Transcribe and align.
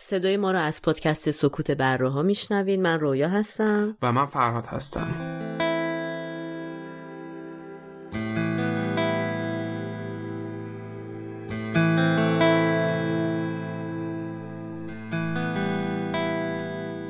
صدای 0.00 0.36
ما 0.36 0.52
رو 0.52 0.58
از 0.58 0.82
پادکست 0.82 1.30
سکوت 1.30 1.70
بره 1.70 2.08
ها 2.08 2.22
میشنوین 2.22 2.82
من 2.82 3.00
رویا 3.00 3.28
هستم. 3.28 3.96
و 4.02 4.12
من 4.12 4.26
فرهاد 4.26 4.66
هستم. 4.66 5.08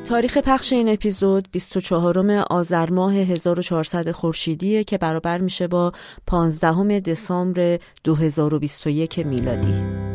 تاریخ 0.05 0.39
پخش 0.39 0.73
این 0.73 0.89
اپیزود 0.89 1.49
24 1.53 2.31
آذر 2.51 2.91
ماه 2.91 3.15
1400 3.15 4.11
خورشیدیه 4.11 4.85
که 4.85 4.99
برابر 4.99 5.39
میشه 5.39 5.69
با 5.69 5.93
15 6.27 7.01
دسامبر 7.01 7.79
2021 8.05 9.19
میلادی. 9.19 10.08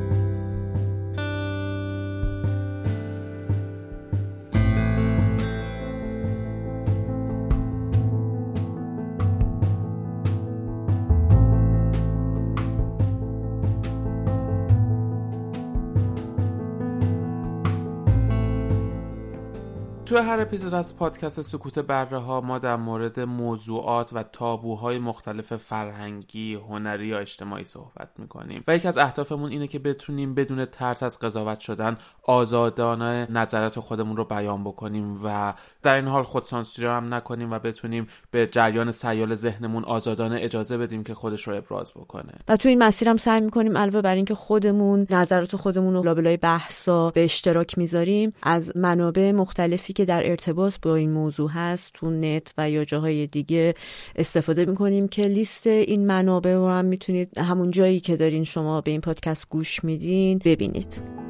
هر 20.24 20.40
اپیزود 20.40 20.74
از 20.74 20.98
پادکست 20.98 21.42
سکوت 21.42 21.80
بره 21.80 22.18
ها 22.18 22.42
ما 22.42 22.60
در 22.60 22.76
مورد 22.76 23.20
موضوعات 23.20 24.14
و 24.14 24.24
تابوهای 24.24 25.00
مختلف 25.00 25.56
فرهنگی، 25.56 26.56
هنری 26.56 27.08
یا 27.08 27.20
اجتماعی 27.20 27.64
صحبت 27.64 28.10
می‌کنیم. 28.18 28.64
و 28.68 28.76
یکی 28.76 28.88
از 28.88 28.98
اهدافمون 28.98 29.52
اینه 29.52 29.68
که 29.68 29.80
بتونیم 29.80 30.34
بدون 30.34 30.66
ترس 30.66 31.04
از 31.04 31.20
قضاوت 31.20 31.60
شدن 31.60 31.98
آزادانه 32.24 33.28
نظرات 33.30 33.80
خودمون 33.80 34.18
رو 34.18 34.26
بیان 34.26 34.64
بکنیم 34.64 35.20
و 35.24 35.54
در 35.84 35.96
این 35.96 36.08
حال 36.08 36.24
خودسانسوری 36.24 36.88
هم 36.88 37.14
نکنیم 37.14 37.52
و 37.52 37.60
بتونیم 37.60 38.08
به 38.32 38.48
جریان 38.48 38.92
سیال 38.92 39.36
ذهنمون 39.36 39.84
آزادانه 39.84 40.38
اجازه 40.42 40.78
بدیم 40.78 41.04
که 41.04 41.14
خودش 41.14 41.48
رو 41.48 41.56
ابراز 41.56 41.92
بکنه. 41.92 42.34
و 42.48 42.58
تو 42.58 42.70
این 42.70 42.84
مسیر 42.84 43.10
هم 43.10 43.18
سعی 43.18 43.42
می‌کنیم 43.42 43.78
علاوه 43.78 44.02
بر 44.02 44.16
اینکه 44.16 44.36
خودمون 44.36 45.08
نظرات 45.10 45.56
خودمون 45.56 45.94
رو 45.94 46.04
لابلای 46.04 46.38
بحثا 46.38 47.10
به 47.10 47.24
اشتراک 47.24 47.78
می‌ذاریم 47.78 48.34
از 48.42 48.78
منابع 48.78 49.32
مختلفی 49.32 49.94
که 49.94 50.06
در 50.14 50.30
ارتباط 50.30 50.74
با 50.82 50.96
این 50.96 51.12
موضوع 51.12 51.50
هست 51.50 51.92
تو 51.94 52.10
نت 52.10 52.54
و 52.58 52.70
یا 52.70 52.86
جاهای 52.86 53.28
دیگه 53.28 53.74
استفاده 54.16 54.66
می‌کنیم 54.66 55.08
که 55.08 55.22
لیست 55.22 55.68
این 55.68 56.06
منابع 56.06 56.54
رو 56.54 56.68
هم 56.68 56.86
می‌تونید 56.86 57.38
همون 57.38 57.72
جایی 57.72 58.00
که 58.00 58.16
دارین 58.16 58.44
شما 58.44 58.82
به 58.82 58.92
این 58.92 59.02
پادکست 59.02 59.50
گوش 59.50 59.84
میدین 59.84 60.42
ببینید. 60.46 61.23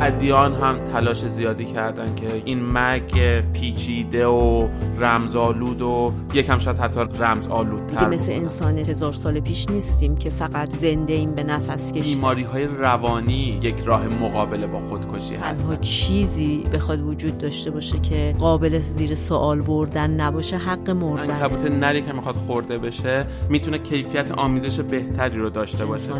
ادیان 0.00 0.54
هم 0.54 0.84
تلاش 0.84 1.28
زیادی 1.28 1.64
کردن 1.64 2.14
که 2.14 2.42
این 2.44 2.58
مرگ 2.58 3.42
پیچیده 3.52 4.26
و 4.26 4.68
رمزآلود 4.98 5.82
و 5.82 6.12
یکم 6.34 6.58
شاید 6.58 6.78
حتی 6.78 7.00
رمز 7.00 7.48
آلود 7.48 7.80
مثل 8.10 8.32
انسان 8.32 8.78
هزار 8.78 9.12
سال 9.12 9.40
پیش 9.40 9.68
نیستیم 9.68 10.16
که 10.16 10.30
فقط 10.30 10.76
زنده 10.76 11.12
ایم 11.12 11.34
به 11.34 11.42
نفس 11.42 11.92
کشی 11.92 12.14
بیماری 12.14 12.42
های 12.42 12.66
روانی 12.66 13.58
یک 13.62 13.80
راه 13.84 14.08
مقابله 14.08 14.66
با 14.66 14.80
خودکشی 14.80 15.34
هست 15.34 15.80
چیزی 15.80 16.64
بخواد 16.72 17.00
وجود 17.00 17.38
داشته 17.38 17.70
باشه 17.70 17.98
که 17.98 18.34
قابل 18.38 18.78
زیر 18.78 19.14
سوال 19.14 19.62
بردن 19.62 20.10
نباشه 20.10 20.56
حق 20.56 20.90
مردن. 20.90 21.38
کبوت 21.38 21.70
نری 21.70 22.02
که 22.02 22.12
می‌خواد 22.12 22.36
خورده 22.36 22.78
بشه 22.78 23.26
می‌تونه 23.48 23.78
کیفیت 23.78 24.30
آمیزش 24.30 24.80
بهتری 24.80 25.38
رو 25.38 25.50
داشته 25.50 25.86
باشه. 25.86 26.12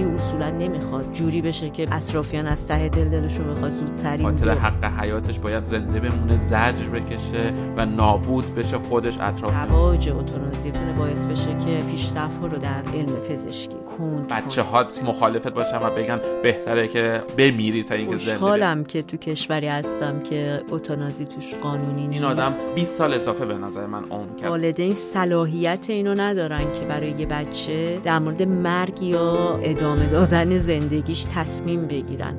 امروزی 0.00 0.26
اصولا 0.26 0.50
نمی‌خواد 0.50 1.12
جوری 1.12 1.42
بشه 1.42 1.70
که 1.70 1.88
اطرافیان 1.92 2.46
از 2.46 2.66
ته 2.66 2.88
دل 2.88 3.08
دلشون 3.08 3.54
بخواد 3.54 3.72
زودترین 3.72 4.26
خاطر 4.26 4.50
حق 4.50 4.84
حیاتش 4.84 5.38
باید 5.38 5.64
زنده 5.64 6.00
بمونه 6.00 6.36
زجر 6.36 6.88
بکشه 6.94 7.54
و 7.76 7.86
نابود 7.86 8.54
بشه 8.54 8.78
خودش 8.78 9.20
اطراف 9.20 9.54
رواج 9.54 10.08
اوتونازی 10.08 10.70
تونه 10.70 10.92
باعث 10.92 11.26
بشه 11.26 11.56
که 11.66 11.82
پیشرفت 11.90 12.42
رو 12.42 12.58
در 12.58 12.82
علم 12.94 13.16
پزشکی 13.16 13.76
کند 13.98 14.28
بچه 14.28 14.62
هات 14.62 15.02
مخالفت 15.04 15.54
باشن 15.54 15.78
و 15.78 15.90
بگن 15.90 16.20
بهتره 16.42 16.88
که 16.88 17.22
بمیری 17.38 17.82
تا 17.82 17.94
اینکه 17.94 18.16
زنده 18.16 18.84
که 18.84 19.02
تو 19.02 19.16
کشوری 19.16 19.66
هستم 19.66 20.20
که 20.20 20.62
اوتونازی 20.70 21.26
توش 21.26 21.54
قانونی 21.54 22.06
نیست 22.06 22.12
این 22.12 22.24
آدم 22.24 22.52
20 22.74 22.92
سال 22.92 23.14
اضافه 23.14 23.46
به 23.46 23.54
نظر 23.54 23.86
من 23.86 24.04
عمر 24.04 24.34
کرد. 24.40 24.50
والدین 24.50 24.94
صلاحیت 24.94 25.86
اینو 25.88 26.14
ندارن 26.14 26.72
که 26.72 26.80
برای 26.80 27.14
یه 27.18 27.26
بچه 27.26 28.00
در 28.04 28.18
مورد 28.18 28.42
مرگ 28.42 29.02
یا 29.02 29.58
ادامه 29.62 29.85
دادن 29.94 30.58
زندگیش 30.58 31.26
تصمیم 31.34 31.86
بگیرن. 31.86 32.34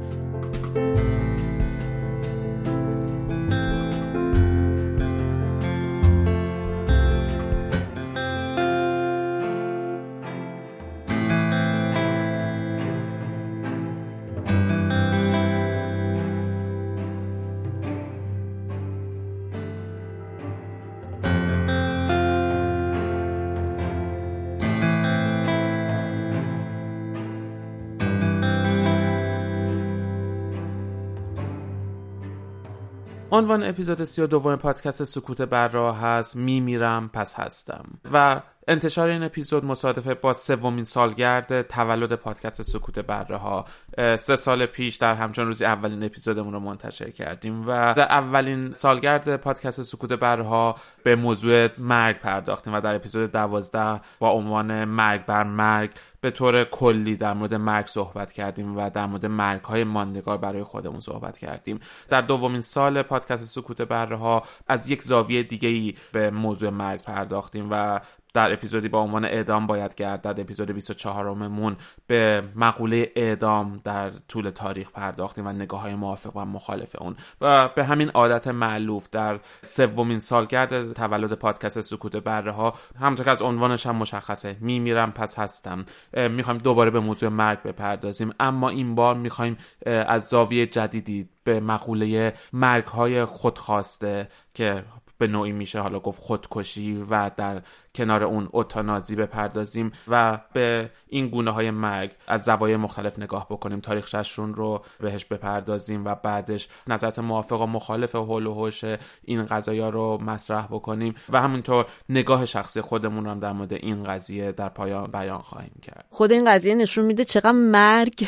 عنوان 33.38 33.64
اپیزود 33.64 34.04
سی 34.04 34.22
و 34.22 34.28
دوم 34.28 34.56
پادکست 34.56 35.04
سکوت 35.04 35.42
بر 35.42 35.68
راه 35.68 36.00
هست. 36.00 36.36
میمیرم 36.36 37.10
پس 37.14 37.34
هستم. 37.34 37.86
و 38.12 38.42
انتشار 38.68 39.10
این 39.10 39.24
اپیزود 39.24 39.66
مصادفه 39.66 40.14
با 40.14 40.34
سومین 40.34 40.84
سالگرد 40.84 41.62
تولد 41.62 42.14
پادکست 42.14 42.62
سکوت 42.62 43.00
بره 43.00 43.38
ها. 43.38 43.66
سه 43.98 44.36
سال 44.36 44.66
پیش 44.66 44.96
در 44.96 45.14
همچون 45.14 45.46
روزی 45.46 45.66
اولین 45.66 46.04
اپیزودمون 46.04 46.54
رو 46.54 46.60
منتشر 46.60 47.10
کردیم 47.10 47.64
و 47.68 47.94
در 47.94 48.04
اولین 48.04 48.72
سالگرد 48.72 49.36
پادکست 49.36 49.84
سکوت 49.84 50.14
بره 50.14 50.44
ها 50.44 50.76
به 51.04 51.16
موضوع 51.16 51.68
مرگ 51.78 52.20
پرداختیم 52.20 52.74
و 52.74 52.82
در 52.82 52.96
اپیزود 52.96 53.32
دوازده 53.32 54.02
با 54.20 54.30
عنوان 54.30 54.86
مرگ 54.86 55.26
بر 55.26 55.44
مرگ 55.44 55.92
به 56.22 56.32
طور 56.32 56.64
کلی 56.64 57.16
در 57.16 57.34
مورد 57.34 57.54
مرگ 57.54 57.88
صحبت 57.88 58.32
کردیم 58.32 58.78
و 58.78 58.90
در 58.90 59.06
مورد 59.06 59.26
مرگ 59.26 59.62
های 59.62 59.84
ماندگار 59.84 60.38
برای 60.38 60.64
خودمون 60.64 61.00
صحبت 61.00 61.38
کردیم. 61.38 61.80
در 62.10 62.22
دومین 62.22 62.62
سال 62.62 63.02
پادکست 63.02 63.44
سکوت 63.44 63.82
بره 63.82 64.18
ها 64.18 64.44
از 64.68 64.90
یک 64.90 65.02
زاویه 65.02 65.44
دیگه 65.44 65.70
ای 65.70 65.94
به 66.12 66.30
موضوع 66.30 66.70
مرگ 66.70 67.04
پرداختیم 67.04 67.68
و 67.72 68.00
در 68.38 68.54
اپیزودی 68.54 68.90
با 68.90 69.00
عنوان 69.00 69.26
اعدام 69.26 69.68
باید 69.68 69.96
گردد. 69.96 70.40
اپیزود 70.40 70.72
24 70.72 71.34
مون 71.34 71.76
به 72.08 72.44
مقوله 72.56 73.12
اعدام 73.16 73.82
در 73.84 74.10
طول 74.10 74.50
تاریخ 74.50 74.92
پرداختیم 74.92 75.48
و 75.48 75.52
نگاه 75.52 75.82
های 75.82 75.96
موافق 75.96 76.38
و 76.38 76.46
مخالف 76.46 76.96
اون. 77.02 77.16
و 77.42 77.68
به 77.68 77.86
همین 77.86 78.10
عادت 78.10 78.48
معلوف 78.48 79.10
در 79.10 79.40
سومین 79.62 80.20
سالگرد 80.20 80.94
تولد 80.94 81.34
پادکست 81.34 81.82
سکوت 81.82 82.16
بره 82.16 82.52
ها 82.52 82.74
همونطور 83.00 83.26
که 83.26 83.32
از 83.32 83.42
عنوانش 83.42 83.88
هم 83.88 83.96
مشخصه. 83.96 84.58
میمیرم 84.62 85.12
پس 85.12 85.40
هستم. 85.40 85.86
می‌خوایم 86.14 86.58
دوباره 86.58 86.92
به 86.92 87.00
موضوع 87.00 87.30
مرگ 87.30 87.64
بپردازیم. 87.64 88.34
اما 88.40 88.70
این 88.70 88.96
بار 88.96 89.16
می‌خوایم 89.16 89.58
از 89.86 90.24
زاویه 90.28 90.66
جدیدی 90.66 91.30
به 91.44 91.60
مقوله 91.60 92.34
مرگ 92.54 92.86
های 92.86 93.26
خودخواسته 93.26 94.28
که 94.54 94.84
به 95.18 95.28
نوعی 95.28 95.52
میشه 95.52 95.80
حالا 95.80 96.00
گفت 96.00 96.22
خودکشی 96.22 97.06
و 97.10 97.32
در 97.38 97.62
کنار 97.96 98.24
اون 98.24 98.50
اوتانازی 98.52 99.16
بپردازیم 99.16 99.92
و 100.08 100.40
به 100.54 100.90
این 101.08 101.28
گونه 101.28 101.52
های 101.52 101.72
مرگ 101.72 102.12
از 102.28 102.44
زوایای 102.44 102.78
مختلف 102.78 103.20
نگاه 103.20 103.48
بکنیم. 103.50 103.80
تاریخ 103.80 104.08
ششرون 104.08 104.54
رو 104.54 104.84
بهش 105.00 105.26
بپردازیم 105.26 106.06
و 106.06 106.16
بعدش 106.16 106.70
نظرات 106.88 107.20
موافق 107.20 107.62
و 107.62 107.66
مخالف 107.66 108.16
حول 108.16 108.46
و 108.46 108.54
حوش 108.54 108.84
این 109.24 109.46
قضایا 109.46 109.90
رو 109.90 110.18
مطرح 110.22 110.68
بکنیم 110.68 111.16
و 111.30 111.42
همونطور 111.42 111.86
نگاه 112.10 112.46
شخصی 112.46 112.82
خودمون 112.82 113.26
رو 113.26 113.32
هم 113.32 113.40
در 113.40 113.52
مورد 113.52 113.74
این 113.74 114.04
قضیه 114.04 114.52
در 114.52 114.70
پایان 114.70 115.12
بیان 115.12 115.40
خواهیم 115.40 115.80
کرد. 115.82 116.06
خود 116.10 116.32
این 116.32 116.52
قضیه 116.52 116.76
نشون 116.76 117.06
میده 117.06 117.26
چقدر 117.26 117.52
مرگ 117.52 118.28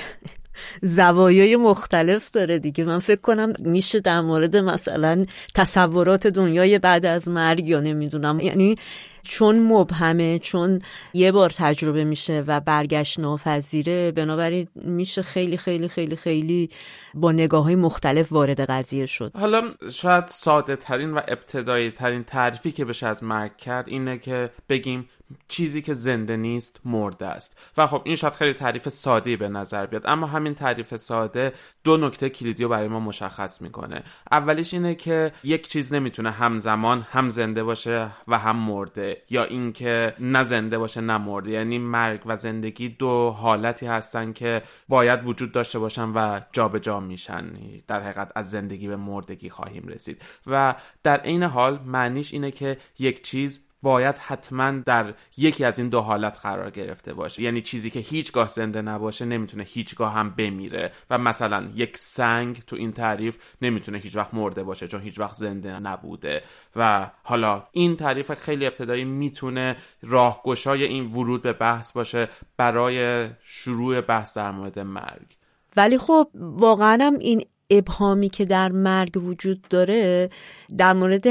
زوایای 0.81 1.55
مختلف 1.55 2.31
داره 2.31 2.59
دیگه. 2.59 2.83
من 2.83 2.99
فکر 2.99 3.21
کنم 3.21 3.53
میشه 3.59 3.99
در 3.99 4.21
مورد 4.21 4.57
مثلا 4.57 5.25
تصورات 5.55 6.27
دنیای 6.27 6.79
بعد 6.79 7.05
از 7.05 7.27
مرگ 7.27 7.67
یا 7.67 7.79
نمی‌دونم. 7.79 8.39
یعنی 8.39 8.75
چون 9.23 9.59
مبهمه 9.59 10.39
چون 10.39 10.79
یه 11.13 11.31
بار 11.31 11.49
تجربه 11.49 12.03
میشه 12.03 12.43
و 12.47 12.59
برگشت 12.59 13.19
ناپذیره 13.19 14.11
بنابراین 14.11 14.67
میشه 14.75 15.21
خیلی 15.21 15.57
خیلی 15.57 15.87
خیلی 15.87 16.15
خیلی 16.15 16.69
با 17.13 17.31
نگاه 17.31 17.63
های 17.63 17.75
مختلف 17.75 18.31
وارد 18.31 18.61
قضیه 18.61 19.05
شد. 19.05 19.31
حالا 19.35 19.63
شاید 19.91 20.27
ساده 20.27 20.75
ترین 20.75 21.13
و 21.13 21.19
ابتدایی 21.27 21.91
ترین 21.91 22.23
تعریفی 22.23 22.71
که 22.71 22.85
بشه 22.85 23.07
از 23.07 23.23
مرگ 23.23 23.57
کرد 23.57 23.87
اینه 23.87 24.17
که 24.17 24.49
بگیم 24.69 25.09
چیزی 25.47 25.81
که 25.81 25.93
زنده 25.93 26.37
نیست 26.37 26.79
مرده 26.85 27.25
است. 27.25 27.59
و 27.77 27.87
خب 27.87 28.01
این 28.05 28.15
شاید 28.15 28.33
خیلی 28.33 28.53
تعریف 28.53 28.89
ساده 28.89 29.37
به 29.37 29.49
نظر 29.49 29.85
بیاد 29.85 30.03
اما 30.05 30.27
همین 30.27 30.55
تعریف 30.55 30.95
ساده 30.95 31.53
دو 31.83 31.97
نکته 31.97 32.29
کلیدی 32.29 32.63
رو 32.63 32.69
برای 32.69 32.87
ما 32.87 32.99
مشخص 32.99 33.61
می‌کنه. 33.61 34.03
اولیش 34.31 34.73
اینه 34.73 34.95
که 34.95 35.31
یک 35.43 35.67
چیز 35.67 35.93
نمی‌تونه 35.93 36.31
همزمان 36.31 37.01
هم 37.09 37.29
زنده 37.29 37.63
باشه 37.63 38.11
و 38.27 38.37
هم 38.37 38.55
مرده 38.55 39.21
یا 39.29 39.43
اینکه 39.43 40.15
نه 40.19 40.43
زنده 40.43 40.77
باشه 40.77 41.01
نه 41.01 41.17
مرده. 41.17 41.51
یعنی 41.51 41.77
مرگ 41.77 42.21
و 42.25 42.37
زندگی 42.37 42.89
دو 42.89 43.29
حالتی 43.29 43.85
هستن 43.85 44.33
که 44.33 44.61
باید 44.87 45.27
وجود 45.27 45.51
داشته 45.51 45.79
باشن 45.79 46.09
و 46.09 46.39
جابجا 46.51 46.79
جا 46.79 46.99
میشن. 46.99 47.51
در 47.87 48.01
حقیقت 48.01 48.31
از 48.35 48.49
زندگی 48.49 48.87
به 48.87 48.95
مردگی 48.95 49.49
خواهیم 49.49 49.87
رسید. 49.87 50.21
و 50.47 50.75
در 51.03 51.17
عین 51.17 51.43
حال 51.43 51.79
معنیش 51.85 52.33
اینه 52.33 52.51
که 52.51 52.77
یک 52.99 53.23
چیز 53.23 53.68
باید 53.81 54.17
حتما 54.17 54.71
در 54.71 55.13
یکی 55.37 55.65
از 55.65 55.79
این 55.79 55.89
دو 55.89 55.99
حالت 55.99 56.39
قرار 56.41 56.71
گرفته 56.71 57.13
باشه. 57.13 57.41
یعنی 57.41 57.61
چیزی 57.61 57.89
که 57.89 57.99
هیچگاه 57.99 58.49
زنده 58.49 58.81
نباشه 58.81 59.25
نمی‌تونه 59.25 59.63
هیچگاه 59.63 60.13
هم 60.13 60.29
بمیره. 60.29 60.91
و 61.09 61.17
مثلا 61.17 61.67
یک 61.75 61.97
سنگ 61.97 62.61
تو 62.67 62.75
این 62.75 62.91
تعریف 62.91 63.37
نمی‌تونه 63.61 63.97
هیچ 63.97 64.15
وقت 64.15 64.33
مرده 64.33 64.63
باشه 64.63 64.87
چون 64.87 65.01
هیچ 65.01 65.19
وقت 65.19 65.35
زنده 65.35 65.79
نبوده. 65.79 66.43
و 66.75 67.11
حالا 67.23 67.63
این 67.71 67.95
تعریف 67.95 68.33
خیلی 68.33 68.65
ابتدایی 68.65 69.03
می‌تونه 69.03 69.75
راهگشای 70.01 70.83
این 70.83 71.05
ورود 71.05 71.41
به 71.41 71.53
بحث 71.53 71.91
باشه 71.91 72.27
برای 72.57 73.27
شروع 73.41 74.01
بحث 74.01 74.37
در 74.37 74.51
مورد 74.51 74.79
مرگ. 74.79 75.37
ولی 75.77 75.97
خب 75.97 76.27
واقعا 76.35 76.97
هم 77.01 77.17
این 77.19 77.45
ابهامی 77.69 78.29
که 78.29 78.45
در 78.45 78.71
مرگ 78.71 79.23
وجود 79.23 79.61
داره 79.69 80.29
در 80.77 80.93
مورد 80.93 81.25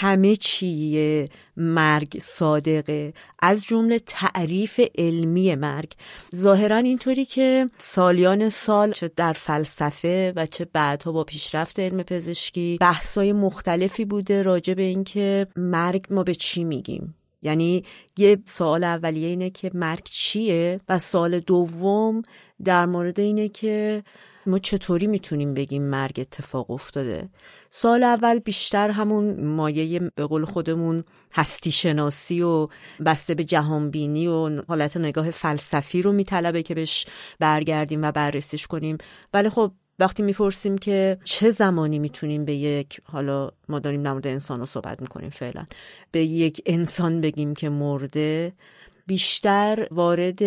همه 0.00 0.36
چیه. 0.36 1.28
مرگ 1.56 2.18
صادقه. 2.22 3.12
از 3.38 3.62
جمله 3.62 3.98
تعریف 3.98 4.80
علمی 4.98 5.54
مرگ. 5.54 5.92
ظاهرا 6.34 6.76
اینطوری 6.76 7.24
که 7.24 7.66
سالیان 7.78 8.48
سال 8.48 8.92
چه 8.92 9.10
در 9.16 9.32
فلسفه 9.32 10.32
و 10.36 10.46
چه 10.46 10.66
بعدها 10.72 11.12
با 11.12 11.24
پیشرفت 11.24 11.80
علم 11.80 12.02
پزشکی 12.02 12.78
بحثای 12.80 13.32
مختلفی 13.32 14.04
بوده 14.04 14.42
راجع 14.42 14.74
به 14.74 14.82
اینکه 14.82 15.46
مرگ 15.56 16.06
ما 16.10 16.22
به 16.22 16.34
چی 16.34 16.64
میگیم. 16.64 17.14
یعنی 17.42 17.84
یه 18.16 18.38
سوال 18.44 18.84
اولیه 18.84 19.28
اینه 19.28 19.50
که 19.50 19.70
مرگ 19.74 20.02
چیه 20.04 20.80
و 20.88 20.98
سوال 20.98 21.40
دوم 21.40 22.22
در 22.64 22.86
مورد 22.86 23.20
اینه 23.20 23.48
که 23.48 24.02
ما 24.46 24.58
چطوری 24.58 25.06
می‌تونیم 25.06 25.54
بگیم 25.54 25.82
مرگ 25.82 26.20
اتفاق 26.20 26.70
افتاده؟ 26.70 27.28
سال 27.70 28.02
اول 28.02 28.38
بیشتر 28.38 28.90
همون 28.90 29.44
مایه 29.44 30.00
به 30.14 30.26
قول 30.26 30.44
خودمون 30.44 31.04
هستی 31.32 31.72
شناسی 31.72 32.42
و 32.42 32.68
بسته 33.06 33.34
به 33.34 33.44
جهانبینی 33.44 34.26
و 34.26 34.62
حالت 34.68 34.96
نگاه 34.96 35.30
فلسفی 35.30 36.02
رو 36.02 36.12
میطلبه 36.12 36.62
که 36.62 36.74
بهش 36.74 37.06
برگردیم 37.38 38.02
و 38.02 38.12
بررسیش 38.12 38.66
کنیم. 38.66 38.98
ولی 39.34 39.48
خب 39.48 39.72
وقتی 39.98 40.22
می‌پرسیم 40.22 40.78
که 40.78 41.18
چه 41.24 41.50
زمانی 41.50 41.98
می‌تونیم 41.98 42.44
به 42.44 42.54
یک 42.54 43.00
حالا 43.04 43.50
ما 43.68 43.78
داریم 43.78 44.02
در 44.02 44.12
مورد 44.12 44.26
انسان 44.26 44.60
رو 44.60 44.66
صحبت 44.66 45.02
می‌کنیم 45.02 45.30
فعلا 45.30 45.66
به 46.10 46.24
یک 46.24 46.62
انسان 46.66 47.20
بگیم 47.20 47.54
که 47.54 47.68
مرده 47.68 48.52
بیشتر 49.06 49.88
وارد 49.90 50.42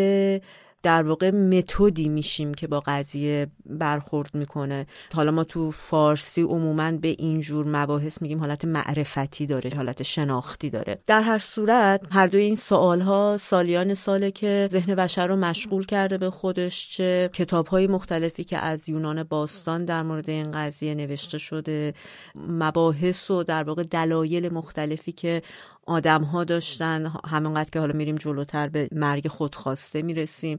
در 0.84 1.04
واقع 1.04 1.32
متدی 1.32 2.10
میشیم 2.10 2.54
که 2.54 2.68
با 2.68 2.80
قضیه 2.80 3.48
برخورد 3.66 4.36
می‌کنه. 4.36 4.88
حالا 5.14 5.32
ما 5.32 5.44
تو 5.44 5.72
فارسی 5.72 6.42
عموما 6.42 6.92
به 6.92 7.08
اینجور 7.08 7.66
مباحث 7.68 8.22
میگیم 8.22 8.40
حالت 8.40 8.66
معرفتی 8.66 9.46
داره 9.46 9.72
حالت 9.76 10.04
شناختی 10.04 10.70
داره. 10.70 11.00
در 11.06 11.22
هر 11.22 11.40
صورت 11.40 12.02
هر 12.12 12.28
دوی 12.28 12.42
این 12.42 12.56
سوال 12.56 13.02
ها 13.02 13.38
سالیان 13.40 13.94
ساله 13.94 14.32
که 14.32 14.68
ذهن 14.72 14.96
بشر 14.96 15.28
رو 15.28 15.36
مشغول 15.36 15.86
کرده 15.86 16.18
به 16.18 16.30
خودش 16.30 16.90
چه 16.90 17.30
کتاب 17.34 17.68
های 17.68 17.88
مختلفی 17.88 18.44
که 18.44 18.58
از 18.58 18.90
یونان 18.90 19.24
باستان 19.24 19.86
در 19.86 20.04
مورد 20.04 20.30
این 20.30 20.52
قضیه 20.52 20.96
نوشته 20.96 21.38
شده 21.38 21.94
مباحث 22.36 23.32
و 23.32 23.44
در 23.44 23.64
واقع 23.64 23.84
دلایل 23.84 24.54
مختلفی 24.54 25.12
که 25.12 25.42
آدم 25.88 26.24
ها 26.24 26.44
داشتن 26.44 27.12
همونقدر 27.28 27.70
که 27.70 27.80
حالا 27.80 27.94
میریم 27.94 28.16
جلوتر 28.16 28.68
به 28.68 28.90
مرگ 28.92 29.28
خودخواسته 29.28 30.02
می‌رسیم 30.02 30.58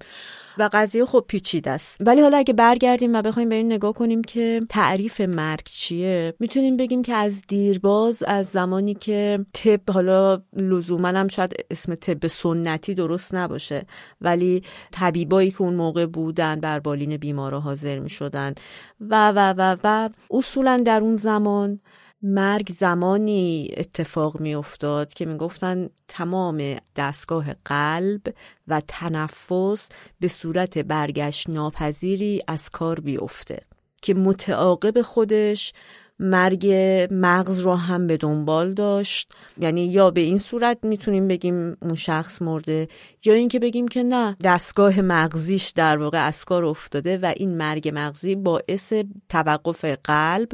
و 0.58 0.68
قضیه 0.72 1.04
خب 1.04 1.24
پیچیده 1.28 1.70
است. 1.70 1.96
ولی 2.00 2.20
حالا 2.20 2.36
اگه 2.36 2.54
برگردیم 2.54 3.14
و 3.14 3.22
بخوایم 3.22 3.48
به 3.48 3.54
این 3.54 3.72
نگاه 3.72 3.92
کنیم 3.92 4.22
که 4.22 4.60
تعریف 4.68 5.20
مرگ 5.20 5.64
چیه 5.64 6.34
می‌تونیم 6.40 6.76
بگیم 6.76 7.02
که 7.02 7.14
از 7.14 7.42
دیرباز 7.48 8.22
از 8.22 8.46
زمانی 8.46 8.94
که 8.94 9.46
طب 9.52 9.90
حالا 9.90 10.42
لزوما 10.56 11.08
هم 11.08 11.28
شاید 11.28 11.54
اسم 11.70 11.94
طب 11.94 12.26
سنتی 12.26 12.94
درست 12.94 13.34
نباشه 13.34 13.86
ولی 14.20 14.62
طبیبایی 14.92 15.50
که 15.50 15.62
اون 15.62 15.74
موقع 15.74 16.06
بودن 16.06 16.60
بر 16.60 16.80
بالین 16.80 17.16
بیمارا 17.16 17.60
حاضر 17.60 17.98
می‌شدن 17.98 18.54
و 19.00 19.32
و 19.32 19.54
و 19.58 19.76
و 19.84 20.08
اصولا 20.30 20.82
در 20.84 21.00
اون 21.00 21.16
زمان 21.16 21.80
مرگ 22.22 22.72
زمانی 22.72 23.70
اتفاق 23.76 24.40
می 24.40 24.54
افتاد 24.54 25.14
که 25.14 25.26
می 25.26 25.36
گفتن 25.36 25.88
تمام 26.08 26.76
دستگاه 26.96 27.54
قلب 27.64 28.22
و 28.68 28.80
تنفس 28.88 29.88
به 30.20 30.28
صورت 30.28 30.78
برگشت 30.78 31.50
ناپذیری 31.50 32.42
از 32.46 32.70
کار 32.70 33.00
بیفته 33.00 33.62
که 34.02 34.14
متعاقب 34.14 35.02
خودش 35.02 35.72
مرگ 36.20 36.66
مغز 37.10 37.60
رو 37.60 37.74
هم 37.74 38.06
به 38.06 38.16
دنبال 38.16 38.72
داشت. 38.72 39.32
یعنی 39.58 39.86
یا 39.86 40.10
به 40.10 40.20
این 40.20 40.38
صورت 40.38 40.78
می‌تونیم 40.82 41.28
بگیم 41.28 41.76
اون 41.82 41.94
شخص 41.94 42.42
مرده 42.42 42.88
یا 43.24 43.34
اینکه 43.34 43.58
بگیم 43.58 43.88
که 43.88 44.02
نه 44.02 44.36
دستگاه 44.44 45.00
مغزیش 45.00 45.68
در 45.68 45.96
واقع 45.98 46.26
از 46.26 46.44
کار 46.44 46.64
افتاده 46.64 47.18
و 47.18 47.32
این 47.36 47.56
مرگ 47.56 47.90
مغزی 47.94 48.34
باعث 48.36 48.92
توقف 49.28 49.84
قلب 50.04 50.48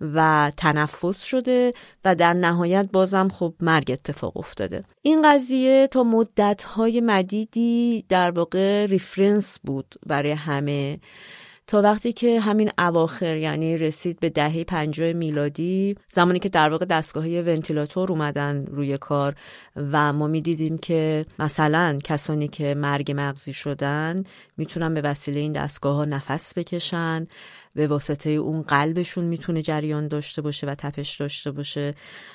و 0.00 0.52
تنفس 0.56 1.22
شده 1.22 1.72
و 2.04 2.14
در 2.14 2.32
نهایت 2.32 2.88
بازم 2.92 3.28
خب 3.28 3.54
مرگ 3.60 3.90
اتفاق 3.90 4.36
افتاده. 4.36 4.82
این 5.02 5.22
قضیه 5.24 5.88
تا 5.90 6.02
مدتهای 6.02 7.00
مدیدی 7.00 8.04
در 8.08 8.30
واقع 8.30 8.86
ریفرنس 8.86 9.58
بود 9.64 9.94
برای 10.06 10.30
همه. 10.30 10.98
تا 11.70 11.82
وقتی 11.82 12.12
که 12.12 12.40
همین 12.40 12.70
اواخر 12.78 13.36
یعنی 13.36 13.76
رسید 13.76 14.20
به 14.20 14.30
دهه 14.30 14.64
پنجاه 14.64 15.12
میلادی 15.12 15.96
زمانی 16.06 16.38
که 16.38 16.48
در 16.48 16.68
واقع 16.70 16.84
دستگاه 16.84 17.26
ونتیلاتور 17.26 18.12
اومدن 18.12 18.66
روی 18.66 18.98
کار 18.98 19.34
و 19.76 20.12
ما 20.12 20.26
می‌دیدیم 20.26 20.78
که 20.78 21.26
مثلا 21.38 21.98
کسانی 22.04 22.48
که 22.48 22.74
مرگ 22.74 23.12
مغزی 23.16 23.52
شدن 23.52 24.24
می‌تونن 24.56 24.94
به 24.94 25.00
وسیله 25.00 25.40
این 25.40 25.52
دستگاه 25.52 25.96
ها 25.96 26.04
نفس 26.04 26.58
بکشن. 26.58 27.26
به 27.74 27.86
واسطه 27.86 28.30
اون 28.30 28.62
قلبشون 28.62 29.24
می‌تونه 29.24 29.62
جریان 29.62 30.08
داشته 30.08 30.42
باشه 30.42 30.66
و 30.66 30.74
تپش 30.74 31.16
داشته 31.16 31.50
باشه. 31.50 31.94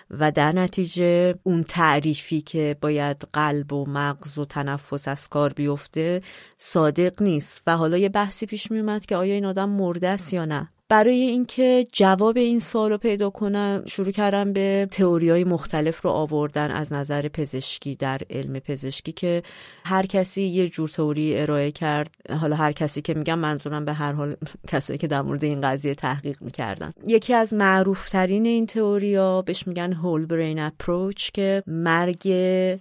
و 0.09 0.31
در 0.31 0.51
نتیجه 0.51 1.35
اون 1.43 1.63
تعریفی 1.63 2.41
که 2.41 2.77
باید 2.81 3.27
قلب 3.33 3.73
و 3.73 3.85
مغز 3.85 4.37
و 4.37 4.45
تنفس 4.45 5.07
از 5.07 5.27
کار 5.27 5.53
بیفته 5.53 6.21
صادق 6.57 7.21
نیست. 7.21 7.63
و 7.67 7.77
حالا 7.77 7.97
یه 7.97 8.09
بحثی 8.09 8.45
پیش 8.45 8.71
میومد 8.71 9.05
که 9.05 9.15
آیا 9.15 9.33
این 9.33 9.45
آدم 9.45 9.69
مرده 9.69 10.07
است 10.07 10.33
یا 10.33 10.45
نه؟ 10.45 10.69
برای 10.89 11.19
اینکه 11.19 11.87
جواب 11.91 12.37
این 12.37 12.59
سوال 12.59 12.91
رو 12.91 12.97
پیدا 12.97 13.29
کنم 13.29 13.83
شروع 13.87 14.11
کردم 14.11 14.53
به 14.53 14.87
تئوری 14.91 15.29
های 15.29 15.43
مختلف 15.43 16.01
رو 16.01 16.09
آوردن 16.09 16.71
از 16.71 16.93
نظر 16.93 17.27
پزشکی 17.27 17.95
در 17.95 18.21
علم 18.29 18.59
پزشکی 18.59 19.11
که 19.11 19.43
هر 19.85 20.05
کسی 20.05 20.41
یه 20.41 20.69
جور 20.69 20.89
تئوری 20.89 21.39
ارائه 21.39 21.71
کرد. 21.71 22.09
حالا 22.41 22.55
هر 22.55 22.71
کسی 22.71 23.01
که 23.01 23.13
میگم 23.13 23.39
منظورم 23.39 23.85
به 23.85 23.93
هر 23.93 24.11
حال 24.11 24.35
کسایی 24.71 24.97
که 24.97 25.07
در 25.07 25.21
مورد 25.21 25.43
این 25.43 25.61
قضیه 25.61 25.95
تحقیق 25.95 26.41
می‌کردن. 26.41 26.93
یکی 27.07 27.33
از 27.33 27.53
معروف 27.53 28.09
ترین 28.09 28.45
این 28.45 28.65
تئوریا 28.65 29.41
بهش 29.41 29.67
میگن 29.67 29.93
هول 29.93 30.25
برین 30.25 30.59
اپروچ 30.59 31.31
که 31.31 31.63
مرگ 31.67 32.33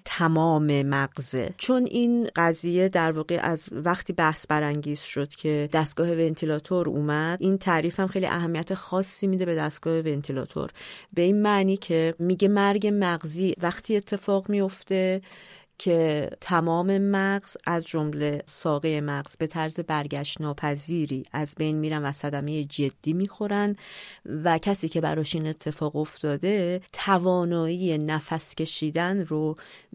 تمام 0.05 0.83
مغزه. 0.83 1.55
چون 1.59 1.87
این 1.91 2.31
قضیه 2.37 2.89
در 2.89 3.13
واقع 3.13 3.39
از 3.43 3.69
وقتی 3.73 4.13
بحث 4.13 4.47
برانگیز 4.47 5.01
شد 5.01 5.29
که 5.29 5.69
دستگاه 5.73 6.11
ونتیلاتور 6.11 6.89
اومد 6.89 7.39
این 7.41 7.59
تعریف 7.59 7.94
هم 8.01 8.07
خیلی 8.07 8.27
اهمیت 8.27 8.75
خاصی 8.75 9.27
میده 9.27 9.45
به 9.45 9.55
دستگاه 9.55 9.99
ونتیلاتور. 9.99 10.71
به 11.13 11.23
این 11.23 11.43
معنی 11.43 11.77
که 11.77 12.15
میگه 12.19 12.49
مرگ 12.49 12.91
مغزی 12.93 13.55
وقتی 13.63 13.97
اتفاق 13.97 14.49
میفته 14.49 15.21
که 15.79 16.31
تمام 16.41 16.99
مغز 16.99 17.57
از 17.67 17.85
جمله 17.85 18.43
ساقه 18.47 19.01
مغز 19.01 19.37
به 19.37 19.47
طرز 19.47 19.81
برگشت 19.81 20.41
ناپذیری 20.41 21.23
از 21.33 21.55
بین 21.59 21.77
میرن 21.77 22.05
و 22.05 22.13
صدمه 22.13 22.65
جدی 22.65 23.13
می‌خورن 23.13 23.77
و 24.45 24.59
کسی 24.59 24.89
که 24.89 25.01
براش 25.01 25.35
این 25.35 25.47
اتفاق 25.47 25.97
افتاده 25.97 26.81
توانایی 26.93 27.99
نفس 27.99 28.55
کشیدن 28.55 29.25
رو 29.25 29.55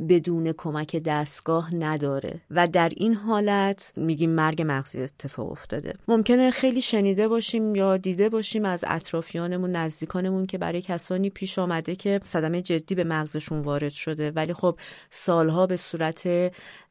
بدون 0.09 0.53
کمک 0.57 0.95
دستگاه 0.95 1.75
نداره 1.75 2.41
و 2.51 2.67
در 2.67 2.91
این 2.97 3.13
حالت 3.13 3.93
میگیم 3.95 4.29
مرگ 4.29 4.63
مغزی 4.65 5.01
اتفاق 5.01 5.51
افتاده. 5.51 5.93
ممکنه 6.07 6.51
خیلی 6.51 6.81
شنیده 6.81 7.27
باشیم 7.27 7.75
یا 7.75 7.97
دیده 7.97 8.29
باشیم 8.29 8.65
از 8.65 8.83
اطرافیانمون 8.87 9.69
نزدیکانمون 9.69 10.45
که 10.45 10.57
برای 10.57 10.81
کسانی 10.81 11.29
پیش 11.29 11.59
آمده 11.59 11.95
که 11.95 12.19
صدمه 12.23 12.61
جدی 12.61 12.95
به 12.95 13.03
مغزشون 13.03 13.61
وارد 13.61 13.91
شده 13.91 14.31
ولی 14.31 14.53
خب 14.53 14.79
سالها 15.09 15.67
به 15.69 15.77
صورت 15.77 16.27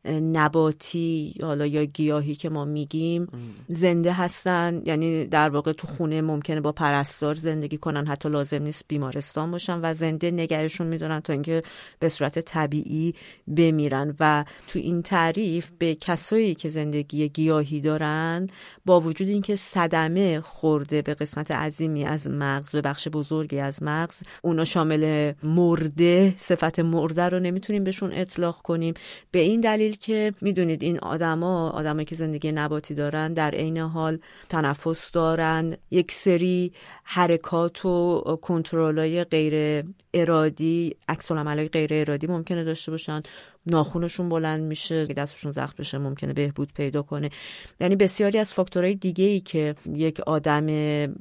نباتی 0.07 1.35
حالا 1.43 1.67
یا 1.67 1.85
گیاهی 1.85 2.35
که 2.35 2.49
ما 2.49 2.65
میگیم 2.65 3.29
زنده 3.69 4.13
هستن. 4.13 4.83
یعنی 4.85 5.27
در 5.27 5.49
واقع 5.49 5.73
تو 5.73 5.87
خونه 5.87 6.21
ممکنه 6.21 6.61
با 6.61 6.73
پرستار 6.73 7.35
زندگی 7.35 7.77
کنن. 7.79 8.07
حتی 8.07 8.29
لازم 8.29 8.63
نیست 8.63 8.85
بیمارستان 8.89 9.51
باشن 9.51 9.81
و 9.83 9.95
زنده 9.95 10.31
نگهشون 10.31 10.87
میدارن 10.87 11.21
تا 11.21 11.33
اینکه 11.33 11.63
به 11.99 12.09
صورت 12.09 12.39
طبیعی 12.39 13.15
بمیرن. 13.57 14.15
و 14.21 14.45
تو 14.69 14.79
این 14.79 15.03
تعریف 15.03 15.71
به 15.79 15.95
کسایی 15.95 16.55
که 16.55 16.69
زندگی 16.69 17.29
گیاهی 17.29 17.81
دارن 17.81 18.47
با 18.85 19.01
وجود 19.01 19.29
اینکه 19.29 19.57
صدمه 19.57 20.41
خورده 20.41 21.03
به 21.03 21.15
قسمت 21.15 21.51
عظیمی 21.51 22.05
از 22.05 22.27
مغز 22.27 22.71
به 22.71 22.81
بخش 22.81 23.09
بزرگی 23.09 23.59
از 23.59 23.83
مغز 23.83 24.23
اونا 24.43 24.65
شامل 24.65 25.33
مرده 25.43 26.35
صفت 26.37 26.81
مرده 26.81 27.23
رو 27.23 27.41
نمی‌تونیم 27.41 27.85
بهشون 27.85 28.13
اطلاق 28.13 28.57
کنیم. 28.63 28.95
به 29.31 29.39
این 29.39 29.61
دلیل 29.61 29.88
که 29.93 30.35
می‌دونید 30.41 30.83
این 30.83 30.99
آدما 30.99 31.71
آدمایی 31.71 32.05
که 32.05 32.15
زندگی 32.15 32.53
نباتی 32.53 32.95
دارن 32.95 33.33
در 33.33 33.51
عین 33.51 33.79
حال 33.79 34.19
تنفس 34.49 35.11
دارن. 35.11 35.77
یک 35.91 36.13
سری 36.13 36.73
حرکات 37.05 37.85
و 37.85 38.21
کنترلای 38.43 39.25
غیر 39.25 39.85
ارادی 40.15 40.97
عکس 41.09 41.33
غیر 41.69 41.95
ارادی 41.95 42.27
ممکنه 42.27 42.65
داشته 42.65 42.91
باشن. 42.91 43.23
ناخونشون 43.71 44.29
بلند 44.29 44.61
میشه 44.63 45.07
دستشون 45.07 45.53
زخم 45.53 45.75
بشه 45.79 45.99
ممکنه 45.99 46.33
بهبود 46.33 46.73
پیدا 46.73 47.03
کنه. 47.03 47.31
یعنی 47.81 47.97
بسیاری 47.97 48.39
از 48.39 48.53
فاکتورهای 48.53 48.95
دیگه 48.95 49.25
ای 49.25 49.41
که 49.41 49.75
یک 49.95 50.21
آدم 50.21 50.67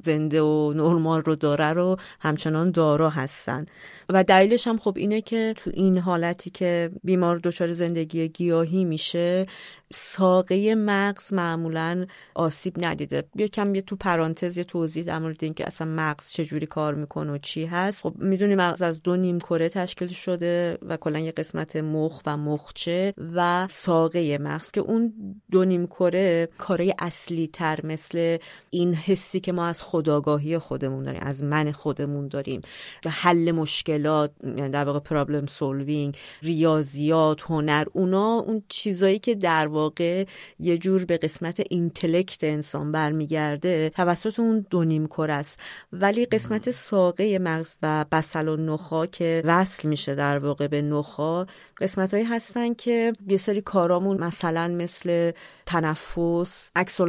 زنده 0.02 0.42
و 0.42 0.72
نرمال 0.72 1.20
رو 1.20 1.36
داره 1.36 1.72
رو 1.72 1.96
همچنان 2.20 2.70
دارا 2.70 3.10
هستن. 3.10 3.66
و 4.08 4.24
دلیلش 4.24 4.66
هم 4.66 4.78
خب 4.78 4.94
اینه 4.96 5.20
که 5.20 5.54
تو 5.56 5.70
این 5.74 5.98
حالتی 5.98 6.50
که 6.50 6.90
بیمار 7.04 7.38
دچار 7.38 7.72
زندگی 7.72 8.28
گیاهی 8.28 8.84
میشه 8.84 9.46
ساقه 9.92 10.74
مغز 10.74 11.32
معمولا 11.32 12.06
آسیب 12.34 12.84
ندیده. 12.84 13.24
کم 13.52 13.74
یه 13.74 13.82
تو 13.82 13.96
پرانتز 13.96 14.58
یه 14.58 14.64
توضیح 14.64 15.04
در 15.04 15.18
مورد 15.18 15.44
اینکه 15.44 15.66
اصلا 15.66 15.86
مغز 15.86 16.30
چجوری 16.30 16.66
کار 16.66 16.94
می‌کنه 16.94 17.32
و 17.32 17.38
چی 17.38 17.64
هست. 17.64 18.02
خب 18.02 18.14
می‌دونی 18.18 18.54
مغز 18.54 18.82
از 18.82 19.02
دو 19.02 19.16
نیم 19.16 19.38
کره 19.38 19.68
تشکیل 19.68 20.08
شده 20.08 20.78
و 20.82 20.96
کلا 20.96 21.18
یه 21.18 21.32
قسمت 21.32 21.76
مخ 21.76 22.20
و 22.26 22.36
مخچه 22.36 23.14
و 23.34 23.66
ساقه 23.70 24.38
مغز 24.38 24.70
که 24.70 24.80
اون 24.80 25.12
دو 25.50 25.64
نیم 25.64 25.86
کره 25.86 26.48
کارای 26.58 26.94
اصلی 26.98 27.46
تر 27.46 27.80
مثل 27.84 28.38
این 28.70 28.94
حسی 28.94 29.40
که 29.40 29.52
ما 29.52 29.66
از 29.66 29.82
خداگاهی 29.82 30.58
خودمون 30.58 31.04
داریم 31.04 31.22
از 31.22 31.42
من 31.42 31.72
خودمون 31.72 32.28
داریم. 32.28 32.60
و 33.04 33.10
حل 33.10 33.52
مشکلات 33.52 34.32
یعنی 34.44 34.70
در 34.70 34.84
واقع 34.84 34.98
problem 34.98 35.46
solving 35.46 36.16
ریاضیات 36.42 37.42
هنر 37.42 37.84
اونا 37.92 38.34
اون 38.38 38.62
چیزایی 38.68 39.18
که 39.18 39.34
در 39.34 39.66
واقع 39.78 40.24
یه 40.58 40.78
جور 40.78 41.04
به 41.04 41.16
قسمت 41.16 41.62
intellect 41.70 42.44
انسان 42.44 42.92
برمیگرده 42.92 43.90
توسط 43.90 44.40
اون 44.40 44.66
دو 44.70 44.84
نیم 44.84 45.06
کره 45.06 45.32
است. 45.32 45.60
ولی 45.92 46.26
قسمت 46.26 46.70
ساقه 46.70 47.38
مغز 47.38 47.74
و 47.82 48.04
بصل‌النخاع 48.12 49.06
که 49.06 49.42
وصل 49.44 49.88
میشه 49.88 50.14
در 50.14 50.38
واقع 50.38 50.66
به 50.66 50.82
نخاع 50.82 51.46
قسمت 51.80 52.14
هایی 52.14 52.26
هستن 52.26 52.74
که 52.74 53.12
یه 53.28 53.36
سری 53.36 53.60
کارامون 53.60 54.16
مثلا 54.20 54.68
مثل 54.68 55.32
تنفس 55.66 56.70
عکس 56.76 57.00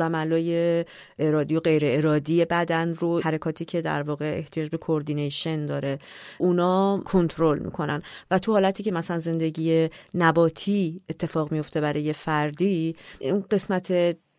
ارادی 1.20 1.56
و 1.56 1.60
غیر 1.60 1.82
ارادی 1.86 2.46
بدن 2.46 2.94
رو 2.94 3.20
حرکاتی 3.20 3.66
که 3.66 3.82
در 3.82 4.04
واقع 4.04 4.38
احتیاج 4.38 4.70
به 4.70 4.78
coordination 4.78 5.66
داره 5.66 6.00
اونا 6.38 7.02
کنترل 7.06 7.60
می‌کنن. 7.60 8.02
و 8.32 8.40
تو 8.40 8.52
حالتی 8.52 8.84
که 8.84 8.92
مثلا 8.92 9.20
زندگی 9.20 9.90
نباتی 10.14 11.02
اتفاق 11.10 11.52
میفته 11.52 11.82
برای 11.82 12.02
یه 12.02 12.14
فردی 12.60 12.96
اون 13.22 13.42
قسمت 13.52 13.92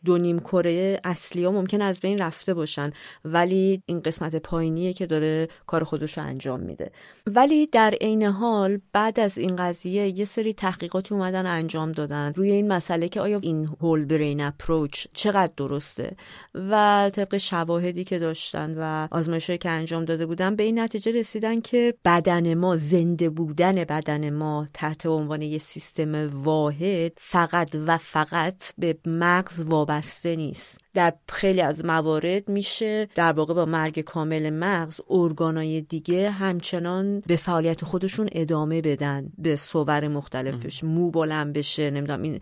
دو 0.04 0.18
نیم 0.18 0.38
کره 0.38 1.00
اصلی 1.04 1.44
ها 1.44 1.50
ممکن 1.50 1.82
از 1.82 2.00
بین 2.00 2.18
رفته 2.18 2.54
باشن. 2.54 2.92
ولی 3.24 3.82
این 3.86 4.00
قسمت 4.00 4.36
پایینیه 4.36 4.92
که 4.92 5.06
داره 5.06 5.48
کار 5.66 5.84
خودش 5.84 6.18
رو 6.18 6.24
انجام 6.24 6.60
میده. 6.60 6.92
ولی 7.26 7.66
در 7.66 7.94
عین 8.00 8.22
حال 8.22 8.80
بعد 8.92 9.20
از 9.20 9.38
این 9.38 9.56
قضیه 9.56 10.18
یه 10.18 10.24
سری 10.24 10.52
تحقیقاتی 10.52 11.14
اومدن 11.14 11.46
انجام 11.46 11.92
دادن 11.92 12.32
روی 12.36 12.50
این 12.50 12.72
مسئله 12.72 13.08
که 13.08 13.20
آیا 13.20 13.38
این 13.42 13.68
whole 13.80 14.04
brain 14.04 14.40
approach 14.40 15.06
چقدر 15.12 15.52
درسته 15.56 16.16
و 16.54 17.10
طبق 17.14 17.36
شواهدی 17.36 18.04
که 18.04 18.18
داشتن 18.18 18.74
و 18.78 19.08
آزمایشهایی 19.10 19.58
که 19.58 19.70
انجام 19.70 20.04
داده 20.04 20.26
بودن 20.26 20.56
به 20.56 20.62
این 20.62 20.78
نتیجه 20.78 21.12
رسیدن 21.12 21.60
که 21.60 21.94
بدن 22.04 22.54
ما 22.54 22.76
زنده 22.76 23.30
بودن 23.30 23.74
بدن 23.74 24.30
ما 24.30 24.68
تحت 24.74 25.06
عنوان 25.06 25.42
یه 25.42 25.58
سیستم 25.58 26.42
واحد 26.44 27.12
فقط 27.16 27.76
و 27.86 27.98
فقط 27.98 28.74
به 28.78 28.98
مغز 29.06 29.60
وابسته 29.60 29.89
نیست. 30.36 30.78
در 30.94 31.14
خیلی 31.28 31.60
از 31.60 31.84
موارد 31.84 32.48
میشه 32.48 33.08
در 33.14 33.32
واقع 33.32 33.54
با 33.54 33.64
مرگ 33.64 34.00
کامل 34.00 34.50
مغز 34.50 35.00
ارگانای 35.10 35.80
دیگه 35.80 36.30
همچنان 36.30 37.20
به 37.20 37.36
فعالیت 37.36 37.84
خودشون 37.84 38.28
ادامه 38.32 38.80
بدن 38.80 39.32
به 39.38 39.56
صور 39.56 40.08
مختلف 40.08 40.54
بشه 40.54 40.86
مو 40.86 41.10
بلند 41.10 41.52
بشه 41.52 41.90
نمی‌دونم 41.90 42.22
این. 42.22 42.40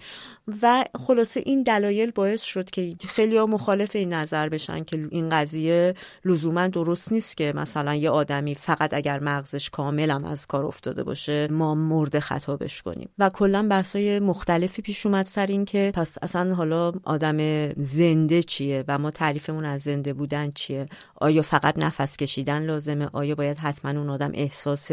و 0.63 0.85
خلاصه 1.07 1.43
این 1.47 1.63
دلایل 1.63 2.11
باعث 2.11 2.43
شد 2.43 2.71
که 2.71 2.97
خیلی 3.09 3.37
ها 3.37 3.47
مخالف 3.47 3.97
این 3.97 4.13
نظر 4.13 4.49
بشن 4.49 4.85
که 4.85 5.09
این 5.11 5.29
قضیه 5.29 5.95
لزوما 6.25 6.69
درست 6.69 7.13
نیست 7.13 7.37
که 7.37 7.53
مثلا 7.57 7.95
یه 7.95 8.11
آدمی 8.11 8.55
فقط 8.55 8.95
اگر 8.95 9.21
مغزش 9.21 9.71
کاملا 9.71 10.23
از 10.27 10.47
کار 10.47 10.65
افتاده 10.65 11.03
باشه 11.03 11.49
ما 11.51 11.75
مورد 11.75 12.19
خطابش 12.19 12.83
کنیم. 12.83 13.09
و 13.19 13.31
کلا 13.31 13.67
بحثای 13.71 14.19
مختلفی 14.19 14.83
پیش 14.83 15.07
اومد 15.07 15.27
سر 15.27 15.47
این 15.47 15.65
که 15.65 15.93
پس 15.95 16.19
اصلا 16.23 16.55
حالا 16.55 16.93
آدم 17.05 17.69
زنده 17.73 18.38
چیه 18.43 18.85
و 18.89 18.99
ما 18.99 19.11
تعریفمون 19.11 19.65
از 19.65 19.83
زنده 19.83 20.13
بودن 20.13 20.51
چیه؟ 20.51 20.87
آیا 21.17 21.43
فقط 21.43 21.79
نفس 21.79 22.17
کشیدن 22.17 22.63
لازمه؟ 22.63 23.09
آیا 23.13 23.35
باید 23.35 23.59
حتما 23.59 23.91
اون 23.91 24.11
آدم 24.11 24.31
احساس 24.35 24.91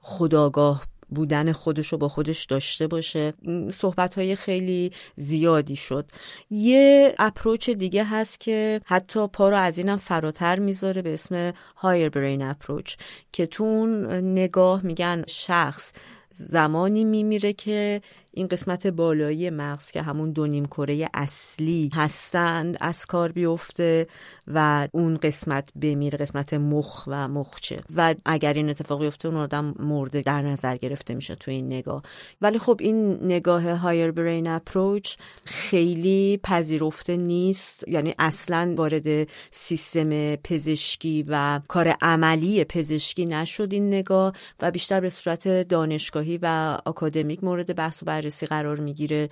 خداگاه 0.00 0.84
بودن 1.08 1.52
خودش 1.52 1.88
رو 1.88 1.98
با 1.98 2.08
خودش 2.08 2.44
داشته 2.44 2.86
باشه؟ 2.86 3.32
صحبت 3.72 4.18
های 4.18 4.36
خیلی 4.36 4.92
زیادی 5.16 5.76
شد. 5.76 6.10
یه 6.50 7.14
اپروچ 7.18 7.70
دیگه 7.70 8.04
هست 8.04 8.40
که 8.40 8.80
حتی 8.84 9.26
پا 9.26 9.48
رو 9.48 9.56
از 9.56 9.78
اینم 9.78 9.96
فراتر 9.96 10.58
می‌ذاره 10.58 11.02
به 11.02 11.14
اسم 11.14 11.52
هایر 11.76 12.08
برین 12.08 12.42
اپروچ 12.42 12.96
که 13.32 13.46
تو 13.46 13.86
نگاه 14.22 14.82
میگن 14.82 15.24
شخص 15.26 15.92
زمانی 16.30 17.04
میمیره 17.04 17.52
که 17.52 18.00
این 18.36 18.46
قسمت 18.46 18.86
بالایی 18.86 19.50
مغز 19.50 19.90
که 19.90 20.02
همون 20.02 20.32
دو 20.32 20.46
نیم 20.46 20.66
کره 20.66 21.08
اصلی 21.14 21.90
هستند 21.94 22.76
از 22.80 23.06
کار 23.06 23.32
بیفته 23.32 24.06
و 24.46 24.88
اون 24.92 25.16
قسمت 25.16 25.68
بمیره 25.82 26.18
قسمت 26.18 26.54
مخ 26.54 27.04
و 27.06 27.28
مخچه 27.28 27.80
و 27.96 28.14
اگر 28.24 28.52
این 28.52 28.70
اتفاق 28.70 29.00
بیفته 29.00 29.28
اون 29.28 29.36
آدم 29.36 29.74
مرده 29.78 30.22
در 30.22 30.42
نظر 30.42 30.76
گرفته 30.76 31.14
میشه 31.14 31.34
تو 31.34 31.50
این 31.50 31.66
نگاه. 31.66 32.02
ولی 32.40 32.58
خب 32.58 32.76
این 32.80 33.18
نگاه 33.22 33.70
هایر 33.70 34.10
برین 34.10 34.46
اپروچ 34.46 35.16
خیلی 35.44 36.40
پذیرفته 36.42 37.16
نیست. 37.16 37.88
یعنی 37.88 38.14
اصلا 38.18 38.74
وارد 38.76 39.28
سیستم 39.50 40.36
پزشکی 40.36 41.24
و 41.28 41.60
کار 41.68 41.88
عملی 41.88 42.64
پزشکی 42.64 43.26
نشد 43.26 43.68
این 43.72 43.88
نگاه 43.88 44.32
و 44.60 44.70
بیشتر 44.70 45.00
به 45.00 45.10
صورت 45.10 45.48
دانشگاهی 45.48 46.38
و 46.42 46.78
آکادمیک 46.84 47.44
مورد 47.44 47.76
بحث 47.76 48.02
و 48.06 48.23
بررسی 48.24 48.46
قرار 48.46 48.80
می‌گیره. 48.80 49.28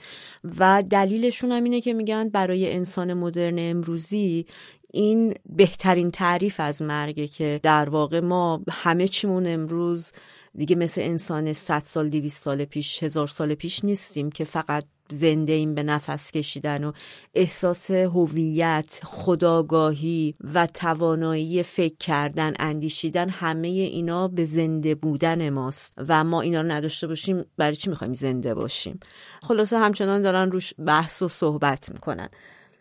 و 0.58 0.82
دلیلشون 0.90 1.52
هم 1.52 1.64
اینه 1.64 1.80
که 1.80 1.92
میگن 1.92 2.28
برای 2.28 2.72
انسان 2.72 3.14
مدرن 3.14 3.58
امروزی 3.58 4.46
این 4.92 5.34
بهترین 5.46 6.10
تعریف 6.10 6.60
از 6.60 6.82
مرگه 6.82 7.28
که 7.28 7.60
در 7.62 7.88
واقع 7.88 8.20
ما 8.20 8.62
همه 8.70 9.08
چیمون 9.08 9.46
امروز 9.46 10.12
دیگه 10.54 10.76
مثل 10.76 11.00
انسان 11.00 11.52
100 11.52 11.78
سال 11.78 12.08
200 12.08 12.42
سال 12.42 12.64
پیش 12.64 13.02
هزار 13.02 13.26
سال 13.26 13.54
پیش 13.54 13.84
نیستیم 13.84 14.30
که 14.30 14.44
فقط 14.44 14.84
زنده 15.10 15.52
این 15.52 15.74
به 15.74 15.82
نفس 15.82 16.30
کشیدن 16.30 16.84
و 16.84 16.92
احساس 17.34 17.90
هویت 17.90 19.00
خداگاهی 19.04 20.34
و 20.54 20.66
توانایی 20.66 21.62
فکر 21.62 21.96
کردن 22.00 22.54
اندیشیدن 22.58 23.28
همه 23.28 23.68
اینا 23.68 24.28
به 24.28 24.44
زنده 24.44 24.94
بودن 24.94 25.50
ماست 25.50 25.94
و 26.08 26.24
ما 26.24 26.40
اینا 26.40 26.60
رو 26.60 26.70
نداشته 26.70 27.06
باشیم 27.06 27.44
برای 27.56 27.76
چی 27.76 27.90
می‌خوایم 27.90 28.14
زنده 28.14 28.54
باشیم؟ 28.54 29.00
خلاصه 29.42 29.78
همچنان 29.78 30.22
دارن 30.22 30.50
روش 30.50 30.74
بحث 30.86 31.22
و 31.22 31.28
صحبت 31.28 31.90
می‌کنن. 31.92 32.28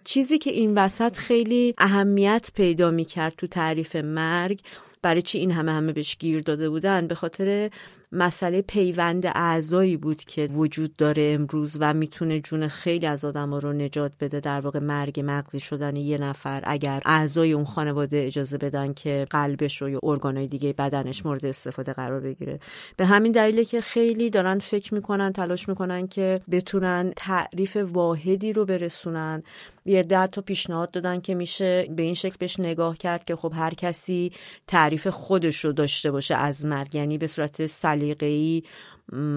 چیزی 0.04 0.38
که 0.38 0.52
این 0.52 0.78
وسط 0.78 1.18
خیلی 1.18 1.74
اهمیت 1.78 2.50
پیدا 2.56 2.92
می‌کرد 2.92 3.34
تو 3.38 3.48
تعریف 3.48 3.96
مرگ 3.96 4.60
برای 5.02 5.22
چی 5.22 5.38
این 5.38 5.52
همه 5.52 5.72
همه 5.72 5.94
بهش 5.94 6.18
گیر 6.18 6.42
داده 6.42 6.70
بودن؟ 6.70 7.08
به 7.08 7.16
خاطر 7.16 7.70
مسئله 8.12 8.62
پیوند 8.62 9.26
اعضایی 9.26 9.98
بود 9.98 10.24
که 10.24 10.48
وجود 10.48 10.96
داره 10.96 11.32
امروز 11.40 11.78
و 11.80 11.94
می‌تونه 11.94 12.40
جون 12.40 12.68
خیلی 12.68 13.06
از 13.06 13.26
آدما 13.26 13.60
رو 13.60 13.74
نجات 13.74 14.12
بده 14.20 14.40
در 14.40 14.62
واقع 14.62 14.80
مرگ 14.80 15.22
مغزی 15.26 15.60
شدن 15.60 15.96
یه 15.96 16.18
نفر. 16.18 16.62
اگر 16.64 17.02
اعضای 17.06 17.54
اون 17.54 17.66
خانواده 17.66 18.24
اجازه 18.26 18.58
بدن 18.58 18.94
که 18.94 19.28
قلبش 19.30 19.82
رو 19.82 19.90
یا 19.90 20.00
ارگانهای 20.04 20.48
دیگه 20.48 20.74
بدنش 20.74 21.26
مورد 21.26 21.46
استفاده 21.46 21.94
قرار 21.94 22.20
بگیره. 22.20 22.60
به 22.98 23.06
همین 23.06 23.32
دلیله 23.32 23.66
که 23.66 23.82
خیلی 23.82 24.30
دارن 24.30 24.60
فکر 24.60 24.94
می‌کنن 24.94 25.34
تلاش 25.34 25.70
می‌کنن 25.70 26.08
که 26.08 26.42
بتونن 26.52 27.14
تعریف 27.16 27.78
واحدی 27.78 28.54
رو 28.54 28.66
برسونن. 28.66 29.44
یه 29.86 30.04
ده 30.04 30.28
تا 30.28 30.42
پیشنهاد 30.42 30.92
دادن 30.92 31.22
که 31.22 31.36
میشه 31.36 31.88
به 31.96 32.04
این 32.04 32.14
شکل 32.14 32.36
بهش 32.40 32.60
نگاه 32.60 32.98
کرد 32.98 33.26
که 33.26 33.36
خب 33.36 33.54
هر 33.56 33.74
کسی 33.74 34.32
تعریف 34.68 35.08
خودش 35.08 35.66
رو 35.66 35.72
داشته 35.72 36.12
باشه 36.12 36.36
از 36.36 36.66
مرگ. 36.66 36.96
یعنی 36.96 37.18
به 37.18 37.28
صورت 37.28 37.66
سلیقه‌ای 37.66 38.64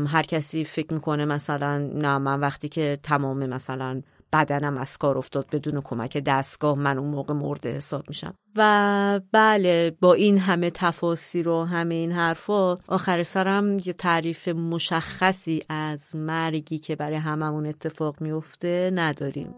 هر 0.06 0.22
کسی 0.22 0.64
فکر 0.64 0.94
می‌کنه 0.94 1.24
مثلا 1.24 1.78
نه 1.78 2.18
من 2.18 2.40
وقتی 2.40 2.68
که 2.68 2.98
تمام 3.02 3.46
مثلا 3.46 4.02
بدنم 4.32 4.76
از 4.78 4.98
کار 4.98 5.18
افتاد 5.18 5.46
بدون 5.52 5.80
کمک 5.80 6.16
دستگاه 6.16 6.78
من 6.78 6.98
اون 6.98 7.08
موقع 7.08 7.34
مرده 7.34 7.72
حساب 7.72 8.04
میشم. 8.08 8.34
و 8.56 9.20
بله 9.32 9.96
با 10.00 10.14
این 10.14 10.38
همه 10.38 10.70
تفاصیل 10.70 11.46
و 11.46 11.64
همه 11.64 11.94
این 11.94 12.12
حرفا 12.12 12.74
آخر 12.74 13.22
سرم 13.22 13.78
یه 13.78 13.92
تعریف 13.92 14.48
مشخصی 14.48 15.62
از 15.68 16.16
مرگی 16.16 16.78
که 16.78 16.96
برای 16.96 17.16
هممون 17.16 17.66
اتفاق 17.66 18.20
میفته 18.20 18.90
نداریم. 18.94 19.54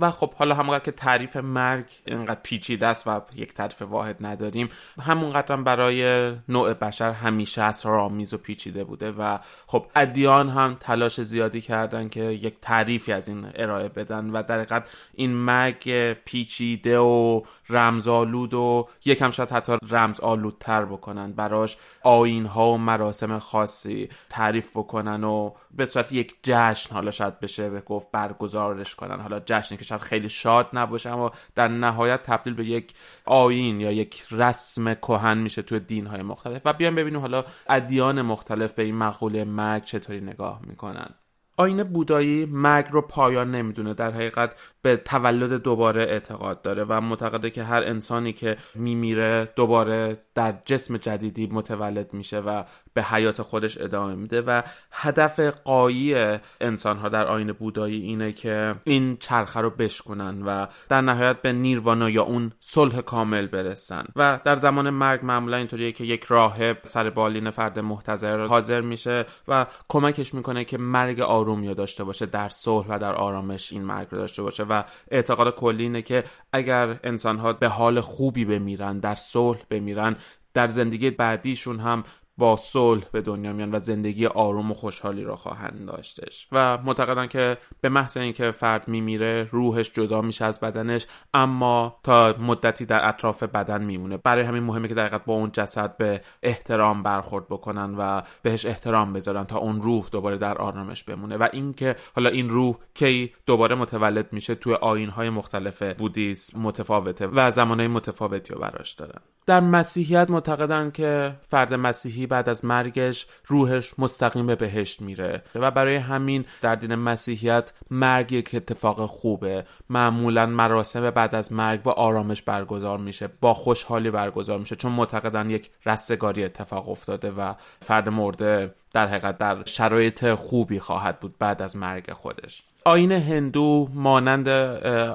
و 0.00 0.10
خب 0.10 0.34
حالا 0.34 0.54
همونقدر 0.54 0.84
که 0.84 0.90
تعریف 0.92 1.36
مرگ 1.36 1.84
اینقدر 2.04 2.40
پیچیده 2.42 2.86
است 2.86 3.06
و 3.06 3.20
یک 3.34 3.54
تعریف 3.54 3.82
واحد 3.82 4.26
نداریم 4.26 4.68
همونقدر 5.00 5.52
هم 5.52 5.64
برای 5.64 6.32
نوع 6.48 6.74
بشر 6.74 7.10
همیشه 7.10 7.62
اسرارآمیز 7.62 8.34
و 8.34 8.38
پیچیده 8.38 8.84
بوده 8.84 9.10
و 9.10 9.38
خب 9.66 9.86
ادیان 9.96 10.48
هم 10.48 10.76
تلاش 10.80 11.20
زیادی 11.20 11.60
کردن 11.60 12.08
که 12.08 12.22
یک 12.22 12.60
تعریفی 12.60 13.12
از 13.12 13.28
این 13.28 13.46
ارائه 13.54 13.88
بدن 13.88 14.30
و 14.30 14.42
در 14.42 14.54
حقیقت 14.54 14.88
این 15.14 15.30
مرگ 15.30 16.12
پیچیده 16.12 16.98
و 16.98 17.42
رمزآلود 17.68 18.54
و 18.54 18.88
یکم 19.04 19.30
شاید 19.30 19.50
حتی 19.50 19.76
رمز 19.90 20.20
آلودتر 20.20 20.84
بکنن 20.84 21.32
براش 21.32 21.76
آین 22.02 22.46
ها 22.46 22.70
و 22.70 22.78
مراسم 22.78 23.38
خاصی 23.38 24.08
تعریف 24.30 24.70
بکنن 24.70 25.24
و 25.24 25.50
به 25.76 25.86
صورت 25.86 26.12
یک 26.12 26.34
جشن 26.42 26.94
حالا 26.94 27.10
شاید 27.10 27.40
بشه 27.40 27.70
به 27.70 27.80
گفت 27.80 28.10
برگزارش 28.10 28.94
کنن. 28.94 29.20
حالا 29.20 29.40
جشنی 29.46 29.78
که 29.78 29.84
شاید 29.84 30.00
خیلی 30.00 30.28
شاد 30.28 30.68
نباشه 30.72 31.10
اما 31.10 31.32
در 31.54 31.68
نهایت 31.68 32.22
تبدیل 32.22 32.54
به 32.54 32.64
یک 32.64 32.94
آین 33.24 33.80
یا 33.80 33.92
یک 33.92 34.24
رسم 34.30 34.94
کهن 34.94 35.38
میشه 35.38 35.62
توی 35.62 35.80
دین 35.80 36.06
های 36.06 36.22
مختلف. 36.22 36.62
و 36.64 36.72
بیان 36.72 36.94
ببینیم 36.94 37.20
حالا 37.20 37.44
ادیان 37.68 38.22
مختلف 38.22 38.72
به 38.72 38.82
این 38.82 38.96
مقوله 38.96 39.44
مرگ 39.44 39.84
چطوری 39.84 40.20
نگاه 40.20 40.60
می‌کنن. 40.66 41.14
آین 41.56 41.82
بودایی 41.82 42.46
مرگ 42.46 42.86
رو 42.90 43.02
پایان 43.02 43.50
نمی‌دونه. 43.50 43.94
در 43.94 44.10
حقیقت 44.10 44.58
به 44.86 44.96
تولد 44.96 45.52
دوباره 45.52 46.02
اعتقاد 46.02 46.62
داره 46.62 46.84
و 46.84 47.00
معتقده 47.00 47.50
که 47.50 47.62
هر 47.62 47.82
انسانی 47.82 48.32
که 48.32 48.56
میمیره 48.74 49.48
دوباره 49.56 50.18
در 50.34 50.54
جسم 50.64 50.96
جدیدی 50.96 51.46
متولد 51.46 52.12
میشه 52.12 52.38
و 52.38 52.62
به 52.94 53.02
حیات 53.02 53.42
خودش 53.42 53.80
ادامه 53.80 54.14
میده 54.14 54.40
و 54.40 54.62
هدف 54.92 55.40
قایی 55.40 56.14
انسان 56.60 56.96
ها 56.96 57.08
در 57.08 57.26
آین 57.26 57.52
بودایی 57.52 58.02
اینه 58.02 58.32
که 58.32 58.74
این 58.84 59.16
چرخه 59.16 59.60
رو 59.60 59.70
بشکنن 59.70 60.42
و 60.42 60.66
در 60.88 61.00
نهایت 61.00 61.42
به 61.42 61.52
نیروانا 61.52 62.10
یا 62.10 62.22
اون 62.22 62.52
صلح 62.60 63.00
کامل 63.00 63.46
برسن. 63.46 64.04
و 64.16 64.40
در 64.44 64.56
زمان 64.56 64.90
مرگ 64.90 65.20
معمولا 65.24 65.56
اینطوریه 65.56 65.92
که 65.92 66.04
یک 66.04 66.24
راهب 66.24 66.78
سر 66.82 67.10
بالین 67.10 67.50
فرد 67.50 67.78
محتضر 67.78 68.46
حاضر 68.46 68.80
میشه 68.80 69.24
و 69.48 69.66
کمکش 69.88 70.34
می‌کنه 70.34 70.64
که 70.64 70.78
مرگ 70.78 71.20
آرومی 71.20 71.74
داشته 71.74 72.04
باشه 72.04 72.26
در 72.26 72.48
صلح 72.48 72.86
و 72.88 72.98
در 72.98 73.14
آرامش 73.14 73.72
این 73.72 73.84
مرگ 73.84 74.08
رو 74.10 74.18
داشته 74.18 74.42
باشه 74.42 74.62
و 74.62 74.75
اعتقاد 75.10 75.54
کلی 75.54 75.82
اینه 75.82 76.02
که 76.02 76.24
اگر 76.52 77.00
انسان 77.04 77.38
ها 77.38 77.52
به 77.52 77.68
حال 77.68 78.00
خوبی 78.00 78.44
بمیرن 78.44 78.98
در 78.98 79.14
صلح 79.14 79.60
بمیرن 79.70 80.16
در 80.54 80.68
زندگی 80.68 81.10
بعدیشون 81.10 81.80
هم 81.80 82.04
با 82.38 82.56
صلح 82.56 83.04
به 83.12 83.20
دنیا 83.20 83.52
میان 83.52 83.74
و 83.74 83.78
زندگی 83.78 84.26
آروم 84.26 84.70
و 84.70 84.74
خوشحالی 84.74 85.24
را 85.24 85.36
خواهند 85.36 85.86
داشتش. 85.86 86.48
و 86.52 86.78
معتقدن 86.78 87.26
که 87.26 87.56
به 87.80 87.88
محض 87.88 88.16
اینکه 88.16 88.50
فرد 88.50 88.88
میمیره 88.88 89.48
روحش 89.52 89.90
جدا 89.92 90.20
میشه 90.20 90.44
از 90.44 90.60
بدنش 90.60 91.06
اما 91.34 91.98
تا 92.02 92.34
مدتی 92.38 92.86
در 92.86 93.08
اطراف 93.08 93.42
بدن 93.42 93.84
میمونه. 93.84 94.16
برای 94.16 94.44
همین 94.44 94.62
مهمه 94.62 94.88
که 94.88 94.94
در 94.94 95.18
با 95.18 95.34
اون 95.34 95.50
جسد 95.52 95.96
به 95.96 96.20
احترام 96.42 97.02
برخورد 97.02 97.48
بکنن 97.48 97.94
و 97.98 98.22
بهش 98.42 98.66
احترام 98.66 99.12
بذارن 99.12 99.44
تا 99.44 99.58
اون 99.58 99.82
روح 99.82 100.06
دوباره 100.12 100.38
در 100.38 100.58
آرامش 100.58 101.04
بمونه. 101.04 101.36
و 101.36 101.48
اینکه 101.52 101.96
حالا 102.14 102.30
این 102.30 102.50
روح 102.50 102.76
کی 102.94 103.32
دوباره 103.46 103.74
متولد 103.74 104.32
میشه 104.32 104.54
توی 104.54 104.74
آینهای 104.74 105.30
مختلف 105.30 105.82
بودیسم 105.82 106.60
متفاوته 106.60 107.26
و 107.26 107.50
زمانهای 107.50 107.88
متفاوتی 107.88 108.54
رو 108.54 108.60
براش 108.60 108.92
دارن 108.92 109.20
در 109.46 109.60
مسیحیت 109.60 110.30
معتقدن 110.30 110.90
که 110.90 111.36
فرد 111.48 111.74
مسیحی 111.74 112.25
بعد 112.26 112.48
از 112.48 112.64
مرگش 112.64 113.26
روحش 113.46 113.94
مستقیم 113.98 114.46
به 114.46 114.54
بهشت 114.54 115.02
میره. 115.02 115.42
و 115.54 115.70
برای 115.70 115.96
همین 115.96 116.44
در 116.62 116.74
دین 116.74 116.94
مسیحیت 116.94 117.72
مرگ 117.90 118.32
یک 118.32 118.50
اتفاق 118.54 119.06
خوبه. 119.06 119.64
معمولا 119.90 120.46
مراسم 120.46 121.10
بعد 121.10 121.34
از 121.34 121.52
مرگ 121.52 121.82
با 121.82 121.92
آرامش 121.92 122.42
برگزار 122.42 122.98
میشه 122.98 123.28
با 123.40 123.54
خوشحالی 123.54 124.10
برگزار 124.10 124.58
میشه 124.58 124.76
چون 124.76 124.92
معتقدن 124.92 125.50
یک 125.50 125.70
رستگاری 125.86 126.44
اتفاق 126.44 126.88
افتاده 126.88 127.30
و 127.30 127.54
فرد 127.82 128.08
مرده 128.08 128.74
در 128.92 129.06
حقیقت 129.06 129.38
در 129.38 129.64
شرایط 129.64 130.34
خوبی 130.34 130.78
خواهد 130.78 131.20
بود 131.20 131.34
بعد 131.38 131.62
از 131.62 131.76
مرگ 131.76 132.12
خودش. 132.12 132.62
آین 132.86 133.12
هندو 133.12 133.88
مانند 133.94 134.48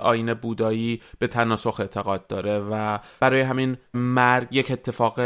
آین 0.03 0.33
بودایی 0.33 1.01
به 1.19 1.27
تناسخ 1.27 1.79
اعتقاد 1.79 2.27
داره 2.27 2.59
و 2.59 2.99
برای 3.19 3.41
همین 3.41 3.77
مرگ 3.93 4.47
یک 4.51 4.71
اتفاق 4.71 5.19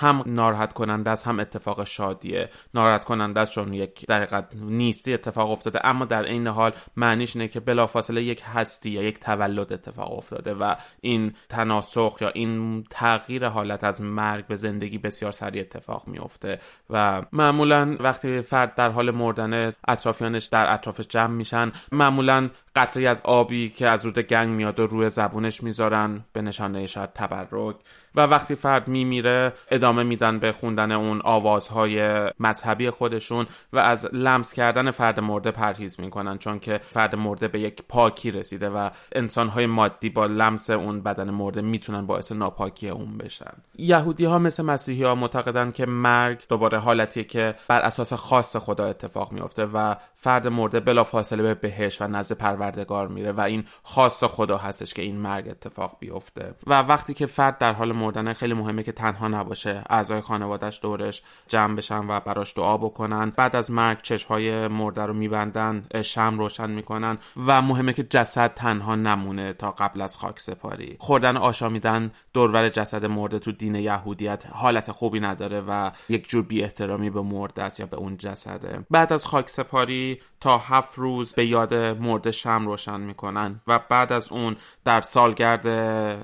هم 0.00 0.22
ناراحت 0.26 0.72
کننده 0.72 1.10
است 1.10 1.26
هم 1.26 1.40
اتفاق 1.40 1.84
شادیه. 1.84 2.50
ناراحت 2.74 3.04
کننده 3.04 3.40
است 3.40 3.52
چون 3.52 3.72
یک 3.72 4.06
دقیقت 4.06 4.48
نیستی 4.54 5.14
اتفاق 5.14 5.50
افتاده 5.50 5.86
اما 5.86 6.04
در 6.04 6.22
این 6.22 6.46
حال 6.46 6.72
معنیش 6.96 7.36
اینه 7.36 7.48
که 7.48 7.60
بلافاصله 7.60 8.22
یک 8.22 8.42
هستی 8.54 8.90
یا 8.90 9.02
یک 9.02 9.20
تولد 9.20 9.72
اتفاق 9.72 10.18
افتاده 10.18 10.54
و 10.54 10.74
این 11.00 11.34
تناسخ 11.48 12.18
یا 12.20 12.28
این 12.28 12.84
تغییر 12.90 13.48
حالت 13.48 13.84
از 13.84 14.02
مرگ 14.02 14.46
به 14.46 14.56
زندگی 14.56 14.98
بسیار 14.98 15.32
سریع 15.32 15.60
اتفاق 15.60 16.08
میفته 16.08 16.58
و 16.90 17.22
معمولا 17.32 17.96
وقتی 18.00 18.40
فرد 18.40 18.74
در 18.74 18.90
حال 18.90 19.10
مردن 19.10 19.72
اطرافیانش 19.88 20.44
در 20.44 20.72
اطرافش 20.72 21.06
جمع 21.08 21.34
میشن 21.34 21.72
معمولا 21.92 22.50
قطری 22.76 23.06
از 23.06 23.22
آبی 23.24 23.68
که 23.68 23.88
از 23.88 24.04
رود 24.04 24.18
گنگ 24.18 24.48
میاد 24.48 24.80
و 24.80 24.86
روی 24.86 25.10
زبونش 25.10 25.62
می‌ذارن 25.62 26.24
به 26.32 26.42
نشانه 26.42 26.86
شاید 26.86 27.12
تبرک. 27.12 27.76
و 28.14 28.20
وقتی 28.20 28.54
فرد 28.54 28.88
میمیره 28.88 29.52
ادامه 29.70 30.02
میدن 30.02 30.38
به 30.38 30.52
خوندن 30.52 30.92
اون 30.92 31.20
آوازهای 31.24 32.30
مذهبی 32.40 32.90
خودشون 32.90 33.46
و 33.72 33.78
از 33.78 34.08
لمس 34.12 34.52
کردن 34.52 34.90
فرد 34.90 35.20
مرده 35.20 35.50
پرهیز 35.50 36.00
می‌کنن 36.00 36.38
چون 36.38 36.58
که 36.58 36.80
فرد 36.82 37.16
مرده 37.16 37.48
به 37.48 37.60
یک 37.60 37.82
پاکی 37.88 38.30
رسیده 38.30 38.68
و 38.68 38.90
انسانهای 39.12 39.66
مادی 39.66 40.08
با 40.08 40.26
لمس 40.26 40.70
اون 40.70 41.00
بدن 41.00 41.30
مرده 41.30 41.62
می‌تونن 41.62 42.06
باعث 42.06 42.32
ناپاکی 42.32 42.88
اون 42.88 43.18
بشن. 43.18 43.52
یهودی 43.78 44.24
ها 44.24 44.38
مثل 44.38 44.62
مسیحی 44.62 45.02
ها 45.02 45.14
معتقدن 45.14 45.70
که 45.70 45.86
مرگ 45.86 46.38
دوباره 46.48 46.78
حالتیه 46.78 47.24
که 47.24 47.54
بر 47.68 47.80
اساس 47.80 48.12
خاص 48.12 48.56
خدا 48.56 48.86
اتفاق 48.86 49.32
میافته 49.32 49.64
و 49.64 49.94
فرد 50.16 50.48
مرده 50.48 50.80
بلا 50.80 51.04
فاصله 51.04 51.42
به 51.42 51.54
بهش 51.54 52.02
و 52.02 52.08
نزد 52.08 52.36
پروردگار 52.36 53.08
میره 53.08 53.32
و 53.32 53.40
این 53.40 53.64
خاص 53.82 54.24
خدا 54.24 54.56
هستش 54.56 54.94
که 54.94 55.02
این 55.02 55.16
مرگ 55.16 55.48
اتفاق 55.48 55.96
بیفته. 56.00 56.54
و 56.66 56.82
وقتی 56.82 57.14
که 57.14 57.26
فرد 57.26 57.58
در 57.58 57.72
حال 57.72 57.92
مردن 58.04 58.32
خیلی 58.32 58.54
مهمه 58.54 58.82
که 58.82 58.92
تنها 58.92 59.28
نباشه. 59.28 59.82
اعضای 59.90 60.20
خانوادهش 60.20 60.80
دورش 60.82 61.22
جمع 61.48 61.76
بشن 61.76 62.06
و 62.08 62.20
براش 62.20 62.56
دعا 62.56 62.76
بکنن. 62.76 63.32
بعد 63.36 63.56
از 63.56 63.70
مرگ 63.70 64.02
چشهای 64.02 64.68
مرده 64.68 65.02
رو 65.02 65.14
میبندن 65.14 65.86
شم 66.02 66.38
روشن 66.38 66.70
می‌کنن 66.70 67.18
و 67.46 67.62
مهمه 67.62 67.92
که 67.92 68.02
جسد 68.02 68.54
تنها 68.54 68.94
نمونه 68.94 69.52
تا 69.52 69.70
قبل 69.70 70.00
از 70.00 70.16
خاک 70.16 70.40
سپاری. 70.40 70.96
خوردن 70.98 71.36
آشامیدن 71.36 72.10
دورور 72.32 72.68
جسد 72.68 73.04
مرده 73.04 73.38
تو 73.38 73.52
دین 73.52 73.74
یهودیت 73.74 74.46
حالت 74.52 74.92
خوبی 74.92 75.20
نداره 75.20 75.60
و 75.68 75.90
یک 76.08 76.28
جور 76.28 76.44
بی 76.44 76.62
احترامی 76.62 77.10
به 77.10 77.20
مرده 77.20 77.62
است 77.62 77.80
یا 77.80 77.86
به 77.86 77.96
اون 77.96 78.16
جسده. 78.16 78.86
بعد 78.90 79.12
از 79.12 79.26
خاک 79.26 79.48
سپاری 79.48 80.20
تا 80.40 80.58
هفت 80.58 80.98
روز 80.98 81.34
به 81.34 81.46
یاد 81.46 81.74
مرده 81.74 82.30
شم 82.30 82.66
روشن 82.66 83.00
می‌کنن 83.00 83.60
و 83.66 83.80
بعد 83.88 84.12
از 84.12 84.32
اون 84.32 84.56
در 84.84 85.00
سالگرد 85.00 85.68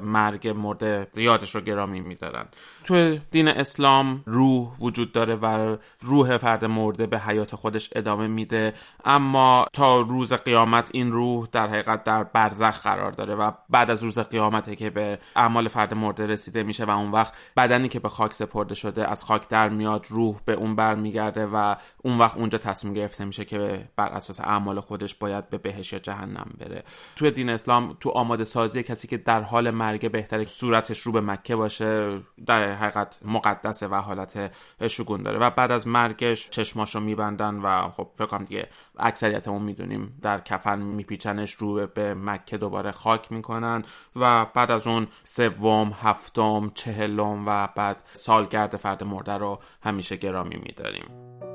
مرگ 0.02 0.48
مرده 0.48 1.06
یادش 1.16 1.54
رو 1.54 1.60
گرامی 1.70 2.00
میدارن. 2.00 2.46
تو 2.84 3.18
دین 3.30 3.48
اسلام 3.48 4.22
روح 4.26 4.68
وجود 4.80 5.12
داره 5.12 5.34
و 5.34 5.76
روح 6.00 6.36
فرد 6.36 6.64
مرده 6.64 7.06
به 7.06 7.18
حیات 7.18 7.54
خودش 7.54 7.90
ادامه 7.94 8.26
میده. 8.26 8.74
اما 9.04 9.66
تا 9.72 10.00
روز 10.00 10.32
قیامت 10.32 10.90
این 10.92 11.12
روح 11.12 11.48
در 11.52 11.68
حقیقت 11.68 12.04
در 12.04 12.24
برزخ 12.24 12.82
قرار 12.82 13.12
داره 13.12 13.34
و 13.34 13.52
بعد 13.70 13.90
از 13.90 14.02
روز 14.02 14.18
قیامته 14.18 14.76
که 14.76 14.90
به 14.90 15.18
اعمال 15.36 15.68
فرد 15.68 15.94
مرده 15.94 16.26
رسیده 16.26 16.62
میشه 16.62 16.84
و 16.84 16.90
اون 16.90 17.10
وقت 17.10 17.34
بدنی 17.56 17.88
که 17.88 18.00
به 18.00 18.08
خاک 18.08 18.32
سپرده 18.32 18.74
شده 18.74 19.10
از 19.10 19.24
خاک 19.24 19.48
در 19.48 19.68
میاد 19.68 20.06
روح 20.08 20.36
به 20.44 20.52
اون 20.52 20.76
برمیگرده 20.76 21.46
و 21.46 21.74
اون 22.02 22.18
وقت 22.18 22.36
اونجا 22.36 22.58
تصمیم 22.58 22.94
گرفته 22.94 23.24
میشه 23.24 23.44
که 23.44 23.88
بر 23.96 24.08
اساس 24.08 24.40
اعمال 24.40 24.80
خودش 24.80 25.14
باید 25.14 25.50
به 25.50 25.58
بهش 25.58 25.92
یا 25.92 25.98
جهنم 25.98 26.50
بره. 26.58 26.82
توی 27.16 27.30
دین 27.30 27.50
اسلام 27.50 27.96
تو 28.00 28.10
آماده 28.10 28.44
سازی 28.44 28.82
کسی 28.82 29.08
که 29.08 29.16
در 29.16 29.40
حال 29.40 29.70
مرگ 29.70 30.10
بهتره 30.10 30.44
صورتش 30.44 31.00
رو 31.00 31.12
به 31.12 31.20
مکه 31.20 31.56
باشه 31.60 32.20
در 32.46 32.72
حقیقت 32.72 33.18
مقدسه 33.24 33.88
و 33.88 33.94
حالت 33.94 34.52
شگون 34.88 35.22
داره. 35.22 35.38
و 35.38 35.50
بعد 35.50 35.72
از 35.72 35.88
مرگش 35.88 36.50
چشماشو 36.50 37.00
میبندن 37.00 37.54
و 37.54 37.90
خب 37.90 38.08
فکر 38.14 38.26
کنم 38.26 38.44
دیگه 38.44 38.68
اکثریتمون 38.98 39.62
می‌دونیم 39.62 40.18
در 40.22 40.40
کفن 40.40 40.78
میپیچنش 40.78 41.52
رو 41.52 41.86
به 41.86 42.14
مکه 42.14 42.56
دوباره 42.56 42.90
خاک 42.90 43.32
می‌کنن. 43.32 43.84
و 44.16 44.44
بعد 44.44 44.70
از 44.70 44.86
اون 44.86 45.06
سوم 45.22 45.94
هفتم 46.02 46.70
چهلم 46.74 47.48
و 47.48 47.68
بعد 47.76 48.02
سالگرد 48.12 48.76
فرد 48.76 49.04
مرده 49.04 49.32
رو 49.32 49.58
همیشه 49.82 50.16
گرامی 50.16 50.56
میداریم. 50.56 51.49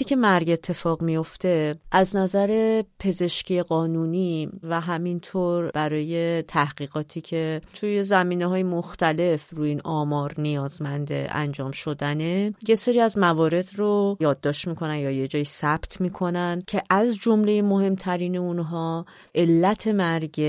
وقتی 0.00 0.08
که 0.08 0.16
مرگ 0.16 0.50
اتفاق 0.50 1.02
میفته 1.02 1.76
از 1.92 2.16
نظر 2.16 2.82
پزشکی 2.98 3.62
قانونی 3.62 4.48
و 4.62 4.80
همینطور 4.80 5.70
برای 5.70 6.42
تحقیقاتی 6.42 7.20
که 7.20 7.60
توی 7.74 8.04
زمینه 8.04 8.46
های 8.46 8.62
مختلف 8.62 9.50
روی 9.50 9.68
این 9.68 9.80
آمار 9.84 10.34
نیازمند 10.38 11.08
انجام 11.12 11.70
شدنه 11.70 12.54
یه 12.68 12.74
سری 12.74 13.00
از 13.00 13.18
موارد 13.18 13.68
رو 13.76 14.16
یادداشت 14.20 14.68
می‌کنن 14.68 14.96
یا 14.96 15.10
یه 15.10 15.28
جایی 15.28 15.44
ثبت 15.44 16.00
می‌کنن 16.00 16.62
که 16.66 16.82
از 16.90 17.16
جمله 17.16 17.62
مهمترین 17.62 18.36
اونها 18.36 19.04
علت 19.34 19.88
مرگ 19.88 20.40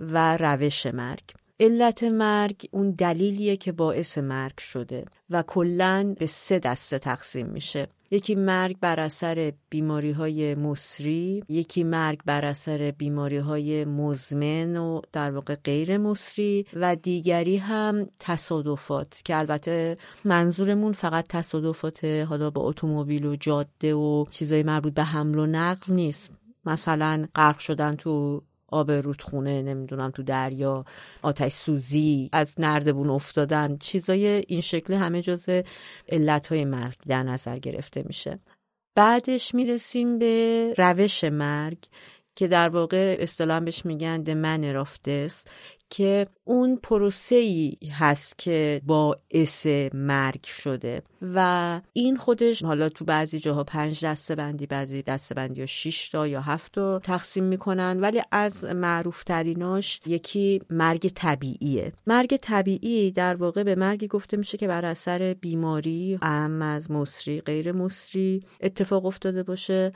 و 0.00 0.36
روش 0.36 0.86
مرگ. 0.86 1.41
علت 1.62 2.04
مرگ 2.04 2.68
اون 2.70 2.90
دلیلیه 2.90 3.56
که 3.56 3.72
باعث 3.72 4.18
مرگ 4.18 4.58
شده 4.58 5.04
و 5.30 5.42
کلا 5.42 6.14
به 6.18 6.26
سه 6.26 6.58
دسته 6.58 6.98
تقسیم 6.98 7.46
میشه. 7.46 7.88
یکی 8.10 8.34
مرگ 8.34 8.76
بر 8.80 9.00
اثر 9.00 9.52
بیماری 9.70 10.10
های 10.10 10.54
مصری 10.54 11.44
یکی 11.48 11.84
مرگ 11.84 12.20
بر 12.26 12.44
اثر 12.44 12.90
بیماری 12.90 13.36
های 13.36 13.84
مزمن 13.84 14.76
و 14.76 15.00
در 15.12 15.30
واقع 15.30 15.54
غیر 15.54 15.98
مصری 15.98 16.64
و 16.74 16.96
دیگری 16.96 17.56
هم 17.56 18.08
تصادفات 18.18 19.22
که 19.24 19.38
البته 19.38 19.96
منظورمون 20.24 20.92
فقط 20.92 21.26
تصادفات 21.28 22.04
حالا 22.04 22.50
با 22.50 22.62
اتومبیل 22.62 23.26
و 23.26 23.36
جاده 23.36 23.94
و 23.94 24.24
چیزای 24.30 24.62
مربوط 24.62 24.94
به 24.94 25.04
حمل 25.04 25.38
و 25.38 25.46
نقل 25.46 25.94
نیست. 25.94 26.30
مثلا 26.64 27.26
غرق 27.34 27.58
شدن 27.58 27.96
تو 27.96 28.42
آب 28.72 28.90
رودخونه 28.90 29.62
نمی‌دونم 29.62 30.10
تو 30.10 30.22
دریا 30.22 30.84
آتش 31.22 31.52
سوزی 31.52 32.28
از 32.32 32.54
نردبون 32.58 33.10
افتادن. 33.10 33.76
چیزای 33.76 34.26
این 34.26 34.60
شکلی 34.60 34.96
همه 34.96 35.22
جز 35.22 35.48
علتهای 36.08 36.64
مرگ 36.64 36.96
در 37.06 37.22
نظر 37.22 37.58
گرفته 37.58 38.02
میشه. 38.06 38.38
بعدش 38.96 39.54
می‌رسیم 39.54 40.18
به 40.18 40.74
روش 40.78 41.24
مرگ 41.24 41.78
که 42.36 42.48
در 42.48 42.68
واقع 42.68 43.16
اصطلاح 43.20 43.60
بهش 43.60 43.84
میگن 43.84 44.24
the 44.24 44.34
manner 44.44 44.88
که 45.92 46.26
اون 46.44 46.76
پروسه 46.76 47.36
ای 47.36 47.76
هست 47.92 48.38
که 48.38 48.80
باعث 48.86 49.66
مرگ 49.94 50.44
شده 50.44 51.02
و 51.34 51.80
این 51.92 52.16
خودش 52.16 52.64
حالا 52.64 52.88
تو 52.88 53.04
بعضی 53.04 53.38
جاها 53.38 53.64
پنج 53.64 54.04
دسته 54.04 54.34
بندی 54.34 54.66
بعضی 54.66 55.02
دسته 55.02 55.34
بندی 55.34 55.60
یا 55.60 55.66
شش 55.66 56.08
تا 56.08 56.26
یا 56.26 56.40
هفت 56.40 56.72
تا 56.72 56.98
تقسیم 56.98 57.44
می‌کنن 57.44 58.00
ولی 58.00 58.22
از 58.30 58.64
معروف 58.64 59.24
تریناش 59.24 60.00
یکی 60.06 60.62
مرگ 60.70 61.08
طبیعیه. 61.08 61.92
مرگ 62.06 62.36
طبیعی 62.36 63.10
در 63.10 63.34
واقع 63.34 63.62
به 63.62 63.74
مرگی 63.74 64.08
گفته 64.08 64.36
میشه 64.36 64.58
که 64.58 64.68
بر 64.68 64.84
اثر 64.84 65.34
بیماری 65.34 66.18
اهم 66.22 66.62
از 66.62 66.90
مصری 66.90 67.40
غیر 67.40 67.72
مصری 67.72 68.42
اتفاق 68.60 69.06
افتاده 69.06 69.42
باشه. 69.42 69.92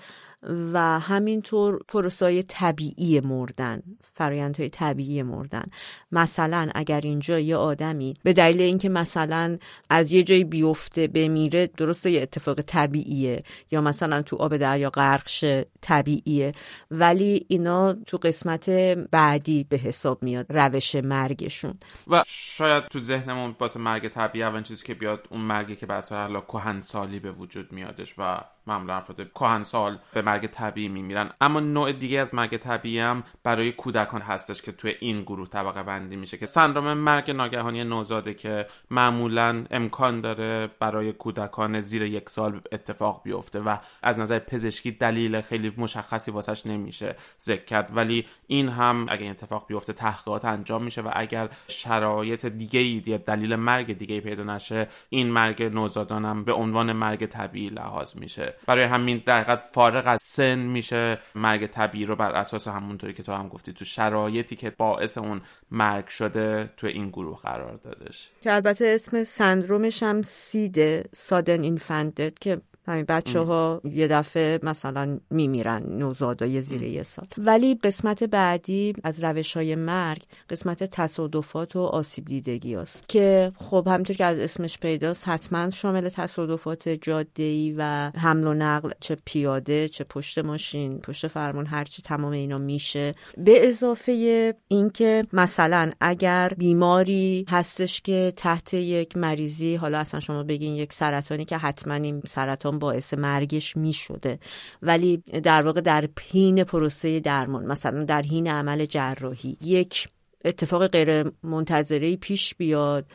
و 0.73 1.01
همینطور 1.01 1.81
پروسای 1.89 2.43
طبیعی 2.43 3.21
مردن 3.21 3.83
فرایندهای 4.15 4.69
طبیعی 4.69 5.23
مردن. 5.23 5.65
مثلا 6.13 6.69
اگر 6.75 7.01
اینجا 7.01 7.39
یه 7.39 7.57
آدمی 7.57 8.15
به 8.23 8.33
دلیل 8.33 8.61
اینکه 8.61 8.89
مثلا 8.89 9.59
از 9.91 10.13
یه 10.13 10.23
جایی 10.23 10.45
بیفته 10.45 11.07
بمیره 11.09 11.67
درسته 11.67 12.11
یه 12.11 12.23
اتفاق 12.23 12.61
طبیعیه 12.61 13.43
یا 13.71 13.81
مثلا 13.81 14.23
تو 14.23 14.37
آب 14.37 14.57
دریا 14.57 14.91
غرق 14.91 15.29
شه 15.29 15.67
طبیعیه 15.81 16.53
ولی 16.91 17.47
اینا 17.49 17.93
تو 17.93 18.17
قسمت 18.17 18.71
بعدی 19.11 19.65
به 19.65 19.77
حساب 19.77 20.23
میاد 20.23 20.47
روش 20.49 20.95
مرگشون. 20.95 21.75
و 22.09 22.23
شاید 22.27 22.85
تو 22.85 23.01
ذهنمون 23.01 23.57
واسه 23.61 23.81
مرگ 23.81 24.09
طبیعی 24.09 24.45
اولین 24.45 24.63
چیزی 24.63 24.87
که 24.87 24.95
بیاد 24.95 25.27
اون 25.31 25.41
مرگی 25.41 25.77
که 25.77 25.87
بس 25.87 26.13
حالا 26.13 26.41
کهن 26.41 26.81
سالی 26.81 27.21
به 27.21 27.33
وجود 27.33 27.73
میادش 27.73 28.15
و 28.19 28.41
معمولا 28.67 28.97
افراد 28.97 29.33
کهنسال 29.33 29.99
به 30.15 30.23
مرگ 30.23 30.47
طبیعی 30.47 30.89
میمیرن. 30.89 31.31
اما 31.41 31.61
نوع 31.61 31.93
دیگه 31.93 32.21
از 32.21 32.35
مرگ 32.35 32.57
طبیعی 32.57 32.99
هم 32.99 33.23
برای 33.43 33.73
کودکان 33.73 34.21
هستش 34.21 34.63
که 34.63 34.73
توی 34.73 34.95
این 35.01 35.23
گروه 35.23 35.49
طبقه 35.49 35.83
بندی 35.83 36.17
میشه 36.17 36.37
که 36.37 36.47
سندروم 36.47 36.93
مرگ 36.93 37.31
ناگهانی 37.31 37.85
نوزاده 37.85 38.35
که 38.35 38.67
معمولا 38.91 39.65
امکان 39.71 40.21
داره 40.21 40.69
برای 40.79 41.13
کودکان 41.13 41.81
زیر 41.81 42.03
یک 42.03 42.29
سال 42.29 42.61
اتفاق 42.73 43.23
بیفته 43.25 43.61
و 43.61 43.77
از 44.03 44.19
نظر 44.19 44.39
پزشکی 44.39 44.91
دلیل 44.91 45.41
خیلی 45.41 45.73
مشخصی 45.77 46.31
واسش 46.31 46.67
نمیشه 46.67 47.17
ذکر 47.41 47.65
کرد. 47.65 47.97
ولی 47.97 48.27
این 48.47 48.69
هم 48.69 49.07
اگه 49.09 49.27
اتفاق 49.27 49.67
بیفته 49.67 49.93
تحقیقات 49.93 50.45
انجام 50.45 50.83
میشه 50.83 51.03
و 51.03 51.11
اگر 51.13 51.49
شرایط 51.69 52.47
دیگه 52.47 52.81
ای 52.81 53.01
دلیل 53.19 53.57
مرگ 53.57 53.99
دیگه 53.99 54.15
ای 54.15 54.21
پیدا 54.21 54.43
نشه 54.43 54.89
این 55.09 55.31
مرگ 55.31 55.63
نوزادانم 55.63 56.45
به 56.45 56.53
عنوان 56.53 56.93
مرگ 56.93 57.27
طبیعی 57.27 57.69
لحاظ 57.69 58.17
میشه. 58.17 58.56
برای 58.66 58.85
همین 58.85 59.23
در 59.27 59.57
فارغ 59.57 60.07
از 60.07 60.23
سن 60.23 60.59
میشه 60.59 61.19
مرگ 61.35 61.66
طبیعی 61.66 62.07
رو 62.07 62.16
بر 62.16 62.33
اساس 62.33 62.69
همونطوری 62.69 63.12
که 63.12 63.23
تو 63.23 63.33
هم 63.33 63.49
گفتی 63.49 63.73
تو 63.73 63.85
شرایطی 63.85 64.57
که 64.57 64.71
باعث 64.71 65.19
اون 65.19 65.40
مرگ 65.71 66.07
شده 66.07 66.71
تو 66.77 66.87
این 66.87 67.09
گروه 67.09 67.38
قرار 67.38 67.77
دادش. 67.77 68.31
که 68.42 68.55
البته 68.55 68.92
اسم 68.95 69.25
سندرومش 69.25 70.03
هم 70.03 70.23
سیده 70.23 71.05
سادن 71.12 71.62
اینفندد 71.62 72.38
که 72.38 72.61
همین 72.87 73.05
بچه 73.05 73.40
ها 73.40 73.81
یه 73.85 74.09
دفعه 74.09 74.61
مثلا 74.62 75.18
میمیرن 75.31 75.83
نوزادای 75.88 76.61
زیر 76.61 76.83
یه 76.83 77.03
سال. 77.03 77.27
ولی 77.38 77.75
قسمت 77.75 78.25
بعدی 78.25 78.92
از 79.05 79.25
روش 79.25 79.57
های 79.57 79.75
مرگ 79.75 80.22
قسمت 80.51 80.85
تصادفات 80.85 81.77
و 81.77 81.81
آسیب 81.81 82.25
دیدگی 82.25 82.75
هست 82.75 83.09
که 83.09 83.53
خب 83.57 83.88
همینطور 83.90 84.16
که 84.16 84.25
از 84.25 84.38
اسمش 84.38 84.79
پیداست 84.79 85.29
حتما 85.29 85.70
شامل 85.70 86.09
تصادفات 86.09 86.88
جاده 86.88 87.75
و 87.79 88.11
حمل 88.16 88.46
و 88.46 88.55
نقل 88.55 88.90
چه 89.01 89.16
پیاده 89.25 89.88
چه 89.88 90.05
پشت 90.05 90.38
ماشین 90.38 90.99
پشت 90.99 91.27
فرمان 91.27 91.66
هرچی 91.66 92.03
تمام 92.03 92.33
اینا 92.33 92.59
میشه. 92.59 93.14
به 93.37 93.68
اضافه 93.68 94.55
اینکه 94.68 95.22
مثلا 95.33 95.90
اگر 96.01 96.53
بیماری 96.59 97.44
هستش 97.49 98.01
که 98.01 98.33
تحت 98.37 98.75
یک 98.75 99.16
مریضی 99.16 99.77
حالا 99.77 99.99
اصلا 99.99 100.20
شما 100.20 100.42
بگین 100.42 100.75
یک 100.75 100.92
سرطانی 100.92 101.44
که 101.44 101.57
حتما 101.57 101.94
این 101.94 102.22
سرطان 102.27 102.76
باعث 102.79 103.15
مرگش 103.15 103.77
می 103.77 103.93
شده 103.93 104.39
ولی 104.83 105.17
در 105.43 105.62
واقع 105.62 105.81
در 105.81 106.09
حین 106.33 106.65
پروسه 106.65 107.21
درمان 107.21 107.67
مثلا 107.67 108.05
در 108.05 108.23
حین 108.23 108.49
عمل 108.49 108.85
جراحی 108.85 109.57
یک 109.65 110.09
اتفاق 110.45 110.87
غیر 110.87 111.33
منتظره 111.43 112.17
پیش 112.17 112.55
بیاد 112.55 113.07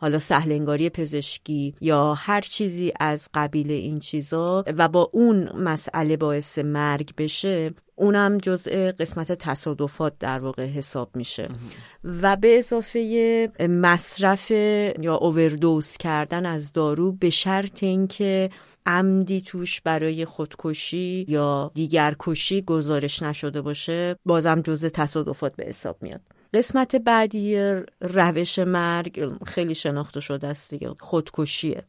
حالا 0.00 0.18
سهلنگاری 0.18 0.90
پزشکی 0.90 1.74
یا 1.80 2.14
هر 2.14 2.40
چیزی 2.40 2.92
از 3.00 3.28
قبیل 3.34 3.70
این 3.70 3.98
چیزا 3.98 4.64
و 4.66 4.88
با 4.88 5.10
اون 5.12 5.56
مسئله 5.56 6.16
باعث 6.16 6.58
مرگ 6.58 7.10
بشه 7.18 7.70
اونم 7.98 8.38
جزء 8.38 8.92
قسمت 8.92 9.32
تصادفات 9.32 10.18
در 10.18 10.38
واقع 10.38 10.66
حساب 10.66 11.16
میشه. 11.16 11.48
و 12.04 12.36
به 12.36 12.58
اضافه 12.58 13.48
مصرف 13.60 14.50
یا 15.00 15.14
اووردوز 15.14 15.96
کردن 15.96 16.46
از 16.46 16.72
دارو 16.72 17.12
به 17.12 17.30
شرط 17.30 17.82
اینکه 17.82 18.50
عمدی 18.88 19.40
توش 19.40 19.80
برای 19.80 20.24
خودکشی 20.24 21.24
یا 21.28 21.70
دیگر 21.74 22.16
کشی 22.18 22.62
گزارش 22.62 23.22
نشده 23.22 23.60
باشه 23.62 24.16
بازم 24.24 24.60
جزء 24.60 24.88
تصادفات 24.88 25.56
به 25.56 25.64
حساب 25.64 25.96
میاد. 26.02 26.20
قسمت 26.54 26.96
بعدی 26.96 27.74
روش 28.00 28.58
مرگ 28.58 29.32
خیلی 29.46 29.74
شناخته 29.74 30.20
شده 30.20 30.46
است 30.46 30.70
دیگه 30.70 30.94
خودکشیه. 31.00 31.84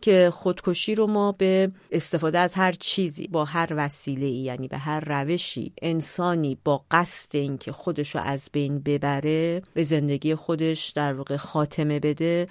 که 0.00 0.30
خودکشی 0.34 0.94
رو 0.94 1.06
ما 1.06 1.32
به 1.32 1.72
استفاده 1.90 2.38
از 2.38 2.54
هر 2.54 2.72
چیزی 2.72 3.28
با 3.28 3.44
هر 3.44 3.68
وسیله 3.76 4.26
ای 4.26 4.32
یعنی 4.32 4.68
به 4.68 4.78
هر 4.78 5.00
روشی 5.06 5.72
انسانی 5.82 6.58
با 6.64 6.84
قصد 6.90 7.36
اینکه 7.36 7.72
خودش 7.72 8.14
رو 8.14 8.20
از 8.20 8.48
بین 8.52 8.78
ببره 8.78 9.62
به 9.74 9.82
زندگی 9.82 10.34
خودش 10.34 10.88
در 10.88 11.12
واقع 11.14 11.36
خاتمه 11.36 12.00
بده 12.00 12.48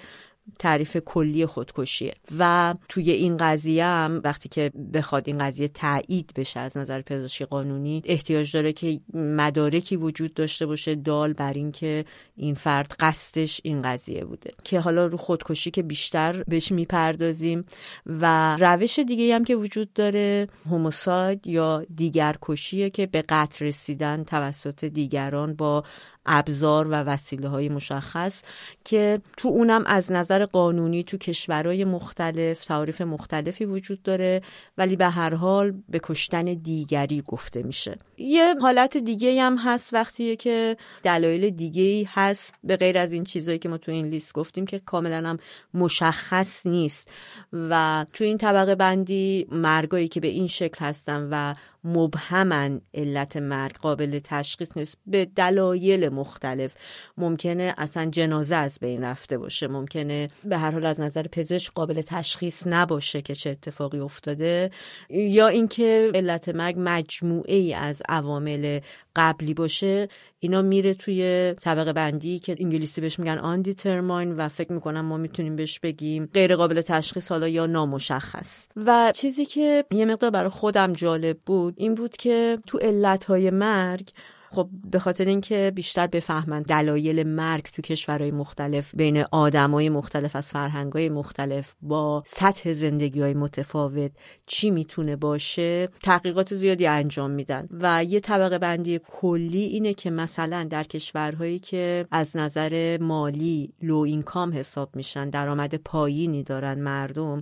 تعریف 0.58 0.96
کلی 0.96 1.46
خودکشیه. 1.46 2.14
و 2.38 2.74
توی 2.88 3.10
این 3.10 3.36
قضیه 3.36 3.84
هم 3.84 4.20
وقتی 4.24 4.48
که 4.48 4.70
بخواد 4.94 5.22
این 5.26 5.38
قضیه 5.38 5.68
تایید 5.68 6.32
بشه 6.36 6.60
از 6.60 6.76
نظر 6.76 7.02
پزشکی 7.02 7.44
قانونی 7.44 8.02
احتیاج 8.04 8.52
داره 8.52 8.72
که 8.72 9.00
مدارکی 9.14 9.96
وجود 9.96 10.34
داشته 10.34 10.66
باشه 10.66 10.94
دال 10.94 11.32
بر 11.32 11.52
اینکه 11.52 12.04
این 12.36 12.54
فرد 12.54 12.94
قصدش 13.00 13.60
این 13.64 13.82
قضیه 13.82 14.24
بوده. 14.24 14.50
که 14.64 14.80
حالا 14.80 15.06
رو 15.06 15.18
خودکشی 15.18 15.70
که 15.70 15.82
بیشتر 15.82 16.42
بهش 16.48 16.72
می‌پردازیم 16.72 17.64
و 18.06 18.56
روش 18.56 18.98
دیگه 18.98 19.34
هم 19.34 19.44
که 19.44 19.56
وجود 19.56 19.92
داره 19.92 20.46
هوموساید 20.70 21.46
یا 21.46 21.84
دیگر 21.94 22.36
کشیه 22.42 22.90
که 22.90 23.06
به 23.06 23.22
قتل 23.28 23.66
رسیدن 23.66 24.24
توسط 24.24 24.84
دیگران 24.84 25.54
با 25.54 25.84
ابزار 26.26 26.88
و 26.88 26.94
وسیله 26.94 27.48
های 27.48 27.68
مشخص 27.68 28.42
که 28.84 29.20
تو 29.36 29.48
اونم 29.48 29.84
از 29.86 30.12
نظر 30.12 30.44
قانونی 30.44 31.04
تو 31.04 31.18
کشورهای 31.18 31.84
مختلف 31.84 32.64
تعریف 32.64 33.00
مختلفی 33.00 33.64
وجود 33.64 34.02
داره 34.02 34.42
ولی 34.78 34.96
به 34.96 35.06
هر 35.06 35.34
حال 35.34 35.82
به 35.88 36.00
کشتن 36.02 36.44
دیگری 36.44 37.22
گفته 37.26 37.62
میشه. 37.62 37.98
یه 38.20 38.54
حالت 38.60 38.96
دیگه 38.96 39.42
هم 39.42 39.56
هست 39.58 39.94
وقتی 39.94 40.36
که 40.36 40.76
دلایل 41.02 41.50
دیگه 41.50 42.08
هست 42.12 42.54
به 42.64 42.76
غیر 42.76 42.98
از 42.98 43.12
این 43.12 43.24
چیزهایی 43.24 43.58
که 43.58 43.68
ما 43.68 43.78
تو 43.78 43.92
این 43.92 44.06
لیست 44.06 44.34
گفتیم 44.34 44.66
که 44.66 44.78
کاملا 44.78 45.28
هم 45.28 45.38
مشخص 45.74 46.66
نیست. 46.66 47.10
و 47.52 48.06
تو 48.12 48.24
این 48.24 48.38
طبقه 48.38 48.74
بندی 48.74 49.46
مرگایی 49.52 50.08
که 50.08 50.20
به 50.20 50.28
این 50.28 50.46
شکل 50.46 50.84
هستن 50.84 51.28
و 51.30 51.54
مبهمن 51.84 52.80
علت 52.94 53.36
مرگ 53.36 53.76
قابل 53.76 54.18
تشخیص 54.24 54.76
نیست. 54.76 54.98
به 55.06 55.24
دلایل 55.24 56.08
مختلف. 56.08 56.74
ممکنه 57.16 57.74
اصلا 57.78 58.04
جنازه 58.04 58.56
از 58.56 58.78
بین 58.80 59.04
رفته 59.04 59.38
باشه. 59.38 59.68
ممکنه 59.68 60.28
به 60.44 60.58
هر 60.58 60.70
حال 60.70 60.86
از 60.86 61.00
نظر 61.00 61.22
پزشک 61.22 61.72
قابل 61.72 62.02
تشخیص 62.02 62.66
نباشه 62.66 63.22
که 63.22 63.34
چه 63.34 63.50
اتفاقی 63.50 63.98
افتاده. 63.98 64.70
یا 65.10 65.48
اینکه 65.48 66.10
علت 66.14 66.48
مرگ 66.48 66.74
مجموعه 66.78 67.56
ای 67.56 67.74
از 67.74 68.02
عوامل 68.10 68.80
قبلی 69.16 69.54
باشه 69.54 70.08
اینا 70.38 70.62
میره 70.62 70.94
توی 70.94 71.54
طبقه 71.60 71.92
بندی 71.92 72.38
که 72.38 72.56
انگلیسی 72.60 73.00
بهش 73.00 73.18
میگن 73.18 73.38
آن 73.38 73.62
دیترماین 73.62 74.36
و 74.36 74.48
فکر 74.48 74.72
می‌کنم 74.72 75.04
ما 75.04 75.16
می‌تونیم 75.16 75.56
بهش 75.56 75.78
بگیم 75.78 76.28
غیر 76.34 76.56
قابل 76.56 76.80
تشخیص 76.80 77.30
حالا 77.30 77.48
یا 77.48 77.66
نامشخص. 77.66 78.68
و 78.76 79.12
چیزی 79.14 79.46
که 79.46 79.84
یه 79.90 80.04
مقدار 80.04 80.30
برای 80.30 80.50
خودم 80.50 80.92
جالب 80.92 81.38
بود 81.46 81.74
این 81.76 81.94
بود 81.94 82.16
که 82.16 82.58
تو 82.66 82.78
علتهای 82.78 83.50
مرگ 83.50 84.10
خب 84.52 84.68
به 84.90 84.98
خاطر 84.98 85.24
اینکه 85.24 85.72
بیشتر 85.74 86.06
بفهمن 86.06 86.62
دلایل 86.62 87.22
مرگ 87.22 87.64
تو 87.64 87.82
کشورهای 87.82 88.30
مختلف 88.30 88.94
بین 88.94 89.24
آدمای 89.32 89.88
مختلف 89.88 90.36
از 90.36 90.50
فرهنگای 90.50 91.08
مختلف 91.08 91.74
با 91.82 92.22
سطح 92.26 92.72
زندگی 92.72 93.20
های 93.20 93.34
متفاوت 93.34 94.10
چی 94.46 94.70
می‌تونه 94.70 95.16
باشه 95.16 95.88
تحقیقات 96.02 96.54
زیادی 96.54 96.86
انجام 96.86 97.30
میدن. 97.30 97.68
و 97.70 98.04
یه 98.04 98.20
طبقه 98.20 98.58
بندی 98.58 99.00
کلی 99.08 99.62
اینه 99.62 99.94
که 99.94 100.10
مثلا 100.10 100.66
در 100.70 100.84
کشورهایی 100.84 101.58
که 101.58 102.06
از 102.10 102.36
نظر 102.36 102.98
مالی 103.00 103.72
لو 103.82 103.96
اینکام 103.96 104.52
حساب 104.54 104.96
میشن 104.96 105.30
درآمد 105.30 105.74
پایینی 105.74 106.42
دارن 106.42 106.80
مردم 106.80 107.40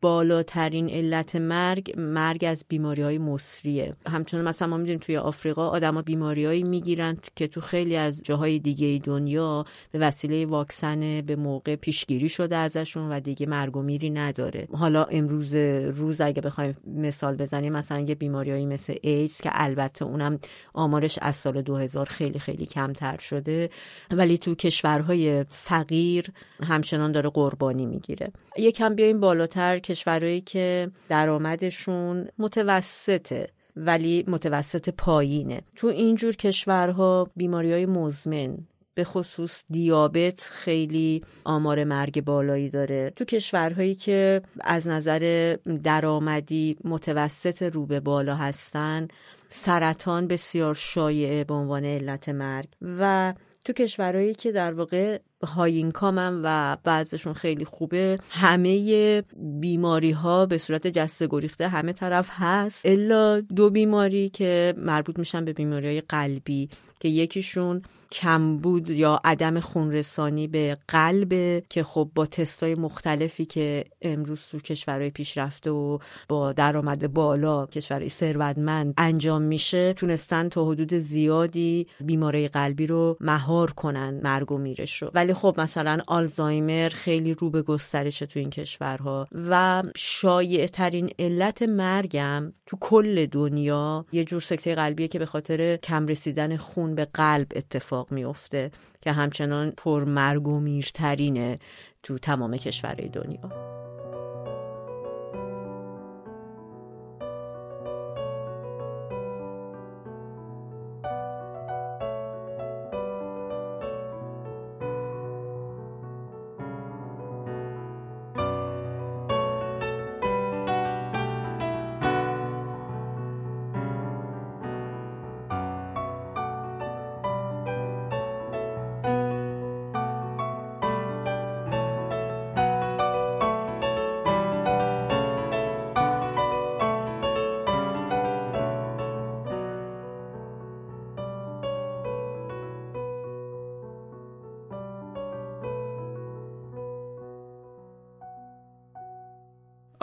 بالاترین 0.00 0.90
علت 0.90 1.36
مرگ 1.36 1.94
مرگ 1.96 2.44
از 2.44 2.64
بیماری 2.68 3.02
های 3.02 3.18
مصریه. 3.18 3.96
همچنان 4.06 4.48
مثلا 4.48 4.68
ما 4.68 4.76
می‌دونیم 4.76 4.98
توی 4.98 5.16
آفریقا 5.16 5.68
آدما 5.68 6.02
بیماریهایی 6.02 6.62
می‌گیرن 6.62 7.16
که 7.36 7.48
تو 7.48 7.60
خیلی 7.60 7.96
از 7.96 8.22
جاهای 8.22 8.58
دیگه 8.58 9.00
دنیا 9.04 9.64
به 9.92 9.98
وسیله 9.98 10.46
واکسن 10.46 11.20
به 11.20 11.36
موقع 11.36 11.76
پیشگیری 11.76 12.28
شده 12.28 12.56
ازشون 12.56 13.12
و 13.12 13.20
دیگه 13.20 13.46
مرگ 13.46 13.76
و 13.76 13.82
میری 13.82 14.10
نداره. 14.10 14.68
حالا 14.72 15.04
امروز 15.04 15.54
روز 15.54 16.20
اگه 16.20 16.42
بخوایم 16.42 16.76
مثال 16.86 17.36
بزنیم 17.36 17.72
مثلا 17.72 18.00
یه 18.00 18.14
بیماریهایی 18.14 18.66
مثل 18.66 18.94
ایدز 19.02 19.40
که 19.40 19.50
البته 19.52 20.04
اونم 20.04 20.38
آمارش 20.74 21.18
از 21.22 21.36
سال 21.36 21.62
2000 21.62 22.06
خیلی 22.06 22.38
خیلی 22.38 22.66
کمتر 22.66 23.18
شده 23.18 23.70
ولی 24.10 24.38
تو 24.38 24.54
کشورهای 24.54 25.44
فقیر 25.48 26.32
همچنان 26.62 27.12
داره 27.12 27.30
قربانی 27.30 27.86
می‌گیره. 27.86 28.32
یکم 28.58 28.94
بیایم 28.94 29.20
بالاتر 29.20 29.78
کشورهایی 29.86 30.40
که 30.40 30.90
درآمدشون 31.08 32.28
متوسطه 32.38 33.48
ولی 33.76 34.24
متوسط 34.28 34.88
پایینه. 34.88 35.62
تو 35.74 35.86
اینجور 35.86 36.36
کشورها 36.36 37.30
بیماری 37.36 37.72
های 37.72 37.86
مزمن 37.86 38.58
به 38.94 39.04
خصوص 39.04 39.62
دیابت 39.70 40.48
خیلی 40.52 41.24
آمار 41.44 41.84
مرگ 41.84 42.24
بالایی 42.24 42.70
داره. 42.70 43.12
تو 43.16 43.24
کشورهایی 43.24 43.94
که 43.94 44.42
از 44.60 44.88
نظر 44.88 45.56
درآمدی 45.84 46.76
متوسط 46.84 47.62
رو 47.62 47.86
به 47.86 48.00
بالا 48.00 48.34
هستن 48.34 49.08
سرطان 49.48 50.26
بسیار 50.26 50.74
شایعه 50.74 51.44
به 51.44 51.54
عنوان 51.54 51.84
علت 51.84 52.28
مرگ. 52.28 52.68
و 52.82 53.34
تو 53.66 53.72
کشورهایی 53.72 54.34
که 54.34 54.52
در 54.52 54.72
واقع 54.72 55.18
های 55.42 55.76
اینکامن 55.76 56.40
و 56.44 56.76
بعضشون 56.84 57.32
خیلی 57.32 57.64
خوبه 57.64 58.18
همه 58.30 59.22
بیماری 59.60 60.10
ها 60.10 60.46
به 60.46 60.58
صورت 60.58 60.86
جسته 60.86 61.26
گریخته 61.26 61.68
همه 61.68 61.92
طرف 61.92 62.28
هست. 62.32 62.86
الا 62.86 63.40
دو 63.40 63.70
بیماری 63.70 64.28
که 64.28 64.74
مربوط 64.76 65.18
میشن 65.18 65.44
به 65.44 65.52
بیماری 65.52 65.86
های 65.86 66.00
قلبی 66.00 66.68
که 67.00 67.08
یکیشون 67.08 67.82
کمبود 68.12 68.90
یا 68.90 69.20
عدم 69.24 69.60
خونرسانی 69.60 70.48
به 70.48 70.78
قلب 70.88 71.62
که 71.68 71.82
خب 71.82 72.10
با 72.14 72.26
تستای 72.26 72.74
مختلفی 72.74 73.44
که 73.44 73.84
امروز 74.02 74.40
تو 74.50 74.58
کشورهای 74.58 75.10
پیشرفته 75.10 75.70
و 75.70 75.98
با 76.28 76.52
درآمد 76.52 77.12
بالا 77.12 77.66
کشورهای 77.66 78.08
ثروتمند 78.08 78.94
انجام 78.98 79.42
میشه 79.42 79.92
تونستن 79.92 80.48
تا 80.48 80.64
حدود 80.64 80.94
زیادی 80.94 81.86
بیماری 82.00 82.48
قلبی 82.48 82.86
رو 82.86 83.16
مهار 83.20 83.70
کنن 83.70 84.20
مرگ 84.22 84.52
و 84.52 84.58
میرش 84.58 85.02
رو. 85.02 85.10
ولی 85.14 85.34
خب 85.34 85.54
مثلا 85.58 85.98
آلزایمر 86.06 86.88
خیلی 86.88 87.34
رو 87.34 87.50
به 87.50 87.62
گسترشه 87.62 88.26
تو 88.26 88.38
این 88.38 88.50
کشورها. 88.50 89.28
و 89.50 89.82
شایع 89.96 90.66
ترین 90.66 91.10
علت 91.18 91.62
مرگم 91.62 92.52
تو 92.66 92.76
کل 92.80 93.26
دنیا 93.26 94.06
یه 94.12 94.24
جور 94.24 94.40
سکته 94.40 94.74
قلبیه 94.74 95.08
که 95.08 95.18
به 95.18 95.26
خاطر 95.26 95.76
کم 95.76 96.06
رسیدن 96.06 96.56
خون 96.56 96.94
به 96.94 97.04
قلب 97.04 97.46
اتفاق 97.56 97.95
میفته 98.10 98.70
که 99.00 99.12
همچنان 99.12 99.70
پرمرگ 99.70 100.48
و 100.48 100.60
میرترینه 100.60 101.58
تو 102.02 102.18
تمام 102.18 102.56
کشورهای 102.56 103.08
دنیا. 103.08 103.85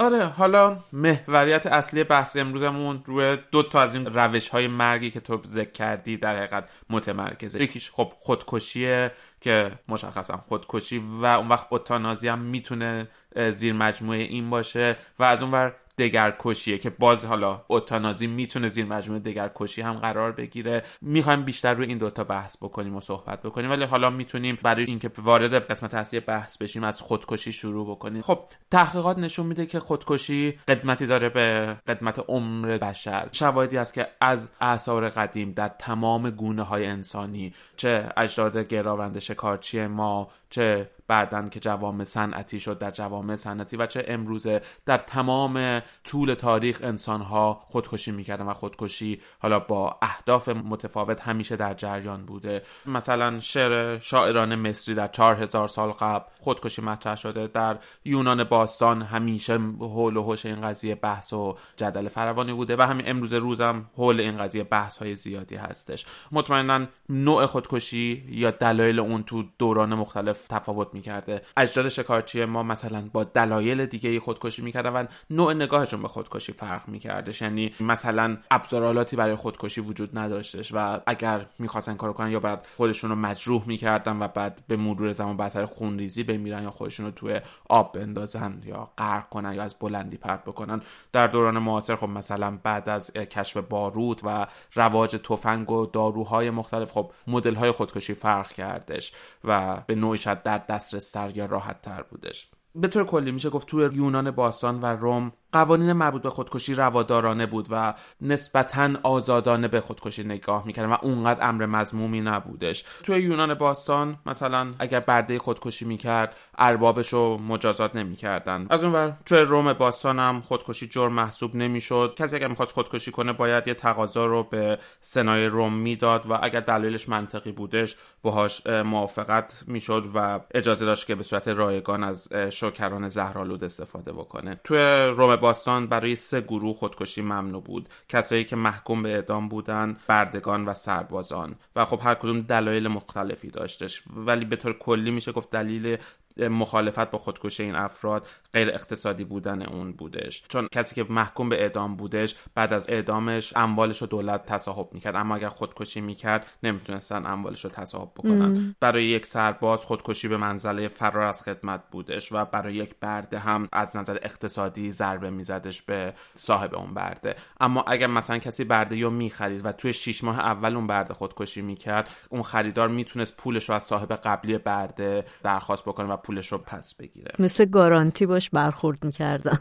آره 0.04 0.26
حالا 0.26 0.78
محوریت 0.94 1.66
اصلی 1.66 2.04
بحث 2.04 2.38
امروزمون 2.38 3.04
روی 3.06 3.38
دو 3.52 3.63
تا 3.63 3.82
از 3.82 3.96
این 3.96 4.06
روش 4.06 4.50
های 4.50 4.68
مرگی 4.68 5.12
که 5.12 5.20
تو 5.20 5.42
ذکر 5.46 5.72
کردی 5.72 6.18
در 6.18 6.38
حقیقت 6.38 6.70
متمرکزه. 6.89 7.63
یکیش 7.63 7.92
خب 7.92 8.13
خودکشیه 8.20 9.12
که 9.42 9.72
مشخصا 9.88 10.38
خودکشی 10.48 10.98
و 11.22 11.26
اون 11.26 11.48
وقت 11.48 11.68
اوتانازی 11.70 12.28
هم 12.28 12.39
می‌تونه 12.39 13.08
زیر 13.52 13.74
مجموعه 13.74 14.20
این 14.20 14.50
باشه 14.50 14.98
و 15.20 15.24
از 15.24 15.42
اون 15.42 15.52
ور 15.52 15.76
دگرکشیه 15.97 16.77
که 16.77 16.89
باز 16.89 17.25
حالا 17.25 17.62
اوتانازی 17.67 18.27
می‌تونه 18.27 18.67
زیر 18.67 18.86
مجموعه 18.86 19.21
دگرکشی 19.21 19.82
هم 19.82 19.93
قرار 19.93 20.32
بگیره. 20.32 20.84
می‌خوایم 21.01 21.43
بیشتر 21.43 21.73
روی 21.73 21.88
این 21.88 21.97
دوتا 21.97 22.23
بحث 22.23 22.58
بکنیم 22.58 22.95
و 22.95 23.01
صحبت 23.01 23.41
بکنیم 23.41 23.71
ولی 23.71 23.84
حالا 23.84 24.10
می‌تونیم 24.10 24.58
برای 24.63 24.86
اینکه 24.86 25.12
وارد 25.17 25.53
قسمت 25.53 25.93
اصلی 25.93 26.19
بحث 26.19 26.58
بشیم 26.58 26.84
از 26.84 27.01
خودکشی 27.01 27.51
شروع 27.51 27.91
بکنیم. 27.91 28.21
خب 28.21 28.39
تحقیقات 28.71 29.17
نشون 29.17 29.45
میده 29.45 29.65
که 29.65 29.79
خودکشی 29.79 30.51
قدمتی 30.67 31.06
داره 31.06 31.29
به 31.29 31.77
قدمت 31.88 32.19
عمر 32.27 32.77
بشر. 32.77 33.27
شواهدی 33.32 33.77
است 33.77 33.93
که 33.93 34.08
از 34.21 34.51
اعصار 34.62 35.10
قدیم 35.10 35.51
در 35.51 35.67
تمام 35.67 36.29
گونه 36.29 36.63
های 36.63 36.86
انسانی 36.86 37.53
چه 37.75 38.10
اجداد 38.17 38.58
گراوند 38.58 39.19
شکارچی 39.19 39.88
ما 39.88 40.29
چه 40.54 40.89
بعدن 41.08 41.50
که 41.50 41.60
جوامع 41.60 42.04
صنعتی 42.04 42.60
شد 42.60 42.78
در 42.78 42.92
جوامع 42.92 43.36
صنعتی 43.36 43.78
و 43.78 43.86
چه 43.86 44.06
امروزه 44.08 44.62
در 44.86 44.98
تمام 44.98 45.82
طول 46.04 46.34
تاریخ 46.34 46.80
انسانها 46.84 47.62
خودکشی 47.70 48.12
می‌کردن 48.12 48.46
و 48.46 48.54
خودکشی 48.54 49.22
حالا 49.39 49.60
با 49.60 49.98
اهداف 50.02 50.50
متفاوت 50.50 51.22
همیشه 51.22 51.56
در 51.56 51.74
جریان 51.74 52.26
بوده. 52.26 52.62
مثلا 52.86 53.39
شعر 53.39 54.00
شاعران 54.00 54.56
مصری 54.56 54.96
در 54.96 55.08
چهار 55.08 55.42
هزار 55.42 55.68
سال 55.68 55.92
قبل 55.92 56.26
خودکشی 56.39 56.82
مطرح 56.82 57.16
شده. 57.16 57.48
در 57.48 57.78
یونان 58.06 58.44
باستان 58.44 59.02
همیشه 59.02 59.58
حول 59.80 60.18
و 60.18 60.24
حوش 60.24 60.46
این 60.46 60.62
قضیه 60.62 60.96
بحث 60.96 61.34
و 61.34 61.58
جدل 61.78 62.08
فراوانی 62.08 62.54
بوده 62.54 62.76
و 62.76 62.82
همین 62.82 63.10
امروز 63.10 63.34
روزم 63.34 63.86
حول 63.98 64.20
این 64.20 64.38
قضیه 64.38 64.63
بحث 64.63 64.98
های 64.98 65.16
زیادی 65.16 65.56
هستش. 65.56 66.06
مطمئنا 66.32 66.86
نوع 67.10 67.46
خودکشی 67.46 68.24
یا 68.30 68.52
دلایل 68.52 69.00
اون 69.00 69.24
تو 69.24 69.44
دوران 69.58 69.94
مختلف 69.96 70.42
تفاوت 70.49 70.88
می‌کرده. 70.93 71.41
اجداد 71.58 71.89
شکارچی 71.89 72.45
ما 72.45 72.63
مثلا 72.63 73.10
با 73.13 73.23
دلایل 73.23 73.86
دیگه 73.86 74.19
خودکشی 74.19 74.62
می‌کردن 74.62 74.93
و 74.93 75.06
نوع 75.29 75.53
نگاهشون 75.53 76.01
به 76.01 76.08
خودکشی 76.08 76.51
فرق 76.51 76.88
میکردش 76.88 77.41
یعنی 77.41 77.73
مثلا 77.79 78.38
ابزارالاتی 78.51 79.15
برای 79.15 79.36
خودکشی 79.36 79.82
وجود 79.82 80.17
نداشتش 80.17 80.71
و 80.73 80.99
اگر 81.08 81.45
می‌خواستن 81.60 81.95
کار 81.95 82.13
کنن 82.13 82.32
یا 82.32 82.39
بعد 82.39 82.67
خودشون 82.77 83.10
رو 83.10 83.15
مجروح 83.15 83.63
می‌کردن 83.67 84.19
و 84.19 84.27
بعد 84.27 84.62
به 84.67 84.77
مرور 84.77 85.12
زمان 85.12 85.38
به 85.38 85.43
اثر 85.43 85.65
خونریزی 85.65 86.23
بمیرن 86.23 86.63
یا 86.63 86.71
خودشون 86.71 87.06
رو 87.06 87.12
توی 87.12 87.41
آب 87.69 87.99
بندازن 87.99 88.62
یا 88.65 88.89
غرق 88.97 89.29
کنن 89.29 89.53
یا 89.53 89.63
از 89.63 89.75
بلندی 89.79 90.17
پرت 90.17 90.43
بکنن. 90.43 90.82
در 91.12 91.27
دوران 91.27 91.60
معاصر 91.60 91.95
خب 91.95 92.10
مثلا 92.10 92.60
بعد 92.63 92.89
از 92.89 93.13
کشف 93.13 93.58
باروت 93.58 94.21
و 94.23 94.47
رواج 94.73 95.12
تفنگ 95.12 95.71
و 95.71 95.86
داروهای 95.86 96.49
مختلف 96.49 96.91
خب 96.91 97.12
مدل 97.27 97.56
های 97.56 97.71
خودکشی 97.71 98.13
فرق 98.13 98.51
کردش 98.51 99.13
و 99.43 99.77
به 99.88 99.95
نوعی 99.95 100.17
در 100.36 100.58
دسترستر 100.58 101.38
یا 101.38 101.46
راحت 101.46 101.82
تر 101.82 102.04
بودش. 102.04 102.50
به 102.76 102.88
طور 102.88 103.06
کلی 103.06 103.32
میشه 103.32 103.50
گفت 103.50 103.67
توی 103.67 103.96
یونان 103.96 104.32
باستان 104.32 104.82
و 104.82 104.86
روم 104.86 105.32
قوانین 105.54 105.94
مربوط 105.94 106.22
به 106.22 106.30
خودکشی 106.30 106.74
روادارانه 106.74 107.46
بود 107.46 107.68
و 107.70 107.94
نسبتا 108.22 108.89
آزادانه 109.04 109.68
به 109.68 109.82
خودکشی 109.82 110.24
نگاه 110.24 110.66
می‌کردن 110.66 110.89
و 110.89 110.98
اونقدر 111.02 111.48
امر 111.48 111.66
مزمومی 111.66 112.22
نبودش. 112.22 112.86
توی 113.04 113.22
یونان 113.22 113.54
باستان 113.54 114.18
مثلا 114.26 114.74
اگر 114.80 115.00
برده 115.00 115.39
خودکشی 115.39 115.86
می‌کرد 115.86 116.36
اربابش 116.58 117.13
رو 117.13 117.38
مجازات 117.38 117.96
نمی‌کردن. 117.96 118.68
از 118.70 118.84
اون 118.84 119.18
توی 119.26 119.39
روم 119.39 119.74
باستان 119.74 120.20
هم 120.20 120.42
خودکشی 120.42 120.88
جرم 120.88 121.13
محسوب 121.13 121.56
نمی‌شد. 121.56 122.16
کسی 122.18 122.36
اگر 122.36 122.48
می‌خواست 122.48 122.74
خودکشی 122.74 123.12
کنه 123.12 123.34
باید 123.34 123.68
یه 123.68 123.74
تقاضا 123.74 124.26
رو 124.26 124.44
به 124.44 124.80
سنای 125.02 125.46
روم 125.46 125.74
می‌داد 125.74 126.32
و 126.32 126.38
اگر 126.42 126.60
دلیلش 126.60 127.10
منطقی 127.10 127.52
بودش 127.52 127.96
باهاش 128.22 128.68
موافقت 128.68 129.63
می‌شد 129.68 130.06
و 130.16 130.39
اجازه 130.54 130.86
داشت 130.86 131.08
که 131.08 131.16
به 131.16 131.24
صورت 131.24 131.48
رایگان 131.48 132.04
از 132.04 132.34
شوکران 132.50 133.10
زهرالود 133.10 133.63
استفاده 133.63 134.13
بکنه. 134.13 134.60
توی 134.63 135.13
روم 135.18 135.36
باستان 135.43 135.88
برای 135.88 136.15
سه 136.15 136.41
گروه 136.41 136.75
خودکشی 136.75 137.21
ممنوع 137.21 137.63
بود. 137.63 137.89
کسایی 138.10 138.43
که 138.43 138.56
محکوم 138.56 139.03
به 139.03 139.10
اعدام 139.10 139.49
بودن 139.49 139.97
بردگان 140.08 140.65
و 140.65 140.73
سربازان. 140.73 141.56
و 141.75 141.86
خب 141.86 141.99
هر 142.03 142.15
کدوم 142.15 142.41
دلایل 142.41 142.88
مختلفی 142.88 143.47
داشتش. 143.47 144.03
ولی 144.15 144.45
به 144.45 144.56
طور 144.56 144.73
کلی 144.73 145.12
میشه 145.12 145.32
گفت 145.32 145.49
دلیل 145.49 145.97
مخالفت 146.38 147.12
با 147.12 147.17
خودکشی 147.17 147.63
این 147.63 147.76
افراد 147.76 148.28
غیر 148.54 148.69
اقتصادی 148.69 149.24
بودن 149.24 149.62
اون 149.62 149.93
بودش. 149.93 150.43
چون 150.48 150.67
کسی 150.72 150.96
که 150.96 151.06
محکوم 151.10 151.50
به 151.50 151.62
اعدام 151.62 151.96
بودش 151.96 152.36
بعد 152.56 152.74
از 152.74 152.89
اعدامش 152.89 153.54
اموالش 153.56 154.02
رو 154.02 154.08
دولت 154.08 154.46
تصاحب 154.46 154.89
می‌کرد. 154.91 155.15
اما 155.15 155.36
اگر 155.36 155.50
خودکشی 155.50 156.02
می‌کرد 156.02 156.46
نمی‌تونستن 156.63 157.26
اموالش 157.26 157.65
رو 157.65 157.69
تصاحب 157.72 158.12
بکنن. 158.12 158.76
برای 158.80 159.04
یک 159.04 159.26
سرباز 159.26 159.86
خودکشی 159.86 160.28
به 160.28 160.38
منزله 160.38 160.88
فرار 160.88 161.24
از 161.24 161.41
خدمت 161.43 161.84
بودش 161.91 162.32
و 162.32 162.46
برای 162.46 162.74
یک 162.74 162.96
برده 163.00 163.39
هم 163.39 163.69
از 163.72 163.98
نظر 163.98 164.17
اقتصادی 164.22 164.91
ضربه 164.91 165.30
میزدش 165.30 165.82
به 165.82 166.13
صاحب 166.36 166.76
اون 166.76 166.93
برده. 166.93 167.36
اما 167.60 167.82
اگر 167.82 168.08
مثلا 168.08 168.38
کسی 168.38 168.63
برده 168.63 169.02
رو 169.02 169.10
می‌خرید 169.10 169.65
و 169.65 169.72
توی 169.72 169.93
شیش 169.93 170.24
ماه 170.24 170.39
اول 170.39 170.76
اون 170.76 170.88
برده 170.88 171.13
خودکشی 171.13 171.62
می‌کرد 171.62 172.10
اون 172.30 172.41
خریدار 172.41 172.88
می‌تونست 172.88 173.38
پولش 173.38 173.69
رو 173.69 173.76
از 173.76 173.84
صاحب 173.84 174.13
قبلی 174.13 174.58
برده 174.58 175.26
درخواست 175.43 175.86
بکنه 175.86 176.08
و 176.08 176.17
پولش 176.23 176.51
رو 176.51 176.57
پس 176.57 176.95
بگیره. 176.95 177.31
مثل 177.39 177.65
گارانتی 177.65 178.25
باش 178.25 178.49
برخورد 178.49 179.05
می‌کردن 179.05 179.59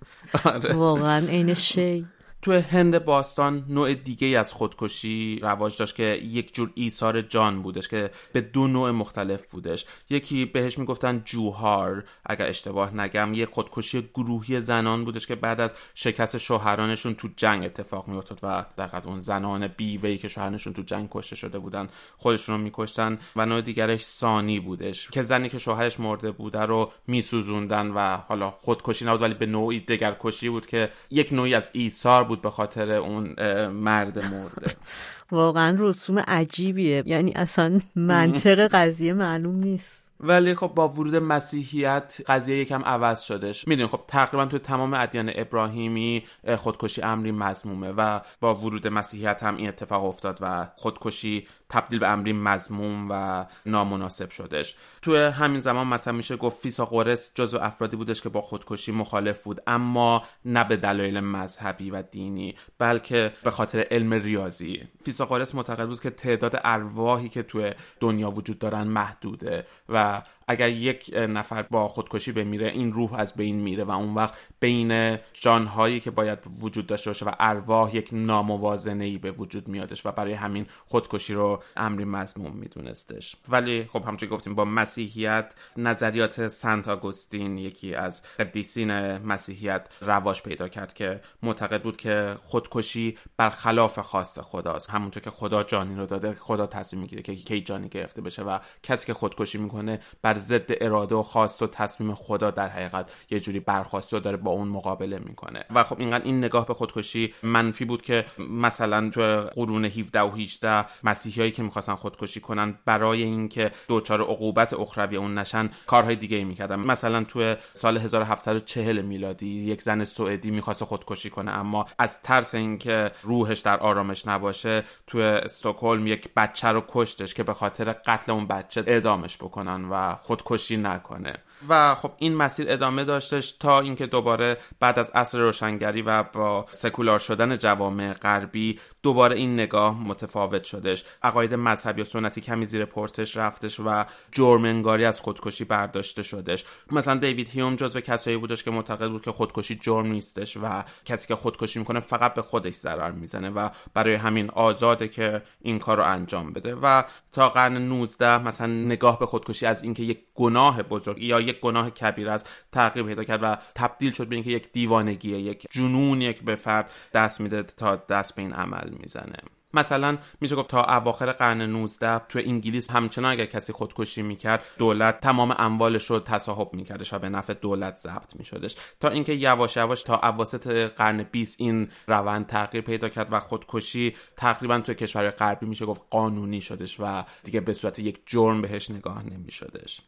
آره. 0.44 0.74
واقعا 0.74 1.26
عین 1.26 1.54
شی. 1.54 2.06
تو 2.44 2.52
هند 2.52 3.04
باستان 3.04 3.64
نوع 3.68 3.94
دیگه 3.94 4.38
از 4.38 4.52
خودکشی 4.52 5.38
رواج 5.42 5.78
داشت 5.78 5.94
که 5.94 6.02
یک 6.22 6.54
جور 6.54 6.70
ایثار 6.74 7.20
جان 7.20 7.62
بودش 7.62 7.88
که 7.88 8.10
به 8.32 8.40
دو 8.40 8.66
نوع 8.66 8.90
مختلف 8.90 9.50
بودش. 9.50 9.86
یکی 10.10 10.44
بهش 10.44 10.78
می‌گفتن 10.78 11.22
جوهار 11.24 12.04
اگر 12.26 12.46
اشتباه 12.48 12.94
نگم 12.94 13.34
یک 13.34 13.48
خودکشی 13.48 14.08
گروهی 14.14 14.60
زنان 14.60 15.04
بودش 15.04 15.26
که 15.26 15.34
بعد 15.34 15.60
از 15.60 15.74
شکست 15.94 16.38
شوهرانشون 16.38 17.14
تو 17.14 17.28
جنگ 17.36 17.64
اتفاق 17.64 18.08
میافتاد 18.08 18.38
و 18.42 18.64
در 18.76 19.02
اون 19.04 19.20
زنان 19.20 19.66
بیوهی 19.66 20.18
که 20.18 20.28
شوهرانشون 20.28 20.72
تو 20.72 20.82
جنگ 20.82 21.08
کشته 21.10 21.36
شده 21.36 21.58
بودن 21.58 21.88
خودشون 22.16 22.54
رو 22.54 22.60
میکشتن 22.60 23.18
و 23.36 23.46
نوع 23.46 23.60
دیگرش 23.60 24.00
سانی 24.00 24.60
بودش 24.60 25.08
که 25.08 25.22
زنی 25.22 25.48
که 25.48 25.58
شوهرش 25.58 26.00
مرده 26.00 26.30
بوده 26.30 26.60
رو 26.60 26.92
میسوزوندن 27.06 27.90
و 27.90 28.16
حالا 28.16 28.50
خودکشی 28.50 29.04
نبود 29.04 29.22
ولی 29.22 29.34
به 29.34 29.46
نوعی 29.46 29.80
دگرکشی 29.80 30.48
بود 30.48 30.66
که 30.66 30.90
یک 31.10 31.32
نوعی 31.32 31.54
از 31.54 31.70
ایثار 31.72 32.24
بود. 32.24 32.33
به 32.40 32.50
خاطر 32.50 32.92
اون 32.92 33.34
مرد 33.68 34.24
مرده. 34.24 34.76
واقعا 35.30 35.76
رسوم 35.78 36.18
عجیبیه. 36.18 37.02
یعنی 37.06 37.32
اصلا 37.32 37.80
منطق 37.96 38.66
قضیه 38.66 39.12
معلوم 39.12 39.56
نیست. 39.56 40.04
ولی 40.20 40.54
خب 40.54 40.66
با 40.66 40.88
ورود 40.88 41.16
مسیحیت 41.16 42.20
قضیه 42.26 42.58
یکم 42.58 42.82
عوض 42.84 43.20
شدش. 43.20 43.68
می‌دونی 43.68 43.88
خب 43.88 44.00
تقریبا 44.08 44.46
تو 44.46 44.58
تمام 44.58 44.94
ادیان 44.94 45.30
ابراهیمی 45.34 46.24
خودکشی 46.56 47.02
امری 47.02 47.32
مزمومه 47.32 47.92
و 47.96 48.20
با 48.40 48.54
ورود 48.54 48.88
مسیحیت 48.88 49.42
هم 49.42 49.56
این 49.56 49.68
اتفاق 49.68 50.04
افتاد 50.04 50.38
و 50.40 50.68
خودکشی 50.76 51.46
تبدیل 51.74 51.98
به 51.98 52.08
امری 52.08 52.32
مزموم 52.32 53.06
و 53.10 53.46
نامناسب 53.66 54.30
شدش. 54.30 54.76
تو 55.02 55.16
همین 55.16 55.60
زمان 55.60 55.86
مثلا 55.86 56.12
میشه 56.12 56.36
گفت 56.36 56.62
فیساغورس 56.62 57.32
جزو 57.34 57.58
افرادی 57.58 57.96
بودش 57.96 58.22
که 58.22 58.28
با 58.28 58.40
خودکشی 58.40 58.92
مخالف 58.92 59.44
بود 59.44 59.62
اما 59.66 60.22
نه 60.44 60.64
به 60.64 60.76
دلایل 60.76 61.20
مذهبی 61.20 61.90
و 61.90 62.02
دینی 62.02 62.54
بلکه 62.78 63.32
به 63.44 63.50
خاطر 63.50 63.86
علم 63.90 64.12
ریاضی. 64.12 64.88
فیساغورس 65.04 65.54
معتقد 65.54 65.88
بود 65.88 66.00
که 66.00 66.10
تعداد 66.10 66.60
ارواحی 66.64 67.28
که 67.28 67.42
تو 67.42 67.70
دنیا 68.00 68.30
وجود 68.30 68.58
دارن 68.58 68.82
محدوده 68.82 69.66
و 69.88 70.22
اگر 70.48 70.68
یک 70.68 71.10
نفر 71.14 71.62
با 71.62 71.88
خودکشی 71.88 72.32
بمیره 72.32 72.68
این 72.68 72.92
روح 72.92 73.14
از 73.14 73.34
بین 73.34 73.56
میره 73.56 73.84
و 73.84 73.90
اون 73.90 74.14
وقت 74.14 74.34
بین 74.60 75.18
جانهایی 75.32 76.00
که 76.00 76.10
باید 76.10 76.38
وجود 76.60 76.86
داشته 76.86 77.10
باشه 77.10 77.26
و 77.26 77.32
ارواح 77.40 77.96
یک 77.96 78.08
ناموازنه 78.12 79.04
ای 79.04 79.18
به 79.18 79.30
وجود 79.30 79.68
میادش 79.68 80.06
و 80.06 80.12
برای 80.12 80.32
همین 80.32 80.66
خودکشی 80.86 81.34
رو 81.34 81.62
امری 81.76 82.04
مضموم 82.04 82.52
میدونستش. 82.52 83.36
ولی 83.48 83.84
خب 83.92 84.02
همونطور 84.02 84.28
گفتیم 84.28 84.54
با 84.54 84.64
مسیحیت 84.64 85.54
نظریات 85.76 86.48
سنت 86.48 86.88
آگوستین 86.88 87.58
یکی 87.58 87.94
از 87.94 88.22
قدیسین 88.38 89.18
مسیحیت 89.18 89.88
رواج 90.00 90.42
پیدا 90.42 90.68
کرد 90.68 90.94
که 90.94 91.20
معتقد 91.42 91.82
بود 91.82 91.96
که 91.96 92.36
خودکشی 92.42 93.18
برخلاف 93.36 93.98
خواست 93.98 94.42
خداست. 94.42 94.90
همونطور 94.90 95.22
که 95.22 95.30
خدا 95.30 95.62
جانی 95.62 95.96
رو 95.96 96.06
داده 96.06 96.34
خدا 96.34 96.66
تصمیم 96.66 97.02
می‌گیره 97.02 97.22
که 97.22 97.34
کی 97.34 97.60
جانی 97.60 97.88
گرفته 97.88 98.22
بشه 98.22 98.42
و 98.42 98.58
کسی 98.82 99.06
که 99.06 99.14
خودکشی 99.14 99.58
می‌کنه 99.58 100.00
بر 100.22 100.34
ضد 100.34 100.70
اراده 100.80 101.14
و 101.14 101.22
خواست 101.22 101.62
و 101.62 101.66
تصمیم 101.66 102.14
خدا 102.14 102.50
در 102.50 102.68
حقیقت 102.68 103.12
یه 103.30 103.40
جوری 103.40 103.60
برخواسته 103.60 104.16
و 104.16 104.20
داره 104.20 104.36
با 104.36 104.50
اون 104.50 104.68
مقابله 104.68 105.18
می‌کنه. 105.18 105.64
و 105.74 105.84
خب 105.84 106.00
اینقدر 106.00 106.24
این 106.24 106.38
نگاه 106.38 106.66
به 106.66 106.74
خودکشی 106.74 107.34
منفی 107.42 107.84
بود 107.84 108.02
که 108.02 108.24
مثلا 108.38 109.10
تو 109.10 109.40
قرون 109.40 109.84
17 109.84 110.20
و 110.20 110.30
18 110.30 110.86
مسیحیایی 111.04 111.52
که 111.54 111.62
می‌خواستن 111.62 111.94
خودکشی 111.94 112.40
کنن 112.40 112.78
برای 112.84 113.22
اینکه 113.22 113.70
دوچار 113.88 114.20
عقوبت 114.20 114.72
اخروی 114.72 115.16
اون 115.16 115.38
نشن 115.38 115.70
کارهای 115.86 116.16
دیگه 116.16 116.36
ای 116.36 116.44
می‌کردن. 116.44 116.76
مثلا 116.76 117.24
تو 117.24 117.54
سال 117.72 117.98
1740 117.98 119.02
میلادی 119.02 119.46
یک 119.46 119.82
زن 119.82 120.04
سوئدی 120.04 120.50
می‌خواست 120.50 120.84
خودکشی 120.84 121.30
کنه 121.30 121.50
اما 121.50 121.86
از 121.98 122.22
ترس 122.22 122.54
اینکه 122.54 123.10
روحش 123.22 123.58
در 123.60 123.76
آرامش 123.76 124.26
نباشه 124.26 124.82
تو 125.06 125.18
استکهلم 125.18 126.06
یک 126.06 126.28
بچه 126.36 126.68
رو 126.68 126.84
کشتش 126.88 127.34
که 127.34 127.42
به 127.42 127.54
خاطر 127.54 127.92
قتل 127.92 128.32
اون 128.32 128.46
بچه 128.46 128.84
اعدامش 128.86 129.36
بکنن 129.36 129.84
و 129.90 130.14
خودکشی 130.14 130.76
نکنه. 130.76 131.34
و 131.68 131.94
خب 131.94 132.12
این 132.18 132.34
مسیر 132.34 132.66
ادامه 132.68 133.04
داشتش 133.04 133.52
تا 133.52 133.80
اینکه 133.80 134.06
دوباره 134.06 134.56
بعد 134.80 134.98
از 134.98 135.10
عصر 135.10 135.38
روشنگری 135.38 136.02
و 136.02 136.22
با 136.22 136.66
سکولار 136.70 137.18
شدن 137.18 137.56
جوامع 137.58 138.12
غربی 138.12 138.80
دوباره 139.02 139.36
این 139.36 139.54
نگاه 139.54 140.02
متفاوت 140.02 140.64
شدش. 140.64 141.04
عقاید 141.22 141.54
مذهبی 141.54 142.02
و 142.02 142.04
سنتی 142.04 142.40
کمی 142.40 142.66
زیر 142.66 142.84
پرسش 142.84 143.36
رفتش 143.36 143.80
و 143.80 144.04
جرم 144.32 144.88
از 144.88 145.20
خودکشی 145.20 145.64
برداشته 145.64 146.22
شدش. 146.22 146.64
مثلا 146.90 147.14
دیوید 147.16 147.48
هیوم 147.48 147.76
جزو 147.76 148.00
کسایی 148.00 148.36
بودش 148.36 148.62
که 148.62 148.70
معتقد 148.70 149.08
بود 149.08 149.22
که 149.22 149.32
خودکشی 149.32 149.74
جرم 149.74 150.06
نیستش 150.06 150.56
و 150.56 150.84
کسی 151.04 151.28
که 151.28 151.34
خودکشی 151.34 151.78
می‌کنه 151.78 152.00
فقط 152.00 152.34
به 152.34 152.42
خودش 152.42 152.74
ضرر 152.74 153.10
می‌زنه 153.10 153.50
و 153.50 153.68
برای 153.94 154.14
همین 154.14 154.50
آزاده 154.50 155.08
که 155.08 155.42
این 155.62 155.78
کار 155.78 155.96
رو 155.96 156.04
انجام 156.04 156.52
بده. 156.52 156.74
و 156.74 157.02
تا 157.32 157.48
قرن 157.48 157.76
19 157.76 158.38
مثلا 158.38 158.66
نگاه 158.66 159.18
به 159.18 159.26
خودکشی 159.26 159.66
از 159.66 159.82
اینکه 159.82 160.02
یک 160.02 160.18
گناه 160.34 160.82
بزرگ 160.82 161.22
یا 161.22 161.40
یک 161.40 161.53
گناه 161.60 161.90
کبیر 161.90 162.30
است 162.30 162.48
تغییر 162.72 163.06
پیدا 163.06 163.24
کرد 163.24 163.40
و 163.42 163.56
تبدیل 163.74 164.12
شد 164.12 164.26
به 164.26 164.34
اینکه 164.34 164.50
یک 164.50 164.72
دیوانگیه 164.72 165.38
یک 165.38 165.66
جنون 165.70 166.22
یک 166.22 166.42
به 166.42 166.54
فرد 166.54 166.90
دست 167.14 167.40
میده 167.40 167.62
تا 167.62 167.96
دست 167.96 168.36
به 168.36 168.42
این 168.42 168.52
عمل 168.52 168.90
می‌زنه. 168.90 169.36
مثلا 169.74 170.18
میشه 170.40 170.56
گفت 170.56 170.70
تا 170.70 170.84
اواخر 170.84 171.32
قرن 171.32 171.62
19 171.62 172.18
تو 172.18 172.38
انگلیس 172.38 172.90
همچنان 172.90 173.32
اگر 173.32 173.46
کسی 173.46 173.72
خودکشی 173.72 174.22
می‌کرد 174.22 174.64
دولت 174.78 175.20
تمام 175.20 175.54
اموالش 175.58 176.10
رو 176.10 176.20
تصاحب 176.20 176.74
میکردش 176.74 177.12
و 177.12 177.18
به 177.18 177.28
نفع 177.28 177.54
دولت 177.54 177.96
ضبط 177.96 178.36
میشدش. 178.36 178.76
تا 179.00 179.08
اینکه 179.08 179.32
یواش 179.32 179.76
یواش 179.76 180.02
تا 180.02 180.16
اواسط 180.16 180.66
قرن 180.96 181.22
20 181.22 181.60
این 181.60 181.88
روند 182.06 182.46
تغییر 182.46 182.84
پیدا 182.84 183.08
کرد 183.08 183.32
و 183.32 183.40
خودکشی 183.40 184.16
تقریبا 184.36 184.80
تو 184.80 184.94
کشور 184.94 185.30
غربی 185.30 185.66
میشه 185.66 185.86
گفت 185.86 186.02
قانونی 186.10 186.60
شدش 186.60 187.00
و 187.00 187.24
دیگه 187.44 187.60
به 187.60 187.72
صورت 187.72 187.98
یک 187.98 188.20
جرم 188.26 188.62
بهش 188.62 188.90
نگاه 188.90 189.22
نمیشدش. 189.26 190.00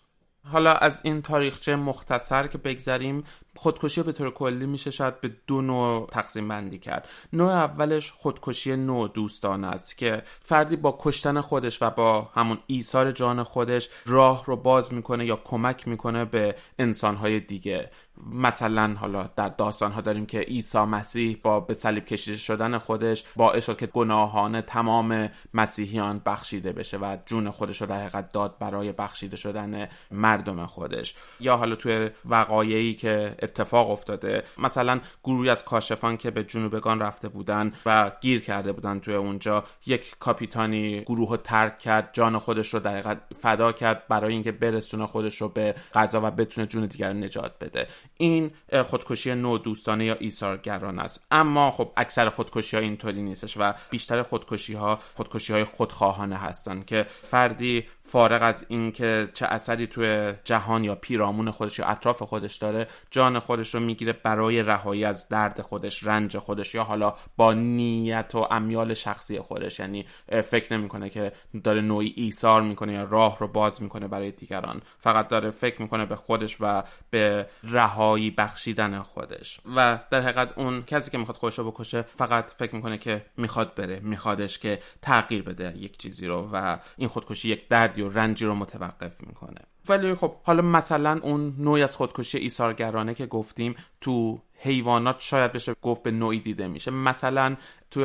حالا 0.52 0.72
از 0.72 1.00
این 1.04 1.22
تاریخچه 1.22 1.76
مختصر 1.76 2.46
که 2.46 2.58
بگذریم 2.58 3.24
خودکشی 3.56 4.02
به 4.02 4.12
طور 4.12 4.30
کلی 4.30 4.66
میشه 4.66 4.90
شاید 4.90 5.20
به 5.20 5.30
دو 5.46 5.62
نوع 5.62 6.08
تقسیم 6.12 6.48
بندی 6.48 6.78
کرد. 6.78 7.08
نوع 7.32 7.50
اولش 7.50 8.12
خودکشی 8.12 8.76
نوع 8.76 9.08
دوستانه 9.08 9.66
است 9.66 9.98
که 9.98 10.22
فردی 10.42 10.76
با 10.76 10.98
کشتن 11.00 11.40
خودش 11.40 11.82
و 11.82 11.90
با 11.90 12.28
همون 12.34 12.58
ایثار 12.66 13.12
جان 13.12 13.42
خودش 13.42 13.88
راه 14.06 14.44
رو 14.46 14.56
باز 14.56 14.92
می‌کنه 14.92 15.26
یا 15.26 15.36
کمک 15.36 15.88
می‌کنه 15.88 16.24
به 16.24 16.54
انسانهای 16.78 17.40
دیگه. 17.40 17.90
مثلا 18.32 18.94
حالا 19.00 19.30
در 19.36 19.48
داستان 19.48 19.92
ها 19.92 20.00
داریم 20.00 20.26
که 20.26 20.40
عیسی 20.40 20.78
مسیح 20.78 21.38
با 21.42 21.60
به 21.60 21.74
صلیب 21.74 22.04
کشیده 22.04 22.36
شدن 22.36 22.78
خودش 22.78 23.24
باعث 23.36 23.66
شد 23.66 23.78
که 23.78 23.86
گناهان 23.86 24.60
تمام 24.60 25.28
مسیحیان 25.54 26.22
بخشیده 26.26 26.72
بشه 26.72 26.98
و 26.98 27.16
جون 27.26 27.50
خودش 27.50 27.80
رو 27.80 27.86
در 27.86 28.00
حقیقت 28.00 28.32
داد 28.32 28.58
برای 28.58 28.92
بخشیده 28.92 29.36
شدن 29.36 29.88
مردم 30.10 30.66
خودش. 30.66 31.14
یا 31.40 31.56
حالا 31.56 31.76
توی 31.76 32.10
وقایعی 32.24 32.94
که 32.94 33.34
اتفاق 33.46 33.90
افتاده. 33.90 34.42
مثلا 34.58 35.00
گروهی 35.24 35.50
از 35.50 35.64
کاشفان 35.64 36.16
که 36.16 36.30
به 36.30 36.44
جنوبگان 36.44 37.00
رفته 37.00 37.28
بودن 37.28 37.72
و 37.86 38.12
گیر 38.20 38.40
کرده 38.40 38.72
بودن 38.72 38.98
توی 39.00 39.14
اونجا 39.14 39.64
یک 39.86 40.16
کاپیتانی 40.20 41.00
گروه 41.00 41.30
رو 41.30 41.36
ترک 41.36 41.78
کرد 41.78 42.10
جان 42.12 42.38
خودش 42.38 42.74
رو 42.74 42.80
در 42.80 43.16
فدا 43.42 43.72
کرد 43.72 44.08
برای 44.08 44.32
اینکه 44.32 44.52
برسونه 44.52 45.06
خودش 45.06 45.40
رو 45.40 45.48
به 45.48 45.74
غذا 45.94 46.20
و 46.24 46.30
بتونه 46.30 46.66
جون 46.66 46.86
دیگر 46.86 47.12
نجات 47.12 47.52
بده. 47.60 47.86
این 48.16 48.50
خودکشی 48.84 49.34
نو 49.34 49.58
دوستانه 49.58 50.04
یا 50.04 50.14
ایثارگران 50.14 50.98
است. 50.98 51.26
اما 51.30 51.70
خب 51.70 51.92
اکثر 51.96 52.28
خودکشی 52.28 52.76
ها 52.76 52.82
اینطوری 52.82 53.22
نیستش 53.22 53.56
و 53.56 53.74
بیشتر 53.90 54.22
خودکشی 54.22 54.74
ها 54.74 54.98
خودکشی 55.14 55.52
های 55.52 55.64
خودخواهانه 55.64 56.36
هستن 56.36 56.82
که 56.82 57.06
فردی 57.22 57.84
فارغ 58.06 58.42
از 58.42 58.66
اینکه 58.68 59.28
چه 59.34 59.46
اثری 59.46 59.86
توی 59.86 60.34
جهان 60.44 60.84
یا 60.84 60.94
پیرامون 60.94 61.50
خودش 61.50 61.78
یا 61.78 61.86
اطراف 61.86 62.22
خودش 62.22 62.56
داره 62.56 62.86
جان 63.10 63.38
خودش 63.38 63.74
رو 63.74 63.80
می‌گیره 63.80 64.12
برای 64.12 64.62
رهایی 64.62 65.04
از 65.04 65.28
درد 65.28 65.60
خودش 65.60 66.04
رنج 66.04 66.38
خودش 66.38 66.74
یا 66.74 66.84
حالا 66.84 67.14
با 67.36 67.52
نیت 67.52 68.34
و 68.34 68.46
امیال 68.50 68.94
شخصی 68.94 69.40
خودش. 69.40 69.80
یعنی 69.80 70.06
فکر 70.44 70.76
نمی‌کنه 70.76 71.10
که 71.10 71.32
داره 71.64 71.80
نوعی 71.80 72.14
ایثار 72.16 72.62
می‌کنه 72.62 72.92
یا 72.92 73.04
راه 73.04 73.38
رو 73.38 73.48
باز 73.48 73.82
می‌کنه 73.82 74.08
برای 74.08 74.30
دیگران. 74.30 74.82
فقط 74.98 75.28
داره 75.28 75.50
فکر 75.50 75.82
می‌کنه 75.82 76.06
به 76.06 76.16
خودش 76.16 76.56
و 76.60 76.82
به 77.10 77.46
رهایی 77.64 78.30
بخشیدن 78.30 78.98
خودش. 78.98 79.60
و 79.76 79.98
در 80.10 80.20
حقیقت 80.20 80.58
اون 80.58 80.82
کسی 80.82 81.10
که 81.10 81.18
می‌خواد 81.18 81.36
خودش 81.36 81.58
رو 81.58 81.70
بکشه 81.70 82.02
فقط 82.02 82.50
فکر 82.50 82.74
می‌کنه 82.74 82.98
که 82.98 83.26
می‌خواد 83.36 83.74
بره 83.74 84.00
میخوادش 84.00 84.58
که 84.58 84.78
تغییر 85.02 85.42
بده 85.42 85.74
یک 85.76 85.98
چیزی 85.98 86.26
رو 86.26 86.48
و 86.52 86.78
این 86.96 87.08
خودکشی 87.08 87.48
یک 87.48 87.68
درد 87.68 87.95
و 88.02 88.08
رنجی 88.08 88.46
رو 88.46 88.54
متوقف 88.54 89.20
می‌کنه. 89.20 89.60
ولی 89.88 90.14
خب 90.14 90.34
حالا 90.42 90.62
مثلا 90.62 91.20
اون 91.22 91.54
نوعی 91.58 91.82
از 91.82 91.96
خودکشی 91.96 92.38
ایثارگرانه 92.38 93.14
که 93.14 93.26
گفتیم 93.26 93.74
تو 94.00 94.38
حیوانات 94.58 95.16
شاید 95.18 95.52
بشه 95.52 95.74
گفت 95.82 96.02
به 96.02 96.10
نوعی 96.10 96.40
دیده 96.40 96.68
میشه. 96.68 96.90
مثلا 96.90 97.56
تو 97.90 98.00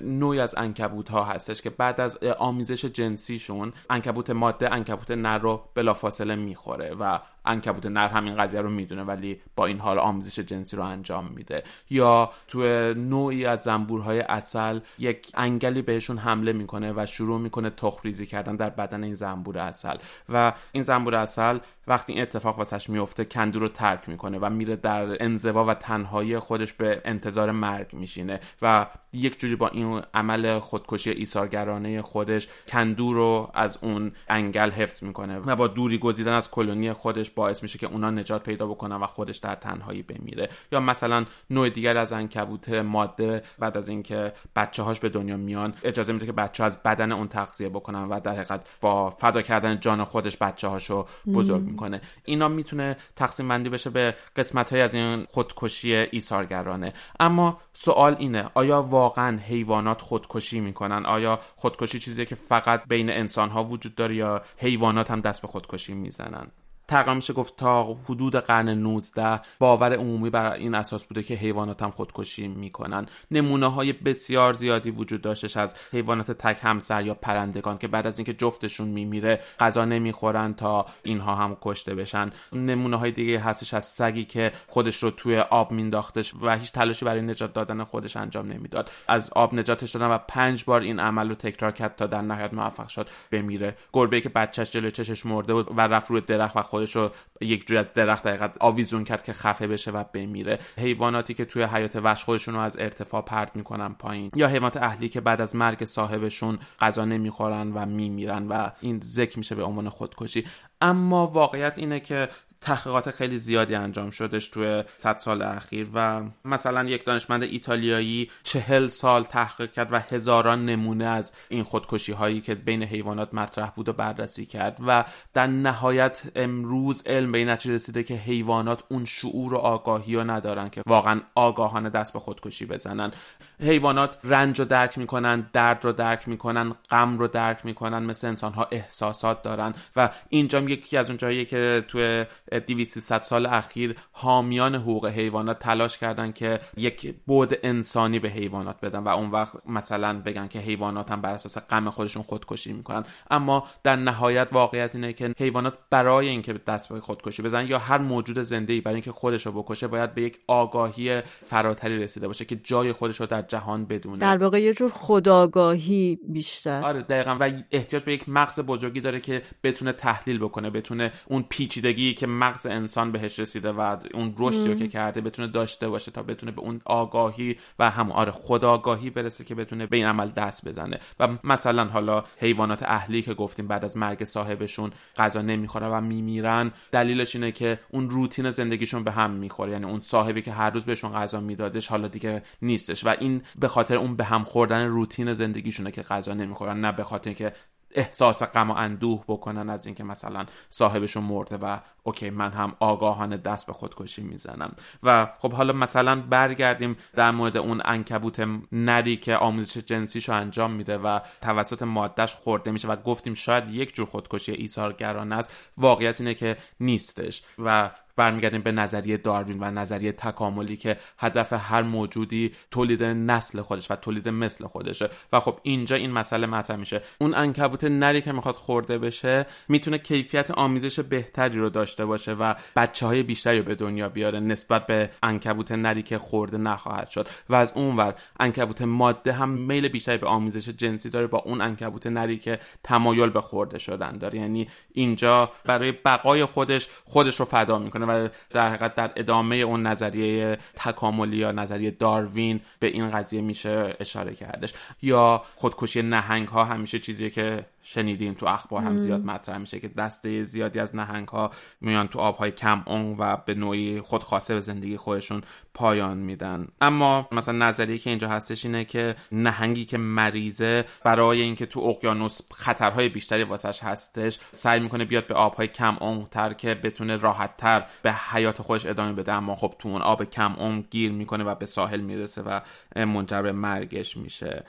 نوعی 0.00 0.40
از 0.40 0.54
انکبوت 0.56 1.08
ها 1.08 1.24
هستش 1.24 1.62
که 1.62 1.70
بعد 1.70 2.00
از 2.00 2.18
آمیزش 2.38 2.84
جنسیشون 2.84 3.72
انکبوت 3.90 4.30
ماده 4.30 4.72
انکبوت 4.72 5.10
نر 5.10 5.38
رو 5.38 5.68
بلافاصله 5.74 6.34
می‌خوره 6.34 6.94
و 6.94 7.20
انکبوت 7.44 7.86
نر 7.86 8.08
همین 8.08 8.36
قضیه 8.36 8.60
رو 8.60 8.70
می‌دونه 8.70 9.02
ولی 9.02 9.40
با 9.56 9.66
این 9.66 9.78
حال 9.78 9.98
آمیزش 9.98 10.38
جنسی 10.38 10.76
رو 10.76 10.82
انجام 10.82 11.32
میده. 11.34 11.62
یا 11.90 12.30
تو 12.48 12.60
نوعی 12.94 13.46
از 13.46 13.62
زنبورهای 13.62 14.20
اصل 14.20 14.80
یک 14.98 15.30
انگلی 15.34 15.82
بهشون 15.82 16.18
حمله 16.18 16.52
می‌کنه 16.52 16.92
و 16.96 17.06
شروع 17.06 17.40
می‌کنه 17.40 17.70
تخریزی 17.70 18.26
کردن 18.26 18.56
در 18.56 18.70
بدن 18.70 19.04
این 19.04 19.14
زنبور 19.14 19.58
اصل 19.58 19.96
و 20.28 20.52
این 20.72 20.82
زنبور 20.82 21.14
اصل 21.14 21.58
وقتی 21.86 22.12
این 22.12 22.22
اتفاق 22.22 22.58
واسش 22.58 22.90
میفته 22.90 23.24
کندو 23.24 23.58
رو 23.58 23.68
ترک 23.68 24.08
می‌کنه 24.08 24.38
و 24.38 24.50
میره 24.50 24.76
در 24.76 25.22
انزوا 25.22 25.64
و 25.64 25.74
تنهایی 25.74 26.38
خودش 26.38 26.72
به 26.72 27.00
انتظار 27.04 27.50
مرگ 27.50 27.92
میشینه. 27.92 28.40
و 28.62 28.86
یک 29.12 29.40
جوری 29.40 29.56
با 29.56 29.68
این 29.68 30.02
عمل 30.14 30.58
خودکشی 30.58 31.10
ایثارگرانه 31.10 32.02
خودش 32.02 32.48
کندو 32.68 33.12
رو 33.12 33.50
از 33.54 33.78
اون 33.82 34.12
انگل 34.28 34.70
حفظ 34.70 35.02
می‌کنه 35.02 35.38
و 35.38 35.56
با 35.56 35.66
دوری 35.66 35.98
گزیدن 35.98 36.32
از 36.32 36.50
کلونی 36.50 36.92
خودش 36.92 37.30
باعث 37.34 37.62
میشه 37.62 37.78
که 37.78 37.86
اونا 37.86 38.10
نجات 38.10 38.42
پیدا 38.42 38.66
بکنن 38.66 38.96
و 38.96 39.06
خودش 39.06 39.36
در 39.36 39.54
تنهایی 39.54 40.02
بمیره. 40.02 40.48
یا 40.72 40.80
مثلا 40.80 41.24
نوع 41.50 41.68
دیگر 41.68 41.96
از 41.96 42.12
انکبوت 42.12 42.68
ماده 42.68 43.42
بعد 43.58 43.76
از 43.76 43.88
اینکه 43.88 44.32
بچه 44.56 44.82
هاش 44.82 45.00
به 45.00 45.08
دنیا 45.08 45.36
میان 45.36 45.74
اجازه 45.82 46.12
میده 46.12 46.26
که 46.26 46.32
بچه 46.32 46.64
از 46.64 46.82
بدن 46.82 47.12
اون 47.12 47.28
تغذیه 47.28 47.68
بکنن 47.68 48.04
و 48.04 48.20
در 48.20 48.32
حقیقت 48.32 48.66
با 48.80 49.10
فدا 49.10 49.42
کردن 49.42 49.80
جان 49.80 50.04
خودش 50.04 50.36
بچه 50.36 50.68
هاشو 50.68 51.06
بزرگ 51.34 51.62
می‌کنه. 51.62 52.00
اینا 52.24 52.48
می‌تونه 52.48 52.96
تقسیم 53.16 53.48
بندی 53.48 53.68
بشه 53.68 53.90
به 53.90 54.14
قسمت 54.36 54.72
های 54.72 54.80
از 54.80 54.94
این 54.94 55.24
خودکشی 55.24 55.94
ایثارگرانه. 55.94 56.92
اما 57.20 57.58
سوال 57.72 58.16
اینه 58.18 58.50
آیا 58.54 58.82
واقعا 58.82 59.38
حیوانات 59.38 60.02
خودکشی 60.02 60.60
می‌کنن؟ 60.60 61.06
آیا 61.06 61.38
خودکشی 61.56 61.98
چیزیه 61.98 62.24
که 62.24 62.34
فقط 62.34 62.82
بین 62.88 63.10
انسان 63.10 63.48
ها 63.48 63.64
وجود 63.64 63.94
داره 63.94 64.14
یا 64.14 64.42
حیوانات 64.56 65.10
هم 65.10 65.20
دست 65.20 65.42
به 65.42 65.48
خودکشی 65.48 65.94
می‌زنن؟ 65.94 66.46
تقریبا 66.88 67.14
میشه 67.14 67.32
گفت 67.32 67.56
تا 67.56 67.84
حدود 68.04 68.36
قرن 68.36 68.68
19 68.68 69.40
باور 69.58 69.92
عمومی 69.92 70.30
بر 70.30 70.52
این 70.52 70.74
اساس 70.74 71.06
بوده 71.06 71.22
که 71.22 71.34
حیوانات 71.34 71.82
هم 71.82 71.90
خودکشی 71.90 72.48
می‌کنن. 72.48 73.06
نمونه 73.30 73.66
های 73.66 73.92
بسیار 73.92 74.52
زیادی 74.52 74.90
وجود 74.90 75.22
داشتش 75.22 75.56
از 75.56 75.76
حیوانات 75.92 76.30
تک 76.30 76.58
همسر 76.62 77.02
یا 77.02 77.14
پرندگان 77.14 77.78
که 77.78 77.88
بعد 77.88 78.06
از 78.06 78.18
اینکه 78.18 78.34
جفتشون 78.34 78.88
میمیره 78.88 79.40
غذا 79.58 79.84
نمی‌خورن 79.84 80.54
تا 80.54 80.86
اینها 81.02 81.34
هم 81.34 81.56
کشته 81.60 81.94
بشن. 81.94 82.30
نمونه 82.52 82.96
های 82.96 83.12
دیگه 83.12 83.40
هستش 83.40 83.74
از 83.74 83.84
سگی 83.84 84.24
که 84.24 84.52
خودش 84.66 85.02
رو 85.02 85.10
توی 85.10 85.38
آب 85.38 85.72
مینداختش 85.72 86.34
و 86.42 86.58
هیچ 86.58 86.72
تلاشی 86.72 87.04
برای 87.04 87.22
نجات 87.22 87.52
دادن 87.52 87.84
خودش 87.84 88.16
انجام 88.16 88.52
نمی‌داد. 88.52 88.90
از 89.08 89.30
آب 89.30 89.54
نجاتش 89.54 89.90
دادن 89.90 90.06
و 90.06 90.18
پنج 90.18 90.64
بار 90.64 90.80
این 90.80 91.00
عمل 91.00 91.28
رو 91.28 91.34
تکرار 91.34 91.72
کرد 91.72 91.96
تا 91.96 92.06
در 92.06 92.22
نهایت 92.22 92.54
موفق 92.54 92.88
شد 92.88 93.08
بمیره. 93.30 93.76
گربه 93.92 94.20
که 94.20 94.28
بچهش 94.28 94.70
جلوی 94.70 94.90
چشش 94.90 95.26
مرده 95.26 95.54
بود 95.54 95.78
و 95.78 95.80
رفت 95.80 96.10
روی 96.10 96.20
درخت 96.20 96.56
و 96.56 96.62
خودش 96.74 96.96
رو 96.96 97.10
یک 97.40 97.66
جوری 97.66 97.78
از 97.78 97.94
درخت 97.94 98.24
دقیقت 98.24 98.56
آویزون 98.60 99.04
کرد 99.04 99.22
که 99.22 99.32
خفه 99.32 99.66
بشه 99.66 99.90
و 99.90 100.04
بمیره. 100.12 100.58
حیواناتی 100.78 101.34
که 101.34 101.44
توی 101.44 101.62
حیات 101.62 101.96
وحش 101.96 102.24
خودشون 102.24 102.54
رو 102.54 102.60
از 102.60 102.78
ارتفاع 102.78 103.22
پرت 103.22 103.56
می‌کنن 103.56 103.94
پایین. 103.94 104.30
یا 104.36 104.48
حیوانات 104.48 104.76
اهلی 104.76 105.08
که 105.08 105.20
بعد 105.20 105.40
از 105.40 105.56
مرگ 105.56 105.84
صاحبشون 105.84 106.58
غذا 106.80 107.04
نمی‌خورن 107.04 107.72
و 107.72 107.86
میمیرن 107.86 108.46
و 108.46 108.70
این 108.80 109.00
ذکر 109.00 109.38
میشه 109.38 109.54
به 109.54 109.62
عنوان 109.64 109.88
خودکشی. 109.88 110.44
اما 110.80 111.26
واقعیت 111.26 111.78
اینه 111.78 112.00
که 112.00 112.28
تحقیقات 112.64 113.10
خیلی 113.10 113.38
زیادی 113.38 113.74
انجام 113.74 114.10
شدش 114.10 114.48
توی 114.48 114.84
صد 114.96 115.18
سال 115.18 115.42
اخیر 115.42 115.86
و 115.94 116.22
مثلا 116.44 116.84
یک 116.84 117.04
دانشمند 117.04 117.42
ایتالیایی 117.42 118.30
چهل 118.42 118.86
سال 118.86 119.24
تحقیق 119.24 119.72
کرد 119.72 119.92
و 119.92 119.98
هزاران 119.98 120.66
نمونه 120.66 121.04
از 121.04 121.32
این 121.48 121.62
خودکشی 121.62 122.12
هایی 122.12 122.40
که 122.40 122.54
بین 122.54 122.82
حیوانات 122.82 123.34
مطرح 123.34 123.70
بود 123.70 123.88
و 123.88 123.92
بررسی 123.92 124.46
کرد 124.46 124.78
و 124.86 125.04
در 125.34 125.46
نهایت 125.46 126.22
امروز 126.36 127.02
علم 127.06 127.32
به 127.32 127.38
این 127.38 127.48
نتیجه 127.48 127.74
رسیده 127.74 128.02
که 128.02 128.14
حیوانات 128.14 128.82
اون 128.88 129.04
شعور 129.04 129.54
و 129.54 129.56
آگاهی 129.56 130.16
رو 130.16 130.30
ندارن 130.30 130.68
که 130.68 130.82
واقعا 130.86 131.20
آگاهانه 131.34 131.90
دست 131.90 132.12
به 132.12 132.18
خودکشی 132.18 132.66
بزنن. 132.66 133.12
حیوانات 133.60 134.18
رنج 134.24 134.58
رو 134.58 134.64
درک 134.64 134.98
می‌کنن 134.98 135.50
درد 135.52 135.84
رو 135.84 135.92
درک 135.92 136.28
می‌کنن 136.28 136.74
غم 136.90 137.18
رو 137.18 137.28
درک 137.28 137.58
می‌کنن 137.64 137.98
مثل 137.98 138.26
انسان 138.26 138.52
ها 138.52 138.68
احساسات 138.70 139.42
دارن 139.42 139.74
و 139.96 140.10
اینجا 140.28 140.60
یکی 140.60 140.96
از 140.96 141.10
اون 141.10 141.16
جایی 141.16 141.44
که 141.44 141.84
توی 141.88 142.24
200 142.60 143.22
سال 143.22 143.46
اخیر 143.46 143.96
حامیان 144.12 144.74
حقوق 144.74 145.06
حیوانات 145.06 145.58
تلاش 145.58 145.98
کردن 145.98 146.32
که 146.32 146.60
یک 146.76 147.14
بود 147.26 147.58
انسانی 147.62 148.18
به 148.18 148.28
حیوانات 148.28 148.80
بدن 148.80 148.98
و 148.98 149.08
اون 149.08 149.30
وقت 149.30 149.52
مثلا 149.66 150.20
بگن 150.20 150.48
که 150.48 150.58
حیوانات 150.58 151.10
هم 151.10 151.20
بر 151.20 151.34
اساس 151.34 151.58
غم 151.58 151.90
خودشون 151.90 152.22
خودکشی 152.22 152.72
می‌کنن. 152.72 153.04
اما 153.30 153.66
در 153.82 153.96
نهایت 153.96 154.48
واقعیت 154.52 154.94
اینه 154.94 155.12
که 155.12 155.34
حیوانات 155.38 155.74
برای 155.90 156.28
اینکه 156.28 156.52
دست 156.52 156.88
به 156.88 157.00
خودکشی 157.00 157.42
بزنن 157.42 157.66
یا 157.66 157.78
هر 157.78 157.98
موجود 157.98 158.38
زنده 158.38 158.72
ای 158.72 158.80
برای 158.80 158.94
اینکه 158.94 159.12
خودش 159.12 159.46
رو 159.46 159.62
بکشه 159.62 159.86
باید 159.86 160.14
به 160.14 160.22
یک 160.22 160.38
آگاهی 160.48 161.20
فراتری 161.20 161.98
رسیده 161.98 162.26
باشه 162.26 162.44
که 162.44 162.56
جای 162.56 162.92
خودش 162.92 163.20
رو 163.20 163.26
در 163.26 163.42
جهان 163.42 163.84
بدونه. 163.84 164.18
در 164.18 164.36
واقع 164.36 164.62
یه 164.62 164.74
جور 164.74 164.90
خداگاهی 164.90 166.18
بیشتر. 166.28 166.82
آره 166.82 167.02
دقیقا. 167.02 167.36
و 167.40 167.50
احتیاج 167.70 168.02
به 168.02 168.12
یک 168.12 168.28
مغز 168.28 168.60
بزرگی 168.60 169.00
داره 169.00 169.20
که 169.20 169.42
بتونه 169.62 169.92
تحلیل 169.92 170.38
بکنه 170.38 170.70
بتونه 170.70 171.12
اون 171.26 171.44
پیچیدگی 171.48 172.14
که 172.14 172.26
مغز 172.44 172.66
انسان 172.66 173.12
بهش 173.12 173.38
رسیده 173.38 173.72
و 173.72 173.96
اون 174.14 174.34
رشدی 174.38 174.68
رو 174.68 174.74
که 174.74 174.88
کرده 174.88 175.20
بتونه 175.20 175.48
داشته 175.48 175.88
باشه 175.88 176.10
تا 176.10 176.22
بتونه 176.22 176.52
به 176.52 176.60
اون 176.60 176.80
آگاهی 176.84 177.56
و 177.78 177.90
هم 177.90 178.12
آره 178.12 178.32
خداگاهی 178.32 179.10
برسه 179.10 179.44
که 179.44 179.54
بتونه 179.54 179.86
به 179.86 179.96
این 179.96 180.06
عمل 180.06 180.30
دست 180.30 180.68
بزنه. 180.68 180.98
و 181.20 181.28
مثلا 181.44 181.84
حالا 181.84 182.24
حیوانات 182.40 182.82
اهلی 182.82 183.22
که 183.22 183.34
گفتیم 183.34 183.66
بعد 183.66 183.84
از 183.84 183.96
مرگ 183.96 184.24
صاحبشون 184.24 184.92
غذا 185.16 185.42
نمی‌خورن 185.42 185.88
و 185.88 186.00
میمیرن 186.00 186.72
دلیلش 186.92 187.34
اینه 187.34 187.52
که 187.52 187.80
اون 187.90 188.10
روتین 188.10 188.50
زندگیشون 188.50 189.04
به 189.04 189.12
هم 189.12 189.30
می‌خوره. 189.30 189.72
یعنی 189.72 189.84
اون 189.84 190.00
صاحبی 190.00 190.42
که 190.42 190.52
هر 190.52 190.70
روز 190.70 190.84
بهشون 190.84 191.12
غذا 191.12 191.40
میدادش 191.40 191.88
حالا 191.88 192.08
دیگه 192.08 192.42
نیستش. 192.62 193.06
و 193.06 193.08
این 193.08 193.42
به 193.58 193.68
خاطر 193.68 193.96
اون 193.96 194.16
به 194.16 194.24
هم 194.24 194.44
خوردن 194.44 194.86
روتین 194.88 195.32
زندگیشونه 195.32 195.90
که 195.90 196.02
غذا 196.02 196.34
نمی‌خورن 196.34 196.80
نه 196.80 196.92
به 196.92 197.04
خاطر 197.04 197.30
اینکه 197.30 197.52
احساس 197.94 198.42
غم 198.42 198.70
و 198.70 198.74
اندوه 198.74 199.24
بکنن 199.28 199.70
از 199.70 199.86
اینکه 199.86 200.04
مثلا 200.04 200.46
صاحبشون 200.70 201.24
مرده 201.24 201.56
و 201.56 201.78
اوکی 202.06 202.30
من 202.30 202.50
هم 202.50 202.76
آگاهانه 202.80 203.36
دست 203.36 203.66
به 203.66 203.72
خودکشی 203.72 204.22
می‌زنم. 204.22 204.74
و 205.02 205.26
خب 205.38 205.52
حالا 205.52 205.72
مثلا 205.72 206.20
برگردیم 206.20 206.96
در 207.14 207.30
مورد 207.30 207.56
اون 207.56 207.82
انکبوت 207.84 208.48
نری 208.72 209.16
که 209.16 209.36
آموزش 209.36 209.76
جنسیشو 209.76 210.32
انجام 210.32 210.72
میده 210.72 210.98
و 210.98 211.20
توسط 211.42 211.82
مادهش 211.82 212.34
خورده 212.34 212.70
میشه 212.70 212.88
و 212.88 212.96
گفتیم 212.96 213.34
شاید 213.34 213.70
یک 213.70 213.94
جور 213.94 214.06
خودکشی 214.06 214.52
ایثارگرانه 214.52 215.36
است 215.36 215.52
واقعیت 215.76 216.20
اینه 216.20 216.34
که 216.34 216.56
نیستش. 216.80 217.42
و 217.58 217.90
برمیگردیم 218.16 218.62
به 218.62 218.72
نظریه 218.72 219.16
داروین 219.16 219.58
و 219.60 219.70
نظریه 219.70 220.12
تکاملی 220.12 220.76
که 220.76 220.96
هدف 221.18 221.52
هر 221.52 221.82
موجودی 221.82 222.52
تولید 222.70 223.02
نسل 223.02 223.62
خودش 223.62 223.90
و 223.90 223.96
تولید 223.96 224.28
مثل 224.28 224.66
خودشه. 224.66 225.08
و 225.32 225.40
خب 225.40 225.60
اینجا 225.62 225.96
این 225.96 226.10
مسئله 226.10 226.46
مطرح 226.46 226.76
میشه. 226.76 227.02
اون 227.18 227.34
انکبوت 227.34 227.84
نری 227.84 228.22
که 228.22 228.32
می‌خواد 228.32 228.54
خورده 228.54 228.98
بشه 228.98 229.46
می‌تونه 229.68 229.98
کیفیت 229.98 230.50
آمیزش 230.50 231.00
بهتری 231.00 231.58
رو 231.58 231.70
داشته 231.70 231.93
باشه 232.00 232.32
و 232.32 232.54
بچه 232.76 233.06
های 233.06 233.22
بیشتری 233.22 233.58
رو 233.58 233.64
به 233.64 233.74
دنیا 233.74 234.08
بیاره 234.08 234.40
نسبت 234.40 234.86
به 234.86 235.10
انکبوت 235.22 235.72
نری 235.72 236.02
که 236.02 236.18
خورده 236.18 236.58
نخواهد 236.58 237.08
شد. 237.08 237.28
و 237.48 237.54
از 237.54 237.72
اونور 237.74 238.14
انکبوت 238.40 238.82
ماده 238.82 239.32
هم 239.32 239.48
میل 239.48 239.88
بیشتری 239.88 240.18
به 240.18 240.26
آمیزش 240.26 240.68
جنسی 240.68 241.10
داره 241.10 241.26
با 241.26 241.38
اون 241.38 241.60
انکبوت 241.60 242.06
نری 242.06 242.38
که 242.38 242.58
تمایل 242.82 243.30
به 243.30 243.40
خورده 243.40 243.78
شدن 243.78 244.18
داره. 244.18 244.38
یعنی 244.38 244.68
اینجا 244.92 245.50
برای 245.64 245.92
بقای 245.92 246.44
خودش 246.44 246.88
خودش 247.04 247.40
رو 247.40 247.44
فدا 247.44 247.78
می‌کنه 247.78 248.06
و 248.06 248.28
در 248.50 248.68
حقیقت 248.68 248.94
در 248.94 249.10
ادامه 249.16 249.56
اون 249.56 249.86
نظریه 249.86 250.58
تکاملی 250.74 251.36
یا 251.36 251.52
نظریه 251.52 251.90
داروین 251.90 252.60
به 252.78 252.86
این 252.86 253.10
قضیه 253.10 253.40
میشه 253.40 253.96
اشاره 254.00 254.34
کردش. 254.34 254.74
یا 255.02 255.42
خودکشی 255.54 256.02
نهنگ 256.02 256.48
ها 256.48 256.64
همیشه 256.64 256.98
چیزیه 256.98 257.30
که 257.30 257.66
شنیدیم 257.82 258.34
تو 258.34 258.46
اخبار 258.46 258.82
هم 258.82 258.98
زیاد 258.98 259.24
مطرح 259.24 259.58
میشه 259.58 259.80
که 259.80 259.88
دسته 259.88 260.42
زیادی 260.42 260.78
از 260.78 260.96
نهنگ 260.96 261.28
ها 261.28 261.50
میان 261.84 262.08
تو 262.08 262.18
آبهای 262.18 262.50
کم 262.50 262.82
اون 262.86 263.16
و 263.18 263.36
به 263.36 263.54
نوعی 263.54 264.00
خودخواسته 264.00 264.54
به 264.54 264.60
زندگی 264.60 264.96
خودشون 264.96 265.42
پایان 265.74 266.18
میدن. 266.18 266.68
اما 266.80 267.28
مثلا 267.32 267.68
نظریه 267.68 267.98
که 267.98 268.10
اینجا 268.10 268.28
هستش 268.28 268.64
اینه 268.64 268.84
که 268.84 269.16
نهنگی 269.32 269.84
که 269.84 269.98
مریضه 269.98 270.84
برای 271.04 271.40
اینکه 271.40 271.66
تو 271.66 271.80
اقیانوس 271.80 272.40
خطرهای 272.52 273.08
بیشتری 273.08 273.42
واسش 273.42 273.82
هستش 273.82 274.38
سعی 274.50 274.80
می‌کنه 274.80 275.04
بیاد 275.04 275.26
به 275.26 275.34
آبهای 275.34 275.68
کم 275.68 276.24
تر 276.30 276.52
که 276.52 276.74
بتونه 276.74 277.16
راحتتر 277.16 277.86
به 278.02 278.12
حیات 278.12 278.62
خودش 278.62 278.86
ادامه 278.86 279.12
بده. 279.12 279.32
اما 279.32 279.54
خب 279.54 279.74
تو 279.78 279.88
اون 279.88 280.02
آب 280.02 280.24
کم 280.24 280.54
اون 280.58 280.84
گیر 280.90 281.12
می‌کنه 281.12 281.44
و 281.44 281.54
به 281.54 281.66
ساحل 281.66 282.00
می‌رسه 282.00 282.42
و 282.42 282.60
منجر 282.96 283.42
به 283.42 283.52
مرگش 283.52 284.16
میشه. 284.16 284.64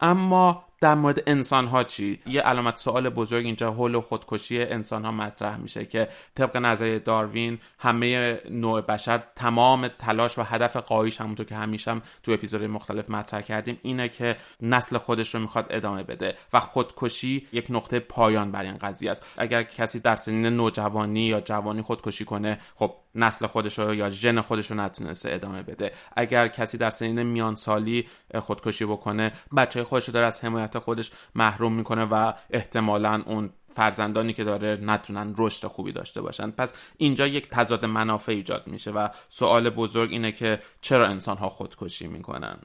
اما 0.00 0.65
در 0.80 0.94
مورد 0.94 1.22
انسان 1.26 1.66
ها 1.66 1.84
چی؟ 1.84 2.20
یه 2.26 2.40
علامت 2.40 2.76
سوال 2.76 3.08
بزرگ 3.08 3.44
اینجا 3.44 3.72
حول 3.72 4.00
خودکشی 4.00 4.62
انسان 4.62 5.04
ها 5.04 5.10
مطرح 5.10 5.56
میشه 5.56 5.84
که 5.84 6.08
طبق 6.34 6.56
نظریه 6.56 6.98
داروین 6.98 7.58
همه 7.78 8.40
نوع 8.50 8.80
بشر 8.80 9.22
تمام 9.36 9.88
تلاش 9.88 10.38
و 10.38 10.42
هدف 10.42 10.76
قایش 10.76 11.20
همونطور 11.20 11.46
که 11.46 11.54
همیشه 11.54 11.90
هم 11.90 12.02
تو 12.22 12.32
اپیزود 12.32 12.62
مختلف 12.62 13.10
مطرح 13.10 13.40
کردیم 13.40 13.78
اینه 13.82 14.08
که 14.08 14.36
نسل 14.60 14.98
خودش 14.98 15.34
رو 15.34 15.40
می‌خواد 15.40 15.66
ادامه 15.70 16.02
بده 16.02 16.34
و 16.52 16.60
خودکشی 16.60 17.48
یک 17.52 17.66
نقطه 17.70 17.98
پایان 17.98 18.52
بر 18.52 18.62
این 18.62 18.76
قضیه 18.76 19.10
است. 19.10 19.26
اگر 19.36 19.62
کسی 19.62 20.00
در 20.00 20.16
سنین 20.16 20.46
نوجوانی 20.46 21.26
یا 21.26 21.40
جوانی 21.40 21.82
خودکشی 21.82 22.24
کنه 22.24 22.58
خب 22.74 22.94
نسل 23.16 23.46
خودش 23.46 23.78
رو 23.78 23.94
یا 23.94 24.10
ژن 24.10 24.40
خودش 24.40 24.70
رو 24.70 24.76
نتونسته 24.76 25.32
ادامه 25.32 25.62
بده. 25.62 25.92
اگر 26.16 26.48
کسی 26.48 26.78
در 26.78 26.90
سنین 26.90 27.22
میان 27.22 27.54
سالی 27.54 28.08
خودکشی 28.38 28.84
بکنه 28.84 29.32
بچه 29.56 29.84
خودش 29.84 30.06
رو 30.06 30.12
داره 30.12 30.26
از 30.26 30.44
حمایت 30.44 30.78
خودش 30.78 31.10
محروم 31.34 31.72
می‌کنه 31.72 32.04
و 32.04 32.32
احتمالا 32.50 33.22
اون 33.26 33.50
فرزندانی 33.72 34.32
که 34.32 34.44
داره 34.44 34.78
نتونن 34.82 35.34
رشد 35.38 35.66
خوبی 35.66 35.92
داشته 35.92 36.20
باشن. 36.20 36.50
پس 36.50 36.74
اینجا 36.96 37.26
یک 37.26 37.48
تضاد 37.48 37.84
منافع 37.84 38.32
ایجاد 38.32 38.66
میشه 38.66 38.90
و 38.90 39.08
سوال 39.28 39.70
بزرگ 39.70 40.12
اینه 40.12 40.32
که 40.32 40.58
چرا 40.80 41.06
انسان 41.06 41.36
ها 41.36 41.48
خودکشی 41.48 42.06
می‌کنن؟ 42.06 42.58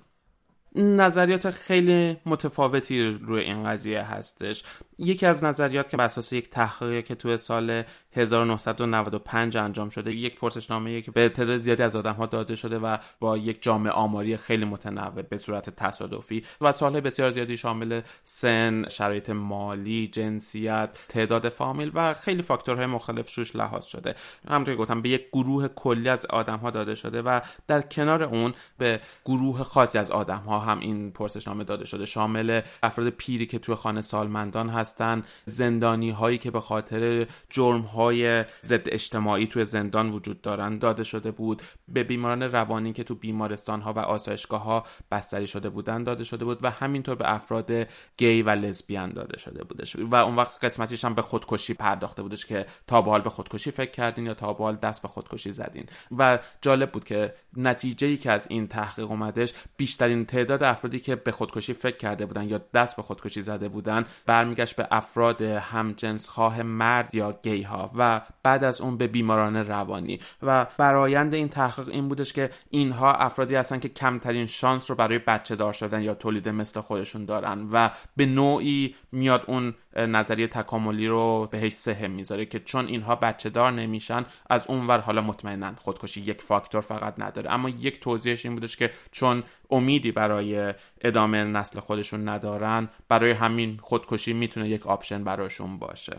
نظریات 0.76 1.50
خیلی 1.50 2.18
متفاوتی 2.26 3.04
روی 3.04 3.42
این 3.42 3.64
قضیه 3.64 4.02
هستش. 4.02 4.64
یکی 4.98 5.26
از 5.26 5.44
نظریات 5.44 5.90
که 5.90 5.98
بر 5.98 6.06
اساس 6.06 6.34
یک 6.34 6.50
تحقیقی 6.50 7.02
که 7.02 7.16
توی 7.16 7.38
سال 7.38 7.84
1995 8.14 9.58
انجام 9.58 9.90
شده. 9.90 10.16
یک 10.16 10.40
پرسشنامه 10.40 11.02
که 11.02 11.12
به 11.12 11.30
تعداد 11.30 11.58
زیادی 11.58 11.84
از 11.84 11.96
آدم 11.96 12.14
ها 12.14 12.26
داده 12.26 12.56
شده 12.56 12.80
و 12.80 12.98
با 13.20 13.38
یک 13.38 13.64
جامعه 13.64 13.92
آماری 13.92 14.38
خیلی 14.38 14.66
متنوع 14.66 15.22
به 15.22 15.38
صورت 15.38 15.70
تصادفی 15.70 16.44
و 16.62 16.72
سال 16.72 17.00
بسیار 17.00 17.30
زیادی 17.30 17.58
شامل 17.58 18.02
سن، 18.24 18.90
شرایط 18.90 19.30
مالی، 19.30 20.08
جنسیت، 20.08 20.90
تعداد 21.10 21.50
فامیل 21.50 21.92
و 21.94 22.14
خیلی 22.14 22.42
فاکتورهای 22.42 22.86
مختلف 22.86 23.30
شوش 23.30 23.56
لحاظ 23.56 23.86
شده. 23.86 24.16
همونطور 24.50 24.74
که 24.74 24.82
گفتم 24.82 25.02
به 25.02 25.10
یک 25.10 25.28
گروه 25.34 25.68
کلی 25.68 26.10
از 26.10 26.26
آدم 26.26 26.58
ها 26.58 26.72
داده 26.72 26.96
شده 26.96 27.22
و 27.22 27.40
در 27.68 27.82
کنار 27.82 28.24
اون 28.24 28.54
به 28.78 29.00
گروه 29.26 29.64
خاصی 29.64 29.98
از 29.98 30.12
آدم 30.12 30.38
ها 30.38 30.60
هم 30.60 30.80
این 30.80 31.12
پرسشنامه 31.12 31.64
داده 31.64 31.86
شده. 31.86 32.06
شامل 32.06 32.62
افراد 32.84 33.10
پیری 33.10 33.46
که 33.46 33.60
توی 33.60 33.76
خانه 33.76 34.02
سالمندان 34.02 34.70
هستن 34.70 35.24
زندانی 35.46 36.10
هایی 36.10 36.38
که 36.38 36.52
به 36.52 36.60
خاطر 36.60 37.28
جرم 37.50 37.82
های 38.02 38.46
ضد 38.66 38.84
اجتماعی 38.86 39.48
توی 39.48 39.66
زندان 39.66 40.10
وجود 40.10 40.42
دارن 40.42 40.78
داده 40.78 41.04
شده 41.04 41.32
بود. 41.32 41.62
به 41.88 42.04
بیماران 42.04 42.44
روانی 42.44 42.94
که 42.94 43.04
تو 43.04 43.16
بیمارستان 43.16 43.82
ها 43.82 43.94
و 43.94 44.00
آسایشگاه 44.00 44.64
ها 44.64 44.86
بستری 45.12 45.48
شده 45.48 45.70
بودن 45.70 46.04
داده 46.04 46.24
شده 46.24 46.46
بود 46.46 46.64
و 46.64 46.70
همینطور 46.70 47.16
به 47.16 47.34
افراد 47.34 47.72
گی 48.18 48.42
و 48.42 48.50
لزبیان 48.50 49.14
داده 49.14 49.38
شده 49.38 49.64
بودش. 49.64 49.96
و 49.96 50.16
اون 50.16 50.36
وقت 50.36 50.66
قسمتیش 50.66 51.06
هم 51.06 51.16
به 51.16 51.22
خودکشی 51.22 51.74
پرداخته 51.74 52.22
بودش 52.22 52.46
که 52.46 52.66
تا 52.88 53.02
به 53.02 53.12
حال 53.12 53.22
به 53.22 53.30
خودکشی 53.30 53.72
فکر 53.72 53.92
کردین 53.92 54.26
یا 54.26 54.34
تا 54.34 54.54
به 54.54 54.64
حال 54.64 54.76
دست 54.76 55.02
به 55.02 55.08
خودکشی 55.08 55.52
زدین. 55.52 55.86
و 56.18 56.40
جالب 56.62 56.92
بود 56.92 57.04
که 57.04 57.34
نتیجه 57.58 58.08
ای 58.08 58.18
که 58.18 58.32
از 58.32 58.48
این 58.50 58.68
تحقیق 58.68 59.12
اومدش 59.12 59.54
بیشترین 59.78 60.26
تعداد 60.26 60.64
افرادی 60.64 61.00
که 61.00 61.16
به 61.16 61.32
خودکشی 61.32 61.74
فکر 61.74 61.98
کرده 61.98 62.26
بودن 62.26 62.50
یا 62.50 62.62
دست 62.74 62.96
به 62.96 63.02
خودکشی 63.02 63.42
زده 63.42 63.70
بودن 63.70 64.06
برمیگشت 64.26 64.76
به 64.76 64.88
افراد 64.92 65.42
همجنس 65.42 66.30
خواه 66.30 66.64
مرد 66.64 67.16
یا 67.16 67.40
گی 67.44 67.62
ها 67.62 67.91
و 67.96 68.22
بعد 68.44 68.64
از 68.64 68.82
اون 68.82 68.98
به 68.98 69.08
بیماران 69.08 69.56
روانی. 69.56 70.20
و 70.44 70.68
برایند 70.78 71.34
این 71.34 71.50
تحقیق 71.50 71.90
این 71.90 72.10
بودش 72.10 72.34
که 72.34 72.50
اینها 72.70 73.14
افرادی 73.14 73.56
هستن 73.56 73.80
که 73.80 73.90
کمترین 73.90 74.46
شانس 74.46 74.90
رو 74.90 74.96
برای 74.96 75.20
بچه 75.20 75.56
دار 75.56 75.74
شدن 75.74 76.02
یا 76.02 76.14
تولید 76.14 76.50
مثل 76.50 76.82
خودشون 76.82 77.26
دارن 77.26 77.68
و 77.72 77.90
به 78.16 78.26
نوعی 78.26 78.96
میاد 79.12 79.46
اون 79.48 79.74
نظریه 79.96 80.48
تکاملی 80.48 81.08
رو 81.08 81.48
بهش 81.52 81.74
سهم 81.74 82.12
می‌ذاره 82.12 82.46
که 82.46 82.60
چون 82.60 82.88
اینها 82.88 83.16
بچه 83.16 83.50
دار 83.50 83.72
نمیشن 83.72 84.26
از 84.50 84.68
اونور 84.68 85.00
حالا 85.00 85.22
مطمئنا 85.22 85.74
خودکشی 85.76 86.22
یک 86.22 86.42
فاکتور 86.42 86.82
فقط 86.82 87.14
نداره. 87.18 87.52
اما 87.52 87.70
یک 87.70 88.00
توضیحش 88.00 88.46
این 88.46 88.56
بودش 88.56 88.78
که 88.78 88.92
چون 89.12 89.44
امیدی 89.70 90.12
برای 90.12 90.74
ادامه 91.02 91.44
نسل 91.44 91.80
خودشون 91.80 92.30
ندارن 92.30 92.90
برای 93.10 93.32
همین 93.32 93.78
خودکشی 93.82 94.34
می‌تونه 94.34 94.70
یک 94.70 94.88
option 94.88 95.24
براشون 95.24 95.78
باشه. 95.78 96.18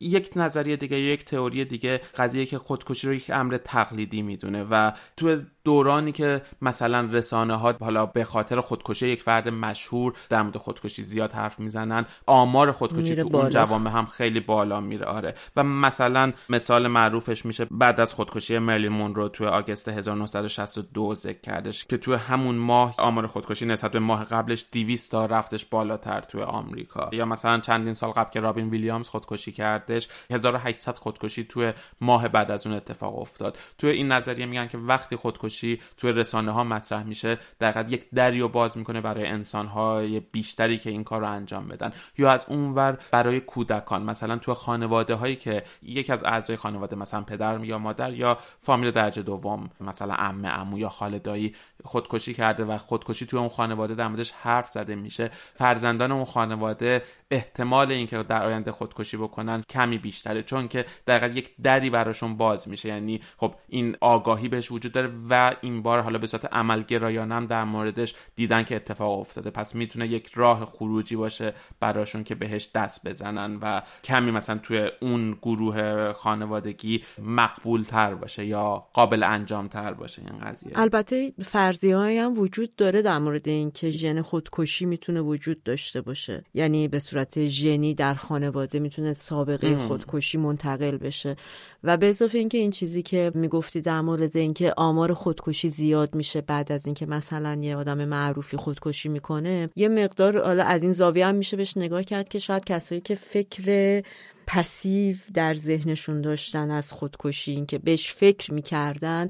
یک 0.00 0.30
نظریه 0.36 0.76
دیگه 0.76 0.98
یک 0.98 1.24
تئوری 1.24 1.64
دیگه 1.64 2.00
قضیه 2.16 2.46
که 2.46 2.58
خودکشی 2.58 3.06
رو 3.06 3.14
یک 3.14 3.30
امر 3.30 3.56
تقلیدی 3.56 4.22
می‌دونه 4.22 4.64
و 4.70 4.92
تو 5.16 5.40
دورانی 5.64 6.12
که 6.12 6.42
مثلا 6.62 7.08
رسانه 7.12 7.56
ها 7.56 7.74
حالا 7.80 8.06
به 8.06 8.24
خاطر 8.24 8.60
خودکشی 8.60 9.08
یک 9.08 9.22
فرد 9.22 9.48
مشهور 9.48 10.14
در 10.28 10.42
مورد 10.42 10.56
خودکشی 10.56 11.02
زیاد 11.02 11.32
حرف 11.32 11.60
می‌زنن 11.60 12.06
آمار 12.26 12.72
خودکشی 12.72 13.16
تو 13.16 13.36
اون 13.36 13.50
جوامع 13.50 13.90
هم 13.90 14.06
خیلی 14.06 14.40
بالا 14.40 14.80
میره 14.80 15.06
آره. 15.06 15.34
و 15.56 15.64
مثلا 15.64 16.32
مثال 16.48 16.86
معروفش 16.88 17.46
میشه 17.46 17.66
بعد 17.70 18.00
از 18.00 18.14
خودکشی 18.14 18.58
مرلین 18.58 19.14
مونرو 19.14 19.28
توی 19.28 19.46
August 19.46 19.88
1962 19.88 21.14
ذکر 21.14 21.40
کردش 21.40 21.84
که 21.84 21.96
توی 21.96 22.14
همون 22.14 22.54
ماه 22.54 22.94
آمار 22.98 23.26
خودکشی 23.26 23.66
نسبت 23.66 23.92
به 23.92 23.98
ماه 23.98 24.24
قبلش 24.24 24.64
200 24.72 25.10
تا 25.10 25.26
رفتش 25.26 25.66
بالاتر 25.66 26.20
توی 26.20 26.42
آمریکا. 26.42 27.10
یا 27.12 27.24
مثلا 27.24 27.60
چندین 27.60 27.94
سال 27.94 28.10
قبل 28.10 28.30
که 28.30 28.40
رابین 28.40 28.70
ویلیامز 28.70 29.08
خودکشی 29.08 29.52
کردش. 29.90 30.08
1800 30.30 30.98
خودکشی 30.98 31.44
توی 31.44 31.72
ماه 32.00 32.28
بعد 32.28 32.50
از 32.50 32.66
اون 32.66 32.76
اتفاق 32.76 33.18
افتاد. 33.18 33.58
توی 33.78 33.90
این 33.90 34.12
نظریه 34.12 34.46
میگن 34.46 34.66
که 34.66 34.78
وقتی 34.78 35.16
خودکشی 35.16 35.80
توی 35.96 36.12
رسانه 36.12 36.52
ها 36.52 36.64
مطرح 36.64 37.02
میشه 37.02 37.38
در 37.58 37.88
یک 37.88 38.06
دری 38.14 38.40
رو 38.40 38.48
باز 38.48 38.78
می‌کنه 38.78 39.00
برای 39.00 39.26
انسان 39.26 39.66
های 39.66 40.20
بیشتری 40.20 40.78
که 40.78 40.90
این 40.90 41.04
کار 41.04 41.20
رو 41.20 41.30
انجام 41.30 41.68
بدن. 41.68 41.92
یا 42.18 42.30
از 42.30 42.46
اونور 42.48 42.98
برای 43.10 43.40
کودکان 43.40 44.02
مثلا 44.02 44.36
توی 44.36 44.54
خانواده 44.54 45.14
هایی 45.14 45.36
که 45.36 45.62
یکی 45.82 46.12
از 46.12 46.24
اعضای 46.24 46.56
خانواده 46.56 46.96
مثلا 46.96 47.22
پدر 47.22 47.64
یا 47.64 47.78
مادر 47.78 48.12
یا 48.12 48.38
فامیل 48.62 48.90
درجه 48.90 49.22
دوم 49.22 49.70
مثلا 49.80 50.14
عمه 50.14 50.48
عمو 50.48 50.78
یا 50.78 50.88
خاله 50.88 51.18
دایی 51.18 51.54
خودکشی 51.84 52.34
کرده 52.34 52.64
و 52.64 52.78
خودکشی 52.78 53.26
توی 53.26 53.38
اون 53.38 53.48
خانواده 53.48 53.94
در 53.94 54.08
موردش 54.08 54.30
حرف 54.30 54.68
زده 54.68 54.94
میشه. 54.94 55.30
فرزندان 55.54 56.12
اون 56.12 56.24
خانواده 56.24 57.02
احتمال 57.30 57.92
اینکه 57.92 58.22
در 58.22 58.42
آینده 58.42 58.72
خودکشی 58.72 59.16
بکنن 59.16 59.62
کمی 59.80 59.98
بیشتره 59.98 60.42
چون 60.42 60.68
که 60.68 60.84
در 61.06 61.30
یک 61.30 61.50
دری 61.62 61.90
براشون 61.90 62.36
باز 62.36 62.68
میشه. 62.68 62.88
یعنی 62.88 63.20
خب 63.36 63.54
این 63.68 63.96
آگاهی 64.00 64.48
بهش 64.48 64.70
وجود 64.70 64.92
داره 64.92 65.10
و 65.30 65.54
این 65.60 65.82
بار 65.82 66.00
حالا 66.00 66.18
به 66.18 66.26
صورت 66.26 66.54
عملگرایانه 66.54 67.34
هم 67.34 67.46
در 67.46 67.64
موردش 67.64 68.14
دیدن 68.36 68.62
که 68.62 68.76
اتفاق 68.76 69.18
افتاده. 69.18 69.50
پس 69.50 69.74
می‌تونه 69.74 70.08
یک 70.08 70.30
راه 70.34 70.64
خروجی 70.64 71.16
باشه 71.16 71.52
براشون 71.80 72.24
که 72.24 72.34
بهش 72.34 72.68
دست 72.74 73.08
بزنن 73.08 73.56
و 73.62 73.82
کمی 74.04 74.30
مثلا 74.30 74.58
توی 74.58 74.90
اون 75.00 75.32
گروه 75.42 76.12
خانوادگی 76.12 77.02
مقبول 77.22 77.82
تر 77.82 78.14
باشه 78.14 78.46
یا 78.46 78.86
قابل 78.92 79.22
انجام 79.22 79.68
تر 79.68 79.92
باشه 79.92 80.22
این 80.22 80.40
قضیه. 80.40 80.72
البته 80.74 81.32
فرضیه 81.44 81.96
هم 81.96 82.32
وجود 82.38 82.76
داره 82.76 83.02
در 83.02 83.18
مورد 83.18 83.48
اینکه 83.48 83.90
ژن 83.90 84.22
خودکشی 84.22 84.86
می‌تونه 84.86 85.20
وجود 85.20 85.62
داشته 85.62 86.00
باشه. 86.00 86.44
یعنی 86.54 86.88
به 86.88 86.98
صورت 86.98 87.46
ژنی 87.46 87.94
در 87.94 88.14
خانواده 88.14 88.78
می‌تونه 88.78 89.12
سابقه 89.12 89.69
خودکشی 89.76 90.38
منتقل 90.38 90.96
بشه. 90.96 91.36
و 91.84 91.96
به 91.96 92.08
اضافه 92.08 92.38
اینکه 92.38 92.58
این 92.58 92.70
چیزی 92.70 93.02
که 93.02 93.32
می‌گفتی 93.34 93.80
در 93.80 94.00
مورد 94.00 94.36
اینکه 94.36 94.74
آمار 94.76 95.14
خودکشی 95.14 95.68
زیاد 95.68 96.14
میشه 96.14 96.40
بعد 96.40 96.72
از 96.72 96.86
اینکه 96.86 97.06
مثلا 97.06 97.58
یه 97.62 97.76
آدم 97.76 98.04
معروفی 98.04 98.56
خودکشی 98.56 99.08
می‌کنه 99.08 99.70
یه 99.76 99.88
مقدار 99.88 100.44
حالا 100.44 100.64
از 100.64 100.82
این 100.82 100.92
زاویه 100.92 101.26
هم 101.26 101.34
میشه 101.34 101.56
بهش 101.56 101.76
نگاه 101.76 102.02
کرد 102.02 102.28
که 102.28 102.38
شاید 102.38 102.64
کسایی 102.64 103.00
که 103.00 103.14
فکر 103.14 104.02
پسیو 104.46 105.16
در 105.34 105.54
ذهنشون 105.54 106.20
داشتن 106.20 106.70
از 106.70 106.92
خودکشی 106.92 107.52
اینکه 107.52 107.78
بهش 107.78 108.12
فکر 108.12 108.54
می‌کردن 108.54 109.28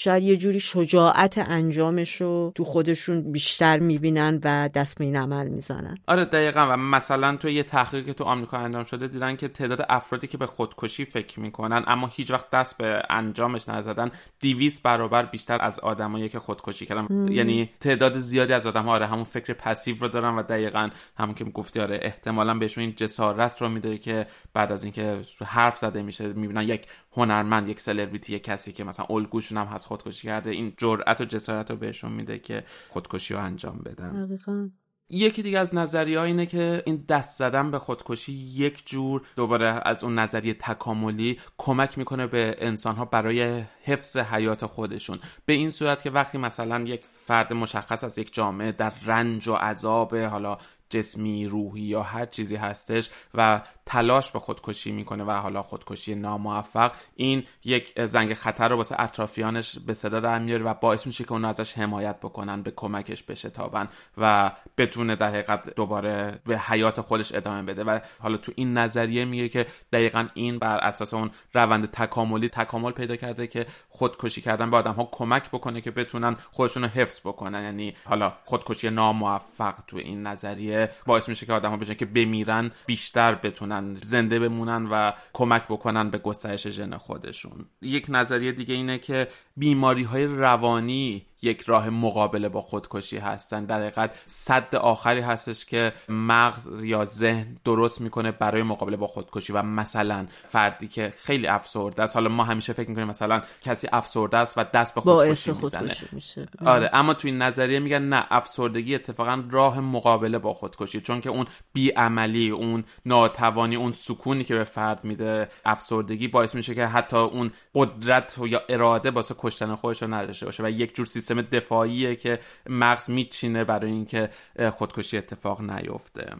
شاید 0.00 0.22
یه 0.22 0.36
جوری 0.36 0.60
شجاعت 0.60 1.38
انجامش 1.38 2.20
رو 2.20 2.52
تو 2.54 2.64
خودشون 2.64 3.32
بیشتر 3.32 3.78
می‌بینن 3.78 4.40
و 4.44 4.68
دست 4.74 4.98
به 4.98 5.04
این 5.04 5.16
عمل 5.16 5.48
می‌زنن. 5.48 5.98
آره 6.06 6.24
دقیقا. 6.24 6.66
و 6.70 6.76
مثلا 6.76 7.36
تو 7.36 7.48
یه 7.48 7.62
تحقیقی 7.62 8.06
که 8.06 8.14
تو 8.14 8.24
آمریکا 8.24 8.58
انجام 8.58 8.84
شده 8.84 9.08
دیدن 9.08 9.36
که 9.36 9.48
تعداد 9.48 9.86
افرادی 9.88 10.26
که 10.26 10.38
به 10.38 10.46
خودکشی 10.46 11.04
فکر 11.04 11.40
می‌کنن 11.40 11.84
اما 11.86 12.06
هیچ 12.06 12.30
وقت 12.30 12.50
دست 12.50 12.78
به 12.78 13.02
انجامش 13.10 13.68
نزدن 13.68 14.10
200 14.40 14.82
برابر 14.82 15.26
بیشتر 15.26 15.58
از 15.60 15.80
آدمایی 15.80 16.28
که 16.28 16.38
خودکشی 16.38 16.86
کردن. 16.86 17.32
یعنی 17.32 17.70
تعداد 17.80 18.18
زیادی 18.18 18.52
از 18.52 18.66
آدم 18.66 18.84
ها 18.84 18.92
آره 18.92 19.06
همون 19.06 19.24
فکر 19.24 19.52
پسیو 19.52 19.96
رو 20.00 20.08
دارن 20.08 20.34
و 20.34 20.42
دقیقا 20.42 20.88
همون 21.16 21.34
که 21.34 21.44
گفتی 21.44 21.80
آره 21.80 21.98
احتمالا 22.02 22.54
بهشون 22.54 22.84
این 22.84 22.94
جسارت 22.96 23.62
رو 23.62 23.68
میده 23.68 23.98
که 23.98 24.26
بعد 24.54 24.72
از 24.72 24.84
اینکه 24.84 25.20
حرف 25.44 25.78
زده 25.78 26.02
میشه 26.02 26.26
می‌بینن. 26.26 26.62
یک 26.62 26.86
هنرمند 27.18 27.68
یک 27.68 27.80
سلبریتی 27.80 28.34
یک 28.34 28.42
کسی 28.42 28.72
که 28.72 28.84
مثلا 28.84 29.06
الگوشون 29.10 29.58
هم 29.58 29.66
هست 29.66 29.86
خودکشی 29.86 30.28
کرده 30.28 30.50
این 30.50 30.72
جرأت 30.76 31.20
و 31.20 31.24
جسارت 31.24 31.70
رو 31.70 31.76
بهشون 31.76 32.12
میده 32.12 32.38
که 32.38 32.64
خودکشی 32.88 33.34
رو 33.34 33.40
انجام 33.40 33.78
بدن 33.78 34.26
دقیقا. 34.26 34.68
یکی 35.10 35.42
دیگه 35.42 35.58
از 35.58 35.74
نظریه 35.74 36.20
اینه 36.20 36.46
که 36.46 36.82
این 36.86 37.04
دست 37.08 37.38
زدن 37.38 37.70
به 37.70 37.78
خودکشی 37.78 38.32
یک 38.32 38.86
جور 38.86 39.22
دوباره 39.36 39.82
از 39.84 40.04
اون 40.04 40.18
نظریه 40.18 40.54
تکاملی 40.54 41.38
کمک 41.58 41.98
می‌کنه 41.98 42.26
به 42.26 42.56
انسان 42.58 42.96
ها 42.96 43.04
برای 43.04 43.62
حفظ 43.82 44.16
حیات 44.16 44.66
خودشون 44.66 45.18
به 45.46 45.52
این 45.52 45.70
صورت 45.70 46.02
که 46.02 46.10
وقتی 46.10 46.38
مثلا 46.38 46.80
یک 46.80 47.04
فرد 47.04 47.52
مشخص 47.52 48.04
از 48.04 48.18
یک 48.18 48.34
جامعه 48.34 48.72
در 48.72 48.92
رنج 49.06 49.48
و 49.48 49.54
عذاب 49.54 50.16
حالا 50.16 50.58
جسمی 50.90 51.46
روحی 51.46 51.82
یا 51.82 52.02
هر 52.02 52.26
چیزی 52.26 52.56
هستش 52.56 53.10
و 53.34 53.60
تلاش 53.88 54.30
به 54.30 54.38
خودکشی 54.38 54.92
می‌کنه 54.92 55.24
و 55.24 55.30
حالا 55.30 55.62
خودکشی 55.62 56.14
ناموفق 56.14 56.92
این 57.16 57.44
یک 57.64 58.04
زنگ 58.04 58.34
خطر 58.34 58.68
رو 58.68 58.76
واسه 58.76 58.96
اطرافیانش 58.98 59.78
به 59.78 59.94
صدا 59.94 60.20
در 60.20 60.38
میاره 60.38 60.64
و 60.64 60.74
باعث 60.74 61.06
میشه 61.06 61.24
که 61.24 61.32
اون 61.32 61.44
ازش 61.44 61.72
حمایت 61.78 62.20
بکنن 62.20 62.62
به 62.62 62.70
کمکش 62.70 63.22
بشتابن 63.22 63.88
و 64.18 64.52
بتونه 64.76 65.16
در 65.16 65.28
حقیقت 65.28 65.74
دوباره 65.74 66.40
به 66.46 66.58
حیات 66.58 67.00
خودش 67.00 67.34
ادامه 67.34 67.62
بده. 67.62 67.84
و 67.84 67.98
حالا 68.20 68.36
تو 68.36 68.52
این 68.56 68.78
نظریه 68.78 69.24
میگه 69.24 69.48
که 69.48 69.66
دقیقا 69.92 70.28
این 70.34 70.58
بر 70.58 70.78
اساس 70.78 71.14
اون 71.14 71.30
روند 71.54 71.90
تکاملی 71.90 72.48
تکامل 72.48 72.92
پیدا 72.92 73.16
کرده 73.16 73.46
که 73.46 73.66
خودکشی 73.88 74.40
کردن 74.40 74.70
به 74.70 74.76
آدم 74.76 74.92
ها 74.92 75.08
کمک 75.12 75.48
بکنه 75.48 75.80
که 75.80 75.90
بتونن 75.90 76.36
خودشون 76.52 76.82
رو 76.82 76.88
حفظ 76.88 77.20
بکنن. 77.20 77.62
یعنی 77.62 77.94
حالا 78.04 78.32
خودکشی 78.44 78.90
ناموفق 78.90 79.74
تو 79.86 79.96
این 79.96 80.26
نظریه 80.26 80.90
باعث 81.06 81.28
میشه 81.28 81.46
که 81.46 81.52
آدم 81.52 81.70
ها 81.70 81.78
که 81.78 82.06
بمیرن 82.06 82.70
بیشتر 82.86 83.34
بتونن 83.34 83.77
زنده 84.02 84.38
بمونن 84.38 84.86
و 84.86 85.12
کمک 85.32 85.62
بکنن 85.68 86.10
به 86.10 86.18
گسترش 86.18 86.68
ژن 86.68 86.96
خودشون. 86.96 87.66
یک 87.82 88.06
نظریه 88.08 88.52
دیگه 88.52 88.74
اینه 88.74 88.98
که 88.98 89.28
بیماری 89.56 90.02
های 90.02 90.26
روانی 90.26 91.26
یک 91.42 91.60
راه 91.60 91.90
مقابله 91.90 92.48
با 92.48 92.60
خودکشی 92.60 93.18
هستن. 93.18 93.64
در 93.64 93.80
حقیقت 93.80 94.22
صد 94.26 94.76
آخری 94.76 95.20
هستش 95.20 95.64
که 95.64 95.92
مغز 96.08 96.84
یا 96.84 97.04
ذهن 97.04 97.56
درست 97.64 98.00
می‌کنه 98.00 98.32
برای 98.32 98.62
مقابله 98.62 98.96
با 98.96 99.06
خودکشی 99.06 99.52
و 99.52 99.62
مثلا 99.62 100.26
فردی 100.42 100.88
که 100.88 101.12
خیلی 101.16 101.46
افسرده 101.46 102.02
است. 102.02 102.16
حالا 102.16 102.28
ما 102.28 102.44
همیشه 102.44 102.72
فکر 102.72 102.88
می‌کنیم 102.88 103.08
مثلا 103.08 103.42
کسی 103.62 103.88
افسرده 103.92 104.36
است 104.36 104.58
و 104.58 104.64
دست 104.64 104.94
به 104.94 105.00
خودکشی, 105.00 105.52
خودکشی 105.52 106.06
میشه. 106.12 106.48
آره 106.66 106.90
اما 106.92 107.14
توی 107.14 107.30
این 107.30 107.42
نظریه 107.42 107.78
میگن 107.78 108.02
نه 108.02 108.26
افسردگی 108.30 108.94
اتفاقا 108.94 109.44
راه 109.50 109.80
مقابله 109.80 110.38
با 110.38 110.54
خودکشی 110.54 111.00
چون 111.00 111.20
که 111.20 111.30
اون 111.30 111.46
بیعملی 111.72 112.50
اون 112.50 112.84
ناتوانی 113.06 113.76
اون 113.76 113.92
سکونی 113.92 114.44
که 114.44 114.54
به 114.54 114.64
فرد 114.64 115.04
میده 115.04 115.48
افسردگی 115.64 116.28
باعث 116.28 116.54
میشه 116.54 116.74
که 116.74 116.86
حتی 116.86 117.16
اون 117.16 117.50
قدرت 117.74 118.38
یا 118.46 118.62
اراده 118.68 119.10
واسه 119.10 119.34
کشتن 119.38 119.74
خودش 119.74 120.02
رو 120.02 120.14
نداشته 120.14 120.46
باشه 120.46 120.64
و 120.64 120.70
یک 120.70 120.94
جور 120.94 121.06
سیستم 121.28 121.42
دفاعیه 121.42 122.16
که 122.16 122.38
مغز 122.68 123.10
میچینه 123.10 123.64
برای 123.64 123.90
اینکه 123.90 124.30
خودکشی 124.70 125.18
اتفاق 125.18 125.60
نیفته. 125.60 126.32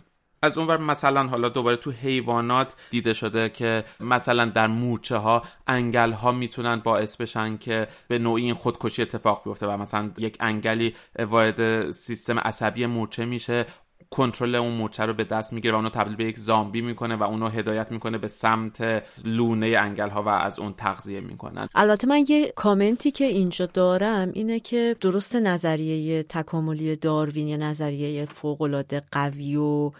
از 0.43 0.59
اونور 0.59 0.77
مثلا 0.77 1.27
حالا 1.27 1.49
دوباره 1.49 1.77
تو 1.77 1.91
حیوانات 1.91 2.75
دیده 2.91 3.15
شده 3.15 3.49
که 3.49 3.85
مثلا 4.01 4.45
در 4.45 4.67
مورچه 4.67 5.17
ها 5.17 5.43
انگل 5.67 6.13
ها 6.13 6.33
می‌تونن 6.33 6.77
باعث 6.77 7.17
بشن 7.17 7.57
که 7.57 7.89
به 8.09 8.19
نوعی 8.19 8.45
این 8.45 8.55
خودکشی 8.55 9.03
اتفاق 9.03 9.45
بیفته 9.45 9.67
و 9.67 9.77
مثلا 9.77 10.11
یک 10.19 10.37
انگلی 10.41 10.95
وارد 11.19 11.91
سیستم 11.91 12.39
عصبی 12.39 12.87
مورچه 12.87 13.25
میشه. 13.25 13.67
کنترل 14.11 14.55
اون 14.55 14.73
مورچه 14.73 15.07
رو 15.07 15.13
به 15.13 15.25
دست 15.25 15.53
می‌گیره 15.53 15.75
و 15.75 15.77
اونو 15.77 15.91
تبدیل 15.91 16.17
به 16.17 16.25
یک 16.25 16.39
زامبی 16.39 16.81
می‌کنه 16.81 17.17
و 17.17 17.23
اونو 17.23 17.49
هدایت 17.49 17.93
می‌کنه 17.93 18.19
به 18.19 18.29
سمت 18.29 19.05
لونه 19.25 19.67
انگل 19.67 20.09
ها 20.09 20.23
و 20.23 20.29
از 20.29 20.59
اون 20.59 20.73
تغذیه 20.73 21.21
می‌کنن. 21.21 21.69
البته 21.75 22.07
من 22.07 22.25
یه 22.29 22.53
کامنتی 22.57 23.11
که 23.11 23.25
اینجا 23.25 23.67
دارم 23.67 24.31
اینه 24.35 24.61
که 24.61 24.97
درست 25.01 25.37
نظریه 25.37 26.23
تکاملی 26.23 26.97
داروین 26.97 27.49
یا 27.49 27.57
نظریه 27.57 28.25
فوق 28.25 28.85
قوی 29.13 29.57
و 29.57 29.91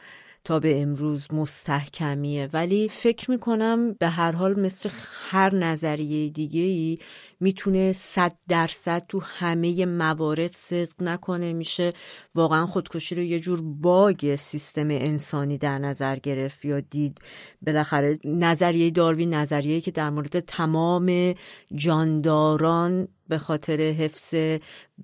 تا 0.49 0.61
به 0.61 0.83
امروز 0.83 1.27
مستحکمیه. 1.33 2.49
ولی 2.53 2.89
فکر 2.89 3.31
می‌کنم 3.31 3.93
به 3.93 4.09
هر 4.09 4.33
حال 4.33 4.61
مثل 4.61 4.91
هر 5.31 5.55
نظریه 5.55 6.29
دیگه 6.29 6.61
ای 6.61 6.99
می‌تونه 7.41 7.93
صد 7.93 8.33
درصد 8.49 9.07
تو 9.09 9.21
همه 9.21 9.87
موارد 9.87 10.51
صدق 10.55 11.03
نکنه. 11.03 11.53
میشه 11.53 11.93
واقعا 12.35 12.67
خودکشی 12.67 13.15
رو 13.15 13.23
یه 13.23 13.41
جور 13.41 13.63
باگ 13.63 14.37
سیستم 14.37 14.89
انسانی 14.91 15.59
در 15.59 15.79
نظر 15.79 16.17
گرفت. 16.17 16.65
یا 16.65 16.81
دید 16.81 17.19
بالاخره 17.63 18.19
نظریه 18.25 18.91
داروین 18.91 19.35
نظریه 19.35 19.81
که 19.81 19.91
در 19.91 20.11
مورد 20.11 20.41
تمام 20.41 21.35
جانداران 21.75 23.09
به 23.29 23.39
خاطر 23.39 23.81
حفظ 23.81 24.35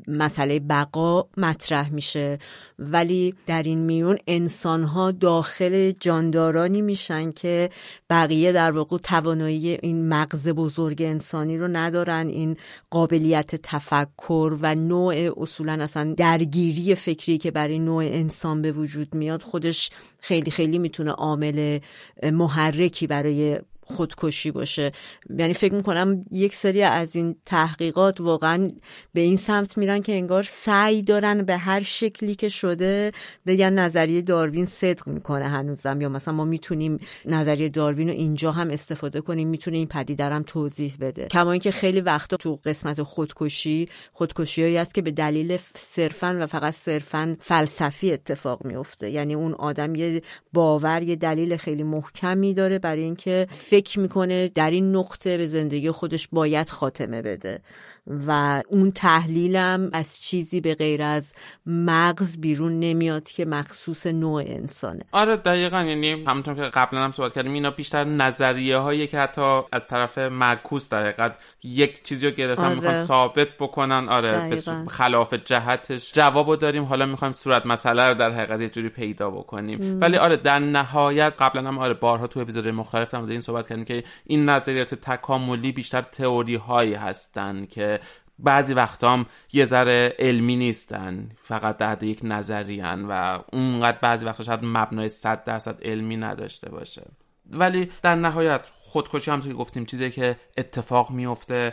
مسئله 0.08 0.60
بقا 0.60 1.24
مطرح 1.36 1.92
میشه. 1.92 2.38
ولی 2.78 3.34
در 3.46 3.62
این 3.62 3.78
میون 3.78 4.18
انسان 4.26 4.84
ها 4.84 5.10
داخل 5.10 5.92
جاندارانی 6.00 6.82
میشن 6.82 7.32
که 7.32 7.70
بقیه 8.10 8.52
در 8.52 8.70
واقع 8.70 8.98
توانایی 8.98 9.68
این 9.68 10.08
مغز 10.08 10.48
بزرگ 10.48 11.02
انسانی 11.02 11.58
رو 11.58 11.68
ندارن. 11.68 12.28
این 12.28 12.56
قابلیت 12.90 13.54
تفکر 13.56 14.56
و 14.60 14.74
نوع 14.74 15.14
اصولا 15.36 15.72
اصلا 15.72 16.14
درگیری 16.16 16.94
فکری 16.94 17.38
که 17.38 17.50
برای 17.50 17.78
نوع 17.78 18.04
انسان 18.04 18.62
به 18.62 18.72
وجود 18.72 19.14
میاد 19.14 19.42
خودش 19.42 19.90
خیلی 20.18 20.50
خیلی 20.50 20.78
می‌تونه 20.78 21.10
عامل 21.10 21.78
محرکی 22.22 23.06
برای 23.06 23.58
خودکشی 23.84 24.50
باشه. 24.50 24.90
یعنی 25.38 25.54
فکر 25.54 25.74
می‌کنم 25.74 26.24
یک 26.30 26.54
سری 26.54 26.82
از 26.82 27.16
این 27.16 27.36
تحقیقات 27.46 28.20
واقعا 28.20 28.70
به 29.12 29.20
این 29.20 29.36
سمت 29.36 29.78
میرن 29.78 30.02
که 30.02 30.12
انگار 30.12 30.42
سعی 30.42 31.02
دارن 31.02 31.42
به 31.42 31.56
هر 31.56 31.82
شکلی 31.82 32.34
که 32.34 32.48
شده 32.48 33.12
بگن 33.46 33.72
نظریه 33.72 34.20
داروین 34.20 34.66
صدق 34.66 35.08
می‌کنه 35.08 35.48
هنوزم. 35.48 36.00
یا 36.00 36.08
مثلا 36.08 36.34
ما 36.34 36.44
می‌تونیم 36.44 36.98
نظریه 37.24 37.68
داروین 37.68 38.08
رو 38.08 38.14
اینجا 38.14 38.52
هم 38.52 38.70
استفاده 38.70 39.20
کنیم 39.20 39.48
می‌تونه 39.48 39.76
این 39.76 39.86
پدیده 39.86 40.24
هم 40.24 40.42
توضیح 40.42 40.94
بده. 41.00 41.26
کما 41.26 41.52
اینکه 41.52 41.70
خیلی 41.70 42.00
وقتا 42.00 42.36
تو 42.36 42.60
قسمت 42.64 43.02
خودکشی 43.02 43.88
خودکشی 44.12 44.62
هایی 44.62 44.76
است 44.76 44.94
که 44.94 45.02
به 45.02 45.10
دلیل 45.10 45.58
صرفا 45.74 46.38
و 46.40 46.46
فقط 46.46 46.74
صرفا 46.74 47.36
فلسفی 47.40 48.12
اتفاق 48.12 48.64
میفته 48.64 49.10
یعنی 49.10 49.34
اون 49.34 49.54
آدم 49.54 49.94
یه 49.94 50.22
باور 50.52 51.02
یه 51.02 51.16
دلیل 51.16 51.56
خیلی 51.56 51.82
محکمی 51.82 52.54
داره 52.54 52.78
برای 52.78 53.02
اینکه 53.02 53.46
فکر 53.74 54.00
می‌کنه 54.00 54.48
در 54.48 54.70
این 54.70 54.96
نقطه 54.96 55.36
به 55.38 55.46
زندگی 55.46 55.90
خودش 55.90 56.28
باید 56.32 56.70
خاتمه 56.70 57.22
بده. 57.22 57.60
و 58.06 58.62
اون 58.68 58.90
تحلیلم 58.90 59.90
از 59.92 60.20
چیزی 60.20 60.60
به 60.60 60.74
غیر 60.74 61.02
از 61.02 61.34
مغز 61.66 62.36
بیرون 62.36 62.80
نمیاد 62.80 63.24
که 63.24 63.44
مخصوص 63.44 64.06
نوع 64.06 64.42
انسانه. 64.46 65.02
آره 65.12 65.36
دقیقا. 65.36 65.82
یعنی 65.82 66.24
همونطور 66.24 66.54
که 66.54 66.62
قبلا 66.62 67.04
هم 67.04 67.12
صحبت 67.12 67.34
کردیم 67.34 67.52
اینا 67.52 67.70
بیشتر 67.70 68.04
نظریه 68.04 68.76
هایی 68.76 69.06
که 69.06 69.18
حتی 69.18 69.60
از 69.72 69.86
طرف 69.86 70.18
معکوس 70.18 70.88
در 70.88 71.02
حقیقت 71.02 71.38
یک 71.62 72.02
چیزی 72.02 72.26
رو 72.26 72.32
گرفتن 72.32 72.64
آره. 72.64 72.74
می‌خوان 72.74 73.04
ثابت 73.04 73.48
بکنن. 73.60 74.08
آره 74.08 74.48
به 74.50 74.62
خلاف 74.88 75.34
جهتش. 75.34 76.12
جوابو 76.12 76.56
داریم. 76.56 76.84
حالا 76.84 77.06
می‌خوایم 77.06 77.32
صورت 77.32 77.66
مسئله 77.66 78.02
رو 78.08 78.14
در 78.14 78.30
حقیقت 78.30 78.60
یه 78.60 78.68
جوری 78.68 78.88
پیدا 78.88 79.30
بکنیم. 79.30 80.00
ولی 80.00 80.16
آره 80.16 80.36
در 80.36 80.58
نهایت 80.58 81.32
قبلا 81.38 81.68
هم 81.68 81.78
آره 81.78 81.94
بارها 81.94 82.26
تو 82.26 82.40
اپیزود 82.40 82.68
مختلف 82.68 83.14
هم 83.14 83.28
این 83.28 83.40
صحبت 83.40 83.68
کردیم 83.68 83.84
که 83.84 84.04
این 84.26 84.48
نظریات 84.48 84.94
تکاملی 84.94 85.72
بیشتر 85.72 86.02
تئوری 86.02 86.54
هایی 86.54 86.94
هستن 86.94 87.66
که 87.66 87.93
بعضی 88.38 88.74
وقتا 88.74 89.12
هم 89.12 89.26
یه 89.52 89.64
ذره 89.64 90.16
علمی 90.18 90.56
نیستن 90.56 91.28
فقط 91.42 91.76
در 91.76 92.02
یک 92.02 92.20
نظری 92.22 92.82
و 92.82 93.38
اونقدر 93.52 93.98
بعضی 93.98 94.26
وقتا 94.26 94.42
شاید 94.42 94.60
مبنای 94.62 95.08
صد 95.08 95.44
درصد 95.44 95.78
علمی 95.82 96.16
نداشته 96.16 96.70
باشه. 96.70 97.02
ولی 97.50 97.88
در 98.02 98.14
نهایت 98.14 98.70
خودکشی 98.78 99.30
هم 99.30 99.40
که 99.40 99.52
گفتیم 99.52 99.84
چیزی 99.84 100.10
که 100.10 100.36
اتفاق 100.56 101.10
میفته 101.10 101.72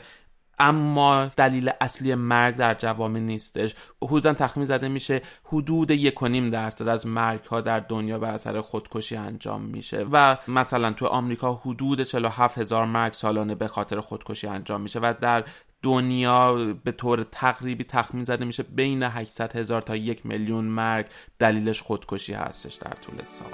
اما 0.59 1.25
دلیل 1.25 1.71
اصلی 1.81 2.15
مرگ 2.15 2.55
در 2.55 2.73
جوامع 2.73 3.19
نیستش. 3.19 3.75
حدودا 4.03 4.33
تخمین 4.33 4.65
زده 4.65 4.87
میشه 4.87 5.21
حدود 5.45 5.91
یک 5.91 6.21
و 6.21 6.27
نیم 6.27 6.47
درصد 6.49 6.87
از 6.87 7.07
مرگ 7.07 7.43
ها 7.43 7.61
در 7.61 7.79
دنیا 7.79 8.19
بر 8.19 8.33
اثر 8.33 8.61
خودکشی 8.61 9.15
انجام 9.15 9.61
میشه 9.61 10.05
و 10.11 10.37
مثلا 10.47 10.91
تو 10.91 11.05
آمریکا 11.05 11.53
حدود 11.53 12.03
47 12.03 12.57
هزار 12.57 12.85
مرگ 12.85 13.13
سالانه 13.13 13.55
به 13.55 13.67
خاطر 13.67 13.99
خودکشی 13.99 14.47
انجام 14.47 14.81
میشه 14.81 14.99
و 14.99 15.13
در 15.21 15.43
دنیا 15.83 16.53
به 16.83 16.91
طور 16.91 17.23
تقریبی 17.23 17.83
تخمین 17.83 18.23
زده 18.23 18.45
میشه 18.45 18.63
بین 18.63 19.03
800 19.03 19.55
هزار 19.55 19.81
تا 19.81 19.95
یک 19.95 20.25
میلیون 20.25 20.65
مرگ 20.65 21.05
دلیلش 21.39 21.81
خودکشی 21.81 22.33
هستش 22.33 22.75
در 22.75 22.93
طول 22.93 23.23
سال. 23.23 23.51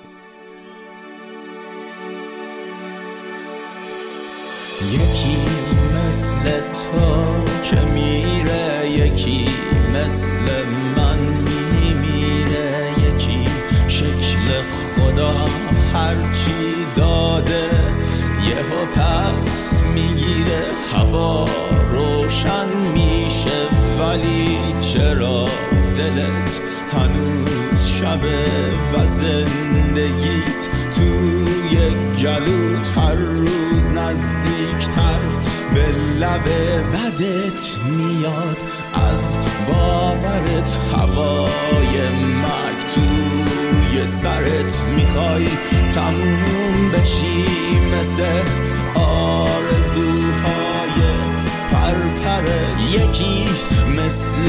یکی 4.91 5.37
مثل 5.95 6.61
تو 6.61 7.43
که 7.63 7.81
میره 7.81 8.89
یکی 8.89 9.45
مثل 9.93 10.65
من 10.97 11.19
میمیره 11.71 12.91
یکی 12.99 13.45
شکل 13.87 14.61
خدا 14.61 15.45
هرچی 15.93 16.85
داده 16.95 17.69
یهو 18.49 18.85
پس 18.85 19.81
می‌گیره 19.95 20.61
هوا. 20.93 21.76
روشن 22.27 22.67
میشه 22.93 23.69
ولی 23.99 24.57
چرا 24.79 25.45
دلت 25.95 26.61
هنوز 26.93 27.87
شبه 27.87 28.45
و 28.93 29.07
زندگیت 29.07 30.69
توی 30.91 31.77
گلوت 32.23 32.97
هر 32.97 33.15
روز 33.15 33.91
نزدیکتر 33.91 35.19
به 35.73 35.85
لب 36.19 36.43
بدت 36.93 37.77
میاد. 37.97 38.63
از 38.93 39.35
باورت 39.67 40.77
هوای 40.93 42.09
مرگ 42.19 42.79
توی 42.95 44.07
سرت 44.07 44.85
می‌خوای 44.95 45.47
تموم 45.91 46.91
بشی 46.93 47.45
مثل 47.79 48.23
یکی 52.91 53.45
مثل 53.97 54.39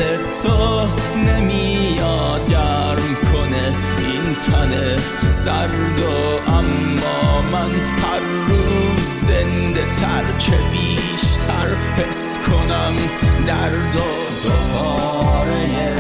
تو 0.43 0.87
نمیاد 1.17 2.51
گرم 2.51 3.17
کنه 3.33 3.75
این 3.99 4.35
تن 4.35 4.97
سرد 5.31 6.01
و 6.01 6.51
اما 6.51 7.43
من 7.53 7.71
هر 7.71 8.21
روز 8.49 9.01
زنده 9.01 9.85
تر 10.01 10.33
که 10.39 10.59
بیشتر 10.73 11.69
حس 11.97 12.39
کنم 12.39 12.97
درد 13.47 13.97
و 13.97 14.29
دوباره 14.45 15.99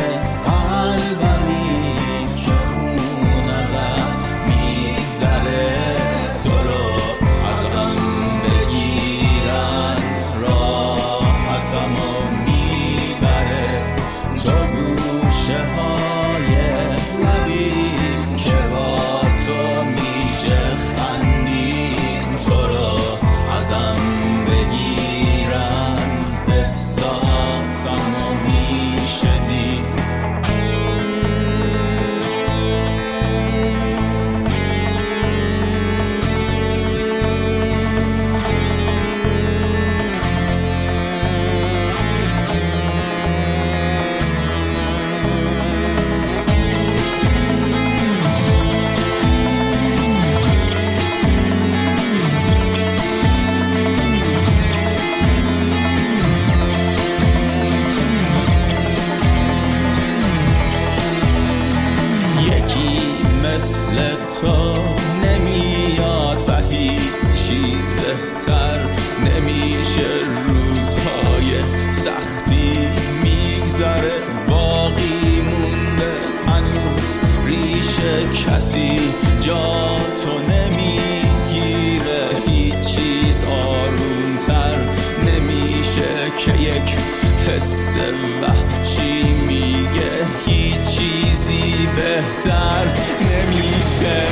حس 87.58 87.94
وحشی 88.42 89.22
میگه 89.46 90.26
هیچ 90.46 90.80
چیزی 90.80 91.88
بهتر 91.96 92.86
نمیشه. 93.20 94.27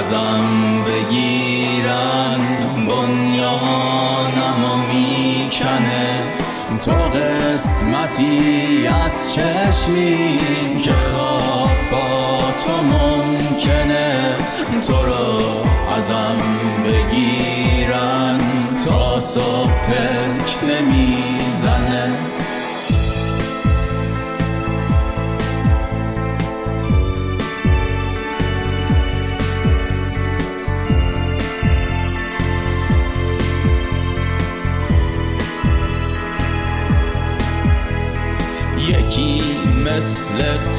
ازم 0.00 0.44
بگیرن. 0.84 2.40
بنیانم 2.88 4.60
می‌کنه. 4.88 6.22
تو 6.84 6.90
قسمتی 6.90 8.86
از 9.04 9.34
چشمی 9.34 10.38
که 10.84 10.92
خواب 10.92 11.70
با 11.90 12.38
تو 12.64 12.82
ممکنه. 12.82 14.36
تو 14.86 15.04
رو 15.04 15.42
ازم 15.98 16.36
بگیرن. 16.84 18.38
تا 18.86 19.20
صبح 19.20 19.70
فکر 19.70 20.64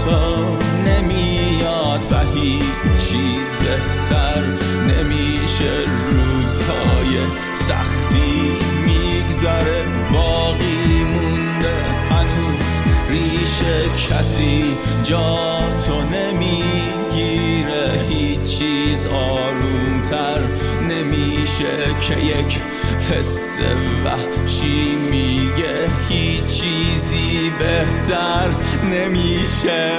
تو 0.03 0.57
نمیاد 0.85 2.01
و 2.11 2.39
هیچ 2.39 2.63
چیز 3.09 3.55
بهتر 3.55 4.43
نمیشه. 4.87 5.73
روزهای 6.11 7.17
سختی 7.53 8.51
میگذره. 8.85 9.83
باقی 10.13 11.03
مونده 11.03 11.75
هنوز 12.09 12.81
ریشه 13.09 13.89
کسی 14.09 14.63
جا 15.03 15.59
تو 15.85 16.01
نمی‌گیره. 16.01 18.01
هیچ 18.09 18.57
چیز 18.57 19.07
آرومتر 19.07 20.39
نمیشه 20.89 21.95
که 22.07 22.17
یک 22.17 22.61
حس 23.11 23.59
وحشی 24.05 24.95
میگه 24.95 25.89
هیچ 26.09 26.43
چیزی 26.43 27.49
بهتر 27.59 28.49
نمیشه. 28.91 29.97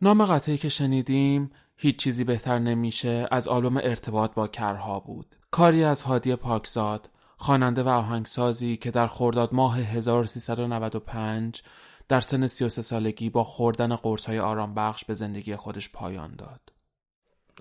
نام 0.00 0.24
قطعی 0.24 0.58
که 0.58 0.68
شنیدیم 0.68 1.50
هیچ 1.76 1.96
چیزی 1.96 2.24
بهتر 2.24 2.58
نمیشه 2.58 3.28
از 3.30 3.48
آلبوم 3.48 3.76
ارتباط 3.76 4.34
با 4.34 4.48
کرها 4.48 5.00
بود. 5.00 5.36
کاری 5.50 5.84
از 5.84 6.02
هادی 6.02 6.36
پاکزاد 6.36 7.10
خواننده 7.36 7.82
و 7.82 7.88
آهنگسازی 7.88 8.76
که 8.76 8.90
در 8.90 9.06
خرداد 9.06 9.54
ماه 9.54 9.78
1395 9.78 11.62
در 12.08 12.20
سن 12.20 12.46
33 12.46 12.82
سالگی 12.82 13.30
با 13.30 13.44
خوردن 13.44 13.96
قرص 13.96 14.24
های 14.26 14.38
آرام 14.38 14.74
بخش 14.74 15.04
به 15.04 15.14
زندگی 15.14 15.56
خودش 15.56 15.90
پایان 15.92 16.36
داد. 16.36 16.75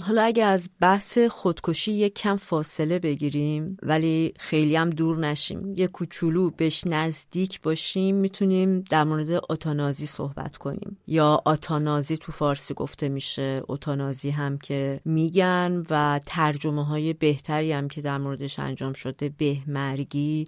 حالا 0.01 0.21
اگه 0.21 0.45
از 0.45 0.69
بحث 0.79 1.17
خودکشی 1.17 1.91
یک 1.91 2.13
کم 2.13 2.35
فاصله 2.35 2.99
بگیریم 2.99 3.77
ولی 3.83 4.33
خیلی 4.39 4.75
هم 4.75 4.89
دور 4.89 5.17
نشیم 5.17 5.73
یه 5.75 5.87
کوچولو 5.87 6.49
بهش 6.49 6.83
نزدیک 6.87 7.61
باشیم 7.61 8.15
می‌تونیم 8.15 8.79
در 8.79 9.03
مورد 9.03 9.27
اتانازی 9.49 10.05
صحبت 10.05 10.57
کنیم. 10.57 10.97
یا 11.07 11.41
آتانازی 11.45 12.17
تو 12.17 12.31
فارسی 12.31 12.73
گفته 12.73 13.09
میشه 13.09 13.61
اتانازی 13.67 14.29
هم 14.29 14.57
که 14.57 14.99
میگن 15.05 15.83
و 15.89 16.19
ترجمه 16.25 16.85
های 16.85 17.13
بهتری 17.13 17.71
هم 17.71 17.87
که 17.87 18.01
در 18.01 18.17
موردش 18.17 18.59
انجام 18.59 18.93
شده 18.93 19.29
بهمرگی 19.29 20.47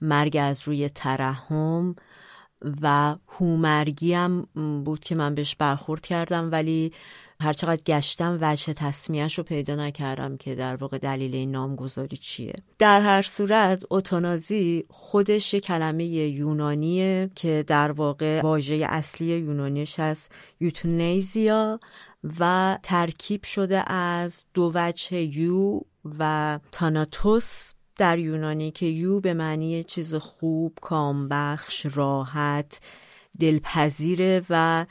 مرگ 0.00 0.36
از 0.40 0.68
روی 0.68 0.88
ترحم 0.88 1.94
و 2.82 3.16
هومرگی 3.28 4.14
هم 4.14 4.48
بود 4.84 5.00
که 5.00 5.14
من 5.14 5.34
بهش 5.34 5.54
برخورد 5.54 6.00
کردم 6.00 6.48
ولی 6.52 6.92
هرچقدر 7.42 7.82
گشتم 7.82 8.38
وجه 8.40 8.72
تصمیهش 8.72 9.38
رو 9.38 9.44
پیدا 9.44 9.74
نکردم 9.74 10.36
که 10.36 10.54
در 10.54 10.76
واقع 10.76 10.98
دلیل 10.98 11.34
این 11.34 11.50
نامگذاری 11.50 12.16
چیه. 12.16 12.54
در 12.78 13.00
هر 13.00 13.22
صورت 13.22 13.84
اوتانازی 13.88 14.84
خودش 14.90 15.54
کلمه 15.54 16.04
یونانیه 16.04 17.30
که 17.34 17.64
در 17.66 17.92
واقع 17.92 18.40
واژه 18.40 18.86
اصلی 18.88 19.26
یونانیش 19.26 20.00
هست 20.00 20.32
یوتونیزیا 20.60 21.80
و 22.40 22.78
ترکیب 22.82 23.44
شده 23.44 23.92
از 23.92 24.44
دو 24.54 24.72
وجه 24.74 25.16
یو 25.16 25.80
و 26.18 26.58
تاناتوس 26.72 27.72
در 27.96 28.18
یونانی 28.18 28.70
که 28.70 28.86
یو 28.86 29.20
به 29.20 29.34
معنی 29.34 29.84
چیز 29.84 30.14
خوب، 30.14 30.78
کامبخش، 30.80 31.86
راحت، 31.94 32.80
دلپذیره 33.40 34.42
و 34.50 34.86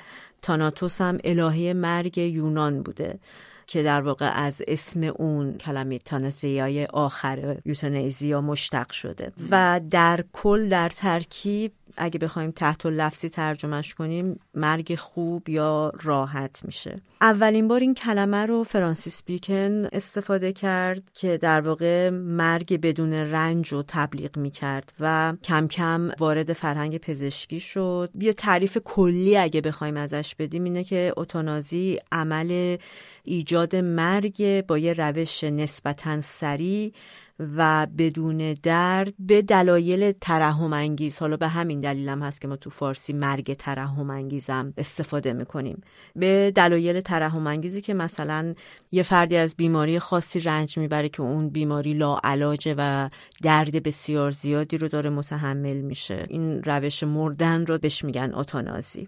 تاناتوس 0.47 1.01
هم 1.01 1.17
الهه 1.23 1.73
مرگ 1.73 2.17
یونان 2.17 2.83
بوده 2.83 3.19
که 3.67 3.83
در 3.83 4.01
واقع 4.01 4.31
از 4.33 4.63
اسم 4.67 5.03
اون 5.03 5.57
کلمه 5.57 5.99
تانسیای 5.99 6.85
آخر 6.85 7.57
یوتانیزیا 7.65 8.41
مشتق 8.41 8.91
شده. 8.91 9.31
و 9.51 9.81
در 9.89 10.23
کل 10.33 10.69
در 10.69 10.89
ترکیب 10.89 11.71
اگه 11.97 12.19
بخوایم 12.19 12.51
تحت 12.51 12.85
و 12.85 12.89
لفظی 12.89 13.29
ترجمهش 13.29 13.93
کنیم 13.93 14.39
مرگ 14.53 14.95
خوب 14.95 15.49
یا 15.49 15.91
راحت 16.03 16.61
میشه. 16.65 17.01
اولین 17.21 17.67
بار 17.67 17.79
این 17.79 17.93
کلمه 17.93 18.45
رو 18.45 18.63
فرانسیس 18.63 19.23
بیکن 19.23 19.85
استفاده 19.85 20.53
کرد 20.53 21.03
که 21.13 21.37
در 21.37 21.61
واقع 21.61 22.09
مرگ 22.09 22.81
بدون 22.81 23.13
رنج 23.13 23.67
رو 23.67 23.83
تبلیغ 23.87 24.37
می‌کرد 24.37 24.93
و 24.99 25.33
کم 25.43 25.67
کم 25.67 26.11
وارد 26.19 26.53
فرهنگ 26.53 26.97
پزشکی 26.97 27.59
شد. 27.59 28.09
یه 28.19 28.33
تعریف 28.33 28.77
کلی 28.85 29.37
اگه 29.37 29.61
بخوایم 29.61 29.97
ازش 29.97 30.35
بدیم 30.39 30.63
اینه 30.63 30.83
که 30.83 31.13
اتانازی 31.17 31.99
عمل 32.11 32.77
ایجاد 33.23 33.75
مرگ 33.75 34.65
با 34.67 34.77
یه 34.77 34.93
روش 34.93 35.43
نسبتا 35.43 36.21
سریع 36.21 36.93
و 37.39 37.87
بدون 37.97 38.53
درد 38.53 39.13
به 39.19 39.41
دلایل 39.41 40.11
ترحم 40.11 40.73
انگیز 40.73 41.19
حالا 41.19 41.37
به 41.37 41.47
همین 41.47 41.79
دلیلم 41.79 42.23
هست 42.23 42.41
که 42.41 42.47
ما 42.47 42.55
تو 42.55 42.69
فارسی 42.69 43.13
مرگ 43.13 43.53
ترحم 43.53 44.09
انگیزم 44.09 44.73
استفاده 44.77 45.33
می‌کنیم. 45.33 45.81
به 46.15 46.51
دلایل 46.55 47.01
ترحم 47.01 47.47
انگیزی 47.47 47.81
که 47.81 47.93
مثلا 47.93 48.53
یه 48.91 49.03
فردی 49.03 49.37
از 49.37 49.55
بیماری 49.55 49.99
خاصی 49.99 50.39
رنج 50.39 50.77
می‌بره 50.77 51.09
که 51.09 51.21
اون 51.21 51.49
بیماری 51.49 51.93
لاعلاجه 51.93 52.75
و 52.77 53.09
درد 53.43 53.83
بسیار 53.83 54.31
زیادی 54.31 54.77
رو 54.77 54.87
داره 54.87 55.09
متحمل 55.09 55.81
میشه. 55.81 56.25
این 56.29 56.63
روش 56.63 57.03
مردن 57.03 57.65
رو 57.65 57.77
بهش 57.77 58.05
میگن 58.05 58.33
اتانازی. 58.33 59.07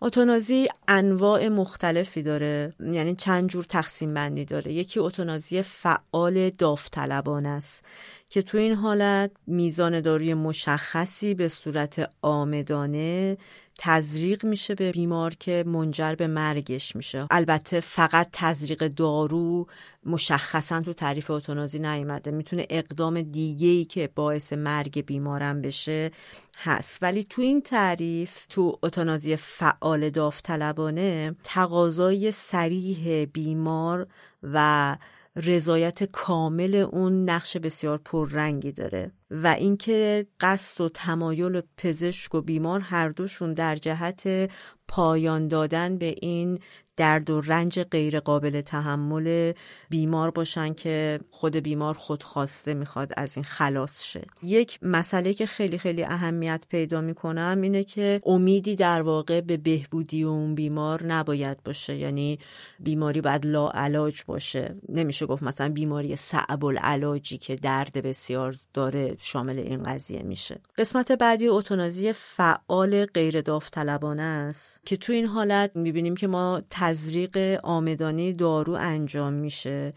اتونازی 0.00 0.68
انواع 0.88 1.48
مختلفی 1.48 2.22
داره. 2.22 2.72
یعنی 2.80 3.14
چند 3.14 3.48
جور 3.48 3.64
تقسیم 3.64 4.14
بندی 4.14 4.44
داره. 4.44 4.72
یکی 4.72 5.00
اتونازی 5.00 5.62
فعال 5.62 6.50
داوطلبانه 6.50 7.48
است 7.48 7.84
که 8.28 8.42
تو 8.42 8.58
این 8.58 8.74
حالت 8.74 9.30
میزان 9.46 10.00
داروی 10.00 10.34
مشخصی 10.34 11.34
به 11.34 11.48
صورت 11.48 12.10
آمدانه 12.22 13.36
تزریق 13.78 14.44
میشه 14.44 14.74
به 14.74 14.92
بیمار 14.92 15.34
که 15.34 15.64
منجر 15.66 16.14
به 16.14 16.26
مرگش 16.26 16.96
میشه. 16.96 17.26
البته 17.30 17.80
فقط 17.80 18.28
تزریق 18.32 18.88
دارو 18.88 19.66
مشخصا 20.06 20.80
تو 20.80 20.92
تعریف 20.92 21.30
اتونازی 21.30 21.78
نیومده 21.78 22.30
می‌تونه 22.30 22.66
اقدام 22.70 23.22
دیگه 23.22 23.68
ای 23.68 23.84
که 23.84 24.10
باعث 24.14 24.52
مرگ 24.52 25.06
بیمارم 25.06 25.62
بشه 25.62 26.10
هست. 26.56 27.02
ولی 27.02 27.24
تو 27.24 27.42
این 27.42 27.62
تعریف 27.62 28.46
تو 28.48 28.78
اتونازی 28.82 29.36
فعال 29.36 30.10
داوطلبانه 30.10 31.36
تقاضای 31.44 32.32
سریح 32.32 33.24
بیمار 33.24 34.06
و 34.42 34.96
رضایت 35.36 36.04
کامل 36.04 36.74
اون 36.74 37.30
نقش 37.30 37.56
بسیار 37.56 37.98
پررنگی 37.98 38.72
داره 38.72 39.12
و 39.30 39.46
اینکه 39.46 40.26
قصد 40.40 40.80
و 40.80 40.88
تمایل 40.88 41.62
پزشک 41.76 42.34
و 42.34 42.40
بیمار 42.40 42.80
هر 42.80 43.08
دوشون 43.08 43.54
در 43.54 43.76
جهت 43.76 44.50
پایان 44.88 45.48
دادن 45.48 45.98
به 45.98 46.14
این 46.22 46.58
درد 46.96 47.30
و 47.30 47.40
رنج 47.40 47.80
غیر 47.80 48.20
قابل 48.20 48.60
تحمل 48.60 49.52
بیمار 49.90 50.30
باشن 50.30 50.74
که 50.74 51.20
خود 51.30 51.56
بیمار 51.56 51.94
خودخواسته 51.94 52.74
می‌خواد 52.74 53.12
از 53.16 53.36
این 53.36 53.44
خلاص 53.44 54.04
شه. 54.04 54.22
یک 54.42 54.78
مسئله 54.82 55.34
که 55.34 55.46
خیلی 55.46 55.78
خیلی 55.78 56.04
اهمیت 56.04 56.64
پیدا 56.68 57.00
می‌کنم 57.00 57.58
اینه 57.62 57.84
که 57.84 58.20
امیدی 58.26 58.76
در 58.76 59.02
واقع 59.02 59.40
به 59.40 59.56
بهبودی 59.56 60.22
اون 60.22 60.54
بیمار 60.54 61.02
نباید 61.02 61.62
باشه. 61.64 61.96
یعنی 61.96 62.38
بیماری 62.80 63.20
باید 63.20 63.46
لا 63.46 63.68
علاج 63.68 64.22
باشه. 64.26 64.74
نمیشه 64.88 65.26
گفت 65.26 65.42
مثلا 65.42 65.68
بیماری 65.68 66.16
صعب 66.16 66.64
العلاجی 66.64 67.38
که 67.38 67.56
درد 67.56 68.02
بسیار 68.02 68.56
داره 68.74 69.16
شامل 69.18 69.58
این 69.58 69.82
قضیه 69.82 70.22
میشه. 70.22 70.60
قسمت 70.78 71.12
بعدی 71.12 71.48
اتونازی 71.48 72.12
فعال 72.12 73.06
غیر 73.06 73.40
داوطلبانه 73.40 74.22
است 74.22 74.80
که 74.84 74.96
تو 74.96 75.12
این 75.12 75.26
حالت 75.26 75.70
می‌بینیم 75.74 76.16
که 76.16 76.26
ما 76.26 76.62
تزریق 76.86 77.60
آمدانی 77.62 78.32
دارو 78.32 78.72
انجام 78.72 79.32
میشه 79.32 79.92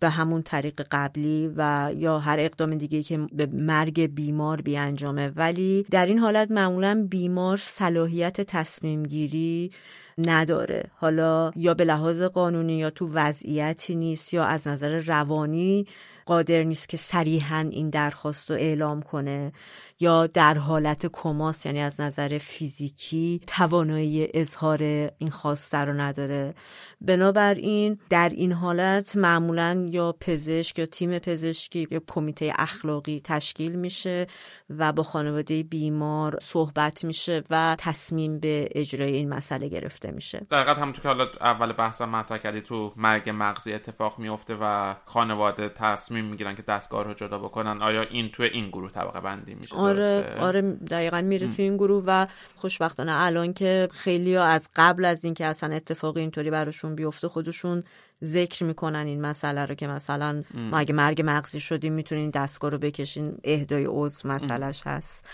به 0.00 0.08
همون 0.08 0.42
طریق 0.42 0.86
قبلی 0.90 1.52
و 1.56 1.92
یا 1.96 2.18
هر 2.18 2.36
اقدام 2.40 2.74
دیگه 2.74 3.02
که 3.02 3.18
به 3.32 3.46
مرگ 3.46 4.06
بیمار 4.06 4.60
بی 4.60 4.76
انجامه 4.76 5.28
ولی 5.36 5.86
در 5.90 6.06
این 6.06 6.18
حالت 6.18 6.50
معمولا 6.50 7.06
بیمار 7.10 7.56
صلاحیت 7.56 8.40
تصمیم 8.40 9.02
گیری 9.02 9.70
نداره. 10.18 10.84
حالا 10.94 11.50
یا 11.56 11.74
به 11.74 11.84
لحاظ 11.84 12.22
قانونی 12.22 12.78
یا 12.78 12.90
تو 12.90 13.10
وضعیتی 13.12 13.94
نیست 13.94 14.34
یا 14.34 14.44
از 14.44 14.68
نظر 14.68 14.98
روانی 14.98 15.86
قادر 16.26 16.62
نیست 16.62 16.88
که 16.88 16.96
صریحا 16.96 17.68
این 17.70 17.90
درخواست 17.90 18.50
رو 18.50 18.56
اعلام 18.56 19.02
کنه. 19.02 19.52
یا 20.00 20.26
در 20.26 20.54
حالت 20.54 21.06
کماس 21.06 21.66
یعنی 21.66 21.80
از 21.80 22.00
نظر 22.00 22.38
فیزیکی 22.38 23.40
توانایی 23.46 24.28
اظهار 24.34 24.82
این 25.18 25.30
خواسته 25.30 25.78
رو 25.78 25.92
نداره. 25.92 26.54
بنابراین 27.00 27.98
در 28.10 28.28
این 28.28 28.52
حالت 28.52 29.16
معمولا 29.16 29.88
یا 29.90 30.16
پزشک 30.20 30.78
یا 30.78 30.86
تیم 30.86 31.18
پزشکی 31.18 31.88
یا 31.90 32.00
کمیته 32.08 32.52
اخلاقی 32.58 33.20
تشکیل 33.24 33.76
میشه 33.76 34.26
و 34.70 34.92
با 34.92 35.02
خانواده 35.02 35.62
بیمار 35.62 36.38
صحبت 36.42 37.04
میشه 37.04 37.42
و 37.50 37.76
تصمیم 37.78 38.40
به 38.40 38.68
اجرای 38.74 39.12
این 39.12 39.28
مسئله 39.28 39.68
گرفته 39.68 40.10
میشه. 40.10 40.46
در 40.50 40.74
همونطور 40.74 41.02
که 41.02 41.08
حالا 41.08 41.26
اول 41.40 41.72
بحثم 41.72 42.08
مطرح 42.08 42.38
کردی 42.38 42.60
تو 42.60 42.92
مرگ 42.96 43.30
مغزی 43.34 43.72
اتفاق 43.72 44.18
میفته 44.18 44.56
و 44.60 44.94
خانواده 45.04 45.68
تصمیم 45.68 46.24
می‌گیرن 46.24 46.54
که 46.54 46.62
دستگاه 46.62 47.04
رو 47.04 47.14
جدا 47.14 47.38
بکنن. 47.38 47.82
آیا 47.82 48.02
این 48.02 48.30
تو 48.30 48.42
این 48.42 48.68
گروه 48.68 48.90
طبقه 48.90 49.20
بندی 49.20 49.54
میشه؟ 49.54 49.89
آره 49.90 50.36
آره 50.40 50.62
دقیقا 50.62 51.20
میره 51.20 51.46
تو 51.46 51.62
این 51.62 51.76
گروه 51.76 52.04
و 52.06 52.26
خوشبختانه 52.56 53.12
الان 53.14 53.52
که 53.52 53.88
خیلی 53.92 54.34
ها 54.34 54.44
از 54.44 54.68
قبل 54.76 55.04
از 55.04 55.24
اینکه 55.24 55.46
اصلا 55.46 55.74
اتفاق 55.74 56.16
اینطوری 56.16 56.50
براشون 56.50 56.94
بیفته 56.94 57.28
خودشون 57.28 57.84
ذکر 58.24 58.64
می‌کنن 58.64 59.06
این 59.06 59.20
مسئله 59.20 59.66
رو 59.66 59.74
که 59.74 59.86
مثلا 59.86 60.42
ما 60.54 60.78
اگه 60.78 60.94
مرگ 60.94 61.22
مغزی 61.24 61.60
شدیم 61.60 61.92
می‌تونین 61.92 62.30
دستگاه 62.30 62.70
رو 62.70 62.78
بکشین 62.78 63.38
اهدای 63.44 63.86
عضو 63.88 64.28
مسئلهش 64.28 64.82
هست. 64.86 65.26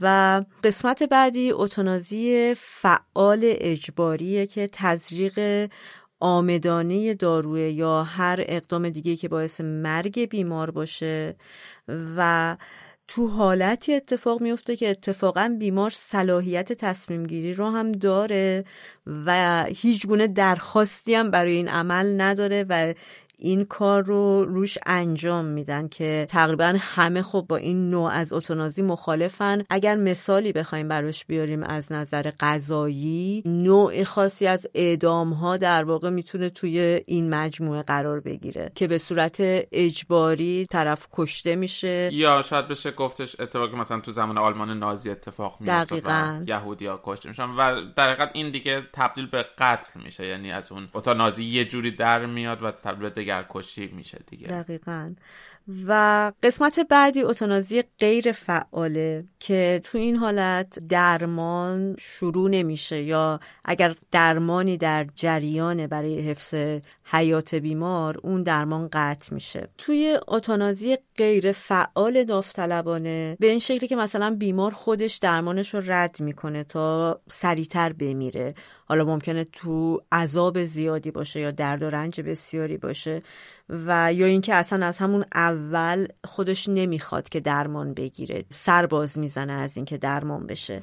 و 0.00 0.42
قسمت 0.64 1.02
بعدی 1.02 1.52
اتونازی 1.52 2.54
فعال 2.54 3.40
اجباریه 3.42 4.46
که 4.46 4.68
تزریق 4.72 5.68
آمدانه 6.20 7.14
داروه 7.14 7.60
یا 7.60 8.02
هر 8.02 8.44
اقدام 8.48 8.88
دیگه 8.88 9.16
که 9.16 9.28
باعث 9.28 9.60
مرگ 9.60 10.28
بیمار 10.28 10.70
باشه 10.70 11.36
و 11.88 12.56
تو 13.08 13.28
حالتی 13.28 13.94
اتفاق 13.94 14.40
میفته 14.40 14.76
که 14.76 14.90
اتفاقا 14.90 15.56
بیمار 15.58 15.90
صلاحیت 15.90 16.72
تصمیم 16.72 17.26
گیری 17.26 17.54
رو 17.54 17.70
هم 17.70 17.92
داره 17.92 18.64
و 19.06 19.64
هیچ 19.68 20.06
گونه 20.06 20.26
درخواستی 20.26 21.14
هم 21.14 21.30
برای 21.30 21.52
این 21.52 21.68
عمل 21.68 22.20
نداره 22.20 22.66
و 22.68 22.94
این 23.38 23.64
کار 23.64 24.02
رو 24.02 24.44
روش 24.44 24.78
انجام 24.86 25.44
میدن 25.44 25.88
که 25.88 26.26
تقریبا 26.30 26.74
همه 26.78 27.22
خب 27.22 27.46
با 27.48 27.56
این 27.56 27.90
نوع 27.90 28.10
از 28.12 28.32
اتونازی 28.32 28.82
مخالفن. 28.82 29.64
اگر 29.70 29.96
مثالی 29.96 30.52
بخوایم 30.52 30.88
براش 30.88 31.24
بیاریم 31.24 31.62
از 31.62 31.92
نظر 31.92 32.30
قضایی 32.40 33.42
نوع 33.46 34.04
خاصی 34.04 34.46
از 34.46 34.66
اعدام 34.74 35.32
ها 35.32 35.56
در 35.56 35.84
واقع 35.84 36.10
می‌تونه 36.10 36.50
توی 36.50 37.00
این 37.06 37.30
مجموعه 37.34 37.82
قرار 37.82 38.20
بگیره 38.20 38.72
که 38.74 38.88
به 38.88 38.98
صورت 38.98 39.36
اجباری 39.72 40.66
طرف 40.70 41.06
کشته 41.12 41.56
میشه. 41.56 42.10
یا 42.12 42.42
شاید 42.42 42.68
بشه 42.68 42.90
گفتش 42.90 43.40
اتفاقی 43.40 43.76
مثلا 43.76 44.00
تو 44.00 44.10
زمان 44.10 44.38
آلمان 44.38 44.78
نازی 44.78 45.10
اتفاق 45.10 45.56
میفته 45.60 46.02
و 46.04 46.40
یهودیا 46.46 47.00
کشته 47.04 47.28
میشن 47.28 47.50
و 47.50 47.80
در 47.96 48.08
حقیقت 48.08 48.30
این 48.32 48.50
دیگه 48.50 48.82
تبدیل 48.92 49.26
به 49.26 49.46
قتل 49.58 50.00
میشه. 50.04 50.26
یعنی 50.26 50.52
از 50.52 50.72
اون 50.72 50.88
نازی 51.16 51.44
یه 51.44 51.64
جوری 51.64 51.90
در 51.90 52.26
میاد 52.26 52.62
و 52.62 52.70
تبدیل 52.70 53.08
به 53.08 53.25
دگرکشی 53.26 53.86
میشه 53.86 54.18
دیگه. 54.26 54.46
دقیقا. 54.46 55.14
و 55.86 56.32
قسمت 56.42 56.80
بعدی 56.80 57.22
اتنازی 57.22 57.84
غیر 57.98 58.32
فعاله 58.32 59.24
که 59.40 59.80
تو 59.84 59.98
این 59.98 60.16
حالت 60.16 60.78
درمان 60.88 61.96
شروع 61.98 62.50
نمیشه 62.50 63.02
یا 63.02 63.40
اگر 63.64 63.94
درمانی 64.10 64.76
در 64.76 65.06
جریان 65.14 65.86
برای 65.86 66.20
حفظ 66.20 66.54
حیات 67.04 67.54
بیمار 67.54 68.18
اون 68.22 68.42
درمان 68.42 68.88
قطع 68.92 69.34
میشه. 69.34 69.68
توی 69.78 70.18
اتنازی 70.28 70.96
غیر 71.16 71.52
فعال 71.52 72.24
داوطلبانه 72.24 73.36
به 73.40 73.46
این 73.46 73.58
شکلی 73.58 73.88
که 73.88 73.96
مثلا 73.96 74.36
بیمار 74.38 74.70
خودش 74.70 75.16
درمانش 75.16 75.74
رو 75.74 75.82
رد 75.86 76.20
می‌کنه 76.20 76.64
تا 76.64 77.20
سریعتر 77.28 77.92
بمیره. 77.92 78.54
حالا 78.88 79.04
ممکنه 79.04 79.44
تو 79.44 80.02
عذاب 80.12 80.64
زیادی 80.64 81.10
باشه 81.10 81.40
یا 81.40 81.50
درد 81.50 81.82
و 81.82 81.90
رنج 81.90 82.20
بسیاری 82.20 82.76
باشه. 82.76 83.22
و 83.68 84.12
یا 84.12 84.26
اینکه 84.26 84.54
اصلا 84.54 84.86
از 84.86 84.98
همون 84.98 85.24
اول 85.34 86.06
خودش 86.24 86.68
نمی‌خواد 86.68 87.28
که 87.28 87.40
درمان 87.40 87.94
بگیره 87.94 88.44
سر 88.50 88.86
باز 88.86 89.18
می‌زنه 89.18 89.52
از 89.52 89.76
اینکه 89.76 89.98
درمان 89.98 90.46
بشه. 90.46 90.82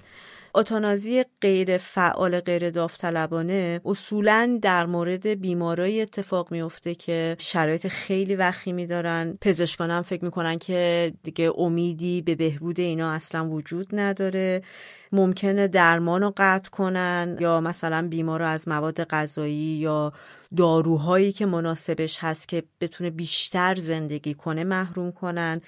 اتانازی 0.56 1.26
غیر 1.42 1.78
فعال 1.78 2.40
غیر 2.40 2.70
داوطلبانه 2.70 3.82
اصولا 3.86 4.60
در 4.62 4.86
مورد 4.86 5.28
بیمارای 5.28 6.02
اتفاق 6.02 6.52
میفته 6.52 6.96
که 6.96 7.36
شرایط 7.40 7.88
خیلی 7.88 8.36
وخیمی 8.36 8.88
دارن. 8.88 9.38
پزشکان 9.42 9.92
هم 9.92 10.02
فکر 10.02 10.26
می‌کنن 10.26 10.58
که 10.58 11.14
دیگه 11.24 11.52
امیدی 11.58 12.22
به 12.22 12.36
بهبود 12.36 12.80
اینا 12.80 13.12
اصلا 13.12 13.50
وجود 13.50 13.88
نداره. 13.94 14.62
ممکنه 15.12 15.68
درمان 15.68 16.22
رو 16.22 16.34
قطع 16.38 16.70
کنن 16.70 17.38
یا 17.40 17.62
مثلا 17.62 18.08
بیمار 18.08 18.40
رو 18.40 18.48
از 18.48 18.68
مواد 18.68 19.04
غذایی 19.04 19.78
یا 19.78 20.14
داروهایی 20.58 21.32
که 21.32 21.46
مناسبش 21.46 22.18
هست 22.22 22.48
که 22.48 22.64
بتونه 22.82 23.10
بیشتر 23.10 23.76
زندگی 23.76 24.34
کنه 24.34 24.64
محروم 24.64 25.12
کنن. 25.12 25.62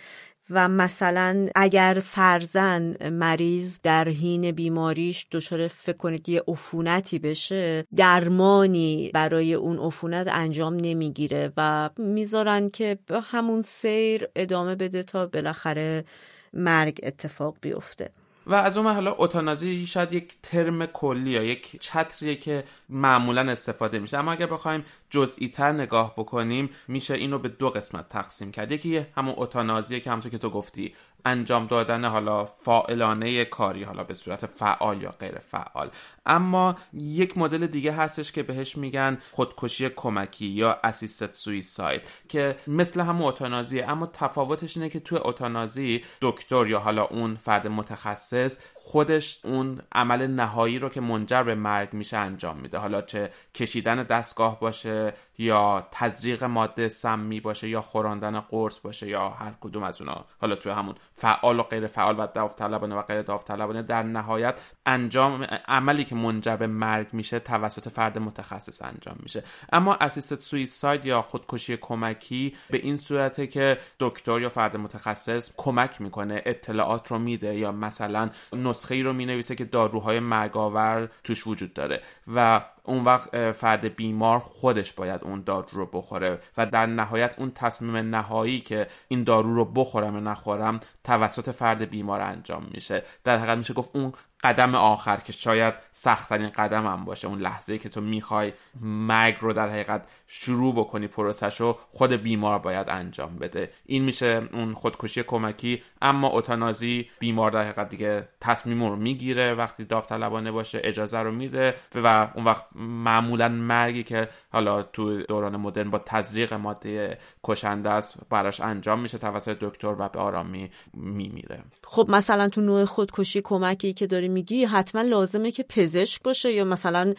و 0.50 0.68
مثلا 0.68 1.48
اگر 1.56 2.02
فرزن 2.06 3.10
مریض 3.10 3.80
در 3.84 4.10
حین 4.10 4.52
بیماریش 4.52 5.28
دچار 5.32 5.68
فکر 5.68 5.98
کنید 5.98 6.30
یه 6.30 6.44
عفونتی 6.48 7.20
بشه 7.20 7.86
درمانی 7.96 9.12
برای 9.14 9.54
اون 9.54 9.80
عفونت 9.80 10.28
انجام 10.32 10.76
نمی‌گیره 10.76 11.54
و 11.58 11.90
می‌ذارن 11.98 12.70
که 12.70 13.00
همون 13.24 13.62
سیر 13.62 14.28
ادامه 14.36 14.76
بده 14.76 15.04
تا 15.04 15.26
بالاخره 15.28 16.06
مرگ 16.54 17.00
اتفاق 17.04 17.58
بیفته. 17.62 18.10
و 18.48 18.54
از 18.54 18.78
اون 18.78 18.88
حالا 18.88 19.16
اتانازی 19.18 19.88
شاید 19.88 20.14
یک 20.14 20.34
ترم 20.44 20.86
کلی 20.86 21.32
یا 21.32 21.44
یک 21.44 21.82
چتریه 21.82 22.36
که 22.36 22.64
معمولا 22.90 23.52
استفاده 23.52 24.00
میشه. 24.00 24.18
اما 24.18 24.32
اگر 24.32 24.46
بخوایم 24.46 24.86
جزئی 25.10 25.50
تر 25.50 25.72
نگاه 25.72 26.14
بکنیم 26.18 26.70
میشه 26.88 27.14
اینو 27.14 27.40
به 27.40 27.50
دو 27.50 27.70
قسمت 27.70 28.10
تقسیم 28.10 28.52
کرد. 28.52 28.72
یکی 28.72 29.06
همون 29.18 29.34
اتانازیه 29.38 30.00
که 30.00 30.10
همونطور 30.10 30.32
که 30.32 30.38
تو 30.38 30.50
گفتی 30.50 30.94
انجام 31.26 31.68
دادن 31.68 32.06
حالا 32.06 32.46
فائلانه 32.46 33.46
کاری 33.46 33.84
حالا 33.84 34.04
به 34.04 34.14
صورت 34.14 34.46
فعال 34.46 35.02
یا 35.02 35.10
غیر 35.10 35.40
فعال. 35.40 35.90
اما 36.26 36.76
یک 36.94 37.38
مدل 37.38 37.68
دیگه 37.68 37.92
هستش 37.92 38.32
که 38.32 38.44
بهش 38.44 38.78
میگن 38.78 39.18
خودکشی 39.32 39.90
کمکی 39.90 40.46
یا 40.46 40.80
اسیستد 40.84 41.32
سویساید 41.32 42.02
که 42.30 42.56
مثل 42.68 43.02
همون 43.02 43.28
اتانازیه 43.28 43.90
اما 43.90 44.06
تفاوتش 44.06 44.78
اینه 44.78 44.90
که 44.90 45.00
توی 45.00 45.18
اتانازی 45.22 46.04
دکتر 46.22 46.68
یا 46.68 46.80
حالا 46.80 47.04
اون 47.04 47.36
فرد 47.36 47.68
متخصص 47.68 48.60
خودش 48.88 49.40
اون 49.44 49.82
عمل 49.92 50.28
نهایی 50.28 50.80
رو 50.80 50.90
که 50.90 51.02
منجر 51.02 51.44
به 51.44 51.56
مرگ 51.56 51.94
میشه 51.94 52.18
انجام 52.18 52.58
میده. 52.58 52.78
حالا 52.78 53.02
چه 53.02 53.30
کشیدن 53.56 54.04
دستگاه 54.04 54.60
باشه 54.60 55.14
یا 55.38 55.88
تزریق 55.92 56.44
ماده 56.44 56.88
سمی 56.88 57.40
باشه 57.40 57.70
یا 57.70 57.82
خوراندن 57.82 58.40
قرص 58.40 58.80
باشه 58.80 59.08
یا 59.08 59.30
هر 59.30 59.52
کدوم 59.62 59.84
از 59.84 60.02
اونا. 60.02 60.26
حالا 60.42 60.56
توی 60.56 60.72
همون 60.72 60.96
فعال 61.14 61.60
و 61.60 61.64
غیر 61.64 61.88
فعال 61.88 62.20
و 62.20 62.28
داوطلبانه 62.28 62.96
و 62.96 63.02
غیر 63.02 63.22
داوطلبانه 63.22 63.82
در 63.82 64.04
نهایت 64.04 64.60
انجام 64.86 65.44
عملی 65.68 66.04
که 66.04 66.16
منجر 66.16 66.56
به 66.56 66.68
مرگ 66.68 67.08
میشه 67.14 67.40
توسط 67.40 67.90
فرد 67.90 68.18
متخصص 68.18 68.82
انجام 68.82 69.16
میشه. 69.24 69.44
اما 69.74 69.96
اسیست 70.02 70.36
سویساید 70.36 71.06
یا 71.06 71.22
خودکشی 71.22 71.78
کمکی 71.78 72.56
به 72.70 72.78
این 72.78 72.98
صورته 72.98 73.48
که 73.48 73.78
دکتر 74.00 74.40
یا 74.40 74.50
فرد 74.50 74.78
متخصص 74.78 75.52
کمک 75.58 76.02
می‌کنه 76.02 76.42
اطلاعات 76.46 77.12
رو 77.12 77.20
میده 77.20 77.56
یا 77.56 77.72
مثلا 77.72 78.30
نسخه 78.76 78.96
ای 78.96 79.04
رو 79.04 79.14
می‌نویسه 79.14 79.56
که 79.56 79.66
داروهای 79.66 80.20
مرگاور 80.20 81.10
توش 81.24 81.48
وجود 81.48 81.74
داره 81.74 82.02
و 82.36 82.62
اون 82.84 83.04
وقت 83.04 83.52
فرد 83.52 83.96
بیمار 83.96 84.40
خودش 84.40 84.94
باید 84.94 85.24
اون 85.24 85.44
دارو 85.44 85.68
رو 85.72 85.86
بخوره 85.86 86.40
و 86.58 86.66
در 86.66 86.86
نهایت 86.86 87.36
اون 87.38 87.52
تصمیم 87.52 87.96
نهایی 87.98 88.62
که 88.62 88.88
این 89.08 89.24
دارو 89.24 89.54
رو 89.54 89.66
بخورم 89.66 90.14
یا 90.14 90.20
نخورم 90.20 90.80
توسط 91.04 91.52
فرد 91.52 91.90
بیمار 91.90 92.22
انجام 92.22 92.68
میشه. 92.74 93.04
در 93.24 93.38
حقیقت 93.38 93.58
میشه 93.58 93.74
گفت 93.74 93.96
اون 93.96 94.14
قدم 94.46 94.76
آخر 94.76 95.18
که 95.18 95.34
شاید 95.34 95.74
سختترین 95.94 96.52
هم 96.56 97.06
باشه. 97.06 97.28
اون 97.28 97.40
لحظه 97.40 97.78
که 97.78 97.90
تو 97.90 98.02
می‌خوای 98.02 98.54
مرگ 98.82 99.36
رو 99.40 99.54
در 99.54 99.70
حقیقت 99.70 100.02
شروع 100.28 100.76
بکنی 100.76 101.08
پروسش 101.08 101.62
رو 101.62 101.78
خود 101.92 102.12
بیمار 102.12 102.60
باید 102.60 102.90
انجام 102.90 103.36
بده. 103.36 103.72
این 103.86 104.04
میشه 104.04 104.50
اون 104.54 104.74
خودکشی 104.74 105.24
کمکی 105.24 105.82
اما 106.02 106.30
اتانازی 106.30 107.10
بیمار 107.20 107.52
در 107.52 107.62
حقیقت 107.62 107.90
دیگه 107.90 108.28
تصمیم 108.42 108.84
رو 108.84 108.96
می‌گیره. 108.96 109.54
وقتی 109.54 109.86
داوطلبانه 109.86 110.52
باشه 110.52 110.82
اجازه 110.84 111.20
رو 111.20 111.32
میده 111.32 111.76
و 111.96 112.28
اون 112.36 112.46
وقت 112.46 112.66
معمولا 112.76 113.50
مرگی 113.50 114.04
که 114.04 114.28
حالا 114.52 114.84
تو 114.84 115.22
دوران 115.22 115.56
مدرن 115.56 115.90
با 115.90 116.00
تزریق 116.00 116.54
ماده 116.54 117.18
کشنده 117.44 117.90
است 117.90 118.30
براش 118.30 118.62
انجام 118.62 119.00
میشه 119.00 119.18
توسط 119.18 119.58
دکتر 119.62 119.96
و 120.00 120.10
به 120.10 120.20
آرامی 120.20 120.72
میمیره. 120.94 121.64
خب 121.84 122.06
مثلا 122.10 122.50
تو 122.50 122.62
نوع 122.62 122.86
خودکشی 122.86 123.42
کمکی 123.42 123.94
که 123.94 124.08
داری 124.08 124.28
میگی 124.36 124.66
حتما 124.66 125.02
لازمه 125.02 125.52
که 125.52 125.64
پزشک 125.64 126.24
باشه 126.24 126.52
یا 126.52 126.64
مثلا 126.64 127.14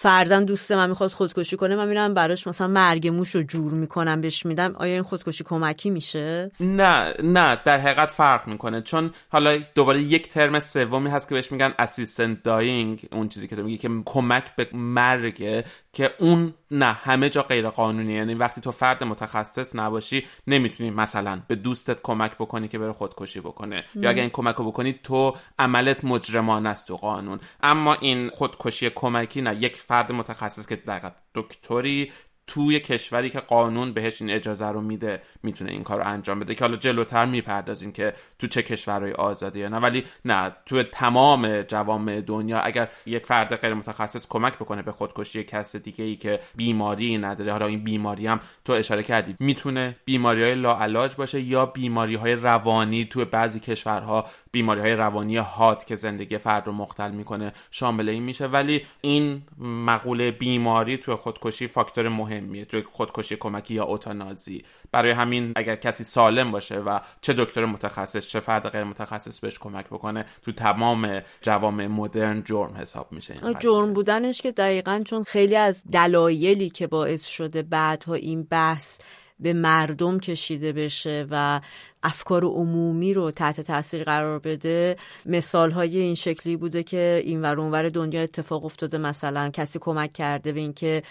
فردم 0.00 0.44
دوست 0.44 0.72
من 0.72 0.88
می‌خواد 0.88 1.10
خودکشی 1.10 1.56
کنه 1.56 1.76
من 1.76 1.88
میرم 1.88 2.14
براش 2.14 2.46
مثلا 2.46 2.66
مرگ 2.66 3.08
موش 3.08 3.34
رو 3.34 3.42
جور 3.42 3.72
می‌کنم 3.72 4.20
بهش 4.20 4.46
میدم. 4.46 4.74
آیا 4.76 4.94
این 4.94 5.02
خودکشی 5.02 5.44
کمکی 5.44 5.90
میشه؟ 5.90 6.50
نه 6.60 7.14
نه 7.22 7.58
در 7.64 7.80
حقیقت 7.80 8.10
فرق 8.10 8.46
می‌کنه. 8.48 8.82
چون 8.82 9.10
حالا 9.28 9.58
دوباره 9.74 10.00
یک 10.00 10.28
ترم 10.28 10.60
سومی 10.60 11.10
هست 11.10 11.28
که 11.28 11.34
بهش 11.34 11.52
میگن 11.52 11.74
اسیستنت 11.78 12.42
داینگ 12.42 13.06
اون 13.12 13.28
چیزی 13.28 13.48
که 13.48 13.56
تو 13.56 13.62
میگی 13.62 13.78
که 13.78 13.90
کمک 14.04 14.56
به 14.56 14.68
مرگ 14.72 15.64
که 15.92 16.10
اون 16.18 16.54
نه 16.70 16.92
همه 16.92 17.28
جا 17.28 17.42
غیر 17.42 17.68
قانونی 17.68 18.12
یعنی 18.12 18.34
وقتی 18.34 18.60
تو 18.60 18.70
فرد 18.70 19.04
متخصص 19.04 19.76
نباشی 19.76 20.26
نمی‌تونی 20.46 20.90
مثلا 20.90 21.40
به 21.48 21.54
دوستت 21.54 22.02
کمک 22.02 22.32
بکنی 22.34 22.68
که 22.68 22.78
بره 22.78 22.92
خودکشی 22.92 23.40
بکنه. 23.40 23.84
یا 23.94 24.10
اگر 24.10 24.20
این 24.20 24.30
کمک 24.30 24.54
رو 24.54 24.64
بکنی 24.64 25.00
تو 25.02 25.36
عملت 25.58 26.04
مجرمانه 26.04 26.68
است 26.68 26.86
تو 26.86 26.96
قانون. 26.96 27.40
اما 27.62 27.94
این 27.94 28.28
خودکشی 28.28 28.90
کمکی 28.90 29.40
نه 29.40 29.56
یک 29.62 29.76
فرد 29.88 30.12
متخصص 30.12 30.66
که 30.66 30.76
دقیقا 30.76 31.10
دکتری 31.34 32.12
توی 32.48 32.80
کشوری 32.80 33.30
که 33.30 33.40
قانون 33.40 33.92
بهش 33.92 34.22
این 34.22 34.30
اجازه 34.30 34.66
رو 34.66 34.80
میده 34.80 35.22
می‌تونه 35.42 35.70
این 35.70 35.82
کار 35.82 35.98
رو 35.98 36.06
انجام 36.06 36.38
بده 36.38 36.54
که 36.54 36.64
حالا 36.64 36.76
جلوتر 36.76 37.24
می‌پردازیم 37.24 37.92
که 37.92 38.12
تو 38.38 38.46
چه 38.46 38.62
کشورهای 38.62 39.12
آزادی 39.12 39.60
یا 39.60 39.68
نه. 39.68 39.76
ولی 39.76 40.04
نه 40.24 40.56
تو 40.66 40.82
تمام 40.82 41.62
جوامع 41.62 42.20
دنیا 42.20 42.60
اگر 42.60 42.88
یک 43.06 43.26
فرد 43.26 43.56
غیر 43.56 43.74
متخصص 43.74 44.26
کمک 44.28 44.54
بکنه 44.54 44.82
به 44.82 44.92
خودکشی 44.92 45.44
کس 45.44 45.76
دیگه 45.76 46.04
ای 46.04 46.16
که 46.16 46.40
بیماری 46.56 47.18
نداره 47.18 47.52
حالا 47.52 47.66
این 47.66 47.84
بیماری 47.84 48.26
هم 48.26 48.40
تو 48.64 48.72
اشاره 48.72 49.02
کردی 49.02 49.36
می‌تونه 49.40 49.96
بیماری 50.04 50.42
های 50.42 50.54
لاعلاج 50.54 51.14
باشه 51.14 51.40
یا 51.40 51.66
بیماری 51.66 52.14
های 52.14 52.34
روانی 52.34 53.04
تو 53.04 53.24
بعضی 53.24 53.60
کشورها 53.60 54.26
بیماری 54.52 54.80
های 54.80 54.94
روانی 54.94 55.36
هات 55.36 55.86
که 55.86 55.96
زندگی 55.96 56.38
فرد 56.38 56.66
رو 56.66 56.72
مختل 56.72 57.10
می‌کنه 57.10 57.52
شامل 57.70 58.08
این 58.08 58.22
میشه. 58.22 58.46
ولی 58.46 58.86
این 59.00 59.42
مقوله 59.58 60.30
بیماری 60.30 60.96
تو 60.96 61.16
خودکشی 61.16 61.68
فاکتور 61.68 62.08
مهم 62.08 62.38
مهمیه 62.38 62.64
توی 62.64 62.82
خودکشی 62.82 63.36
کمکی 63.36 63.74
یا 63.74 63.84
اوتانازی. 63.84 64.64
برای 64.92 65.12
همین 65.12 65.52
اگر 65.56 65.76
کسی 65.76 66.04
سالم 66.04 66.50
باشه 66.50 66.78
و 66.78 66.98
چه 67.20 67.32
دکتر 67.32 67.64
متخصص 67.64 68.26
چه 68.26 68.40
فرد 68.40 68.68
غیر 68.68 68.84
متخصص 68.84 69.40
بهش 69.40 69.58
کمک 69.58 69.86
بکنه 69.86 70.24
تو 70.42 70.52
تمام 70.52 71.22
جوامع 71.40 71.86
مدرن 71.86 72.42
جرم 72.44 72.76
حساب 72.76 73.12
میشه 73.12 73.34
این 73.42 73.58
جرم 73.58 73.92
بودنش 73.92 74.42
که 74.42 74.52
دقیقا 74.52 75.02
چون 75.04 75.24
خیلی 75.24 75.56
از 75.56 75.84
دلایلی 75.92 76.70
که 76.70 76.86
باعث 76.86 77.24
شده 77.24 77.62
بعدها 77.62 78.14
این 78.14 78.42
بحث 78.42 79.00
به 79.40 79.52
مردم 79.52 80.18
کشیده 80.20 80.72
بشه 80.72 81.26
و 81.30 81.60
افکار 82.02 82.44
عمومی 82.44 83.14
رو 83.14 83.30
تحت 83.30 83.60
تاثیر 83.60 84.04
قرار 84.04 84.38
بده. 84.38 84.96
مثال 85.26 85.70
های 85.70 85.98
این 85.98 86.14
شکلی 86.14 86.56
بوده 86.56 86.82
که 86.82 87.22
این 87.24 87.42
ور 87.42 87.60
اونور 87.60 87.88
دنیا 87.88 88.22
اتفاق 88.22 88.64
افتاده. 88.64 88.98
مثلا 88.98 89.50
کسی 89.50 89.78
کمک 89.78 90.12
کرده 90.12 90.52
به 90.52 90.60
اینکه 90.60 91.02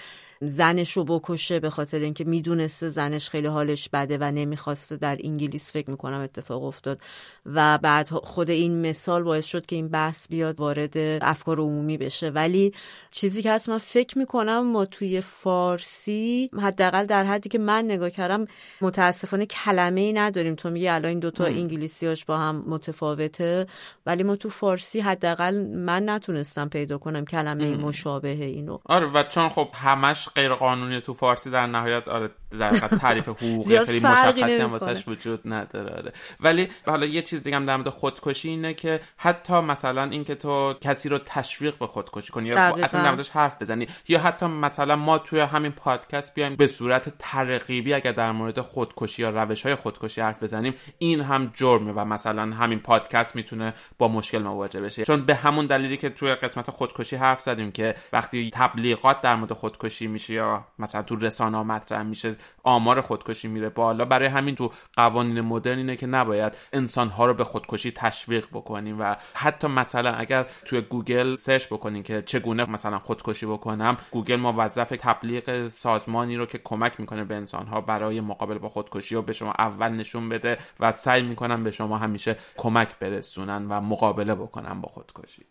زنش 0.42 0.92
رو 0.92 1.04
بکشه 1.04 1.60
به 1.60 1.70
خاطر 1.70 2.00
اینکه 2.00 2.24
می‌دونسته 2.24 2.90
زنش 2.90 3.30
خیلی 3.30 3.48
حالش 3.48 3.90
بده 3.90 4.18
و 4.18 4.24
نمی‌خواسته 4.24 4.98
در 4.98 5.18
انگلیس 5.24 5.72
فکر 5.72 5.92
می‌کنم 5.92 6.20
اتفاق 6.20 6.64
افتاد. 6.64 7.00
و 7.46 7.78
بعد 7.78 8.10
خود 8.10 8.50
این 8.50 8.82
مثال 8.90 9.24
باعث 9.24 9.46
شد 9.46 9.66
که 9.66 9.76
این 9.76 9.88
بحث 9.88 10.28
بیاد 10.28 10.60
وارد 10.60 10.98
افکار 11.22 11.60
عمومی 11.60 11.98
بشه. 11.98 12.30
ولی 12.30 12.74
چیزی 13.12 13.42
که 13.42 13.52
هست 13.52 13.70
من 13.70 13.78
فکر 13.78 14.18
می‌کنم 14.18 14.60
ما 14.60 14.86
توی 14.86 15.22
فارسی 15.22 16.50
حداقل 16.62 17.06
در 17.06 17.24
حدی 17.24 17.50
که 17.50 17.58
من 17.58 17.86
نگاه 17.86 18.10
کردم 18.10 18.48
متاسفانه 18.82 19.46
کلمه 19.46 20.02
ای 20.02 20.14
نداریم. 20.14 20.56
تو 20.56 20.70
میگی 20.70 20.88
الان 20.88 21.10
این 21.10 21.20
دوتا 21.20 21.46
انگلیسیاش 21.46 22.26
با 22.26 22.38
هم 22.38 22.64
متفاوته. 22.68 23.68
ولی 24.06 24.24
ما 24.24 24.36
تو 24.36 24.50
فارسی 24.50 25.00
حداقل 25.00 25.56
من 25.76 26.10
نتونستم 26.10 26.70
پیدا 26.70 26.98
کنم 26.98 27.26
کلمه 27.26 27.78
مشابه 27.78 28.30
اینو. 28.30 28.78
آره 28.86 29.08
و 29.08 29.24
چون 29.24 29.50
خب 29.50 29.68
همش 29.74 30.27
غیر 30.36 30.54
قانونی 30.54 31.02
تو 31.02 31.14
فارسی 31.14 31.52
در 31.52 31.68
نهایت 31.68 32.08
آره 32.08 32.30
در 32.60 32.72
تعریف 32.78 33.30
حقوقی 33.38 33.80
خیلی 33.80 34.00
مشخصی 34.00 34.62
هم 34.62 34.72
واسش 34.72 35.08
وجود 35.08 35.42
نداره 35.46 35.96
آره. 35.96 36.14
ولی 36.40 36.68
حالا 36.86 37.06
یه 37.06 37.22
چیز 37.22 37.44
دیگه 37.44 37.56
هم 37.56 37.66
در 37.66 37.78
مورد 37.78 37.90
خودکشی 37.90 38.50
اینه 38.50 38.74
که 38.74 39.00
حتی 39.18 39.54
مثلا 39.54 40.04
اینکه 40.04 40.36
تو 40.36 40.74
کسی 40.82 41.10
رو 41.10 41.20
تشویق 41.26 41.78
به 41.78 41.88
خودکشی 41.88 42.32
کنی 42.32 42.48
یا 42.48 42.76
اصلا 42.76 43.04
در 43.04 43.10
موردش 43.10 43.30
حرف 43.30 43.62
بزنی 43.62 43.88
یا 44.08 44.20
حتی 44.20 44.46
مثلا 44.46 44.96
ما 44.96 45.18
توی 45.18 45.40
همین 45.40 45.72
پادکست 45.72 46.36
بیایم 46.36 46.56
به 46.56 46.68
صورت 46.68 47.18
ترغیبی 47.20 47.94
اگر 47.94 48.12
در 48.12 48.32
مورد 48.32 48.62
خودکشی 48.62 49.22
یا 49.22 49.30
روش 49.30 49.66
های 49.66 49.76
خودکشی 49.76 50.22
حرف 50.22 50.44
بزنیم 50.44 50.74
این 50.98 51.22
هم 51.22 51.52
جرمه 51.56 51.92
و 51.92 52.06
مثلا 52.06 52.42
همین 52.42 52.80
پادکست 52.80 53.36
می‌تونه 53.36 53.74
با 53.98 54.08
مشکل 54.08 54.38
مواجه 54.38 54.82
بشه. 54.82 55.06
چون 55.06 55.26
به 55.26 55.36
همون 55.36 55.66
دلیلی 55.66 55.98
که 55.98 56.10
توی 56.10 56.36
قسمت 56.36 56.72
خودکشی 56.72 57.16
حرف 57.16 57.42
زدیم 57.42 57.72
که 57.72 57.96
وقتی 58.14 58.50
تبلیغات 58.54 59.22
در 59.22 59.36
مورد 59.36 59.54
خودکشی 59.54 60.08
میشه 60.18 60.34
یا 60.34 60.66
مثلا 60.80 61.02
تو 61.02 61.16
رسانه 61.16 61.64
مطرح 61.64 62.04
میشه 62.04 62.36
آمار 62.64 63.02
خودکشی 63.02 63.48
میره 63.48 63.70
بالا. 63.70 64.06
برای 64.06 64.28
همین 64.28 64.56
تو 64.56 64.72
قوانین 64.96 65.42
مدرن 65.42 65.78
اینه 65.78 65.96
که 65.96 66.08
نباید 66.08 66.54
انسانها 66.74 67.26
رو 67.26 67.34
به 67.34 67.44
خودکشی 67.44 67.92
تشویق 67.92 68.48
بکنیم 68.48 69.00
و 69.00 69.16
حتی 69.34 69.68
مثلا 69.68 70.12
اگر 70.12 70.46
توی 70.66 70.82
گوگل 70.82 71.36
search 71.36 71.68
بکنین 71.68 72.04
که 72.04 72.22
چگونه 72.22 72.70
مثلا 72.70 73.00
خودکشی 73.00 73.46
بکنم 73.46 73.98
گوگل 74.12 74.36
موظفه 74.36 74.90
تبلیغ 74.90 75.68
سازمانی 75.68 76.36
رو 76.36 76.46
که 76.46 76.58
کمک 76.58 77.00
می‌کنه 77.00 77.24
به 77.24 77.36
انسانها 77.36 77.82
برای 77.82 78.22
مقابله 78.22 78.58
با 78.58 78.70
خودکشی 78.70 79.16
رو 79.16 79.22
به 79.22 79.34
شما 79.34 79.54
اول 79.60 79.90
نشون 79.90 80.30
بده 80.30 80.58
و 80.80 80.92
سعی 80.92 81.22
می‌کنن 81.22 81.64
به 81.64 81.72
شما 81.72 81.98
همیشه 81.98 82.36
کمک 82.58 83.00
برسونن 83.00 83.68
و 83.70 83.82
مقابله 83.82 84.36
بکنن 84.36 84.82
با 84.82 84.88
خودکشی. 84.90 85.46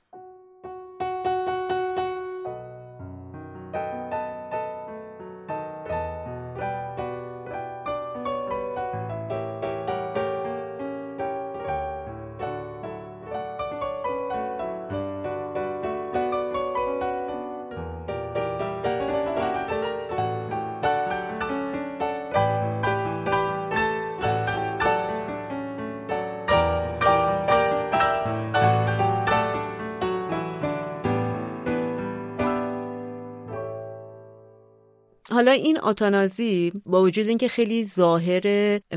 حالا 35.37 35.53
این 35.53 35.79
آتانازی 35.81 36.73
با 36.87 37.03
وجود 37.03 37.29
اینکه 37.29 37.49
خیلی 37.49 37.85
ظاهر 37.87 38.43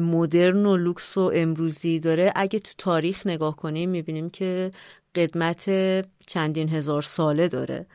مدرن 0.02 0.66
و 0.66 0.78
لوکس 0.78 1.18
و 1.18 1.32
امروزی 1.36 1.99
داره 1.99 2.34
اگه 2.36 2.60
تو 2.60 2.74
تاریخ 2.78 3.28
نگاه 3.28 3.56
کنیم 3.56 3.90
می‌بینیم 3.90 4.30
که 4.30 4.72
قدمت 5.16 5.66
چندین 6.28 6.70
هزار 6.70 7.02
ساله 7.02 7.48
داره. 7.48 7.88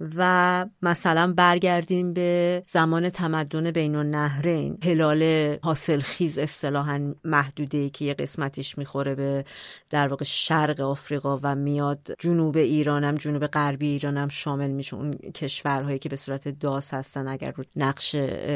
و 0.00 0.66
مثلا 0.82 1.34
برگردیم 1.36 2.12
به 2.12 2.62
زمان 2.66 3.10
تمدن 3.10 3.70
بین 3.70 3.94
النهرین 3.94 4.78
هلال 4.84 5.22
حاصل 5.62 6.00
خیز 6.00 6.38
اصطلاحا 6.38 7.14
محدوده 7.24 7.90
که 7.90 8.04
یه 8.04 8.14
قسمتیش 8.14 8.78
می‌خوره 8.78 9.14
به 9.14 9.44
در 9.90 10.08
واقع 10.08 10.24
شرق 10.24 10.80
آفریقا 10.80 11.40
و 11.42 11.54
میاد 11.54 12.14
جنوب 12.18 12.56
ایرانم 12.56 13.14
جنوب 13.14 13.46
غربی 13.46 13.86
ایرانم 13.86 14.28
شامل 14.28 14.70
میشه. 14.70 14.96
اون 14.96 15.10
کشورهایی 15.10 15.98
که 15.98 16.08
به 16.08 16.16
صورت 16.16 16.48
داس 16.48 16.94
هستن 16.94 17.28
اگر 17.28 17.52
رو 17.52 17.64
نقش 17.76 18.14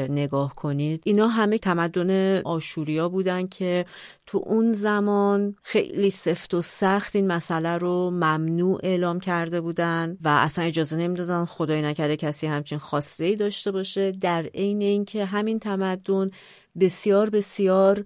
نگاه 0.09 0.55
کنید. 0.55 1.03
اینا 1.05 1.27
همه 1.27 1.57
تمدن 1.57 2.41
آشوریا 2.41 3.09
بودن 3.09 3.47
که 3.47 3.85
تو 4.31 4.43
اون 4.45 4.73
زمان 4.73 5.55
خیلی 5.63 6.09
سفت 6.09 6.53
و 6.53 6.61
سخت 6.61 7.15
این 7.15 7.27
مسئله 7.27 7.77
رو 7.77 8.11
ممنوع 8.11 8.79
اعلام 8.83 9.19
کرده 9.19 9.61
بودن 9.61 10.17
و 10.21 10.27
اصلا 10.27 10.65
اجازه 10.65 10.97
نمی‌دادن 10.97 11.45
خدای 11.45 11.81
نکرده 11.81 12.17
کسی 12.17 12.47
همچین 12.47 12.77
خواسته 12.77 13.23
ای 13.23 13.35
داشته 13.35 13.71
باشه. 13.71 14.11
در 14.11 14.43
عین 14.43 14.81
اینکه 14.81 15.25
همین 15.25 15.59
تمدن 15.59 16.31
بسیار 16.79 17.29
بسیار 17.29 18.03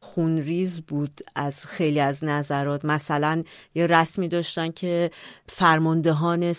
خونریز 0.00 0.80
بود 0.80 1.20
از 1.36 1.66
خیلی 1.66 2.00
از 2.00 2.24
نظرات. 2.24 2.84
مثلا 2.84 3.42
یه 3.74 3.86
رسمی 3.86 4.28
داشتن 4.28 4.70
که 4.70 5.10
فرماندهان 5.48 6.52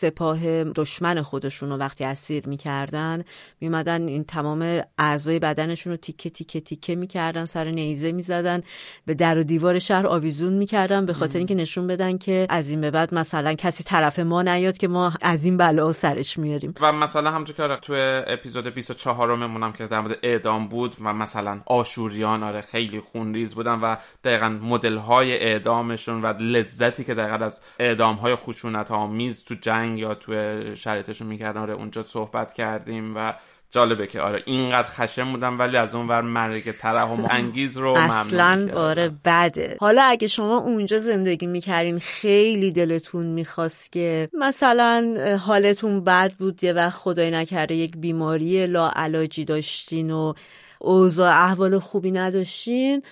سپاه 0.00 0.64
دشمن 0.64 1.22
خودشون 1.22 1.68
رو 1.68 1.76
وقتی 1.76 2.04
اسیر 2.04 2.48
می‌کردن 2.48 3.24
میمدن 3.60 4.08
این 4.08 4.24
تمام 4.24 4.80
اعضای 4.98 5.38
بدنشون 5.38 5.90
رو 5.90 5.96
تیکه 5.96 6.30
تیکه 6.30 6.60
تیکه 6.60 6.96
می‌کردن 6.96 7.44
سر 7.44 7.64
نیزه 7.64 8.12
می‌زدن 8.12 8.62
به 9.06 9.14
در 9.14 9.38
و 9.38 9.42
دیوار 9.42 9.78
شهر 9.78 10.06
آویزون 10.06 10.52
می‌کردن 10.52 11.06
به 11.06 11.12
خاطر 11.12 11.38
اینکه 11.38 11.54
نشون 11.54 11.86
بدن 11.86 12.18
که 12.18 12.46
از 12.50 12.70
این 12.70 12.80
به 12.80 12.90
بعد 12.90 13.14
مثلا 13.14 13.54
کسی 13.54 13.84
طرف 13.84 14.18
ما 14.18 14.42
نیاد 14.42 14.78
که 14.78 14.88
ما 14.88 15.12
از 15.22 15.44
این 15.44 15.56
بلا 15.56 15.92
سرش 15.92 16.38
میاریم. 16.38 16.74
و 16.80 16.92
مثلا 16.92 17.30
همونطور 17.30 17.56
که 17.56 17.62
آره 17.62 17.76
تو 17.76 17.92
اپیزود 18.26 18.66
24 18.66 19.46
مونم 19.46 19.72
که 19.72 19.86
در 19.86 20.00
مورد 20.00 20.18
اعدام 20.22 20.68
بود 20.68 20.96
و 21.00 21.14
مثلا 21.14 21.60
آشوریان 21.66 22.42
آره 22.42 22.60
خیلی 22.60 23.00
خونریز 23.00 23.54
بودن 23.54 23.80
و 23.80 23.96
دقیقا 24.24 24.48
مدل 24.48 24.96
های 24.96 25.38
اعدامشون 25.38 26.20
و 26.22 26.26
لذتی 26.26 27.04
که 27.04 27.14
دقیقا 27.14 27.44
از 27.44 27.62
اعدام 27.78 28.16
های 28.16 28.34
خشونت 28.34 28.90
آمیز 28.90 29.44
تو 29.44 29.54
جنگ 29.54 29.87
یا 29.96 30.14
توی 30.14 30.76
شرایطشون 30.76 31.26
می‌کردن. 31.26 31.60
آره 31.60 31.74
اونجا 31.74 32.02
صحبت 32.02 32.52
کردیم 32.52 33.16
و 33.16 33.34
جالبه 33.70 34.06
که 34.06 34.20
آره 34.20 34.42
اینقدر 34.46 34.88
خشم 34.88 35.32
بودم 35.32 35.58
ولی 35.58 35.76
از 35.76 35.94
اون 35.94 36.08
ور 36.08 36.20
مرگ 36.20 36.72
ترحم 36.72 37.26
انگیز 37.30 37.78
رو 37.78 37.94
اصلا 37.96 38.68
آره 38.76 39.12
بده. 39.24 39.76
حالا 39.80 40.02
اگه 40.02 40.26
شما 40.26 40.56
اونجا 40.58 40.98
زندگی 40.98 41.46
می‌کردین 41.46 41.98
خیلی 41.98 42.72
دلتون 42.72 43.26
می‌خواست 43.26 43.92
که 43.92 44.28
مثلا 44.32 45.14
حالتون 45.46 46.04
بد 46.04 46.32
بود 46.38 46.64
یه 46.64 46.72
وقت 46.72 46.96
خدای 46.98 47.30
نکرده 47.30 47.74
یک 47.74 47.96
بیماری 47.96 48.66
لا 48.66 48.88
علاجی 48.88 49.44
داشتین 49.44 50.10
و 50.10 50.32
اوضاع 50.78 51.30
احوال 51.32 51.78
خوبی 51.78 52.10
نداشتین 52.10 53.02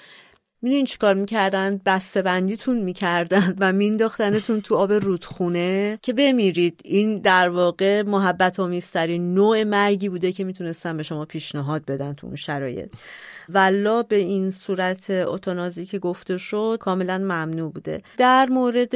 می‌دونین 0.66 0.84
چیکار 0.84 1.14
می‌کردن؟ 1.14 1.80
بسته 1.86 2.22
بندیتون 2.22 2.78
می‌کردن 2.78 3.56
و 3.58 3.72
مینداختنتون 3.72 4.60
تو 4.60 4.74
آب 4.74 4.92
رودخونه 4.92 5.98
که 6.02 6.12
بمیرید. 6.12 6.80
این 6.84 7.18
در 7.18 7.48
واقع 7.48 8.02
محبت 8.02 8.60
آمیزترین 8.60 9.34
نوع 9.34 9.64
مرگی 9.64 10.08
بوده 10.08 10.32
که 10.32 10.44
می‌تونستن 10.44 10.96
به 10.96 11.02
شما 11.02 11.24
پیشنهاد 11.24 11.84
بدن 11.84 12.12
تو 12.12 12.26
اون 12.26 12.36
شرایط. 12.36 12.88
ولا 13.48 14.02
به 14.02 14.16
این 14.16 14.50
صورت 14.50 15.10
اتونازی 15.10 15.86
که 15.86 15.98
گفته 15.98 16.38
شد 16.38 16.76
کاملا 16.80 17.18
ممنوع 17.18 17.72
بوده. 17.72 18.02
در 18.16 18.46
مورد 18.50 18.94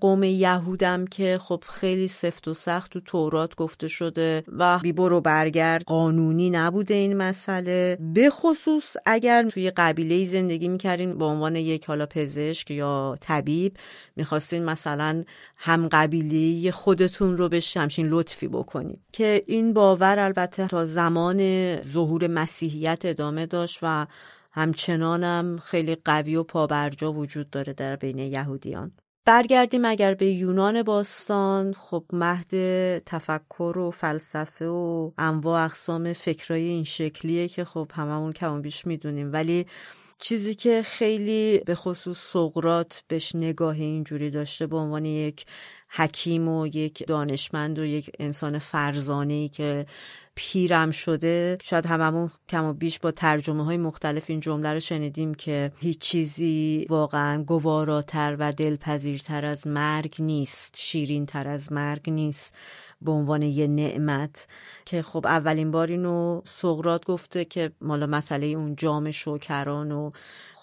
قوم 0.00 0.22
یهودم 0.24 1.04
که 1.04 1.38
خب 1.42 1.62
خیلی 1.68 2.08
سفت 2.08 2.48
و 2.48 2.54
سخت 2.54 2.90
تو 2.90 3.00
تورات 3.00 3.54
گفته 3.54 3.88
شده 3.88 4.44
و 4.58 4.78
بی 4.78 4.92
برو 4.92 5.20
برگرد 5.20 5.84
قانونی 5.84 6.50
نبوده 6.50 6.94
این 6.94 7.16
مسئله. 7.16 7.98
به 8.00 8.30
خصوص 8.30 8.96
اگر 9.06 9.48
توی 9.50 9.70
قبیله 9.70 10.24
زندگی 10.24 10.68
می‌کردین 10.68 11.18
به 11.18 11.24
عنوان 11.24 11.56
یک 11.56 11.84
حالا 11.84 12.06
پزشک 12.06 12.70
یا 12.70 13.16
طبیب 13.20 13.76
می‌خواستین 14.16 14.64
مثلا 14.64 15.24
هم 15.56 15.88
قبیله 15.88 16.70
خودتون 16.70 17.36
رو 17.36 17.48
به 17.48 17.60
همچین 17.76 18.08
لطفی 18.08 18.48
بکنید. 18.48 18.98
که 19.12 19.44
این 19.46 19.72
باور 19.72 20.18
البته 20.18 20.66
تا 20.66 20.84
زمان 20.84 21.38
ظهور 21.82 22.26
مسیحیت 22.26 23.02
ادامه 23.04 23.46
داشت 23.46 23.77
و 23.82 24.06
همچنانم 24.52 25.58
خیلی 25.58 25.94
قوی 25.94 26.36
و 26.36 26.42
پابرجا 26.42 27.12
وجود 27.12 27.50
داره 27.50 27.72
در 27.72 27.96
بین 27.96 28.18
یهودیان. 28.18 28.92
برگردیم 29.24 29.84
اگر 29.84 30.14
به 30.14 30.26
یونان 30.26 30.82
باستان 30.82 31.72
خب 31.72 32.04
مهد 32.12 32.48
تفکر 32.98 33.78
و 33.78 33.90
فلسفه 33.90 34.66
و 34.66 35.10
انواع 35.18 35.64
اقسام 35.64 36.12
فکرای 36.12 36.62
این 36.62 36.84
شکلیه 36.84 37.48
که 37.48 37.64
خب 37.64 37.90
هممون 37.94 38.32
کم 38.32 38.62
بیش 38.62 38.86
می‌دونیم. 38.86 39.32
ولی 39.32 39.66
چیزی 40.18 40.54
که 40.54 40.82
خیلی 40.82 41.62
به 41.66 41.74
خصوص 41.74 42.18
سقرات 42.18 43.02
بهش 43.08 43.34
نگاه 43.34 43.74
اینجوری 43.74 44.30
داشته 44.30 44.66
به 44.66 44.76
عنوان 44.76 45.04
یک 45.04 45.46
حکیم 45.88 46.48
و 46.48 46.66
یک 46.66 47.06
دانشمند 47.06 47.78
و 47.78 47.84
یک 47.84 48.10
انسان 48.18 48.58
فرزانه 48.58 49.48
که 49.48 49.86
پیرم 50.40 50.90
شده. 50.90 51.58
شاید 51.62 51.86
هممون 51.86 52.30
کم 52.48 52.64
و 52.64 52.72
بیش 52.72 52.98
با 52.98 53.10
ترجمه 53.10 53.64
های 53.64 53.76
مختلف 53.76 54.24
این 54.26 54.40
جمله 54.40 54.72
رو 54.72 54.80
شنیدیم 54.80 55.34
که 55.34 55.72
هیچ 55.76 55.98
چیزی 55.98 56.86
واقعا 56.90 57.42
گواراتر 57.42 58.36
و 58.38 58.52
دلپذیرتر 58.52 59.44
از 59.44 59.66
مرگ 59.66 60.16
نیست 60.18 60.74
شیرین 60.78 61.26
تر 61.26 61.48
از 61.48 61.72
مرگ 61.72 62.10
نیست 62.10 62.54
به 63.02 63.10
عنوان 63.10 63.42
یه 63.42 63.66
نعمت. 63.66 64.48
که 64.84 65.02
خب 65.02 65.26
اولین 65.26 65.70
بار 65.70 65.86
اینو 65.86 66.42
سقرات 66.44 67.04
گفته 67.04 67.44
که 67.44 67.72
مالا 67.80 68.06
مسئله 68.06 68.46
اون 68.46 68.76
جام 68.76 69.10
شوکران 69.10 69.92
و 69.92 70.10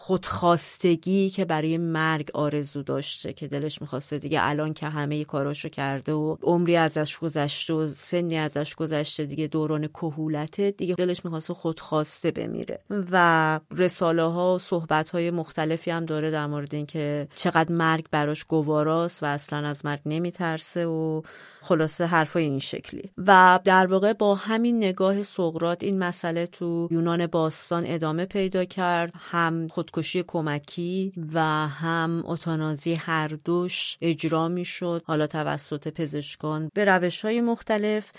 خودخواستگی 0.05 1.29
که 1.29 1.45
برای 1.45 1.77
مرگ 1.77 2.29
آرزو 2.33 2.83
داشته 2.83 3.33
که 3.33 3.47
دلش 3.47 3.81
می‌خواسته 3.81 4.17
دیگه 4.17 4.39
الان 4.43 4.73
که 4.73 4.87
همه 4.87 5.23
کاراشو 5.23 5.69
کرده 5.69 6.13
و 6.13 6.37
عمری 6.43 6.75
ازش 6.75 7.17
گذشته 7.17 7.73
و 7.73 7.87
سنی 7.87 8.37
ازش 8.37 8.75
گذشته 8.75 9.25
دیگه 9.25 9.47
دوران 9.47 9.87
کهولته 9.87 10.71
دیگه 10.71 10.95
دلش 10.95 11.25
می‌خواسته 11.25 11.53
خودخواسته 11.53 12.31
بمیره. 12.31 12.79
و 13.11 13.59
رساله 13.71 14.23
ها 14.23 14.55
و 14.55 14.59
صحبت 14.59 15.09
های 15.09 15.31
مختلفی 15.31 15.91
هم 15.91 16.05
داره 16.05 16.31
در 16.31 16.47
مورد 16.47 16.75
اینکه 16.75 17.27
چقدر 17.35 17.71
مرگ 17.71 18.05
براش 18.11 18.43
گواراست 18.43 19.23
و 19.23 19.25
اصلا 19.25 19.67
از 19.67 19.85
مرگ 19.85 19.99
نمیترسه 20.05 20.85
و 20.85 21.21
خلاصه 21.61 22.05
حرفای 22.05 22.43
این 22.43 22.59
شکلی. 22.59 23.11
و 23.17 23.59
در 23.63 23.85
واقع 23.85 24.13
با 24.13 24.35
همین 24.35 24.77
نگاه 24.77 25.23
سقرات 25.23 25.83
این 25.83 25.99
مسئله 25.99 26.47
تو 26.47 26.87
یونان 26.91 27.27
باستان 27.27 27.83
ادامه 27.87 28.25
پیدا 28.25 28.65
کرد. 28.65 29.13
هم 29.19 29.67
خودکشی 29.95 30.23
کمکی 30.27 31.13
و 31.33 31.39
هم 31.67 32.23
اتانازی 32.25 32.93
هر 32.93 33.27
دوش 33.27 33.97
اجرا 34.01 34.47
می 34.47 34.65
شد 34.65 35.01
حالا 35.05 35.27
توسط 35.27 35.87
پزشکان 35.87 36.69
به 36.73 36.85
روش 36.85 37.25
های 37.25 37.41
مختلف 37.41 38.11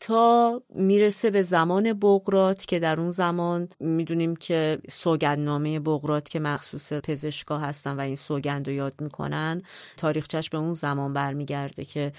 تا 0.00 0.62
می‌رسه 0.74 1.30
به 1.30 1.42
زمان 1.42 1.92
بغرات 1.92 2.66
که 2.66 2.78
در 2.78 3.00
اون 3.00 3.10
زمان 3.10 3.68
می‌دونیم 3.80 4.36
که 4.36 4.78
سوگندنامه 4.90 5.80
بغرات 5.80 6.28
که 6.28 6.40
مخصوص 6.40 6.92
پزشکا 6.92 7.58
هستن 7.58 7.96
و 7.96 8.00
این 8.00 8.16
سوگند 8.16 8.68
رو 8.68 8.74
یاد 8.74 8.94
می‌کنن 9.00 9.62
تاریخچش 9.96 10.50
به 10.50 10.58
اون 10.58 10.74
زمان 10.74 11.12
برمیگرده 11.12 11.84
که 11.84 12.12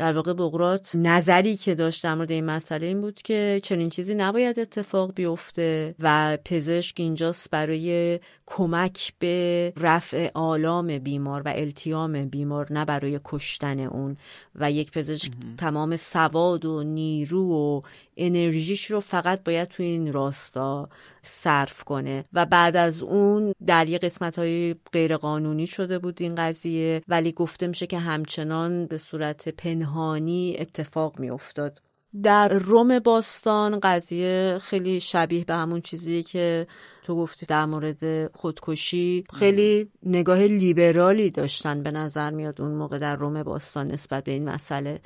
در 0.00 0.12
واقع 0.12 0.32
بغرات 0.32 0.90
نظری 0.94 1.56
که 1.56 1.74
داشت 1.74 2.04
در 2.04 2.14
مورد 2.14 2.30
این 2.30 2.44
مسئله 2.44 2.86
این 2.86 3.00
بود 3.00 3.22
که 3.22 3.60
چنین 3.62 3.88
چیزی 3.88 4.14
نباید 4.14 4.60
اتفاق 4.60 5.14
بیفته 5.14 5.94
و 5.98 6.38
پزشک 6.44 7.00
اینجاست 7.00 7.50
برای 7.50 8.20
کمک 8.46 9.12
به 9.18 9.72
رفع 9.76 10.30
آلام 10.34 10.98
بیمار 10.98 11.42
و 11.42 11.52
التیام 11.56 12.24
بیمار 12.24 12.72
نه 12.72 12.84
برای 12.84 13.20
کشتن 13.24 13.80
اون. 13.80 14.16
و 14.54 14.70
یک 14.70 14.90
پزشک 14.90 15.32
تمام 15.58 15.96
سواد 15.96 16.64
و 16.64 16.82
نیرو 16.82 17.52
و 17.52 17.80
انرژیش 18.20 18.90
رو 18.90 19.00
فقط 19.00 19.44
باید 19.44 19.68
تو 19.68 19.82
این 19.82 20.12
راستا 20.12 20.88
صرف 21.22 21.84
کنه. 21.84 22.24
و 22.32 22.46
بعد 22.46 22.76
از 22.76 23.02
اون 23.02 23.54
در 23.66 23.88
یه 23.88 23.98
قسمت 23.98 24.38
های 24.38 24.74
غیر 24.92 25.16
قانونی 25.16 25.66
شده 25.66 25.98
بود 25.98 26.22
این 26.22 26.34
قضیه 26.34 27.02
ولی 27.08 27.32
گفته 27.32 27.66
میشه 27.66 27.86
که 27.86 27.98
همچنان 27.98 28.86
به 28.86 28.98
صورت 28.98 29.48
پنهانی 29.48 30.56
اتفاق 30.58 31.18
میافتاد. 31.18 31.82
در 32.22 32.48
روم 32.48 32.98
باستان 32.98 33.80
قضیه 33.82 34.58
خیلی 34.62 35.00
شبیه 35.00 35.44
به 35.44 35.54
همون 35.54 35.80
چیزیه 35.80 36.22
که 36.22 36.66
تو 37.02 37.16
گفتی 37.16 37.46
در 37.46 37.66
مورد 37.66 38.32
خودکشی 38.36 39.24
خیلی 39.34 39.88
نگاه 40.02 40.38
لیبرالی 40.38 41.30
داشتن 41.30 41.82
به 41.82 41.90
نظر 41.90 42.30
میاد 42.30 42.60
اون 42.60 42.70
موقع 42.70 42.98
در 42.98 43.16
روم 43.16 43.42
باستان 43.42 43.86
نسبت 43.86 44.24
به 44.24 44.32
این 44.32 44.48
مسئله 44.48 45.00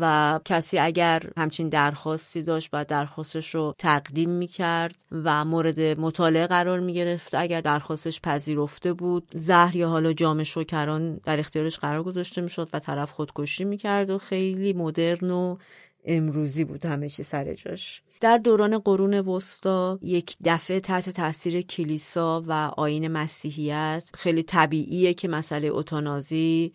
و 0.00 0.40
کسی 0.44 0.78
اگر 0.78 1.22
همچین 1.36 1.68
درخواستی 1.68 2.42
داشت 2.42 2.68
و 2.72 2.84
درخواستش 2.84 3.54
رو 3.54 3.74
تقدیم 3.78 4.30
می‌کرد 4.30 4.94
و 5.12 5.44
مورد 5.44 5.80
مطالعه 5.80 6.46
قرار 6.46 6.80
می‌گرفت. 6.80 7.34
اگر 7.34 7.60
درخواستش 7.60 8.20
پذیرفته 8.20 8.92
بود 8.92 9.28
زهر 9.34 9.76
یا 9.76 9.88
حالا 9.88 10.12
جام 10.12 10.42
شکران 10.42 11.16
در 11.16 11.38
اختیارش 11.38 11.78
قرار 11.78 12.02
گذاشته 12.02 12.40
می‌شد 12.40 12.68
و 12.72 12.78
طرف 12.78 13.12
خودکشی 13.12 13.64
می‌کرد 13.64 14.10
و 14.10 14.18
خیلی 14.18 14.72
مدرن 14.72 15.30
و 15.30 15.56
امروزی 16.04 16.64
بود 16.64 16.86
همه 16.86 17.08
چی 17.08 17.22
سر 17.22 17.54
جاش. 17.54 18.02
در 18.24 18.38
دوران 18.38 18.78
قرون 18.78 19.14
وسطا 19.14 19.98
یک 20.02 20.36
دفعه 20.44 20.80
تحت 20.80 21.10
تاثیر 21.10 21.62
کلیسا 21.62 22.42
و 22.46 22.52
آین 22.76 23.08
مسیحیت 23.08 24.10
خیلی 24.14 24.42
طبیعیه 24.42 25.14
که 25.14 25.28
مسئله 25.28 25.68
اتانازی 25.72 26.72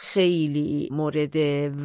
خیلی 0.00 0.88
مورد 0.92 1.36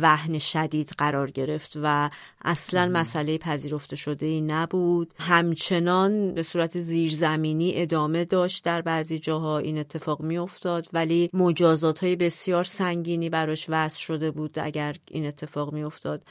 وهن 0.02 0.40
شدید 0.40 0.91
قرار 0.98 1.31
گرفت 1.31 1.72
و 1.84 2.10
اصلا 2.45 2.90
مسئله 2.90 3.38
پذیرفته 3.38 3.95
شده 3.95 4.26
ای 4.26 4.41
نبود. 4.41 5.14
همچنان 5.19 6.34
به 6.34 6.44
صورت 6.44 6.80
زیرزمینی 6.80 7.72
ادامه 7.76 8.26
داشت 8.26 8.64
در 8.64 8.81
بعضی 8.81 9.19
جاها. 9.19 9.57
این 9.57 9.77
اتفاق 9.77 10.22
می 10.22 10.38
افتاد 10.38 10.88
ولی 10.94 11.30
مجازات 11.34 12.03
های 12.03 12.15
بسیار 12.15 12.64
سنگینی 12.64 13.30
براش 13.30 13.65
وضع 13.69 13.99
شده 13.99 14.31
بود 14.31 14.60
اگر 14.60 14.95
این 15.11 15.26
اتفاق 15.26 15.73
می 15.73 15.84
افتاد 15.84 16.23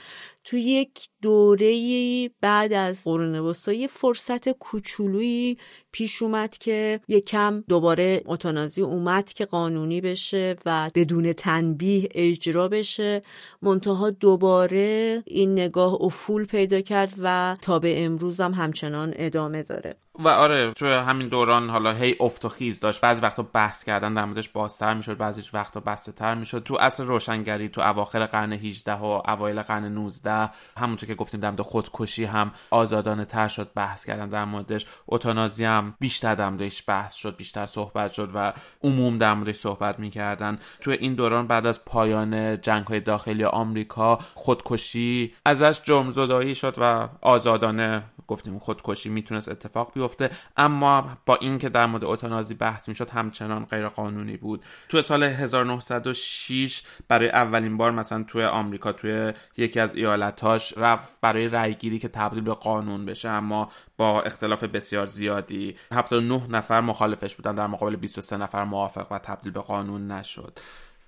تو 0.45 0.57
یک 0.57 1.09
دوره 1.23 2.29
بعد 2.41 2.73
از 2.73 3.05
قرون 3.05 3.39
وسطا 3.39 3.73
یه 3.73 3.87
فرصت 3.87 4.49
کوچولویی 4.49 5.59
پیش 5.93 6.23
اومد 6.23 6.59
که 6.59 7.01
یکم 7.09 7.65
دوباره 7.69 8.23
اتانازی 8.27 8.83
اومد 8.83 9.33
که 9.33 9.45
قانونی 9.45 10.01
بشه 10.01 10.57
و 10.67 10.91
بدون 10.95 11.33
تنبیه 11.33 12.09
اجرا 12.15 12.69
بشه. 12.69 13.23
منتها 13.63 14.11
دوباره 14.11 15.23
این 15.27 15.53
نگاه 15.53 15.99
افول 16.01 16.45
پیدا 16.45 16.81
کرد 16.81 17.13
و 17.19 17.57
تا 17.63 17.79
به 17.79 18.05
امروز 18.05 18.41
هم 18.41 18.55
همچنان 18.55 19.15
ادامه 19.17 19.63
داره. 19.63 19.97
و 20.19 20.29
آره 20.29 20.73
تو 20.73 20.87
همین 20.87 21.29
دوران 21.29 21.71
حالا 21.71 21.93
هی 21.93 22.17
افت 22.21 22.45
و 22.45 22.49
خیز 22.49 22.81
داشت. 22.81 23.01
بعضی 23.01 23.21
وقتا 23.23 23.43
بحث 23.43 23.85
کردن 23.85 24.15
در 24.15 24.25
موردش 24.25 24.49
بازتر 24.49 24.95
می‌شد 24.95 25.17
بعضی 25.17 25.43
وقتا 25.53 25.81
بسته 25.81 26.13
تر 26.13 26.35
می‌شد. 26.35 26.63
تو 26.63 26.77
اصل 26.81 27.07
روشنگری 27.07 27.69
تو 27.69 27.81
اواخر 27.81 28.27
قرن 28.27 28.53
18 28.53 28.95
و 28.95 29.05
اوایل 29.05 29.63
قرن 29.63 29.85
19 29.85 30.51
همونطور 30.77 31.07
که 31.07 31.15
گفتیم 31.15 31.41
در 31.41 31.63
خودکشی 31.63 32.25
هم 32.25 32.53
آزادانه 32.71 33.25
تر 33.25 33.49
شد 33.49 33.71
بحث 33.75 34.05
کردن 34.05 34.29
در 34.29 34.45
موردش. 34.45 34.87
اتانازی 35.09 35.65
هم 35.65 35.95
بیشتر 36.01 36.35
در 36.35 36.49
موردش 36.49 36.85
بحث 36.87 37.15
شد 37.15 37.37
بیشتر 37.37 37.67
صحبت 37.67 38.13
شد 38.13 38.31
و 38.35 38.53
عموم 38.83 39.19
در 39.19 39.35
موردش 39.35 39.57
صحبت 39.57 39.99
می‌کردن. 39.99 40.59
تو 40.81 40.91
این 40.91 41.15
دوران 41.15 41.47
بعد 41.47 41.67
از 41.67 41.85
پایان 41.85 42.61
جنگ 42.61 42.87
های 42.87 43.01
داخلی 43.01 43.45
آمریکا 43.45 44.19
خودکشی 44.35 45.35
ازش 45.45 45.81
جرم 45.83 46.11
شد 46.55 46.75
و 46.79 47.09
آزادانه 47.21 48.03
گفتیم 48.33 48.59
خودکشی 48.59 49.09
می‌تونست 49.09 49.49
اتفاق 49.49 49.93
بیفته 49.95 50.31
اما 50.57 51.17
با 51.27 51.37
اینکه 51.37 51.69
در 51.69 51.87
مورد 51.87 52.05
اتانازی 52.05 52.55
بحث 52.55 52.89
می‌شد 52.89 53.11
همچنان 53.11 53.65
غیر 53.65 53.89
قانونی 53.89 54.37
بود. 54.37 54.65
تو 54.89 55.03
سال 55.03 55.23
1906 55.23 56.83
برای 57.09 57.29
اولین 57.29 57.77
بار 57.77 57.91
مثلا 57.91 58.23
توی 58.23 58.45
آمریکا 58.45 58.93
توی 58.93 59.33
یکی 59.57 59.81
از 59.81 59.95
ایالتاش 59.95 60.75
رفت 60.77 61.21
برای 61.21 61.49
رأیگیری 61.49 61.99
که 61.99 62.09
تبدیل 62.09 62.41
به 62.41 62.55
قانون 62.55 63.05
بشه 63.05 63.29
اما 63.29 63.71
با 63.97 64.23
اختلاف 64.23 64.65
بسیار 64.65 65.07
زیادی. 65.07 65.77
79 65.93 66.47
نفر 66.49 66.81
مخالفش 66.81 67.35
بودن 67.35 67.55
در 67.55 67.67
مقابل 67.67 67.97
23 67.97 68.37
نفر 68.37 68.65
موافق 68.65 69.13
و 69.13 69.19
تبدیل 69.19 69.53
به 69.53 69.61
قانون 69.61 70.11
نشد. 70.11 70.59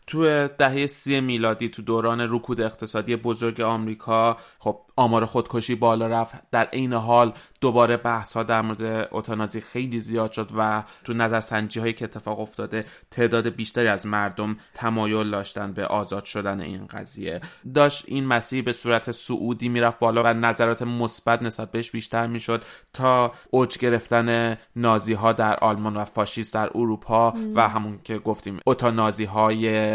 تو 0.07 0.49
دهه 0.49 0.87
سی 0.87 1.21
میلادی 1.21 1.69
تو 1.69 1.83
دوران 1.83 2.21
رکود 2.21 2.61
اقتصادی 2.61 3.17
بزرگ 3.17 3.61
آمریکا 3.61 4.37
خب 4.59 4.81
آمار 4.97 5.27
خودکشی 5.27 5.75
بالا 5.75 6.07
رفت. 6.07 6.35
در 6.51 6.65
عین 6.65 6.93
حال 6.93 7.33
دوباره 7.61 7.97
بحث 7.97 8.33
ها 8.33 8.43
در 8.43 8.61
مورد 8.61 9.09
اوتانازی 9.13 9.61
خیلی 9.61 10.01
زیاد 10.01 10.33
شد 10.33 10.51
و 10.57 10.83
تو 11.05 11.15
نظر 11.15 11.41
سنجی 11.41 11.81
هایی 11.81 11.93
که 11.93 12.05
اتفاق 12.05 12.41
افتاده 12.41 12.85
تعداد 13.11 13.49
بیشتری 13.49 13.89
از 13.89 14.07
مردم 14.07 14.57
تمایل 14.75 15.31
داشتن 15.31 15.73
به 15.73 15.87
آزاد 15.87 16.25
شدن 16.25 16.61
این 16.61 16.87
قضیه. 16.87 17.41
داشت 17.75 18.05
این 18.09 18.27
مسیر 18.27 18.65
به 18.65 18.73
صورت 18.73 19.11
سعودی 19.11 19.69
می‌رفت 19.69 19.99
بالا 19.99 20.23
و 20.23 20.27
نظرات 20.27 20.83
مثبت 20.83 21.43
نسبت 21.43 21.71
بهش 21.71 21.91
بیشتر 21.91 22.27
می‌شد 22.27 22.63
تا 22.93 23.33
اوج 23.51 23.79
گرفتن 23.79 24.57
نازی 24.77 25.15
ها 25.15 25.33
در 25.33 25.57
آلمان 25.57 25.97
و 25.97 26.05
فاشیست 26.05 26.55
در 26.55 26.71
اروپا 26.75 27.35
و 27.55 27.69
همون 27.69 27.99
که 28.05 28.19
گفتیم 28.19 28.61
اوتانازی 28.67 29.25
های 29.25 29.94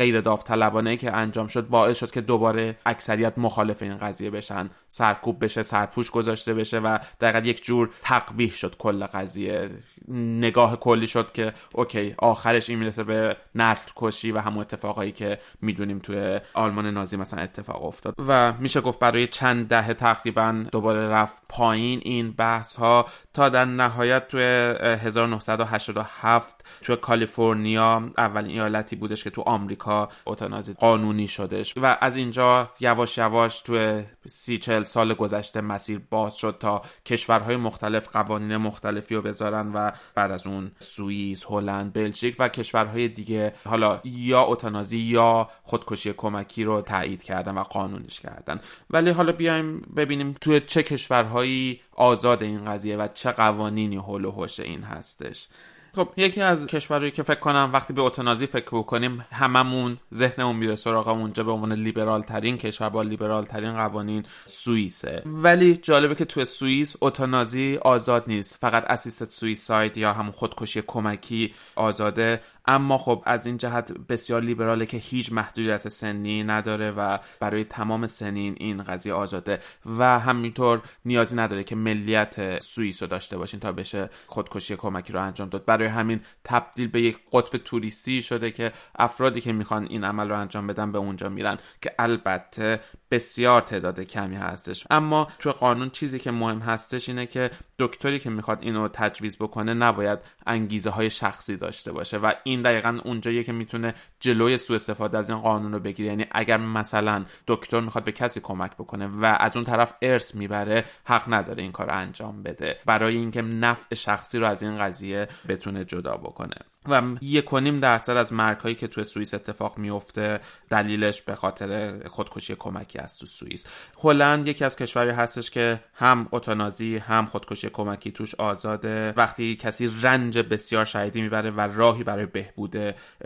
غیر 0.00 0.20
داوطلبانه 0.20 0.96
که 0.96 1.16
انجام 1.16 1.46
شد 1.46 1.68
باعث 1.68 1.98
شد 1.98 2.10
که 2.10 2.20
دوباره 2.20 2.76
اکثریت 2.86 3.38
مخالف 3.38 3.82
این 3.82 3.96
قضیه 3.96 4.30
بشن 4.30 4.70
سرکوب 4.88 5.44
بشه 5.44 5.62
سرپوش 5.62 6.10
گذاشته 6.10 6.54
بشه 6.54 6.78
و 6.78 6.98
دقیقا 7.20 7.38
یک 7.38 7.64
جور 7.64 7.90
تقبیح 8.02 8.52
شد 8.52 8.76
کل 8.76 9.06
قضیه. 9.06 9.70
نگاه 10.08 10.76
کلی 10.76 11.06
شد 11.06 11.32
که 11.32 11.52
اوکی 11.72 12.14
آخرش 12.18 12.70
این 12.70 12.78
می‌رسه 12.78 13.04
به 13.04 13.36
نسل 13.54 13.90
کشی 13.96 14.32
و 14.32 14.38
همون 14.38 14.60
اتفاقایی 14.60 15.12
که 15.12 15.38
می‌دونیم 15.62 15.98
توی 15.98 16.40
آلمان 16.54 16.86
نازی 16.86 17.16
مثلا 17.16 17.42
اتفاق 17.42 17.84
افتاد. 17.84 18.14
و 18.28 18.52
میشه 18.52 18.80
گفت 18.80 18.98
برای 18.98 19.26
چند 19.26 19.68
دهه 19.68 19.94
تقریبا 19.94 20.64
دوباره 20.72 21.08
رفت 21.08 21.42
پایین 21.48 22.00
این 22.04 22.32
بحث 22.32 22.74
ها 22.74 23.06
تا 23.34 23.48
در 23.48 23.64
نهایت 23.64 24.28
توی 24.28 24.42
1987 24.42 26.59
توی 26.82 26.96
کالیفرنیا 26.96 28.10
اولین 28.18 28.50
ایالتی 28.50 28.96
بودش 28.96 29.24
که 29.24 29.30
تو 29.30 29.42
آمریکا 29.42 30.08
اوتانازی 30.24 30.72
قانونی 30.72 31.28
شدش 31.28 31.74
و 31.76 31.96
از 32.00 32.16
اینجا 32.16 32.70
یواش 32.80 33.18
یواش 33.18 33.60
توی 33.60 34.04
سی 34.26 34.58
چل 34.58 34.84
سال 34.84 35.14
گذشته 35.14 35.60
مسیر 35.60 36.00
باز 36.10 36.36
شد 36.36 36.56
تا 36.60 36.82
کشورهای 37.06 37.56
مختلف 37.56 38.08
قوانین 38.08 38.56
مختلفی 38.56 39.14
رو 39.14 39.22
بذارن 39.22 39.72
و 39.72 39.90
بعد 40.14 40.30
از 40.30 40.46
اون 40.46 40.70
سوئیس، 40.78 41.44
هلند، 41.48 41.92
بلژیک 41.92 42.36
و 42.38 42.48
کشورهای 42.48 43.08
دیگه 43.08 43.54
حالا 43.64 44.00
یا 44.04 44.40
اوتانازی 44.40 44.98
یا 44.98 45.50
خودکشی 45.62 46.12
کمکی 46.12 46.64
رو 46.64 46.82
تایید 46.82 47.22
کردن 47.22 47.58
و 47.58 47.62
قانونیش 47.62 48.20
کردن. 48.20 48.60
ولی 48.90 49.10
حالا 49.10 49.32
بیایم 49.32 49.80
ببینیم 49.96 50.34
توی 50.40 50.60
چه 50.60 50.82
کشورهایی 50.82 51.80
آزاد 51.92 52.42
این 52.42 52.64
قضیه 52.64 52.96
و 52.96 53.08
چه 53.14 53.30
قوانینی 53.30 53.96
حول 53.96 54.24
و 54.24 54.46
این 54.58 54.82
هستش. 54.82 55.48
خب 55.94 56.08
یکی 56.16 56.40
از 56.40 56.66
کشورهایی 56.66 57.10
که 57.10 57.22
فکر 57.22 57.40
کنم 57.40 57.70
وقتی 57.72 57.92
به 57.92 58.00
اوتانازی 58.00 58.46
فکر 58.46 58.78
بکنیم 58.78 59.26
هممون 59.32 59.96
ذهنمون 60.14 60.56
میره 60.56 60.74
سراغ 60.74 61.08
اونجا 61.08 61.44
به 61.44 61.52
عنوان 61.52 61.72
لیبرال 61.72 62.22
ترین 62.22 62.58
کشور 62.58 62.88
با 62.88 63.02
لیبرال 63.02 63.44
ترین 63.44 63.72
قوانین 63.72 64.24
سوئیسه. 64.44 65.22
ولی 65.26 65.76
جالبه 65.76 66.14
که 66.14 66.24
تو 66.24 66.44
سوئیس 66.44 66.96
اوتانازی 67.00 67.78
آزاد 67.82 68.24
نیست. 68.26 68.58
فقط 68.60 68.84
اسیست 68.90 69.30
سویساید 69.30 69.96
یا 69.96 70.12
همون 70.12 70.30
خودکشی 70.30 70.82
کمکی 70.86 71.54
آزاده. 71.76 72.40
اما 72.66 72.98
خب 72.98 73.22
از 73.26 73.46
این 73.46 73.56
جهت 73.56 73.92
بسیار 73.92 74.42
لیبراله 74.42 74.86
که 74.86 74.96
هیچ 74.96 75.32
محدودیت 75.32 75.88
سنی 75.88 76.44
نداره 76.44 76.90
و 76.90 77.18
برای 77.40 77.64
تمام 77.64 78.06
سنین 78.06 78.56
این 78.58 78.82
قضیه 78.82 79.12
آزاده 79.12 79.58
و 79.98 80.18
همینطور 80.18 80.82
نیازی 81.04 81.36
نداره 81.36 81.64
که 81.64 81.76
ملیت 81.76 82.62
سوئیس 82.62 83.02
رو 83.02 83.08
داشته 83.08 83.38
باشین 83.38 83.60
تا 83.60 83.72
بشه 83.72 84.10
خودکشی 84.26 84.76
کمکی 84.76 85.12
رو 85.12 85.22
انجام 85.22 85.48
داد. 85.48 85.64
برای 85.64 85.88
همین 85.88 86.20
تبدیل 86.44 86.88
به 86.88 87.02
یک 87.02 87.18
قطب 87.32 87.58
توریستی 87.58 88.22
شده 88.22 88.50
که 88.50 88.72
افرادی 88.98 89.40
که 89.40 89.52
می‌خوان 89.52 89.86
این 89.86 90.04
عمل 90.04 90.28
رو 90.28 90.40
انجام 90.40 90.66
بدن 90.66 90.92
به 90.92 90.98
اونجا 90.98 91.28
میرن 91.28 91.58
که 91.82 91.94
البته 91.98 92.80
بسیار 93.10 93.62
تعداد 93.62 94.00
کمی 94.00 94.36
هستش. 94.36 94.86
اما 94.90 95.28
تو 95.38 95.52
قانون 95.52 95.90
چیزی 95.90 96.18
که 96.18 96.30
مهم 96.30 96.58
هستش 96.58 97.08
اینه 97.08 97.26
که 97.26 97.50
دکتری 97.78 98.18
که 98.18 98.30
می‌خواد 98.30 98.58
اینو 98.62 98.88
تجویز 98.88 99.36
بکنه 99.36 99.74
نباید 99.74 100.18
انگیزه 100.46 100.90
های 100.90 101.10
شخصی 101.10 101.56
داشته 101.56 101.92
باشه 101.92 102.18
و 102.18 102.32
این 102.44 102.62
دقیقا 102.62 103.00
اونجاییه 103.04 103.44
که 103.44 103.52
می‌تونه 103.52 103.94
جلوی 104.20 104.58
سوء 104.58 104.76
استفاده 104.76 105.18
از 105.18 105.30
این 105.30 105.38
قانون 105.38 105.72
رو 105.72 105.80
بگیره. 105.80 106.08
یعنی 106.08 106.26
اگر 106.30 106.56
مثلا 106.56 107.24
دکتر 107.46 107.80
می‌خواد 107.80 108.04
به 108.04 108.12
کسی 108.12 108.40
کمک 108.40 108.74
بکنه 108.74 109.06
و 109.06 109.36
از 109.40 109.56
اون 109.56 109.64
طرف 109.64 109.94
ارث 110.02 110.34
می‌بره 110.34 110.84
حق 111.04 111.34
نداره 111.34 111.62
این 111.62 111.72
کار 111.72 111.90
انجام 111.90 112.42
بده. 112.42 112.76
برای 112.86 113.16
اینکه 113.16 113.42
نفع 113.42 113.94
شخصی 113.94 114.38
رو 114.38 114.46
از 114.46 114.62
این 114.62 114.78
قضیه 114.78 115.28
بتونه 115.48 115.84
جدا 115.84 116.16
بکنه. 116.16 116.56
و 116.88 117.02
یک 117.22 117.52
و 117.52 117.60
نیم 117.60 117.80
درصد 117.80 118.16
از 118.16 118.32
مرگ 118.32 118.58
هایی 118.58 118.74
که 118.74 118.86
تو 118.86 119.04
سوئیس 119.04 119.34
اتفاق 119.34 119.78
میفته 119.78 120.40
دلیلش 120.70 121.22
به 121.22 121.34
خاطر 121.34 122.00
خودکشی 122.08 122.54
کمکی 122.58 122.98
است 122.98 123.20
تو 123.20 123.26
سوئیس. 123.26 123.66
هلند 124.02 124.48
یکی 124.48 124.64
از 124.64 124.76
کشوری 124.76 125.10
هستش 125.10 125.50
که 125.50 125.80
هم 125.94 126.28
اتانازی 126.32 126.96
هم 126.96 127.26
خودکشی 127.26 127.70
کمکی 127.70 128.10
توش 128.10 128.34
آزاده. 128.34 129.14
وقتی 129.16 129.56
کسی 129.56 129.92
رنج 130.02 130.38
بسیار 130.38 130.84
شدیدی 130.84 131.22
می‌بره 131.22 131.50
و 131.50 131.60
راهی 131.60 132.04
برای 132.04 132.26
بهبود 132.26 132.76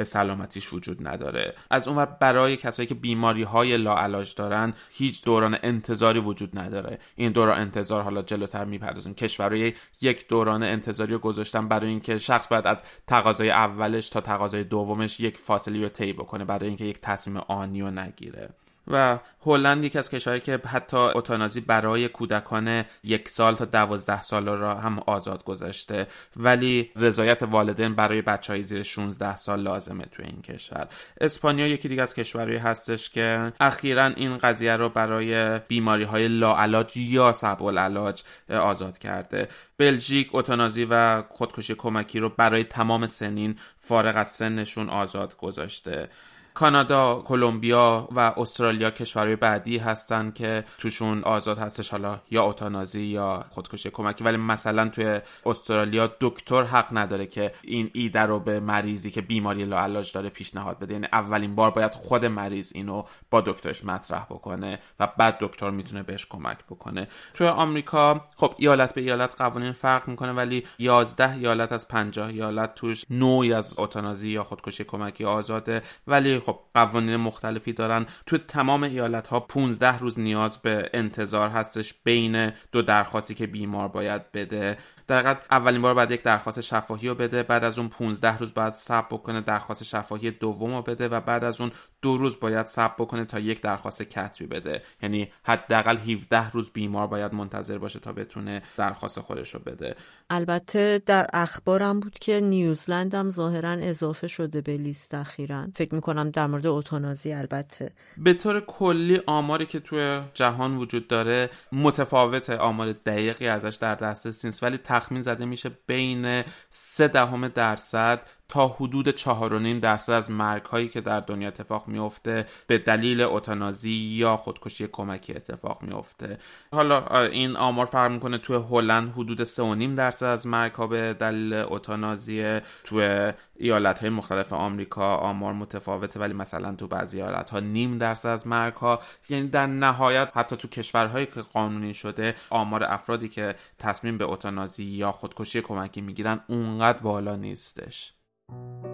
سلامتیش 0.02 0.72
وجود 0.72 1.08
نداره. 1.08 1.54
از 1.70 1.88
اون 1.88 2.04
برای 2.04 2.56
کسایی 2.56 2.86
که 2.86 2.94
بیماری 2.94 3.42
های 3.42 3.76
لاعلاج 3.76 4.34
دارن 4.34 4.74
هیچ 4.90 5.24
دوران 5.24 5.58
انتظاری 5.62 6.18
وجود 6.18 6.58
نداره. 6.58 6.98
این 7.16 7.32
دوران 7.32 7.60
انتظار 7.60 8.02
حالا 8.02 8.22
جلوتر 8.22 8.64
می‌پردازیم. 8.64 9.14
کشورهای 9.14 9.72
یک 10.00 10.28
دوران 10.28 10.62
انتظاری 10.62 11.12
رو 11.12 11.18
گذاشتن 11.18 11.68
برای 11.68 11.88
اینکه 11.88 12.18
شخص 12.18 12.48
باید 12.48 12.66
از 12.66 12.84
تقاضای 13.06 13.43
اولش 13.50 14.08
تا 14.08 14.20
تقاضای 14.20 14.64
دومش 14.64 15.20
یک 15.20 15.38
فاصله 15.38 15.82
رو 15.82 15.88
طی 15.88 16.12
بکنه 16.12 16.44
برای 16.44 16.68
اینکه 16.68 16.84
یک 16.84 17.00
تصمیم 17.00 17.36
آنی 17.36 17.80
رو 17.80 17.90
نگیره. 17.90 18.48
و 18.88 19.18
هلند 19.46 19.84
یکی 19.84 19.98
از 19.98 20.10
کشورهایی 20.10 20.40
که 20.40 20.60
حتی 20.68 20.96
اوتانازی 20.96 21.60
برای 21.60 22.08
کودکان 22.08 22.84
یک 23.04 23.28
سال 23.28 23.54
تا 23.54 23.64
دوازده 23.64 24.22
سال 24.22 24.48
را 24.48 24.74
هم 24.74 24.98
آزاد 24.98 25.44
گذاشته. 25.44 26.06
ولی 26.36 26.90
رضایت 26.96 27.42
والدین 27.42 27.94
برای 27.94 28.22
بچه 28.22 28.52
های 28.52 28.62
زیر 28.62 28.82
16 28.82 29.36
سال 29.36 29.60
لازمه 29.60 30.04
تو 30.04 30.22
این 30.22 30.42
کشور. 30.42 30.88
اسپانیا 31.20 31.66
یکی 31.66 31.88
دیگه 31.88 32.02
از 32.02 32.14
کشورهایی 32.14 32.58
هستش 32.58 33.10
که 33.10 33.52
اخیرا 33.60 34.04
این 34.04 34.38
قضیه 34.38 34.76
رو 34.76 34.88
برای 34.88 35.58
بیماری 35.58 36.04
های 36.04 36.28
لاعلاج 36.28 36.96
یا 36.96 37.32
سب 37.32 37.62
العلاج 37.62 38.22
آزاد 38.50 38.98
کرده. 38.98 39.48
بلژیک 39.78 40.34
اوتانازی 40.34 40.86
و 40.90 41.22
خودکشی 41.22 41.74
کمکی 41.74 42.18
رو 42.20 42.28
برای 42.28 42.64
تمام 42.64 43.06
سنین 43.06 43.58
فارغ 43.78 44.16
از 44.16 44.28
سنشون 44.28 44.88
آزاد 44.88 45.36
گذاشته. 45.36 46.08
کانادا، 46.54 47.22
کلمبیا 47.24 48.08
و 48.16 48.32
استرالیا 48.36 48.90
کشورهای 48.90 49.36
بعدی 49.36 49.78
هستن 49.78 50.30
که 50.30 50.64
توشون 50.78 51.24
آزاد 51.24 51.58
هستش 51.58 51.90
حالا 51.90 52.20
یا 52.30 52.42
اوتانازی 52.42 53.02
یا 53.02 53.44
خودکشی 53.48 53.90
کمکی. 53.90 54.24
ولی 54.24 54.36
مثلا 54.36 54.88
توی 54.88 55.20
استرالیا 55.46 56.10
دکتر 56.20 56.62
حق 56.62 56.88
نداره 56.92 57.26
که 57.26 57.52
این 57.62 57.90
ایده 57.92 58.20
رو 58.20 58.40
به 58.40 58.60
مریضی 58.60 59.10
که 59.10 59.20
بیماری 59.20 59.64
لاعلاج 59.64 60.12
داره 60.12 60.28
پیشنهاد 60.28 60.78
بده. 60.78 60.92
یعنی 60.92 61.06
اولین 61.12 61.54
بار 61.54 61.70
باید 61.70 61.94
خود 61.94 62.24
مریض 62.24 62.72
اینو 62.74 63.02
با 63.30 63.40
دکترش 63.40 63.84
مطرح 63.84 64.24
بکنه 64.24 64.78
و 65.00 65.08
بعد 65.18 65.38
دکتر 65.40 65.70
می‌تونه 65.70 66.02
بهش 66.02 66.26
کمک 66.26 66.58
بکنه. 66.70 67.08
توی 67.34 67.46
آمریکا 67.46 68.24
خب 68.36 68.54
ایالت 68.58 68.94
به 68.94 69.00
ایالت 69.00 69.34
قوانین 69.38 69.72
فرق 69.72 70.08
می‌کنه 70.08 70.32
ولی 70.32 70.64
11 70.78 71.34
ایالت 71.34 71.72
از 71.72 71.88
50 71.88 72.28
ایالت 72.28 72.74
توش 72.74 73.04
نوعی 73.10 73.52
از 73.52 73.78
اوتانازی 73.78 74.28
یا 74.28 74.44
خودکشی 74.44 74.84
کمکی 74.84 75.24
آزاده. 75.24 75.82
ولی 76.06 76.43
خب 76.46 76.58
قوانین 76.74 77.16
مختلفی 77.16 77.72
دارن. 77.72 78.06
تو 78.26 78.38
تمام 78.38 78.82
ایالت 78.82 79.26
ها 79.26 79.40
15 79.40 79.98
روز 79.98 80.20
نیاز 80.20 80.58
به 80.58 80.90
انتظار 80.94 81.48
هستش 81.48 81.94
بین 82.04 82.52
دو 82.72 82.82
درخواستی 82.82 83.34
که 83.34 83.46
بیمار 83.46 83.88
باید 83.88 84.32
بده. 84.32 84.78
در 85.06 85.36
اولین 85.50 85.82
بار 85.82 85.94
بعد 85.94 86.10
یک 86.10 86.22
درخواست 86.22 86.60
شفاهی 86.60 87.08
رو 87.08 87.14
بده 87.14 87.42
بعد 87.42 87.64
از 87.64 87.78
اون 87.78 87.88
15 87.88 88.38
روز 88.38 88.54
باید 88.54 88.74
صبر 88.74 89.06
بکنه 89.10 89.40
درخواست 89.40 89.84
شفاهی 89.84 90.30
دوم 90.30 90.74
رو 90.74 90.82
بده 90.82 91.08
و 91.08 91.20
بعد 91.20 91.44
از 91.44 91.60
اون 91.60 91.72
دو 92.02 92.16
روز 92.16 92.40
باید 92.40 92.66
صبر 92.66 92.94
بکنه 92.98 93.24
تا 93.24 93.38
یک 93.38 93.62
درخواست 93.62 94.02
کتبی 94.02 94.46
بده. 94.46 94.82
یعنی 95.02 95.32
حداقل 95.42 95.96
17 95.96 96.50
روز 96.50 96.72
بیمار 96.72 97.06
باید 97.06 97.34
منتظر 97.34 97.78
باشه 97.78 97.98
تا 97.98 98.12
بتونه 98.12 98.62
درخواست 98.76 99.20
خودش 99.20 99.54
رو 99.54 99.60
بده. 99.60 99.96
البته 100.30 101.02
در 101.06 101.26
اخبارم 101.32 102.00
بود 102.00 102.18
که 102.18 102.40
نیوزلند 102.40 103.14
هم 103.14 103.30
ظاهرا 103.30 103.70
اضافه 103.70 104.28
شده 104.28 104.60
به 104.60 104.76
لیست 104.76 105.14
اخیرا. 105.14 105.66
فکر 105.74 105.94
می‌کنم 105.94 106.30
در 106.30 106.46
مورد 106.46 106.66
اوتونازی 106.66 107.32
البته. 107.32 107.92
به 108.16 108.34
طور 108.34 108.60
کلی 108.60 109.20
آماری 109.26 109.66
که 109.66 109.80
توی 109.80 110.20
جهان 110.34 110.76
وجود 110.76 111.08
داره 111.08 111.50
متفاوت 111.72 112.50
آمار 112.50 112.92
دقیقی 112.92 113.46
ازش 113.46 113.74
در 113.74 113.94
دسترس 113.94 114.44
نیست 114.44 114.62
ولی 114.62 114.78
تخمین 114.94 115.22
زده 115.22 115.44
میشه 115.44 115.70
بین 115.86 116.44
سه 116.70 117.08
دهم 117.08 117.48
درصد 117.48 118.20
تا 118.48 118.68
حدود 118.68 119.16
4.5 119.16 119.80
درصد 119.82 120.12
از 120.12 120.30
مرگ 120.30 120.62
هایی 120.62 120.88
که 120.88 121.00
در 121.00 121.20
دنیا 121.20 121.48
اتفاق 121.48 121.88
میفته 121.88 122.46
به 122.66 122.78
دلیل 122.78 123.20
اوتانازی 123.20 123.92
یا 123.92 124.36
خودکشی 124.36 124.88
کمکی 124.92 125.34
اتفاق 125.34 125.82
میفته 125.82 126.38
حالا 126.72 127.24
این 127.26 127.56
آمار 127.56 127.86
فرق 127.86 128.10
می‌کنه 128.10 128.38
توی 128.38 128.56
هلند 128.56 129.12
حدود 129.12 129.44
3.5 129.44 129.96
درصد 129.96 130.26
از 130.26 130.46
مرگ 130.46 130.72
ها 130.72 130.86
به 130.86 131.14
دلیل 131.14 131.54
اوتانازی. 131.54 132.60
توی 132.84 133.32
ایالت 133.56 133.98
های 133.98 134.10
مختلف 134.10 134.52
آمریکا 134.52 135.16
آمار 135.16 135.52
متفاوته 135.52 136.20
ولی 136.20 136.34
مثلا 136.34 136.74
تو 136.74 136.86
بعضی 136.86 137.22
ایالت 137.22 137.50
ها 137.50 137.60
نیم 137.60 137.98
درصد 137.98 138.28
از 138.28 138.46
مرگ 138.46 138.74
ها 138.74 139.00
یعنی 139.28 139.48
در 139.48 139.66
نهایت 139.66 140.30
حتی 140.34 140.56
تو 140.56 140.68
کشورهایی 140.68 141.26
که 141.26 141.42
قانونی 141.42 141.94
شده 141.94 142.34
آمار 142.50 142.84
افرادی 142.84 143.28
که 143.28 143.54
تصمیم 143.78 144.18
به 144.18 144.24
اوتانازی 144.24 144.84
یا 144.84 145.12
خودکشی 145.12 145.60
کمکی 145.60 146.00
می‌گیرن 146.00 146.40
اونقدر 146.48 146.98
بالا 146.98 147.36
نیستش. 147.36 148.13
you 148.50 148.93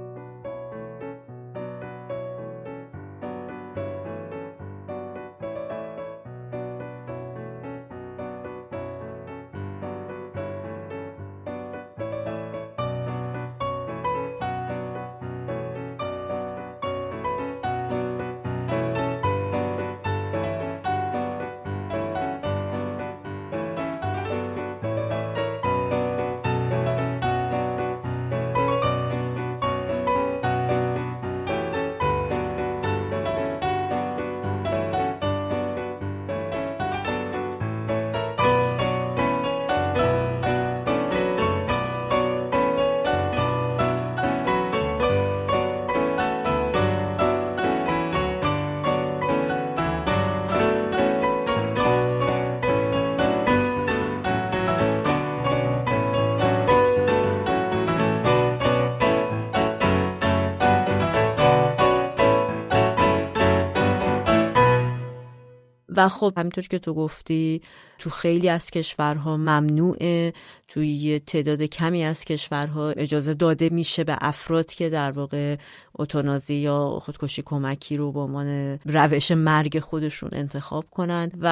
خب 66.09 66.33
همینطور 66.37 66.65
که 66.65 66.79
تو 66.79 66.95
گفتی 66.95 67.63
تو 68.01 68.11
خیلی 68.11 68.49
از 68.49 68.71
کشورها 68.71 69.37
ممنوعه 69.37 70.33
توی 70.69 70.89
یه 70.89 71.19
تعداد 71.19 71.63
کمی 71.63 72.05
از 72.05 72.25
کشورها 72.25 72.91
اجازه 72.91 73.35
داده 73.35 73.69
میشه 73.69 74.05
به 74.05 74.17
افراد 74.21 74.67
که 74.67 74.91
در 74.91 75.13
واقع 75.13 75.57
اتونازی 75.95 76.55
یا 76.55 77.01
خودکشی 77.03 77.43
کمکی 77.43 77.97
رو 77.97 78.13
به 78.13 78.21
عنوان 78.21 78.79
روش 78.87 79.33
مرگ 79.33 79.81
خودشون 79.81 80.31
انتخاب 80.33 80.85
کنند 80.91 81.39
و 81.41 81.49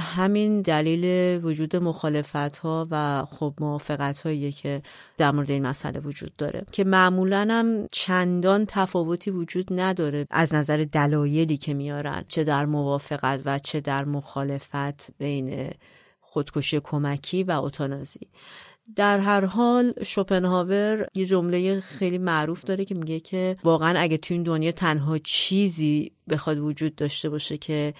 همین 0.00 0.62
دلیل 0.62 1.04
وجود 1.44 1.76
مخالفت 1.76 2.58
ها 2.58 2.88
و 2.90 3.24
خب 3.30 3.54
موافقت 3.60 4.20
هایی 4.20 4.52
که 4.52 4.82
در 5.18 5.30
مورد 5.30 5.50
این 5.50 5.66
مسئله 5.66 6.00
وجود 6.00 6.36
داره 6.36 6.64
که 6.72 6.84
معمولا 6.84 7.46
هم 7.50 7.88
چندان 7.92 8.64
تفاوتی 8.68 9.30
وجود 9.30 9.68
نداره 9.70 10.26
از 10.30 10.54
نظر 10.54 10.86
دلایلی 10.92 11.56
که 11.56 11.74
میارن 11.74 12.24
چه 12.28 12.44
در 12.44 12.66
موافقت 12.66 13.40
و 13.44 13.58
چه 13.58 13.80
در 13.80 14.04
مخالفت 14.04 15.18
بین 15.18 15.70
خودکشی 16.32 16.80
کمکی 16.84 17.42
و 17.42 17.50
اوتانازی. 17.50 18.28
در 18.96 19.18
هر 19.18 19.44
حال 19.44 19.92
شوپنهاور 20.02 21.06
یه 21.14 21.26
جمله 21.26 21.80
خیلی 21.80 22.18
معروف 22.18 22.64
داره 22.64 22.84
که 22.84 22.94
میگه 22.94 23.20
که 23.20 23.56
واقعا 23.64 24.00
اگه 24.00 24.16
تو 24.16 24.34
این 24.34 24.42
دنیا 24.42 24.72
تنها 24.72 25.18
چیزی 25.18 26.12
بخواد 26.30 26.58
وجود 26.58 26.94
داشته 26.94 27.28
باشه 27.28 27.58
که 27.58 27.94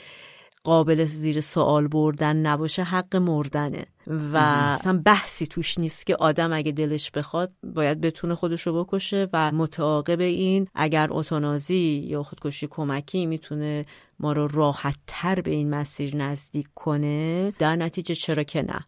قابل 0.65 1.05
زیر 1.05 1.41
سوال 1.41 1.89
بردن 1.89 2.37
نباشه 2.37 2.83
حق 2.83 3.17
مردنه. 3.17 3.87
و 4.07 4.37
اصلا 4.81 5.03
بحثی 5.05 5.47
توش 5.47 5.79
نیست 5.79 6.07
که 6.07 6.17
آدم 6.17 6.53
اگه 6.53 6.73
دلش 6.73 7.11
بخواد 7.11 7.53
باید 7.75 8.01
بتونه 8.01 8.35
خودش 8.35 8.67
رو 8.67 8.85
بکشه 8.85 9.29
و 9.33 9.53
متعاقب 9.53 10.21
این 10.21 10.69
اگر 10.75 11.09
اتونازی 11.11 12.07
یا 12.09 12.23
خودکشی 12.23 12.67
کمکی 12.71 13.27
می‌تونه 13.27 13.87
ما 14.23 14.33
رو 14.33 14.49
راحت 14.49 14.97
تر 15.07 15.41
به 15.41 15.51
این 15.51 15.71
مسیر 15.71 16.17
نزدیک 16.17 16.67
کنه 16.75 17.53
در 17.59 17.77
نتیجه 17.77 18.15
چرا 18.15 18.43
که 18.43 18.63
نه؟ 18.63 18.87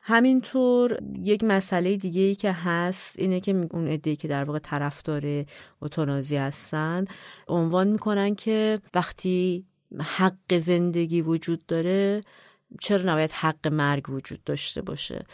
همینطور 0.00 0.98
یک 1.22 1.44
مسئله 1.44 1.96
دیگه 1.96 2.22
ای 2.22 2.34
که 2.34 2.52
هست 2.52 3.18
اینه 3.18 3.40
که 3.40 3.68
اون 3.70 3.92
ادهی 3.92 4.16
که 4.16 4.28
در 4.28 4.44
واقع 4.44 4.58
طرفدار 4.58 5.44
اتونازی 5.82 6.36
هستن 6.36 7.04
عنوان 7.48 7.88
می‌کنن 7.88 8.34
که 8.34 8.80
وقتی 8.94 9.66
حق 10.00 10.58
زندگی 10.58 11.22
وجود 11.22 11.66
داره 11.66 12.20
چرا 12.80 13.12
نباید 13.12 13.32
حق 13.32 13.68
مرگ 13.68 14.10
وجود 14.10 14.44
داشته 14.44 14.82
باشه؟ 14.82 15.24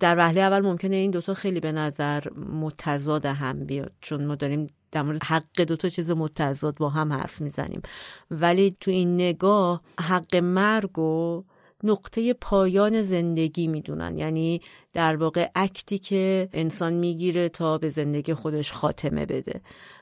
در 0.00 0.18
وهله 0.18 0.40
اول 0.40 0.60
ممکنه 0.60 0.96
این 0.96 1.10
دوتا 1.10 1.34
خیلی 1.34 1.60
به 1.60 1.72
نظر 1.72 2.30
متضاد 2.60 3.26
هم 3.26 3.64
بیاد 3.64 3.92
چون 4.00 4.24
ما 4.24 4.34
داریم 4.34 4.66
در 4.92 5.02
مورد 5.02 5.22
حق 5.22 5.60
دوتا 5.60 5.88
چیز 5.88 6.10
متضاد 6.10 6.74
با 6.74 6.88
هم 6.88 7.12
حرف 7.12 7.40
می‌زنیم. 7.40 7.82
ولی 8.30 8.76
تو 8.80 8.90
این 8.90 9.14
نگاه 9.14 9.82
حق 10.00 10.36
مرگ 10.36 10.98
و 10.98 11.44
نقطه 11.82 12.32
پایان 12.32 13.02
زندگی 13.02 13.66
می‌دونن. 13.66 14.18
یعنی 14.18 14.60
در 14.92 15.16
واقع 15.16 15.50
اکتی 15.54 15.98
که 15.98 16.48
انسان 16.52 16.92
می‌گیره 16.92 17.48
تا 17.48 17.78
به 17.78 17.88
زندگی 17.88 18.34
خودش 18.34 18.72
خاتمه 18.72 19.26
بده 19.26 19.60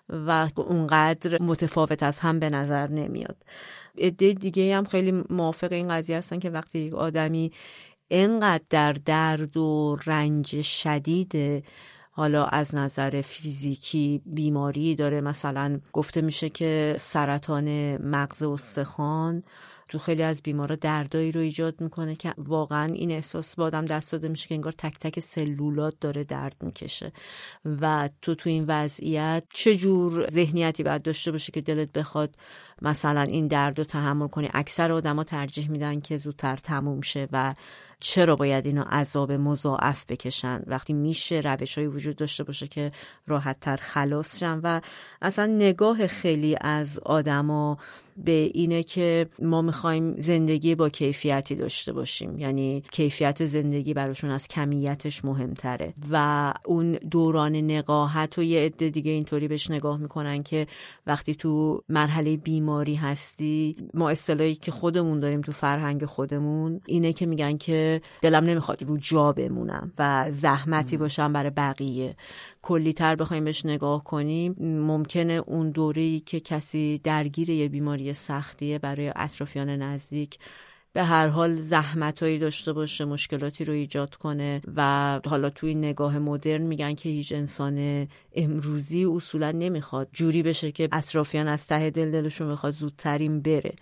و 0.08 0.48
اونقدر 0.56 1.42
متفاوت 1.42 2.02
از 2.02 2.18
هم 2.18 2.38
به 2.38 2.50
نظر 2.50 2.88
نمیاد. 2.88 3.36
عده 3.98 4.32
دیگه 4.32 4.76
هم 4.76 4.84
خیلی 4.84 5.24
موافق 5.30 5.72
این 5.72 5.88
قضیه 5.88 6.16
هستن 6.18 6.38
که 6.38 6.50
وقتی 6.50 6.90
آدمی 6.90 7.52
انقدر 8.12 8.64
در 8.70 8.92
درد 8.92 9.56
و 9.56 9.96
رنج 10.06 10.62
شدید. 10.62 11.64
حالا 12.10 12.44
از 12.44 12.74
نظر 12.74 13.22
فیزیکی 13.22 14.22
بیماری 14.26 14.94
داره. 14.94 15.20
مثلا 15.20 15.80
گفته 15.92 16.20
میشه 16.20 16.48
که 16.48 16.96
سرطان 16.98 17.96
مغز 17.96 18.42
استخوان 18.42 19.42
تو 19.88 19.98
خیلی 19.98 20.22
از 20.22 20.42
بیمارا 20.42 20.76
دردایی 20.76 21.32
رو 21.32 21.40
ایجاد 21.40 21.80
می‌کنه 21.80 22.16
که 22.16 22.34
واقعا 22.38 22.84
این 22.84 23.10
احساس 23.10 23.56
با 23.56 23.64
آدم 23.64 23.84
دست 23.84 24.12
داده 24.12 24.28
میشه 24.28 24.48
که 24.48 24.54
انگار 24.54 24.72
تک 24.72 24.98
تک 24.98 25.20
سلولات 25.20 25.94
داره 26.00 26.24
درد 26.24 26.56
می‌کشه. 26.60 27.12
و 27.64 28.08
تو 28.22 28.34
تو 28.34 28.50
این 28.50 28.64
وضعیت 28.68 29.44
چه 29.54 29.76
جور 29.76 30.28
ذهنیتی 30.30 30.82
باید 30.82 31.02
داشته 31.02 31.32
باشه 31.32 31.52
که 31.52 31.60
دلت 31.60 31.92
بخواد 31.92 32.34
مثلا 32.82 33.22
این 33.22 33.46
درد 33.46 33.78
رو 33.78 33.84
تحمل 33.84 34.28
کنی؟ 34.28 34.48
اکثر 34.54 34.92
آدما 34.92 35.24
ترجیح 35.24 35.70
میدن 35.70 36.00
که 36.00 36.16
زودتر 36.16 36.56
تموم 36.56 37.00
شه 37.00 37.28
و 37.32 37.52
چرا 38.02 38.36
باید 38.36 38.66
اینا 38.66 38.82
عذاب 38.82 39.32
مضاعف 39.32 40.04
بکشن؟ 40.08 40.62
وقتی 40.66 40.92
میشه 40.92 41.40
روش 41.40 41.78
های 41.78 41.86
وجود 41.86 42.16
داشته 42.16 42.44
باشه 42.44 42.66
که 42.66 42.92
راحت 43.26 43.60
تر 43.60 43.76
خلاص 43.76 44.38
شن 44.38 44.60
و 44.62 44.80
اصلا 45.22 45.46
نگاه 45.46 46.06
خیلی 46.06 46.56
از 46.60 46.98
آدما 46.98 47.78
به 48.16 48.50
اینه 48.54 48.82
که 48.82 49.28
ما 49.42 49.62
می‌خوایم 49.62 50.14
زندگی 50.18 50.74
با 50.74 50.88
کیفیتی 50.88 51.54
داشته 51.54 51.92
باشیم. 51.92 52.38
یعنی 52.38 52.82
کیفیت 52.92 53.44
زندگی 53.44 53.94
براشون 53.94 54.30
از 54.30 54.48
کمیتش 54.48 55.24
مهمتره 55.24 55.94
و 56.10 56.54
اون 56.64 56.92
دوران 56.92 57.56
نقاهت 57.56 58.38
و 58.38 58.42
یه 58.42 58.60
عده 58.60 58.90
دیگه 58.90 59.10
اینطوری 59.10 59.48
بهش 59.48 59.70
نگاه 59.70 59.96
می‌کنن 59.96 60.42
که 60.42 60.66
وقتی 61.06 61.34
تو 61.34 61.82
مرحله 61.88 62.36
بیماری 62.36 62.94
هستی 62.94 63.76
ما 63.94 64.10
اصطلاحی 64.10 64.54
که 64.54 64.70
خودمون 64.70 65.20
داریم 65.20 65.40
تو 65.40 65.52
فرهنگ 65.52 66.04
خودمون 66.04 66.80
اینه 66.86 67.12
که 67.12 67.26
میگن 67.26 67.56
که 67.56 67.91
دلم 68.20 68.44
نمی‌خواد 68.44 68.82
رو 68.82 68.98
جا 68.98 69.32
بمونم 69.32 69.92
و 69.98 70.26
زحمتی 70.30 70.96
باشم 70.96 71.32
برای 71.32 71.50
بقیه. 71.50 72.16
کلی 72.62 72.92
تر 72.92 73.16
بخوایم 73.16 73.44
بهش 73.44 73.66
نگاه 73.66 74.04
کنیم 74.04 74.56
ممکنه 74.60 75.32
اون 75.32 75.70
دوره 75.70 76.20
که 76.20 76.40
کسی 76.40 77.00
درگیر 77.04 77.50
یه 77.50 77.68
بیماری 77.68 78.14
سختیه 78.14 78.78
برای 78.78 79.12
اطرافیان 79.16 79.70
نزدیک 79.70 80.38
به 80.92 81.04
هر 81.04 81.28
حال 81.28 81.54
زحمتهایی 81.54 82.38
داشته 82.38 82.72
باشه 82.72 83.04
مشکلاتی 83.04 83.64
رو 83.64 83.72
ایجاد 83.72 84.14
کنه 84.14 84.60
و 84.76 85.20
حالا 85.26 85.50
توی 85.50 85.74
نگاه 85.74 86.18
مدرن 86.18 86.62
میگن 86.62 86.94
که 86.94 87.08
هیچ 87.08 87.32
انسان 87.32 88.08
امروزی 88.32 89.04
اصولا 89.04 89.52
نمی‌خواد 89.52 90.08
جوری 90.12 90.42
بشه 90.42 90.72
که 90.72 90.88
اطرافیان 90.92 91.48
از 91.48 91.66
ته 91.66 91.90
دل 91.90 92.10
دلشون 92.10 92.52
بخواد 92.52 92.72
زودترین 92.74 93.40
بره. 93.40 93.74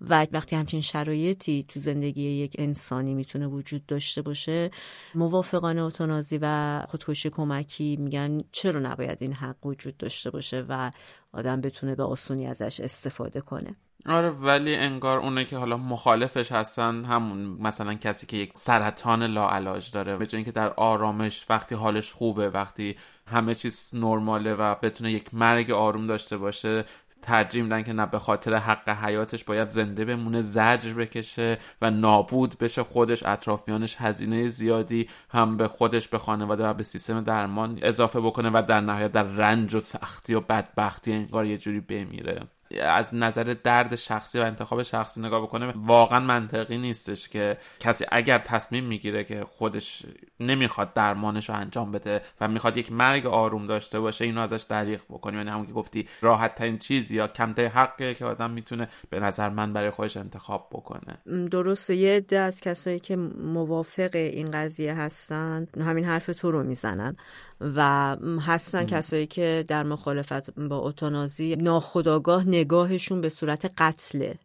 و 0.00 0.26
وقتی 0.32 0.56
همچین 0.56 0.80
شرایطی 0.80 1.64
تو 1.68 1.80
زندگی 1.80 2.22
یک 2.22 2.56
انسانی 2.58 3.14
می‌تونه 3.14 3.46
وجود 3.46 3.86
داشته 3.86 4.22
باشه 4.22 4.70
موافقان 5.14 5.78
اتونازی 5.78 6.38
و 6.42 6.80
خودکشی 6.88 7.30
کمکی 7.30 7.96
میگن 7.96 8.40
چرا 8.52 8.80
نباید 8.80 9.18
این 9.20 9.32
حق 9.32 9.66
وجود 9.66 9.96
داشته 9.96 10.30
باشه 10.30 10.64
و 10.68 10.90
آدم 11.32 11.60
بتونه 11.60 11.94
به 11.94 12.02
آسونی 12.02 12.46
ازش 12.46 12.80
استفاده 12.80 13.40
کنه. 13.40 13.76
آره 14.08 14.30
ولی 14.30 14.76
انگار 14.76 15.18
اونه 15.18 15.44
که 15.44 15.56
حالا 15.56 15.76
مخالفش 15.76 16.52
هستن 16.52 17.04
همون 17.04 17.38
مثلا 17.38 17.94
کسی 17.94 18.26
که 18.26 18.36
یک 18.36 18.50
سرطان 18.54 19.22
لاعلاج 19.22 19.90
داره 19.90 20.16
به 20.16 20.26
اینکه 20.32 20.52
در 20.52 20.70
آرامش 20.70 21.46
وقتی 21.50 21.74
حالش 21.74 22.12
خوبه 22.12 22.50
وقتی 22.50 22.96
همه 23.26 23.54
چیز 23.54 23.90
نرماله 23.94 24.54
و 24.54 24.74
بتونه 24.74 25.12
یک 25.12 25.34
مرگ 25.34 25.70
آروم 25.70 26.06
داشته 26.06 26.36
باشه 26.36 26.84
ترجیح 27.22 27.62
میدن 27.62 27.82
که 27.82 27.92
نه 27.92 28.06
به 28.06 28.18
خاطر 28.18 28.54
حق 28.54 28.88
حیاتش 28.88 29.44
باید 29.44 29.68
زنده 29.68 30.04
بمونه 30.04 30.42
زجر 30.42 30.92
بکشه 30.92 31.58
و 31.82 31.90
نابود 31.90 32.58
بشه 32.58 32.82
خودش 32.82 33.22
اطرافیانش 33.22 33.96
هزینه 33.98 34.48
زیادی 34.48 35.08
هم 35.30 35.56
به 35.56 35.68
خودش 35.68 36.08
به 36.08 36.18
خانواده 36.18 36.66
و 36.66 36.74
به 36.74 36.82
سیستم 36.82 37.20
درمان 37.20 37.78
اضافه 37.82 38.20
بکنه 38.20 38.50
و 38.54 38.62
در 38.68 38.80
نهایت 38.80 39.12
در 39.12 39.22
رنج 39.22 39.74
و 39.74 39.80
سختی 39.80 40.34
و 40.34 40.40
بدبختی 40.40 41.12
انگار 41.12 41.46
یه 41.46 41.58
جوری 41.58 41.80
بمیره. 41.80 42.40
از 42.82 43.14
نظر 43.14 43.54
درد 43.64 43.94
شخصی 43.94 44.38
و 44.38 44.42
انتخاب 44.42 44.82
شخصی 44.82 45.20
نگاه 45.20 45.42
بکنه 45.42 45.72
واقعا 45.76 46.20
منطقی 46.20 46.78
نیستش 46.78 47.28
که 47.28 47.56
کسی 47.80 48.04
اگر 48.12 48.38
تصمیم 48.38 48.84
می‌گیره 48.84 49.24
که 49.24 49.44
خودش 49.44 50.02
نمی‌خواد 50.40 50.92
درمانش 50.92 51.48
رو 51.48 51.54
انجام 51.54 51.92
بده 51.92 52.22
و 52.40 52.48
می‌خواد 52.48 52.76
یک 52.76 52.92
مرگ 52.92 53.26
آروم 53.26 53.66
داشته 53.66 54.00
باشه 54.00 54.24
اینو 54.24 54.40
ازش 54.40 54.62
دریغ 54.62 55.00
بکنی 55.10 55.36
یعنی 55.36 55.50
همون 55.50 55.66
که 55.66 55.72
گفتی 55.72 56.08
راحت 56.20 56.54
ترین 56.54 56.78
چیزی 56.78 57.16
یا 57.16 57.28
کمترین 57.28 57.70
حقیه 57.70 58.14
که 58.14 58.24
آدم 58.24 58.50
می‌تونه 58.50 58.88
به 59.10 59.20
نظر 59.20 59.48
من 59.48 59.72
برای 59.72 59.90
خودش 59.90 60.16
انتخاب 60.16 60.68
بکنه. 60.72 61.48
درسته 61.50 61.94
یه 61.94 62.16
عده 62.16 62.38
از 62.38 62.60
کسایی 62.60 63.00
که 63.00 63.16
موافق 63.16 64.10
این 64.12 64.50
قضیه 64.50 64.94
هستن 64.94 65.66
همین 65.80 66.04
حرف 66.04 66.26
تو 66.26 66.50
رو 66.50 66.62
می‌زنن. 66.62 67.16
و 67.60 68.16
هستن 68.40 68.84
کسایی 68.84 69.26
که 69.26 69.64
در 69.68 69.82
مخالفت 69.82 70.50
با 70.50 70.78
اتانازی 70.78 71.56
ناخداگاه 71.56 72.48
نگاهشون 72.48 73.20
به 73.20 73.28
صورت 73.28 73.72
قتله. 73.78 74.38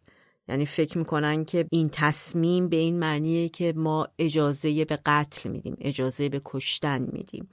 یعنی 0.48 0.66
فکر 0.66 0.98
می‌کنن 0.98 1.44
که 1.44 1.66
این 1.70 1.88
تصمیم 1.92 2.68
به 2.68 2.76
این 2.76 2.98
معنیه 2.98 3.48
که 3.48 3.72
ما 3.76 4.08
اجازه 4.18 4.84
به 4.84 4.98
قتل 5.06 5.50
میدیم 5.50 5.76
اجازه 5.80 6.28
به 6.28 6.40
کشتن 6.44 7.08
میدیم. 7.12 7.48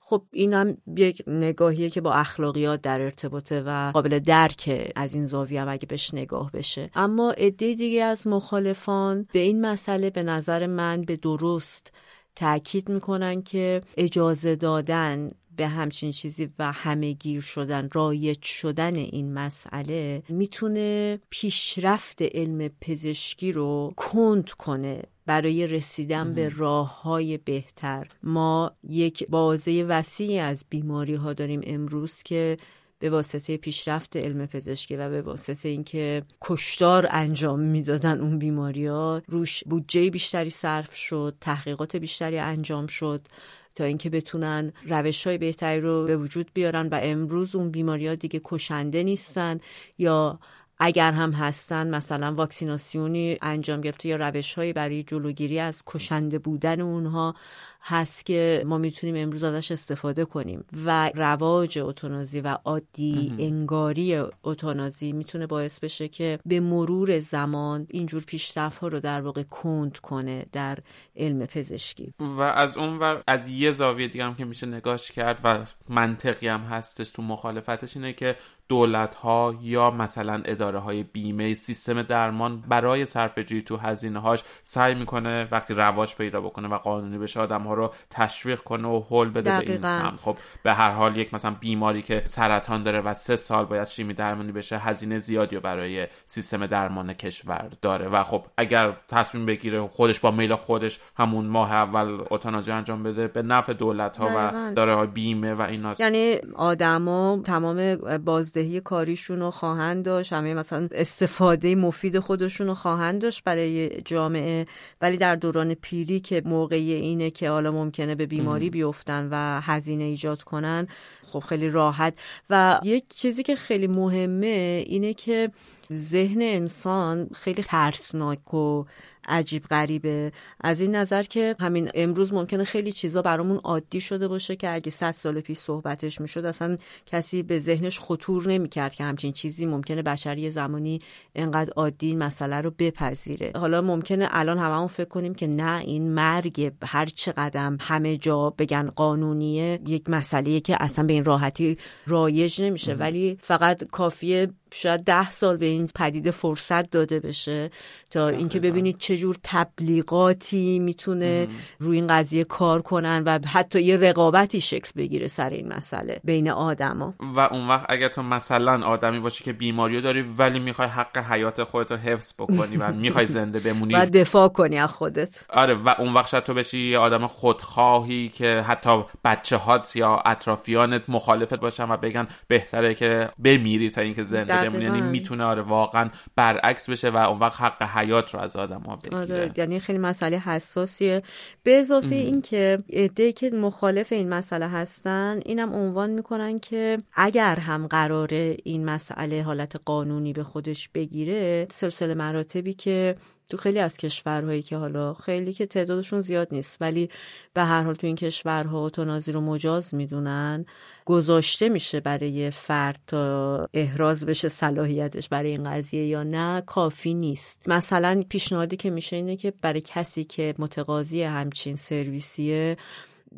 خب 0.00 0.22
این 0.32 0.54
هم 0.54 0.76
یک 0.96 1.22
نگاهیه 1.26 1.90
که 1.90 2.00
با 2.00 2.12
اخلاقیات 2.12 2.82
در 2.82 3.00
ارتباطه 3.00 3.62
و 3.66 3.90
قابل 3.94 4.18
درک 4.18 4.92
از 4.96 5.14
این 5.14 5.26
زاویه 5.26 5.60
هم 5.60 5.68
اگه 5.68 5.86
بهش 5.86 6.14
نگاه 6.14 6.50
بشه. 6.50 6.90
اما 6.94 7.30
عده 7.30 7.74
دیگه 7.74 8.04
از 8.04 8.26
مخالفان 8.26 9.26
به 9.32 9.38
این 9.38 9.60
مسئله 9.60 10.10
به 10.10 10.22
نظر 10.22 10.66
من 10.66 11.02
به 11.02 11.16
درست 11.16 11.92
تاکید 12.36 12.88
می‌کنن 12.88 13.42
که 13.42 13.82
اجازه 13.96 14.56
دادن 14.56 15.30
به 15.56 15.66
همچین 15.66 16.12
چیزی 16.12 16.48
و 16.58 16.72
همه 16.72 17.12
گیر 17.12 17.40
شدن 17.40 17.88
رایج 17.92 18.42
شدن 18.42 18.96
این 18.96 19.32
مسئله 19.32 20.22
می‌تونه 20.28 21.18
پیشرفت 21.30 22.22
علم 22.22 22.70
پزشکی 22.80 23.52
رو 23.52 23.92
کند 23.96 24.50
کنه 24.50 25.02
برای 25.26 25.66
رسیدن 25.66 26.32
به 26.34 26.48
راه 26.48 27.02
های 27.02 27.38
بهتر. 27.38 28.08
ما 28.22 28.72
یک 28.88 29.28
بازه 29.28 29.84
وسیعی 29.88 30.38
از 30.38 30.64
بیماری 30.70 31.14
ها 31.14 31.32
داریم 31.32 31.60
امروز 31.64 32.22
که 32.22 32.56
به 33.00 33.10
واسطه 33.10 33.56
پیشرفت 33.56 34.16
علم 34.16 34.46
پزشکی 34.46 34.96
و 34.96 35.10
به 35.10 35.22
واسطه 35.22 35.68
اینکه 35.68 36.22
کشتار 36.40 37.06
انجام 37.10 37.60
می‌دادن 37.60 38.20
اون 38.20 38.38
بیماری 38.38 38.86
ها 38.86 39.22
روش 39.26 39.64
بودجه 39.64 40.10
بیشتری 40.10 40.50
صرف 40.50 40.94
شد 40.94 41.36
تحقیقات 41.40 41.96
بیشتری 41.96 42.38
انجام 42.38 42.86
شد 42.86 43.26
تا 43.74 43.84
اینکه 43.84 44.10
بتونن 44.10 44.72
روش 44.86 45.26
های 45.26 45.38
بهتری 45.38 45.80
رو 45.80 46.04
به 46.04 46.16
وجود 46.16 46.50
بیارن 46.54 46.88
و 46.88 47.00
امروز 47.02 47.54
اون 47.54 47.70
بیماری 47.70 48.06
ها 48.08 48.14
دیگه 48.14 48.40
کشنده 48.44 49.02
نیستن 49.02 49.60
یا 49.98 50.40
اگر 50.82 51.12
هم 51.12 51.32
هستن 51.32 51.90
مثلا 51.94 52.34
واکسیناسیونی 52.34 53.38
انجام 53.42 53.80
گرفته 53.80 54.08
یا 54.08 54.16
روش 54.16 54.58
برای 54.58 55.02
جلوگیری 55.02 55.58
از 55.58 55.82
کشنده 55.86 56.38
بودن 56.38 56.80
اونها 56.80 57.34
هست 57.82 58.26
که 58.26 58.62
ما 58.66 58.78
می‌تونیم 58.78 59.16
امروز 59.16 59.44
ازش 59.44 59.72
استفاده 59.72 60.24
کنیم 60.24 60.64
و 60.86 61.10
رواج 61.14 61.78
اتونازی 61.78 62.40
و 62.40 62.58
عادی 62.64 63.34
انگاری 63.38 64.22
اتونازی 64.44 65.12
می‌تونه 65.12 65.46
باعث 65.46 65.80
بشه 65.80 66.08
که 66.08 66.38
به 66.46 66.60
مرور 66.60 67.20
زمان 67.20 67.86
اینجور 67.90 68.24
پیشرفت 68.26 68.78
ها 68.78 68.88
رو 68.88 69.00
در 69.00 69.20
واقع 69.20 69.42
کند 69.42 69.98
کنه 69.98 70.46
در 70.52 70.78
علم 71.20 71.46
پزشکی 71.46 72.14
و 72.20 72.42
از 72.42 72.76
اونور 72.76 73.22
از 73.26 73.48
یه 73.48 73.72
زاویه 73.72 74.08
دیگه 74.08 74.24
هم 74.24 74.34
که 74.34 74.44
میشه 74.44 74.66
نگاش 74.66 75.12
کرد 75.12 75.40
و 75.44 75.58
منطقی 75.88 76.48
هم 76.48 76.60
هستش 76.60 77.10
تو 77.10 77.22
مخالفتش 77.22 77.96
اینه 77.96 78.12
که 78.12 78.36
دولت 78.70 79.14
ها 79.14 79.54
یا 79.62 79.90
مثلا 79.90 80.42
اداره 80.44 80.78
های 80.78 81.02
بیمه 81.02 81.54
سیستم 81.54 82.02
درمان 82.02 82.60
برای 82.60 83.06
صرفه 83.06 83.42
تو 83.60 83.76
هزینه 83.76 84.20
هاش 84.20 84.42
سعی 84.64 84.94
می‌کنه 84.94 85.48
وقتی 85.50 85.74
رواج 85.74 86.14
پیدا 86.16 86.40
بکنه 86.40 86.68
و 86.68 86.74
قانونی 86.78 87.18
بشه 87.18 87.40
آدم 87.40 87.62
ها 87.62 87.74
رو 87.74 87.94
تشویق 88.10 88.60
کنه 88.60 88.88
و 88.88 89.02
حل 89.10 89.28
بده 89.28 89.58
به 89.58 89.72
این 89.72 89.82
سمت. 89.82 90.20
خب 90.20 90.36
به 90.62 90.72
هر 90.72 90.90
حال 90.90 91.16
یک 91.16 91.34
مثلا 91.34 91.50
بیماری 91.60 92.02
که 92.02 92.22
سرطان 92.24 92.82
داره 92.82 93.00
و 93.00 93.14
سه 93.14 93.36
سال 93.36 93.64
باید 93.64 93.86
شیمی 93.86 94.14
درمانی 94.14 94.52
بشه 94.52 94.78
هزینه 94.78 95.18
زیادی 95.18 95.56
رو 95.56 95.62
برای 95.62 96.06
سیستم 96.26 96.66
درمان 96.66 97.12
کشور 97.12 97.70
داره. 97.82 98.08
و 98.08 98.22
خب 98.22 98.44
اگر 98.56 98.96
تصمیم 99.08 99.46
بگیره 99.46 99.88
خودش 99.88 100.20
با 100.20 100.30
میل 100.30 100.54
خودش 100.54 101.00
همون 101.16 101.46
ماه 101.46 101.72
اول 101.72 102.24
اتانازی 102.30 102.70
انجام 102.70 103.02
بده 103.02 103.28
به 103.28 103.42
نفع 103.42 103.72
دولت 103.72 104.16
ها 104.16 104.30
و 104.36 104.72
داره 104.74 104.94
های 104.94 105.06
بیمه 105.06 105.54
و 105.54 105.62
اینا 105.62 105.94
یعنی 105.98 106.36
آدما 106.54 107.40
تمام 107.44 107.96
بازدهی 108.24 108.80
کاریشون 108.80 109.40
رو 109.40 109.50
خواهند 109.50 110.04
داشت 110.04 110.32
همه 110.32 110.54
مثلا 110.54 110.88
استفاده 110.92 111.74
مفید 111.74 112.18
خودشون 112.18 112.66
رو 112.66 112.74
خواهند 112.74 113.22
داشت 113.22 113.44
برای 113.44 114.00
جامعه 114.00 114.66
ولی 115.00 115.16
در 115.16 115.36
دوران 115.36 115.74
پیری 115.74 116.20
که 116.20 116.42
موقعی 116.44 116.92
اینه 116.92 117.30
که 117.30 117.50
حالا 117.50 117.70
ممکنه 117.70 118.14
به 118.14 118.26
بیماری 118.26 118.70
بیفتن 118.70 119.28
و 119.30 119.60
هزینه 119.60 120.04
ایجاد 120.04 120.42
کنن 120.42 120.86
خب 121.26 121.40
خیلی 121.40 121.70
راحت. 121.70 122.14
و 122.50 122.80
یک 122.82 123.04
چیزی 123.14 123.42
که 123.42 123.56
خیلی 123.56 123.86
مهمه 123.86 124.84
اینه 124.86 125.14
که 125.14 125.50
ذهن 125.92 126.42
انسان 126.42 127.28
خیلی 127.34 127.62
ترسناک 127.62 128.54
و 128.54 128.84
عجیب 129.28 129.64
غریبه. 129.64 130.32
از 130.60 130.80
این 130.80 130.96
نظر 130.96 131.22
که 131.22 131.56
همین 131.60 131.90
امروز 131.94 132.32
ممکنه 132.32 132.64
خیلی 132.64 132.92
چیزا 132.92 133.22
برامون 133.22 133.56
عادی 133.56 134.00
شده 134.00 134.28
باشه 134.28 134.56
که 134.56 134.74
اگه 134.74 134.90
صد 134.90 135.10
سال 135.10 135.40
پیش 135.40 135.58
صحبتش 135.58 136.20
می‌شد 136.20 136.44
اصلا 136.44 136.76
کسی 137.06 137.42
به 137.42 137.58
ذهنش 137.58 138.00
خطور 138.00 138.48
نمی‌کرد 138.48 138.94
که 138.94 139.04
همچین 139.04 139.32
چیزی 139.32 139.66
ممکنه 139.66 140.02
بشری 140.02 140.50
زمانی 140.50 141.00
انقدر 141.34 141.72
عادی 141.76 142.06
این 142.06 142.18
مسئله 142.22 142.60
رو 142.60 142.70
بپذیره. 142.78 143.52
حالا 143.54 143.82
ممکنه 143.82 144.28
الان 144.30 144.58
هممون 144.58 144.86
فکر 144.86 145.08
کنیم 145.08 145.34
که 145.34 145.46
نه 145.46 145.80
این 145.80 146.12
مرگ 146.14 146.72
هر 146.82 147.06
چه 147.06 147.32
قدم 147.32 147.76
همه 147.80 148.16
جا 148.16 148.50
بگن 148.50 148.90
قانونیه 148.90 149.80
یک 149.86 150.10
مسئله 150.10 150.60
که 150.60 150.76
اصلا 150.80 151.06
به 151.06 151.12
این 151.12 151.24
راحتی 151.24 151.78
رایج 152.06 152.62
نمیشه. 152.62 152.94
ولی 152.94 153.38
فقط 153.42 153.84
کافیه 153.84 154.48
شاید 154.72 155.04
ده 155.04 155.30
سال 155.30 155.56
به 155.56 155.66
این 155.66 155.90
پدیده 155.94 156.30
فرصت 156.30 156.90
داده 156.90 157.20
بشه 157.20 157.70
تا 158.10 158.28
اینکه 158.28 158.60
ببینید 158.60 158.98
چجور 158.98 159.36
تبلیغاتی 159.42 160.78
می‌تونه 160.78 161.48
روی 161.78 161.96
این 161.96 162.06
قضیه 162.06 162.44
کار 162.44 162.82
کنن 162.82 163.22
و 163.26 163.38
حتی 163.46 163.82
یه 163.82 163.96
رقابتی 163.96 164.60
شکل 164.60 164.90
بگیره 164.96 165.28
سر 165.28 165.50
این 165.50 165.72
مسئله 165.72 166.20
بین 166.24 166.50
آدما. 166.50 167.14
و 167.20 167.40
اون 167.40 167.68
وقت 167.68 167.86
اگر 167.88 168.08
تو 168.08 168.22
مثلا 168.22 168.86
آدمی 168.86 169.20
باشی 169.20 169.44
که 169.44 169.52
بیماری 169.52 170.00
داری 170.00 170.22
ولی 170.22 170.58
می‌خوای 170.58 170.88
حق 170.88 171.18
حیات 171.18 171.64
خودت 171.64 171.92
رو 171.92 171.98
حفظ 171.98 172.32
بکنی 172.38 172.76
و 172.76 172.92
می‌خوای 172.92 173.26
زنده 173.26 173.60
بمونی. 173.60 173.94
و 173.94 174.06
دفاع 174.06 174.48
کنی 174.48 174.78
از 174.78 174.90
خودت. 174.90 175.44
آره 175.48 175.74
و 175.74 175.94
اون 175.98 176.14
وقت 176.14 176.28
شاید 176.28 176.44
تو 176.44 176.54
بشی 176.54 176.90
یه 176.90 176.98
آدم 176.98 177.26
خودخواهی 177.26 178.28
که 178.28 178.64
حتی 178.68 179.04
بچه 179.24 179.56
هات 179.56 179.96
یا 179.96 180.22
اطرافیانت 180.26 181.02
مخالفت 181.08 181.60
باشن 181.60 181.90
و 181.90 181.96
بگن 181.96 182.28
بهتره 182.48 182.94
که 182.94 183.30
بمیری 183.38 183.90
تا 183.90 184.00
اینکه 184.00 184.22
زنده 184.24 184.59
یعنی 184.64 185.00
می‌تونه 185.00 185.44
آره 185.44 185.62
واقعا 185.62 186.10
برعکس 186.36 186.90
بشه 186.90 187.10
و 187.10 187.16
اون 187.16 187.38
وقت 187.38 187.60
حق 187.60 187.82
حیات 187.82 188.34
رو 188.34 188.40
از 188.40 188.56
آدم 188.56 188.80
ها 188.80 188.96
بگیره. 188.96 189.18
آره 189.18 189.52
یعنی 189.56 189.80
خیلی 189.80 189.98
مسئله 189.98 190.38
حساسیه. 190.38 191.22
به 191.62 191.78
اضافه 191.78 192.14
اینکه 192.14 192.78
ایده 192.86 193.32
که 193.32 193.50
مخالف 193.50 194.12
این 194.12 194.28
مسئله 194.28 194.68
هستن 194.68 195.40
اینم 195.44 195.74
عنوان 195.74 196.10
می‌کنن 196.10 196.58
که 196.58 196.98
اگر 197.14 197.54
هم 197.54 197.86
قراره 197.86 198.56
این 198.64 198.84
مسئله 198.84 199.42
حالت 199.42 199.80
قانونی 199.84 200.32
به 200.32 200.44
خودش 200.44 200.88
بگیره 200.88 201.66
سلسله 201.70 202.14
مراتبی 202.14 202.74
که 202.74 203.16
تو 203.50 203.56
خیلی 203.56 203.78
از 203.78 203.96
کشورهایی 203.96 204.62
که 204.62 204.76
حالا 204.76 205.14
خیلی 205.14 205.52
که 205.52 205.66
تعدادشون 205.66 206.20
زیاد 206.20 206.48
نیست 206.52 206.76
ولی 206.80 207.10
به 207.54 207.62
هر 207.62 207.82
حال 207.82 207.94
تو 207.94 208.06
این 208.06 208.16
کشورها 208.16 208.78
اوتونازی 208.78 209.32
رو 209.32 209.40
مجاز 209.40 209.94
می‌دونن 209.94 210.66
گذاشته 211.10 211.68
میشه 211.68 212.00
برای 212.00 212.50
فرد 212.50 213.00
تا 213.06 213.68
احراز 213.74 214.26
بشه 214.26 214.48
صلاحیتش 214.48 215.28
برای 215.28 215.50
این 215.50 215.70
قضیه 215.70 216.06
یا 216.06 216.22
نه 216.22 216.60
کافی 216.66 217.14
نیست. 217.14 217.68
مثلا 217.68 218.24
پیشنهادی 218.28 218.76
که 218.76 218.90
میشه 218.90 219.16
اینه 219.16 219.36
که 219.36 219.52
برای 219.62 219.80
کسی 219.80 220.24
که 220.24 220.54
متقاضی 220.58 221.22
همچین 221.22 221.76
سرویسیه 221.76 222.76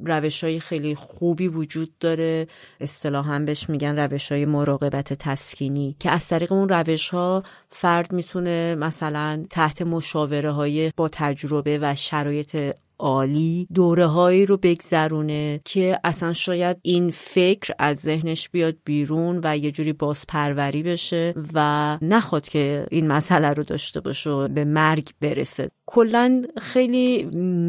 روش 0.06 0.44
های 0.44 0.60
خیلی 0.60 0.94
خوبی 0.94 1.48
وجود 1.48 1.98
داره. 2.00 2.46
اصطلاحا 2.80 3.38
بهش 3.38 3.68
میگن 3.68 3.98
روش 3.98 4.32
های 4.32 4.44
مراقبت 4.44 5.12
تسکینی 5.12 5.96
که 5.98 6.10
از 6.10 6.28
طریق 6.28 6.52
اون 6.52 6.68
روش 6.68 7.08
ها 7.08 7.42
فرد 7.68 8.12
می‌تونه 8.12 8.74
مثلا 8.74 9.44
تحت 9.50 9.82
مشاوره 9.82 10.52
های 10.52 10.92
با 10.96 11.08
تجربه 11.08 11.78
و 11.82 11.94
شرایط 11.94 12.74
عالی 13.02 13.68
دوره 13.74 14.06
هایی 14.06 14.46
رو 14.46 14.56
بگذرونه 14.56 15.60
که 15.64 15.98
اصلا 16.04 16.32
شاید 16.32 16.76
این 16.82 17.10
فکر 17.10 17.74
از 17.78 17.98
ذهنش 17.98 18.48
بیاد 18.48 18.76
بیرون 18.84 19.40
و 19.44 19.56
یه 19.56 19.72
جوری 19.72 19.92
بازپروری 19.92 20.82
بشه 20.82 21.34
و 21.54 21.98
نخواد 22.02 22.48
که 22.48 22.86
این 22.90 23.06
مسئله 23.06 23.48
رو 23.48 23.62
داشته 23.62 24.00
باشه 24.00 24.30
و 24.30 24.48
به 24.48 24.64
مرگ 24.64 25.08
برسه. 25.20 25.70
کلا 25.86 26.42
خیلی 26.60 27.24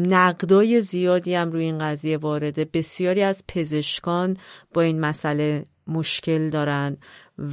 نقدای 0.08 0.80
زیادی 0.80 1.34
هم 1.34 1.52
روی 1.52 1.64
این 1.64 1.78
قضیه 1.78 2.16
وارده. 2.16 2.64
بسیاری 2.72 3.22
از 3.22 3.44
پزشکان 3.48 4.36
با 4.74 4.82
این 4.82 5.00
مسئله 5.00 5.66
مشکل 5.86 6.50
دارن. 6.50 6.96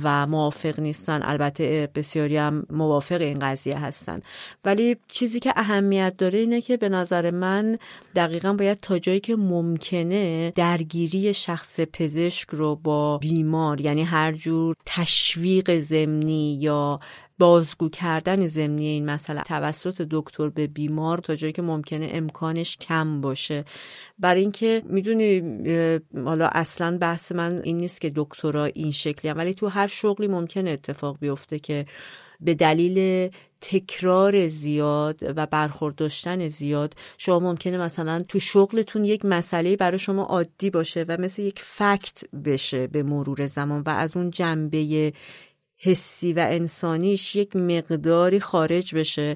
و 0.04 0.28
موافق 0.28 0.80
نیستن. 0.80 1.20
البته 1.24 1.90
بسیاری 1.96 2.38
هم 2.38 2.66
موافق 2.70 3.22
این 3.22 3.40
قضیه 3.40 3.80
هستن. 3.80 4.22
ولی 4.66 4.98
چیزی 5.08 5.40
که 5.40 5.54
اهمیت 5.56 6.18
داره 6.18 6.40
اینه 6.40 6.62
که 6.62 6.78
به 6.78 6.90
نظر 6.90 7.32
من 7.32 7.78
دقیقا 8.16 8.54
باید 8.54 8.80
تا 8.80 9.00
جایی 9.00 9.20
که 9.20 9.36
ممکنه 9.36 10.52
درگیری 10.56 11.34
شخص 11.34 11.80
پزشک 11.80 12.50
رو 12.50 12.76
با 12.76 13.18
بیمار 13.18 13.82
یعنی 13.82 14.04
هر 14.04 14.32
جور 14.32 14.76
تشویق 14.86 15.80
زمینی 15.80 16.58
یا 16.62 17.00
بازگو 17.42 17.90
کردن 17.90 18.48
زمینی 18.48 18.86
این 18.86 19.06
مسئله 19.06 19.42
توسط 19.42 20.08
دکتر 20.12 20.50
به 20.50 20.68
بیمار 20.68 21.18
تا 21.18 21.36
جایی 21.36 21.54
که 21.54 21.62
ممکنه 21.62 22.10
امکانش 22.12 22.78
کم 22.78 23.22
باشه 23.22 23.64
برای 24.20 24.42
اینکه 24.42 24.82
می‌دونی 24.86 25.42
حالا 26.26 26.48
اصلا 26.52 26.98
بحث 26.98 27.32
من 27.32 27.62
این 27.64 27.78
نیست 27.78 28.02
که 28.02 28.12
دکترا 28.16 28.66
این 28.66 28.92
شکلی 28.92 29.32
هم. 29.32 29.38
ولی 29.38 29.54
تو 29.54 29.68
هر 29.68 29.88
شغلی 29.88 30.28
ممکنه 30.28 30.70
اتفاق 30.70 31.18
بیفته 31.20 31.60
که 31.60 31.86
به 32.42 32.54
دلیل 32.54 33.30
تکرار 33.62 34.48
زیاد 34.48 35.20
و 35.38 35.46
برخورد 35.46 35.96
داشتن 35.96 36.48
زیاد 36.48 36.96
شما 37.18 37.40
ممکنه 37.40 37.78
مثلا 37.78 38.24
تو 38.30 38.40
شغلتون 38.40 39.04
یک 39.04 39.26
مسئله 39.26 39.76
برای 39.76 40.00
شما 40.00 40.24
عادی 40.24 40.70
باشه 40.70 41.06
و 41.08 41.18
مثل 41.20 41.42
یک 41.42 41.60
فکت 41.60 42.24
بشه 42.46 42.88
به 42.88 43.04
مرور 43.04 43.46
زمان 43.48 43.84
و 43.86 43.90
از 43.90 44.18
اون 44.18 44.30
جنبه 44.30 45.14
حسی 45.84 46.34
و 46.34 46.46
انسانیش 46.50 47.36
یک 47.36 47.56
مقداری 47.56 48.40
خارج 48.40 48.96
بشه 48.96 49.36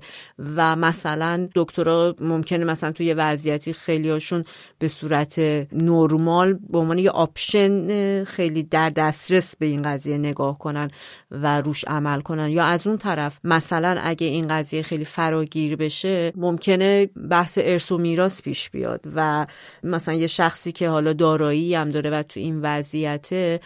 و 0.56 0.76
مثلا 0.76 1.50
دکترها 1.56 2.16
ممکنه 2.20 2.66
مثلا 2.66 2.92
توی 2.92 3.14
وضعیتی 3.14 3.74
خیلی 3.74 4.10
هاشون 4.10 4.44
به 4.80 4.88
صورت 4.88 5.40
نرمال 5.72 6.54
به 6.54 6.78
عنوان 6.78 6.98
یه 6.98 7.10
آپشن 7.10 8.24
خیلی 8.24 8.64
در 8.64 8.90
دسترس 8.90 9.56
به 9.56 9.66
این 9.66 9.82
قضیه 9.82 10.18
نگاه 10.18 10.60
کنن 10.60 10.92
و 11.32 11.62
روش 11.62 11.86
عمل 11.88 12.22
کنن. 12.22 12.50
یا 12.50 12.64
از 12.64 12.88
اون 12.88 12.98
طرف 12.98 13.40
مثلا 13.44 13.98
اگه 14.04 14.28
این 14.28 14.48
قضیه 14.48 14.82
خیلی 14.82 15.06
فراگیر 15.06 15.76
بشه 15.76 16.34
ممکنه 16.36 17.06
بحث 17.30 17.60
ارث 17.62 17.92
و 17.92 17.98
میراث 17.98 18.42
پیش 18.42 18.70
بیاد 18.70 19.02
و 19.16 19.46
مثلا 19.84 20.14
یه 20.14 20.28
شخصی 20.28 20.72
که 20.72 20.90
حالا 20.90 21.14
دارایی 21.14 21.76
هم 21.76 21.90
داره 21.90 22.10
و 22.10 22.24
تو 22.24 22.40
این 22.40 22.62
وضعیته 22.62 23.60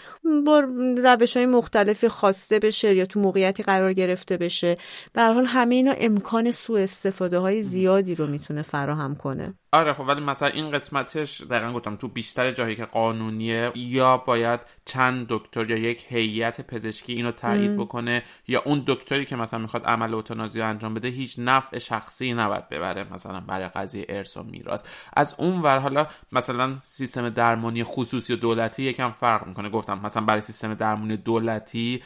با 0.45 0.63
روش 1.03 1.37
های 1.37 1.45
مختلفی 1.45 2.07
خواسته 2.07 2.59
بشه 2.69 2.95
یا 2.95 3.05
تو 3.05 3.19
موقعیتی 3.19 3.63
قرار 3.63 3.93
گرفته 3.93 4.37
بشه. 4.37 4.77
به 5.13 5.21
حال 5.21 5.45
همه 5.45 5.75
اینا 5.75 5.93
امکان 5.97 6.51
سوء 6.51 6.79
استفاده 6.83 7.39
های 7.39 7.61
زیادی 7.61 8.15
رو 8.15 8.27
می‌تونه 8.27 8.61
فراهم 8.61 9.15
کنه. 9.15 9.53
آره 9.71 9.93
خب 9.93 10.07
ولی 10.07 10.21
مثلا 10.21 10.49
این 10.49 10.71
قسمتش 10.71 11.41
دقیقا 11.41 11.73
گفتم 11.73 11.95
تو 11.95 12.07
بیشتر 12.07 12.51
جایی 12.51 12.75
که 12.75 12.85
قانونیه 12.85 13.71
یا 13.75 14.17
باید 14.17 14.59
چند 14.85 15.25
دکتر 15.29 15.69
یا 15.69 15.77
یک 15.77 16.05
هیئت 16.09 16.61
پزشکی 16.61 17.13
اینو 17.13 17.31
تایید 17.31 17.77
بکنه 17.77 18.23
یا 18.47 18.61
اون 18.65 18.83
دکتری 18.87 19.25
که 19.25 19.35
مثلا 19.35 19.59
می‌خواد 19.59 19.85
عمل 19.85 20.13
اوتانازی 20.13 20.61
انجام 20.61 20.93
بده 20.93 21.07
هیچ 21.07 21.35
نفع 21.37 21.77
شخصی 21.77 22.33
نباید 22.33 22.69
ببره 22.69 23.13
مثلا 23.13 23.39
برای 23.39 23.67
قضیه 23.67 24.05
ارث 24.09 24.37
و 24.37 24.43
میراث. 24.43 24.83
از 25.13 25.35
اون 25.37 25.61
ور 25.61 25.79
حالا 25.79 26.07
مثلا 26.31 26.77
سیستم 26.81 27.29
درمانی 27.29 27.83
خصوصی 27.83 28.33
و 28.33 28.35
دولتی 28.35 28.83
یکم 28.83 29.11
فرق 29.11 29.47
می‌کنه. 29.47 29.69
گفتم 29.69 29.99
مثلا 30.03 30.23
برای 30.23 30.41
سیستم 30.41 30.73
درمانی 30.73 31.17
دولتی 31.17 32.03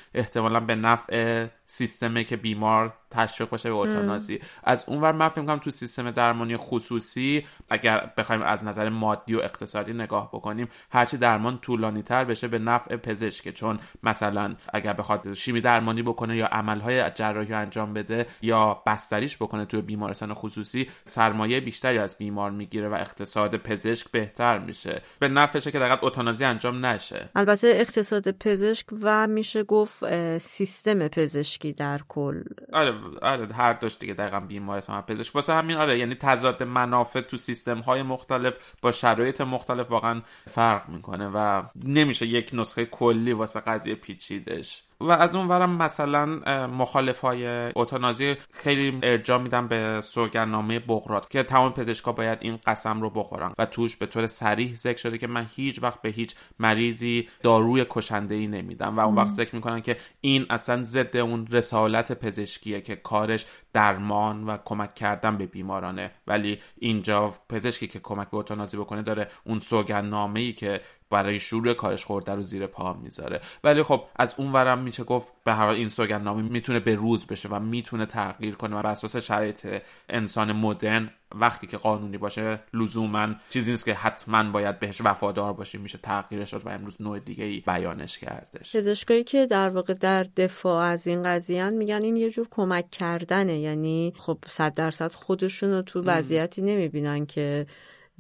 احتمالا 0.54 0.66
به 0.66 0.76
نفع 0.76 1.48
سیستمه 1.66 2.24
که 2.24 2.38
بیمار 2.38 2.94
تشویق 3.14 3.50
باشه 3.50 3.70
به 3.70 3.76
اوتانازی 3.76 4.40
از 4.64 4.84
اونور 4.88 5.12
من 5.12 5.30
فکر 5.30 5.46
کنم 5.46 5.58
تو 5.58 5.72
سیستم 5.72 6.12
درمانی 6.12 6.58
خصوصی 6.58 7.46
اگر 7.70 8.12
بخوایم 8.18 8.42
از 8.42 8.64
نظر 8.64 8.90
مادی 8.90 9.36
و 9.36 9.40
اقتصادی 9.40 9.94
نگاه 9.94 10.30
بکنیم 10.32 10.68
هرچی 10.92 11.18
درمان 11.18 11.58
طولانی 11.58 12.02
تر 12.02 12.24
بشه 12.24 12.48
به 12.48 12.60
نفع 12.60 12.96
پزشکه 12.96 13.52
چون 13.52 13.80
مثلا 14.04 14.56
اگر 14.74 14.94
بخواد 14.94 15.34
شیمی 15.34 15.62
درمانی 15.62 16.02
بکنه 16.02 16.38
یا 16.38 16.46
عملهای 16.46 17.12
جراحی 17.16 17.54
انجام 17.54 17.94
بده 17.94 18.28
یا 18.42 18.82
بستریش 18.86 19.38
بکنه 19.38 19.66
تو 19.66 19.82
بیمارستان 19.82 20.34
خصوصی 20.34 20.90
سرمایه 21.06 21.60
بیشتری 21.60 21.98
از 21.98 22.18
بیمار 22.18 22.52
می‌گیره 22.52 22.90
و 22.90 22.94
اقتصاد 22.94 23.58
پزشک 23.58 24.12
بهتر 24.12 24.60
میشه. 24.60 25.02
به 25.20 25.28
نفعشه 25.28 25.72
که 25.72 25.80
دقیقا 25.80 25.98
اوتانازی 26.02 26.46
انجام 26.46 26.86
نشه. 26.86 27.30
البته 27.36 27.68
اقتصاد 27.68 28.32
پزشک 28.32 28.86
و 29.02 29.28
میشه 29.28 29.64
گفت 29.64 30.38
سیستم 30.38 31.08
پزشکی 31.08 31.74
در 31.74 32.00
کل. 32.08 32.44
آره 32.74 32.94
آره 33.22 33.54
هر 33.54 33.74
داشت 33.74 34.00
دیگه 34.00 34.14
دقیقا 34.14 34.40
بیمارستان 34.40 35.02
پزشک. 35.02 35.36
واسه 35.36 35.54
همین 35.54 35.78
آره 35.78 36.00
یعنی 36.00 36.16
تضاد 36.16 36.64
منافع 36.64 37.22
تو 37.22 37.38
سیستم 37.38 37.80
های 37.80 38.04
مختلف 38.04 38.74
با 38.82 38.92
شرایط 38.92 39.42
مختلف 39.42 39.92
واقعا 39.92 40.22
فرق 40.50 40.90
می‌کنه 40.90 41.28
و 41.28 41.64
نمیشه 41.84 42.26
یک 42.26 42.50
نسخه 42.54 42.86
کلی 42.86 43.34
واسه 43.34 43.60
قضیه 43.60 43.96
پیچیدش. 43.96 44.84
و 45.04 45.12
از 45.12 45.36
اون 45.36 45.48
ورم 45.48 45.78
مثلا 45.78 46.26
مخالف 46.68 47.20
های 47.20 47.72
اوتانازی 47.72 48.36
خیلی 48.52 49.00
ارجا 49.04 49.38
میدن 49.38 49.68
به 49.68 50.02
سوگرنامه 50.02 50.80
بغرات 50.80 51.30
که 51.30 51.44
تمام 51.44 51.74
پزشکا 51.74 52.12
باید 52.12 52.38
این 52.42 52.60
قسم 52.66 53.02
رو 53.02 53.10
بخورن 53.10 53.54
و 53.58 53.66
توش 53.66 53.98
به 53.98 54.06
طور 54.06 54.28
سریح 54.28 54.76
ذکر 54.76 54.98
شده 54.98 55.18
که 55.18 55.28
من 55.28 55.50
هیچ 55.56 55.84
وقت 55.84 56.02
به 56.02 56.10
هیچ 56.10 56.36
مریضی 56.60 57.30
داروی 57.42 57.86
کشنده 57.90 58.36
ای 58.36 58.48
نمیدم 58.48 58.98
و 58.98 59.00
اون 59.00 59.16
وقت 59.16 59.30
ذکر 59.30 59.56
می‌کنن 59.56 59.82
که 59.82 59.98
این 60.22 60.46
اصلا 60.50 60.84
ضد 60.84 61.18
اون 61.18 61.48
رسالت 61.52 62.12
پزشکیه 62.12 62.82
که 62.82 62.96
کارش 62.96 63.46
درمان 63.74 64.44
و 64.44 64.58
کمک 64.66 64.96
کردن 64.96 65.38
به 65.38 65.46
بیمارانه. 65.46 66.12
ولی 66.28 66.60
اینجا 66.78 67.34
پزشکی 67.50 67.88
که 67.88 68.00
کمک 68.00 68.30
به 68.30 68.38
اوتانازی 68.38 68.78
بکنه 68.78 69.02
داره 69.02 69.28
اون 69.44 69.60
سوگندنامه 69.60 70.40
ای 70.40 70.54
که 70.54 70.82
برای 71.14 71.40
شروع 71.40 71.74
کارش 71.74 72.06
خورده 72.06 72.32
رو 72.32 72.42
زیر 72.42 72.68
پا 72.68 72.94
می‌ذاره. 72.94 73.42
ولی 73.64 73.84
خب 73.84 74.04
از 74.16 74.36
اون 74.38 74.52
ورم 74.52 74.80
میشه 74.80 75.04
گفت 75.04 75.34
به 75.44 75.54
هر 75.54 75.66
حال 75.66 75.76
این 75.76 75.90
سوگندنامه 75.90 76.42
می‌تونه 76.42 76.80
به 76.80 76.96
روز 76.96 77.28
بشه 77.28 77.50
و 77.50 77.60
می‌تونه 77.60 78.06
تغییر 78.06 78.56
کنه 78.56 78.76
و 78.76 78.82
بر 78.82 78.92
اساس 78.92 79.16
شرایط 79.16 79.68
انسان 80.10 80.52
مدرن 80.52 81.10
وقتی 81.36 81.68
که 81.68 81.78
قانونی 81.78 82.18
باشه 82.18 82.60
لزوما 82.74 83.28
چیزی 83.50 83.72
نیست 83.72 83.86
که 83.86 83.94
حتما 83.94 84.52
باید 84.52 84.80
بهش 84.80 85.02
وفادار 85.02 85.54
باشیم 85.54 85.82
میشه 85.82 85.98
تغییرش 85.98 86.54
داد 86.54 86.66
و 86.66 86.70
امروز 86.70 87.02
نوع 87.02 87.20
دیگه 87.20 87.44
ای 87.44 87.60
بیانش 87.60 88.18
کردش. 88.18 88.76
پزشکایی 88.76 89.24
که 89.24 89.46
در 89.46 89.70
واقع 89.70 89.94
در 89.94 90.24
دفاع 90.24 90.84
از 90.86 91.08
این 91.08 91.24
قضیه 91.24 91.70
میگن 91.70 92.04
این 92.04 92.16
یه 92.16 92.30
جور 92.30 92.48
کمک 92.52 92.92
کردنه. 92.92 93.60
یعنی 93.60 94.14
خب 94.18 94.38
صد 94.48 94.74
درصد 94.74 95.12
خودشون 95.12 95.72
رو 95.72 95.82
تو 95.82 96.02
وضعیتی 96.02 96.62
نمی‌بینن 96.62 97.26
که 97.26 97.66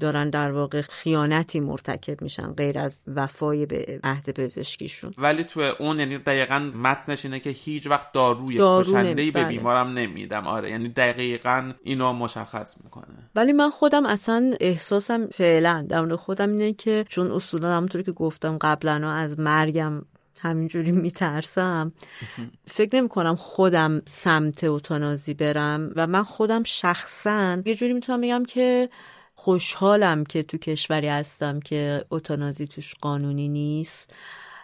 دارن 0.03 0.29
در 0.29 0.51
واقع 0.51 0.81
خیانتی 0.81 1.59
مرتکب 1.59 2.21
میشن 2.21 2.53
غیر 2.53 2.79
از 2.79 3.03
وفای 3.07 3.65
به 3.65 3.99
عهد 4.03 4.29
پزشکیشون. 4.29 5.13
ولی 5.17 5.43
تو 5.43 5.61
اون 5.79 5.99
یعنی 5.99 6.17
دقیقا 6.17 6.59
متنش 6.59 7.25
اینه 7.25 7.39
که 7.39 7.49
هیچ 7.49 7.87
وقت 7.87 8.11
داروی 8.11 8.57
کشنده 8.59 9.25
به 9.25 9.31
بله. 9.31 9.47
بیمارم 9.47 9.87
نمیدم. 9.87 10.47
آره 10.47 10.69
یعنی 10.69 10.89
دقیقا 10.89 11.73
اینو 11.83 12.13
مشخص 12.13 12.77
می‌کنه. 12.83 13.05
ولی 13.35 13.53
من 13.53 13.69
خودم 13.69 14.05
اصلا 14.05 14.53
احساسم 14.59 15.27
فعلا 15.27 15.85
در 15.89 16.15
خودم 16.15 16.49
اینه 16.49 16.73
که 16.73 17.05
چون 17.09 17.31
اصولا 17.31 17.73
همونطوری 17.73 18.03
که 18.03 18.11
گفتم 18.11 18.57
قبلا 18.57 19.11
از 19.11 19.39
مرگم 19.39 20.01
همینجوری 20.41 20.91
میترسم 20.91 21.91
فکر 22.77 22.95
نمی 22.95 23.09
کنم 23.09 23.35
خودم 23.35 24.01
سمت 24.05 24.63
اوتانازی 24.63 25.33
برم 25.33 25.91
و 25.95 26.07
من 26.07 26.23
خودم 26.23 26.63
شخصا 26.63 27.57
یه 27.65 27.75
جوری 27.75 27.93
می‌تونم 27.93 28.21
بگم 28.21 28.43
که 28.45 28.89
خوشحالم 29.43 30.23
که 30.23 30.43
تو 30.43 30.57
کشوری 30.57 31.07
هستم 31.07 31.59
که 31.59 32.05
اوتانازی 32.09 32.67
توش 32.67 32.95
قانونی 33.01 33.49
نیست. 33.49 34.15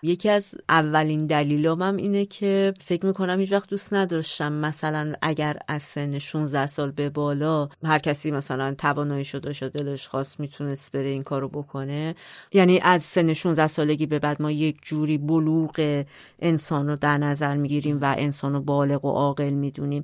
یکی 0.04 0.30
از 0.30 0.56
اولین 0.70 1.26
دلیلام 1.26 1.82
هم 1.82 1.96
اینه 1.96 2.26
که 2.26 2.74
فکر 2.80 3.06
می‌کنم 3.06 3.40
هیچ 3.40 3.52
وقت 3.52 3.70
دوست 3.70 3.94
نداشتم 3.94 4.54
مثلا 4.54 5.14
اگر 5.22 5.58
از 5.68 5.84
سن 5.84 6.20
16 6.20 6.68
سال 6.68 6.92
به 6.92 7.10
بالا 7.10 7.70
هر 7.84 8.00
کسی 8.00 8.32
مثلا 8.32 8.74
تواناییشو 8.74 9.40
داشت 9.40 9.64
دلش 9.64 10.08
خواست 10.08 10.40
می‌تونست 10.40 10.92
بره 10.92 11.10
این 11.10 11.24
کارو 11.24 11.48
بکنه. 11.50 12.16
یعنی 12.54 12.80
از 12.80 13.04
سن 13.04 13.34
16 13.34 13.68
سالگی 13.68 14.06
به 14.06 14.20
بعد 14.20 14.42
ما 14.42 14.52
یک 14.52 14.78
جوری 14.82 15.18
بلوغ 15.18 16.04
انسان 16.40 16.88
رو 16.88 16.96
در 16.96 17.18
نظر 17.18 17.56
می‌گیریم 17.56 18.00
و 18.02 18.16
انسان 18.18 18.54
رو 18.54 18.62
بالغ 18.62 19.06
و 19.06 19.12
عاقل 19.12 19.50
می‌دونیم. 19.50 20.04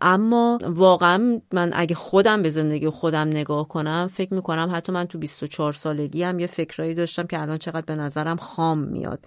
اما 0.00 0.58
واقعا 0.62 1.40
من 1.52 1.70
اگه 1.74 1.94
خودم 1.94 2.42
به 2.42 2.50
زندگی 2.50 2.88
خودم 2.88 3.28
نگاه 3.28 3.68
کنم 3.68 4.10
فکر 4.14 4.34
می‌کنم 4.34 4.70
حتی 4.74 4.92
من 4.92 5.04
تو 5.04 5.18
24 5.18 5.72
سالگی 5.72 6.22
هم 6.22 6.38
یه 6.38 6.46
فکرایی 6.46 6.94
داشتم 6.94 7.26
که 7.26 7.40
الان 7.40 7.58
چقدر 7.58 7.84
به 7.86 7.94
نظرم 7.94 8.36
خام 8.36 8.78
میاد. 8.78 9.26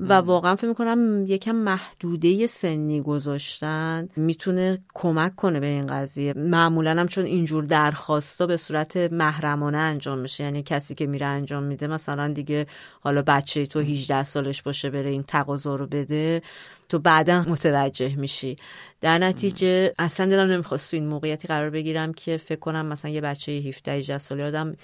و 0.00 0.12
واقعا 0.12 0.56
فکر 0.56 0.68
می‌کنم 0.68 1.24
یکم 1.26 1.52
محدوده 1.52 2.46
سنی 2.46 3.00
گذاشتن 3.02 4.08
می‌تونه 4.16 4.78
کمک 4.94 5.36
کنه 5.36 5.60
به 5.60 5.66
این 5.66 5.86
قضیه. 5.86 6.32
معمولا 6.36 6.90
هم 6.90 7.08
چون 7.08 7.24
اینجور 7.24 7.64
درخواستا 7.64 8.46
به 8.46 8.56
صورت 8.56 8.96
محرمانه 8.96 9.78
انجام 9.78 10.18
میشه. 10.18 10.44
یعنی 10.44 10.62
کسی 10.62 10.94
که 10.94 11.06
میره 11.06 11.26
انجام 11.26 11.62
میده 11.62 11.86
مثلا 11.86 12.28
دیگه 12.28 12.66
حالا 13.00 13.22
بچه 13.22 13.66
تو 13.66 13.80
18 13.80 14.22
سالش 14.22 14.62
باشه 14.62 14.90
بره 14.90 15.10
این 15.10 15.22
تقاضا 15.22 15.76
رو 15.76 15.86
بده 15.86 16.42
تو 16.88 16.98
بعدا 16.98 17.44
متوجه 17.48 18.16
میشی. 18.16 18.56
در 19.00 19.18
نتیجه 19.18 19.94
اصلا 19.98 20.26
دلم 20.26 20.50
نمی‌خواست 20.50 20.90
تو 20.90 20.96
این 20.96 21.06
موقعیتی 21.06 21.48
قرار 21.48 21.70
بگیرم 21.70 22.12
که 22.12 22.36
فکر 22.36 22.58
کنم 22.60 22.86
مثلا 22.86 23.10
یه 23.10 23.20
بچه 23.20 23.52
17 23.52 23.92
18 23.92 24.18
ساله 24.18 24.44
آدم 24.44 24.76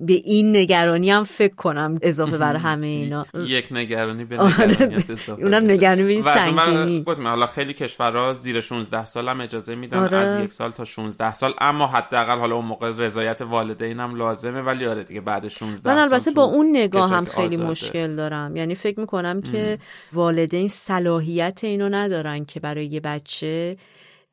به 0.00 0.12
این 0.12 0.56
نگرانی 0.56 1.10
هم 1.10 1.24
فکر 1.24 1.54
کنم 1.54 1.98
اضافه 2.02 2.38
بر 2.38 2.56
همه 2.56 2.86
اینا. 2.86 3.26
یک 3.46 3.68
نگرانی 3.70 4.24
به 4.24 4.38
آره. 4.38 4.66
نگرانیت 4.66 5.10
اضافه 5.10 5.42
اونم 5.44 5.70
نگرانی 5.70 6.02
به 6.02 6.12
این 6.12 6.22
سنگینی. 6.22 7.04
حالا 7.24 7.46
خیلی 7.46 7.72
کشورها 7.72 8.32
زیر 8.32 8.60
16 8.60 9.04
سال 9.04 9.28
هم 9.28 9.40
اجازه 9.40 9.74
میدن 9.74 9.98
آره. 9.98 10.16
از 10.16 10.44
یک 10.44 10.52
سال 10.52 10.70
تا 10.70 10.84
16 10.84 11.34
سال 11.34 11.54
اما 11.60 11.86
حداقل 11.86 12.38
حالا 12.38 12.56
اون 12.56 12.64
موقع 12.64 12.92
رضایت 12.96 13.40
والدین 13.40 14.00
هم 14.00 14.14
لازمه 14.14 14.60
ولی 14.60 14.86
آره 14.86 15.04
دیگه 15.04 15.20
بعد 15.20 15.48
16 15.48 15.94
من 15.94 15.98
البته 15.98 16.30
با 16.30 16.42
اون 16.42 16.70
نگاه 16.76 17.10
هم 17.10 17.24
خیلی 17.24 17.56
مشکل 17.56 18.16
دارم. 18.16 18.56
یعنی 18.56 18.74
فکر 18.74 19.00
می‌کنم 19.00 19.42
که 19.42 19.78
والدین 20.12 20.68
صلاحیت 20.68 21.60
اینو 21.62 21.88
ندارن 21.88 22.44
که 22.44 22.60
برای 22.60 22.86
یه 22.86 23.00
بچه 23.00 23.76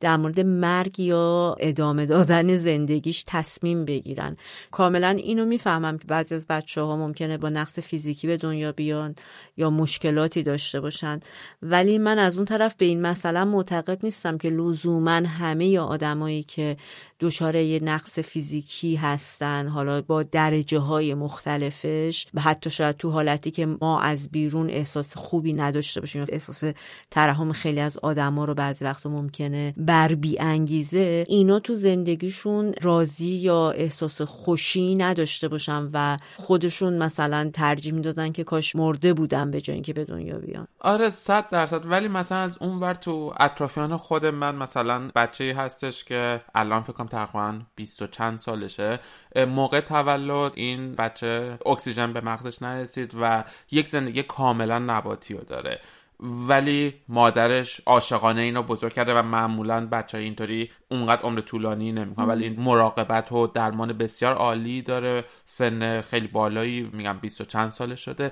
در 0.00 0.16
مورد 0.16 0.40
مرگ 0.40 1.00
یا 1.00 1.56
ادامه 1.60 2.06
دادن 2.06 2.56
زندگیش 2.56 3.24
تصمیم 3.26 3.84
بگیرن. 3.84 4.36
کاملا 4.70 5.08
اینو 5.08 5.44
می‌فهمم 5.44 5.98
که 5.98 6.06
بعضی 6.06 6.34
از 6.34 6.46
بچه 6.46 6.80
ها 6.80 6.96
ممکنه 6.96 7.38
با 7.38 7.48
نقص 7.48 7.78
فیزیکی 7.78 8.26
به 8.26 8.36
دنیا 8.36 8.72
بیان 8.72 9.14
یا 9.56 9.70
مشکلاتی 9.70 10.42
داشته 10.42 10.80
باشن. 10.80 11.20
ولی 11.62 11.98
من 11.98 12.18
از 12.18 12.36
اون 12.36 12.44
طرف 12.44 12.74
به 12.76 12.84
این 12.84 13.02
مسئله 13.02 13.44
معتقد 13.44 13.98
نیستم 14.02 14.38
که 14.38 14.50
لزوما 14.50 15.10
همه 15.10 15.78
آدمایی 15.78 16.42
که 16.42 16.76
دچار 17.20 17.56
یه 17.56 17.80
نقص 17.82 18.18
فیزیکی 18.18 18.96
هستن 18.96 19.68
حالا 19.68 20.02
با 20.02 20.22
درجه 20.22 20.78
های 20.78 21.14
مختلفش 21.14 22.26
حتی 22.38 22.70
شاید 22.70 22.96
تو 22.96 23.10
حالتی 23.10 23.50
که 23.50 23.66
ما 23.66 24.00
از 24.00 24.28
بیرون 24.28 24.70
احساس 24.70 25.16
خوبی 25.16 25.52
نداشته 25.52 26.00
باشیم 26.00 26.26
احساس 26.28 26.64
ترحم 27.10 27.52
خیلی 27.52 27.80
از 27.80 27.98
آدما 27.98 28.44
رو 28.44 28.54
بعضی 28.54 28.84
وقت 28.84 29.06
ممکنه 29.06 29.74
بر 29.88 30.14
بی 30.14 30.38
انگیزه 30.40 31.24
اینا 31.28 31.60
تو 31.60 31.74
زندگیشون 31.74 32.74
راضی 32.80 33.30
یا 33.30 33.70
احساس 33.70 34.22
خوشی 34.22 34.94
نداشته 34.94 35.48
باشن 35.48 35.90
و 35.92 36.16
خودشون 36.36 36.98
مثلا 36.98 37.50
ترجیح 37.54 37.92
می‌دادن 37.92 38.32
که 38.32 38.44
کاش 38.44 38.76
مرده 38.76 39.14
بودن 39.14 39.50
به 39.50 39.60
جای 39.60 39.74
اینکه 39.74 39.92
به 39.92 40.04
دنیا 40.04 40.38
بیان. 40.38 40.66
آره 40.80 41.10
صد 41.10 41.48
درصد. 41.48 41.90
ولی 41.90 42.08
مثلا 42.08 42.38
از 42.38 42.58
اون 42.60 42.80
ور 42.80 42.94
تو 42.94 43.34
اطرافیان 43.40 43.96
خود 43.96 44.26
من 44.26 44.54
مثلا 44.54 45.10
بچه 45.16 45.54
هستش 45.54 46.04
که 46.04 46.40
الان 46.54 46.82
فکر 46.82 47.04
تقریبا 47.04 47.58
20 47.76 48.02
و 48.02 48.06
چند 48.06 48.38
سالشه. 48.38 49.00
موقع 49.36 49.80
تولد 49.80 50.52
این 50.54 50.92
بچه 50.92 51.58
اکسیژن 51.66 52.12
به 52.12 52.20
مغزش 52.20 52.62
نرسید 52.62 53.12
و 53.20 53.44
یک 53.70 53.88
زندگی 53.88 54.22
کاملا 54.22 54.78
نباتی 54.78 55.34
رو 55.34 55.44
داره. 55.44 55.80
ولی 56.20 56.94
مادرش 57.08 57.80
عاشقانه 57.86 58.40
اینو 58.40 58.62
بزرگ 58.62 58.92
کرده 58.92 59.14
و 59.14 59.22
معمولا 59.22 59.86
بچه 59.86 60.18
اینطوری 60.18 60.70
اونقدر 60.90 61.22
عمر 61.22 61.40
طولانی 61.40 61.92
نمی‌کنه 61.92 62.26
ولی 62.26 62.44
این 62.44 62.60
مراقبت 62.60 63.32
و 63.32 63.46
درمان 63.46 63.92
بسیار 63.92 64.34
عالی 64.34 64.82
داره. 64.82 65.24
سن 65.46 66.00
خیلی 66.00 66.28
بالایی 66.28 66.90
میگم 66.92 67.18
20 67.18 67.40
و 67.40 67.44
چند 67.44 67.70
ساله 67.70 67.96
شده. 67.96 68.30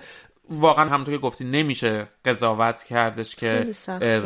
واقعا 0.50 0.90
همونطور 0.90 1.14
که 1.14 1.20
گفتی 1.20 1.44
نمیشه 1.44 2.06
قضاوت 2.24 2.82
کردش 2.82 3.36
که 3.36 3.72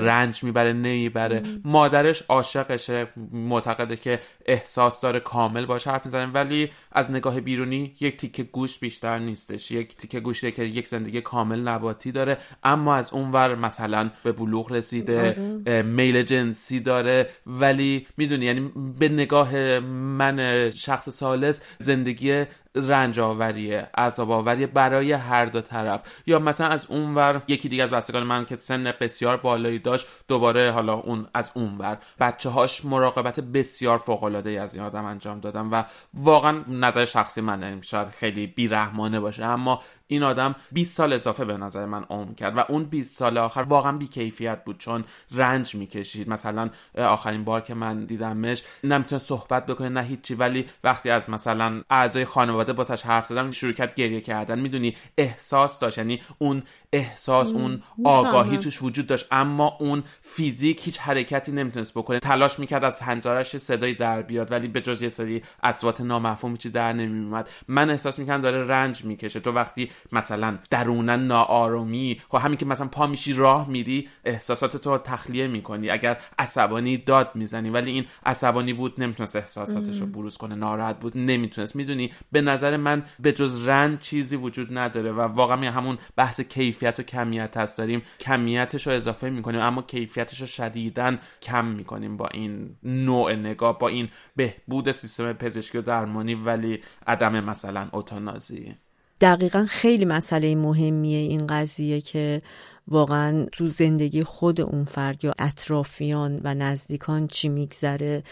رنج 0.03 0.45
می‌بره 0.45 0.73
نمی‌بره. 0.73 1.43
مادرش 1.65 2.23
عاشقشه 2.23 3.07
معتقده 3.33 3.97
که 3.97 4.21
احساس 4.51 5.01
داره 5.01 5.21
کامل 5.21 5.67
باشه 5.67 5.91
حرف 5.91 6.05
می‌زنه. 6.05 6.27
ولی 6.33 6.71
از 6.93 7.11
نگاه 7.11 7.41
بیرونی 7.41 7.95
یک 8.01 8.17
تیکه 8.17 8.43
گوش 8.43 8.79
بیشتر 8.79 9.19
نیستش. 9.19 9.71
یک 9.71 9.97
تیکه 9.97 10.21
گوشته 10.21 10.51
که 10.51 10.63
یک 10.63 10.89
زندگی 10.89 11.21
کامل 11.21 11.61
نباتی 11.61 12.13
داره. 12.13 12.39
اما 12.65 12.95
از 12.95 13.13
اونور 13.13 13.55
مثلا 13.55 14.11
به 14.23 14.33
بلوغ 14.33 14.73
رسیده 14.73 15.19
آره. 15.67 15.83
میل 15.83 16.23
جنسی 16.23 16.81
داره. 16.81 17.31
ولی 17.47 18.07
می‌دونی 18.17 18.47
یعنی 18.47 18.73
به 18.99 19.09
نگاه 19.09 19.79
من 19.79 20.71
شخص 20.71 21.09
سالس 21.09 21.63
زندگی 21.79 22.45
رنج 22.75 23.21
آوریه 23.21 23.89
عذاب 23.99 24.31
آوریه 24.31 24.67
برای 24.67 25.13
هر 25.13 25.47
دو 25.47 25.61
طرف. 25.61 26.03
یا 26.27 26.39
مثلا 26.39 26.67
از 26.67 26.87
اونور 26.87 27.43
یکی 27.49 27.69
دیگه 27.69 27.83
از 27.83 27.91
بستگان 27.91 28.23
من 28.23 28.45
که 28.45 28.57
سن 28.57 28.93
بسیار 29.01 29.37
بالایی 29.37 29.79
داشت 29.79 30.07
دوباره 30.29 30.71
حالا 30.71 30.95
اون 30.95 31.27
از 31.35 31.51
اونور 31.55 31.99
بچه 32.21 32.49
هاش 32.49 32.85
مراقبت 32.85 33.41
بسیار 33.41 33.99
فوق 33.99 34.25
العاده 34.41 34.63
از 34.63 34.75
این 34.75 34.85
آدم 34.85 35.05
انجام 35.05 35.41
دادم 35.41 35.73
و 35.73 35.85
واقعا 36.15 36.65
نظر 36.69 37.05
شخصی 37.05 37.41
منه 37.41 37.79
شاید 37.83 38.09
خیلی 38.09 38.47
بیرحمانه 38.47 39.21
باشه 39.21 39.45
اما 39.45 39.83
این 40.11 40.23
آدم 40.23 40.55
20 40.73 40.97
سال 40.97 41.13
اضافه 41.13 41.45
به 41.45 41.57
نظر 41.57 41.87
من 41.87 42.05
عمر 42.05 42.35
کرد 42.35 42.57
و 42.57 42.65
اون 42.69 42.85
20 42.85 43.17
سال 43.17 43.39
آخر 43.39 43.61
واقعا 43.61 43.93
بیکیفیت 43.93 44.65
بود 44.65 44.79
چون 44.79 45.05
رنج 45.31 45.75
می‌کشید. 45.75 46.29
مثلا 46.29 46.71
آخرین 46.99 47.45
بار 47.45 47.61
که 47.61 47.75
من 47.75 48.05
دیدمش 48.05 48.63
نمی‌تونه 48.85 49.19
صحبت 49.19 49.67
بکنه 49.67 49.89
نه 49.89 50.03
هیچی. 50.03 50.35
ولی 50.35 50.67
وقتی 50.85 51.11
از 51.11 51.31
مثلا 51.31 51.83
اعضای 51.91 52.25
خانواده 52.25 52.73
باسش 52.73 53.03
حرف 53.03 53.27
زدم 53.27 53.51
شروع 53.51 53.73
کرد 53.73 53.95
گریه 53.95 54.21
کردن. 54.21 54.59
می‌دونی 54.59 54.97
احساس 55.19 55.79
داشت. 55.79 55.99
یعنی 55.99 56.23
اون 56.39 56.63
احساس 56.93 57.53
اون 57.53 57.83
آگاهی 58.05 58.59
توش 58.59 58.83
وجود 58.83 59.07
داشت. 59.07 59.27
اما 59.31 59.77
اون 59.81 60.03
فیزیک 60.23 60.87
هیچ 60.87 60.99
حرکتی 60.99 61.53
نمی‌تونست 61.53 61.95
بکنه. 61.95 62.19
تلاش 62.19 62.59
می‌کرد 62.59 62.85
از 62.85 63.01
هنجارش 63.01 63.57
صدایی 63.57 63.95
در 63.95 64.23
بیاد 64.23 64.53
ولی 64.53 64.69
به 64.69 64.81
جز 64.81 65.03
یه 65.03 65.09
سری 65.09 65.43
اصوات 65.63 66.01
نامفهوم 66.01 66.57
چی 66.57 66.71
در 66.71 66.93
نمیومد 66.93 67.49
من 67.69 67.91
احساس 67.91 68.19
می‌کردم 68.19 68.43
داره 68.43 68.67
رنج 68.67 69.05
می‌کشه. 69.05 69.41
تو 69.41 69.53
وقتی 69.53 69.91
مثلا 70.13 70.59
درونن 70.71 71.27
ناآرامی 71.27 72.21
خب 72.29 72.39
همین 72.39 72.59
که 72.59 72.67
مثلا 72.67 72.89
پا 72.89 73.07
میشی 73.07 73.33
راه 73.33 73.69
میری 73.69 74.09
احساسات 74.25 74.77
تو 74.77 74.99
تخلیه 74.99 75.47
می‌کنی. 75.47 75.91
اگر 75.91 76.21
عصبانی 76.39 76.97
داد 76.97 77.31
می‌زنی 77.35 77.71
ولی 77.71 77.91
این 77.91 78.05
عصبانی 78.27 78.73
بود 78.73 79.01
نمی‌تونست 79.01 79.37
احساساتش 79.37 80.01
رو 80.01 80.07
بروز 80.07 80.37
کنه 80.37 80.55
ناراحت 80.55 81.01
بود 81.01 81.19
نمی‌تونست. 81.19 81.77
می‌دونی 81.77 82.13
به 82.33 82.41
نظر 82.41 82.77
من 82.77 83.05
به 83.21 83.33
جز 83.33 83.67
رنج 83.67 84.01
چیزی 84.01 84.37
وجود 84.37 84.79
نداره 84.79 85.13
و 85.13 85.21
واقعا 85.21 85.71
همون 85.71 85.99
بحث 86.17 86.41
کیفیت 86.41 87.01
و 87.01 87.03
کمیت 87.03 87.57
هست. 87.57 87.79
داریم 87.79 88.03
کمیتش 88.21 88.87
رو 88.87 88.93
اضافه 88.93 89.31
می‌کنیم 89.31 89.61
اما 89.61 89.83
کیفیتش 89.83 90.41
رو 90.41 90.47
شدیدن 90.47 91.19
کم 91.43 91.65
می‌کنیم 91.65 92.17
با 92.17 92.27
این 92.27 92.77
نوع 92.83 93.33
نگاه 93.33 93.79
با 93.79 93.89
این 93.89 94.09
بهبود 94.37 94.93
سیستم 94.93 95.33
پزشکی 95.33 95.79
و 95.79 95.83
درمانی 95.83 96.35
ولی 96.35 96.83
عدم 97.07 97.45
مثلا 97.45 97.89
اوتانازی. 97.93 98.75
دقیقا 99.21 99.67
خیلی 99.69 100.05
مسئله 100.05 100.55
مهمیه 100.55 101.19
این 101.19 101.47
قضیه 101.47 102.01
که 102.01 102.43
واقعا 102.89 103.47
تو 103.53 103.69
زندگی 103.69 104.25
خود 104.25 104.61
اون 104.61 104.85
فرد 104.85 105.25
یا 105.25 105.33
اطرافیان 105.39 106.41
و 106.45 106.55
نزدیکان 106.55 107.27
چی 107.27 107.49
میگذره. 107.49 108.23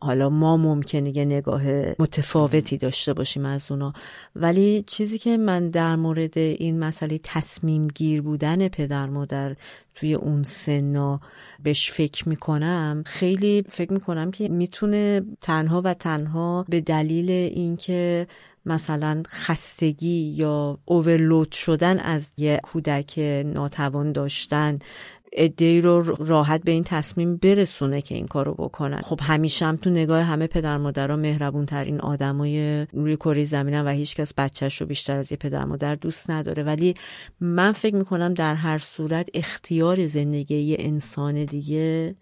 حالا 0.00 0.28
ما 0.28 0.56
ممکنه 0.56 1.16
یه 1.16 1.24
نگاه 1.24 1.62
متفاوتی 1.98 2.76
داشته 2.76 3.12
باشیم 3.12 3.44
از 3.44 3.70
اونا. 3.70 3.92
ولی 4.36 4.84
چیزی 4.86 5.18
که 5.18 5.36
من 5.36 5.70
در 5.70 5.96
مورد 5.96 6.38
این 6.38 6.78
مسئله 6.78 7.20
تصمیم 7.22 7.88
گیر 7.88 8.22
بودن 8.22 8.68
پدر 8.68 9.06
مادر 9.06 9.56
توی 9.94 10.14
اون 10.14 10.42
سنا 10.42 11.20
بهش 11.62 11.90
فکر 11.90 12.28
می‌کنم 12.28 13.02
خیلی 13.06 13.64
فکر 13.68 13.92
می‌کنم 13.92 14.30
که 14.30 14.48
می‌تونه 14.48 15.22
تنها 15.40 15.82
و 15.84 15.94
تنها 15.94 16.64
به 16.68 16.80
دلیل 16.80 17.30
اینکه 17.30 18.26
مثلا 18.66 19.22
خستگی 19.28 20.34
یا 20.36 20.78
اوورلود 20.84 21.52
شدن 21.52 21.98
از 21.98 22.32
یه 22.36 22.60
کودک 22.62 23.18
ناتوان 23.46 24.12
داشتن 24.12 24.78
ای 25.32 25.80
رو 25.80 26.02
راحت 26.02 26.62
به 26.62 26.72
این 26.72 26.84
تصمیم 26.84 27.36
برسونه 27.36 28.02
که 28.02 28.14
این 28.14 28.26
کارو 28.26 28.54
بکنن. 28.54 29.00
خب 29.00 29.20
همیشه 29.22 29.66
هم 29.66 29.76
تو 29.76 29.90
نگاه 29.90 30.22
همه 30.22 30.46
پدر 30.46 30.78
مادرها 30.78 31.16
مهربون 31.16 31.66
ترین 31.66 32.00
آدمای 32.00 32.86
روی 32.92 33.16
کره 33.16 33.44
زمینن 33.44 33.86
و 33.86 33.88
هیچکس 33.88 34.34
بچهش 34.34 34.80
رو 34.80 34.86
بیشتر 34.86 35.16
از 35.16 35.32
یه 35.32 35.38
پدر 35.38 35.64
مادر 35.64 35.94
دوست 35.94 36.30
نداره. 36.30 36.62
ولی 36.62 36.94
من 37.40 37.72
فکر 37.72 37.96
می‌کنم 37.96 38.34
در 38.34 38.54
هر 38.54 38.78
صورت 38.78 39.28
اختیار 39.34 40.06
زندگی 40.06 40.56
یه 40.56 40.76
انسان 40.80 41.44
دیگه 41.44 42.14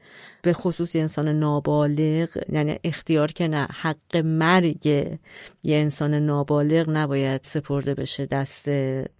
به 0.47 0.53
خصوص 0.53 0.95
یه 0.95 1.01
انسان 1.03 1.29
نابالغ 1.29 2.29
یعنی 2.49 2.79
اختیار 2.85 3.33
که 3.33 3.49
نه 3.49 3.69
حق 3.81 4.17
مرگ 4.17 4.87
یه 4.87 5.17
انسان 5.77 6.15
نابالغ 6.15 6.89
نباید 6.89 7.41
سپرده 7.45 7.95
بشه 7.95 8.27
دست 8.27 8.69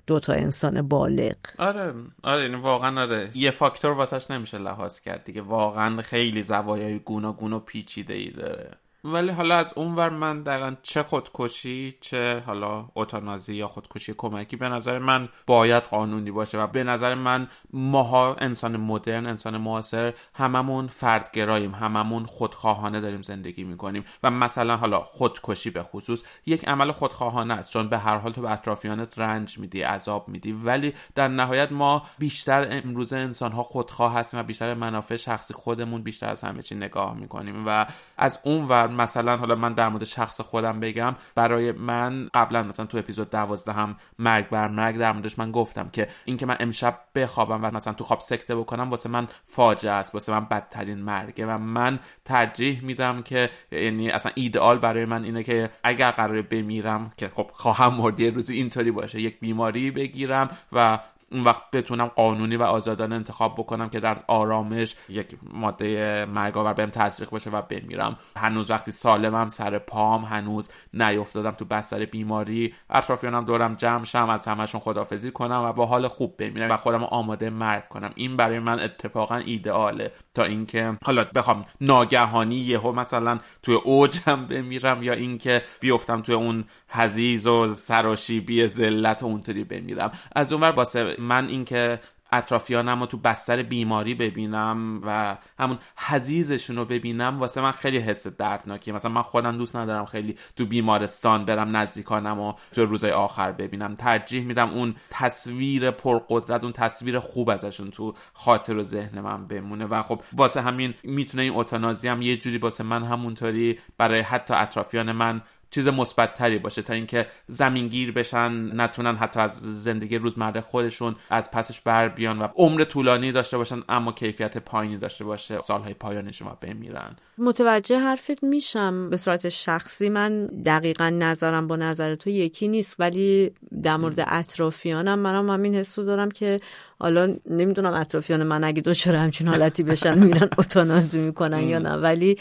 دو 0.07 0.21
تا 0.21 0.33
انسان 0.33 0.89
بالغ. 0.89 1.35
آره 1.59 1.95
آره 2.23 2.43
یعنی 2.43 2.55
واقعا 2.55 3.03
آره. 3.03 3.31
یه 3.35 3.51
فاکتور 3.51 3.93
واسش 3.93 4.31
نمیشه 4.31 4.59
لحاظ 4.59 5.01
کرد 5.01 5.25
دیگه. 5.25 5.43
واقعا 5.43 6.03
خیلی 6.03 6.43
زوایای 6.43 6.99
گوناگون 6.99 7.53
و 7.53 7.59
پیچیده 7.59 8.15
ای 8.15 8.31
داره. 8.31 8.71
ولی 9.13 9.31
حالا 9.31 9.57
از 9.57 9.73
اونور 9.77 10.09
من 10.09 10.43
دقیقا 10.43 10.75
چه 10.83 11.03
خودکشی 11.03 11.97
چه 12.01 12.43
حالا 12.47 12.89
اوتانازی 12.95 13.55
یا 13.55 13.67
خودکشی 13.67 14.15
کمکی 14.17 14.57
به 14.57 14.69
نظر 14.69 14.99
من 14.99 15.29
باید 15.47 15.83
قانونی 15.83 16.31
باشه 16.31 16.59
و 16.59 16.67
به 16.67 16.85
نظر 16.85 17.15
من 17.15 17.49
ماها 17.73 18.35
انسان 18.35 18.77
مدرن 18.77 19.27
انسان 19.27 19.57
معاصر 19.57 20.13
هممون 20.35 20.87
فردگراییم 20.87 21.75
هممون 21.75 22.27
خودخواهانه 22.27 23.01
داریم 23.01 23.23
زندگی 23.23 23.65
می‌کنیم 23.65 24.05
و 24.23 24.31
مثلا 24.31 24.77
حالا 24.77 25.01
خودکشی 25.01 25.71
به 25.71 25.83
خصوص 25.83 26.23
یک 26.47 26.69
عمل 26.69 26.93
خودخواهانه 26.93 27.55
است 27.55 27.71
چون 27.71 27.89
به 27.89 27.99
هر 27.99 28.17
حال 28.17 28.33
تو 28.33 28.43
به 28.43 28.51
اطرافیانت 28.51 29.19
رنج 29.19 29.59
میدی 29.59 29.83
عذاب 29.83 30.29
میدی 30.29 30.53
ولی 30.53 30.95
در 31.15 31.29
نهایت 31.29 31.73
ما 31.73 32.03
بیشتر 32.19 32.67
امروز 32.71 33.13
انسان 33.13 33.53
ها 33.53 33.63
خودخواه 33.63 34.15
هستیم 34.15 34.41
و 34.41 34.43
بیشتر 34.43 34.75
منافع 34.75 35.17
شخصی 35.17 35.55
خودمون 35.55 36.03
بیشتر 36.03 36.29
از 36.29 36.45
همه 36.45 36.63
چی 36.63 36.75
نگاه 36.75 37.15
می‌کنیم 37.15 37.65
و 37.67 37.87
از 38.17 38.39
اونور 38.43 38.96
مثلا 38.97 39.37
حالا 39.37 39.55
من 39.55 39.73
در 39.73 39.89
مورد 39.89 40.05
شخص 40.05 40.41
خودم 40.41 40.81
بگم 40.81 41.15
برای 41.35 41.73
من 41.73 42.29
قبلا 42.35 42.63
مثلا 42.63 42.87
تو 42.87 42.99
اپیزود 42.99 43.31
12 43.31 43.73
هم 43.73 43.97
مرگ 44.19 44.49
بر 44.49 44.69
مرگ 44.69 44.97
در 44.99 45.13
موردش 45.13 45.39
من 45.39 45.51
گفتم 45.51 45.89
که 45.93 46.09
اینکه 46.25 46.47
من 46.47 46.57
امشب 46.61 46.99
بخوابم 47.15 47.65
و 47.65 47.71
مثلا 47.77 47.93
تو 47.93 48.05
خواب 48.05 48.21
سکته 48.21 48.57
بکنم 48.57 48.91
واسه 48.91 49.09
من 49.09 49.29
فاجعه 49.45 49.93
است 49.93 50.15
واسه 50.15 50.33
من 50.33 50.45
بدترین 50.45 50.99
مرگه 50.99 51.47
و 51.47 51.59
من 51.59 51.99
ترجیح 52.25 52.85
میدم 52.85 53.23
که 53.23 53.51
یعنی 53.73 54.11
اصلا 54.11 54.33
ایدئال 54.35 54.79
برای 54.79 55.05
من 55.05 55.25
اینه 55.25 55.43
که 55.43 55.71
اگر 55.83 56.11
قرار 56.11 56.43
بمیرم 56.43 57.11
که 57.17 57.29
خب 57.29 57.51
خواهم 57.53 57.95
مرد 57.95 58.21
یه 58.21 58.31
روزی 58.31 58.55
اینطوری 58.55 58.91
باشه 58.91 59.21
یک 59.21 59.41
بیماری 59.41 59.91
بگیرم 59.91 60.51
و 60.73 60.99
اون 61.33 61.43
وقت 61.43 61.71
بتونم 61.71 62.07
قانونی 62.07 62.57
و 62.57 62.63
آزادانه 62.63 63.15
انتخاب 63.15 63.55
بکنم 63.55 63.89
که 63.89 64.01
در 64.01 64.17
آرامش 64.27 64.95
یک 65.09 65.39
ماده 65.53 66.25
مرگاور 66.25 66.73
بهم 66.73 66.91
تزریق 66.91 67.35
بشه 67.35 67.51
و 67.51 67.63
بمیرم. 67.63 68.19
هنوز 68.37 68.71
وقتی 68.71 68.93
سالمم 68.93 69.49
سر 69.49 69.79
پام 69.79 70.25
هنوز 70.25 70.71
نیفتادم 70.95 71.51
تو 71.51 71.65
بستر 71.65 72.05
بیماری. 72.05 72.75
اطرافیانم 72.91 73.45
دورم 73.45 73.73
جمع 73.73 74.05
شم 74.05 74.31
از 74.31 74.49
همشون 74.49 74.81
خدافزی 74.81 75.31
کنم 75.31 75.63
و 75.65 75.73
با 75.73 75.87
حال 75.87 76.09
خوب 76.09 76.37
بمیرم 76.37 76.71
و 76.71 76.77
خودم 76.77 77.05
آماده 77.05 77.51
مرگ 77.51 77.89
کنم. 77.89 78.11
این 78.15 78.37
برای 78.37 78.59
من 78.59 78.81
اتفاقا 78.81 79.37
ایدئاله. 79.37 80.13
تا 80.35 80.45
اینکه 80.45 80.97
حالا 81.05 81.25
بخوام 81.35 81.65
ناگهانی 81.81 82.57
یهو 82.57 82.93
مثلا 82.93 83.39
توی 83.63 83.75
اوجم 83.75 84.47
بمیرم 84.47 85.03
یا 85.03 85.13
اینکه 85.13 85.63
بیفتم 85.81 86.23
توی 86.23 86.35
اون 86.35 86.65
حزیز 86.89 87.47
و 87.47 87.75
سراشیبی 87.75 88.67
ذلت 88.67 89.23
اونطوری 89.23 89.65
بمیرم. 89.65 90.13
از 90.37 90.53
اونور 90.53 90.71
واسه 90.71 91.16
من 91.19 91.49
اینکه 91.49 92.01
اطرافیانم 92.33 93.01
رو 93.01 93.07
تو 93.07 93.17
بستر 93.17 93.63
بیماری 93.63 94.15
ببینم 94.15 95.01
و 95.07 95.37
همون 95.59 95.79
حزیزشون 95.97 96.77
رو 96.77 96.85
ببینم 96.85 97.39
واسه 97.39 97.61
من 97.61 97.73
خیلی 97.73 97.99
حس 97.99 98.27
دردناکیه. 98.27 98.95
مثلا 98.95 99.11
من 99.11 99.23
خودم 99.23 99.59
دوست 99.59 99.77
ندارم 99.77 100.05
خیلی 100.05 100.37
تو 100.57 100.67
بیمارستان 100.67 101.45
برم 101.45 101.77
نزدیکانم 101.77 102.41
و 102.41 102.53
تو 102.73 102.87
روزای 102.87 103.11
آخر 103.11 103.53
ببینم. 103.53 103.95
ترجیح 103.95 104.45
میدم 104.45 104.71
اون 104.71 104.95
تصویر 105.11 105.91
پرقدرت 105.91 106.63
اون 106.63 106.73
تصویر 106.73 107.19
خوب 107.19 107.51
ازشون 107.51 107.91
تو 107.91 108.15
خاطر 108.33 108.77
و 108.77 108.83
ذهن 108.83 109.21
من 109.21 109.47
بمونه. 109.47 109.85
و 109.85 110.03
خب 110.03 110.21
واسه 110.33 110.61
همین 110.61 110.95
می‌تونه 111.03 111.43
این 111.43 111.53
اوتانازی 111.53 112.09
هم 112.09 112.23
یه 112.23 112.37
جوری 112.37 112.59
واسه 112.59 112.85
من 112.85 113.05
همونطوری 113.05 113.79
برای 113.99 114.21
حتی 114.21 114.55
اطرافیان 114.55 115.13
من 115.13 115.43
چیز 115.77 115.89
مثبت 115.89 116.35
تری 116.35 116.59
باشه 116.59 116.83
تا 116.83 116.93
اینکه 116.93 117.27
زمینگیر 117.49 118.13
بشن 118.13 118.81
نتونن 118.81 119.17
حتی 119.17 119.41
از 119.41 119.83
زندگی 119.83 120.19
روزمره 120.19 120.61
خودشون 120.61 121.17
از 121.31 121.51
پسش 121.51 121.81
بر 121.81 122.09
بیان 122.09 122.39
و 122.39 122.49
عمر 122.57 122.85
طولانی 122.85 123.33
داشته 123.33 123.57
باشن 123.57 123.83
اما 123.89 124.13
کیفیت 124.13 124.59
پایینی 124.59 124.99
داشته 124.99 125.25
باشه. 125.25 125.61
سالهای 125.61 125.95
پایانشون 125.95 126.49
و 126.49 126.51
بمیرن. 126.61 127.17
متوجه 127.39 127.99
حرفت 127.99 128.43
میشم. 128.43 129.11
به 129.11 129.17
صورت 129.17 129.49
شخصی 129.49 130.09
من 130.09 130.47
دقیقا 130.47 131.11
نظرم 131.11 131.67
با 131.67 131.77
نظر 131.77 132.15
تو 132.15 132.31
یکی 132.31 132.69
نیست 132.69 132.97
ولی 132.99 133.51
در 133.83 133.97
مورد 133.97 134.25
اطرافیانم 134.27 135.19
منم 135.19 135.51
همین 135.51 135.75
حسو 135.75 136.05
دارم 136.05 136.31
که 136.31 136.61
حالا 136.99 137.37
نمی‌دونم 137.51 137.95
اطرافیان 137.95 138.43
من 138.43 138.65
اگه 138.65 138.83
دچار 138.83 139.15
همچین 139.17 139.49
حالتی 139.49 139.83
بشن 139.83 140.19
میرن 140.19 140.49
اتانازی 140.59 141.19
می‌کنن 141.19 141.63
یا 141.63 141.79
نه. 141.79 141.93
ولی 141.93 142.39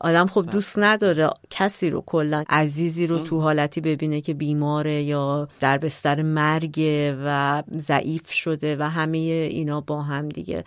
آدم 0.00 0.26
خب 0.26 0.46
دوست 0.52 0.78
نداره 0.78 1.30
کسی 1.50 1.90
رو 1.90 2.02
کلا 2.06 2.44
عزیزی 2.48 3.06
رو 3.06 3.18
تو 3.18 3.40
حالتی 3.40 3.80
ببینه 3.80 4.20
که 4.20 4.34
بیماره 4.34 5.02
یا 5.02 5.48
در 5.60 5.78
بستر 5.78 6.22
مرگ 6.22 6.80
و 7.24 7.62
ضعیف 7.76 8.32
شده 8.32 8.76
و 8.76 8.82
همه 8.82 9.18
اینا 9.18 9.80
با 9.80 10.02
هم 10.02 10.28
دیگه. 10.28 10.64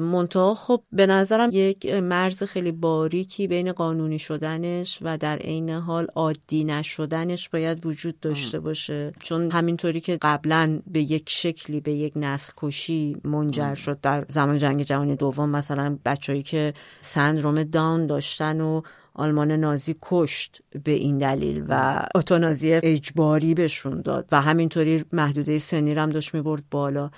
منتها 0.00 0.54
خب 0.54 0.82
به 0.92 1.06
نظرم 1.06 1.48
یک 1.52 1.86
مرز 1.86 2.42
خیلی 2.42 2.72
باریکی 2.72 3.46
بین 3.46 3.72
قانونی 3.72 4.18
شدنش 4.18 4.98
و 5.02 5.18
در 5.18 5.36
عین 5.36 5.70
حال 5.70 6.06
عادی 6.14 6.64
نشدنش 6.64 7.48
باید 7.48 7.86
وجود 7.86 8.20
داشته 8.20 8.60
باشه. 8.60 9.12
چون 9.20 9.50
همینطوری 9.50 10.00
که 10.00 10.18
قبلا 10.22 10.80
به 10.86 11.00
یک 11.00 11.30
شکلی 11.30 11.80
به 11.80 11.92
یک 11.92 12.12
نسل 12.16 12.52
کشی 12.56 13.16
منجر 13.24 13.74
شد 13.74 14.00
در 14.00 14.24
زمان 14.28 14.58
جنگ 14.58 14.82
جهانی 14.82 15.16
دوم. 15.16 15.48
مثلا 15.48 15.98
بچههایی 16.04 16.42
که 16.42 16.74
سندروم 17.00 17.64
داون 17.64 18.06
داشتن 18.06 18.60
و 18.60 18.82
آلمان 19.14 19.52
نازی 19.52 19.96
کشت 20.02 20.62
به 20.84 20.92
این 20.92 21.18
دلیل 21.18 21.64
و 21.68 22.02
اتونازی 22.14 22.72
اجباری 22.72 23.54
بهشون 23.54 24.00
داد 24.00 24.28
و 24.32 24.40
همینطوری 24.40 25.04
محدوده 25.12 25.58
سنی 25.58 25.92
هم 25.92 26.10
داشت 26.10 26.34
می‌برد 26.34 26.62
بالا. 26.70 27.10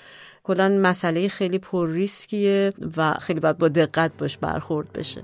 کلا 0.45 0.69
مسئله 0.69 1.29
خیلی 1.29 1.59
پر 1.59 1.89
ریسکیه 1.89 2.73
و 2.97 3.15
خیلی 3.15 3.41
باید 3.41 3.59
با 3.59 3.69
دقت 3.69 4.13
باش 4.19 4.39
برخورد 4.39 4.93
بشه. 4.93 5.23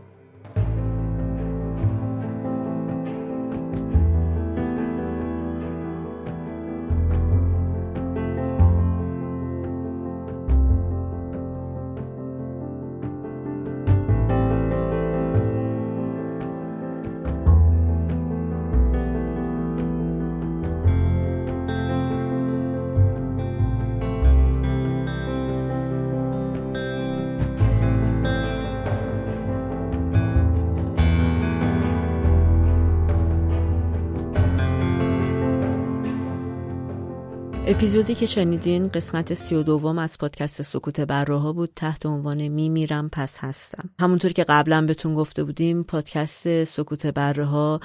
اپیزودی 37.79 38.15
که 38.15 38.27
شنیدین 38.27 38.89
قسمت 38.89 39.35
سی 39.35 39.55
و 39.55 39.63
دوم 39.63 39.99
از 39.99 40.19
پادکست 40.19 40.63
سکوت 40.63 41.01
براها 41.01 41.53
بود 41.53 41.73
تحت 41.77 42.07
عنوان 42.07 42.49
میمیرم 42.49 43.09
پس 43.09 43.39
هستم. 43.39 43.91
همونطور 44.01 44.33
که 44.33 44.45
قبلا 44.45 44.87
بهتون 44.87 45.15
گفته 45.15 45.45
بودیم 45.45 45.83
پادکست 45.83 46.65
سکوت 46.65 47.07
براها 47.07 47.81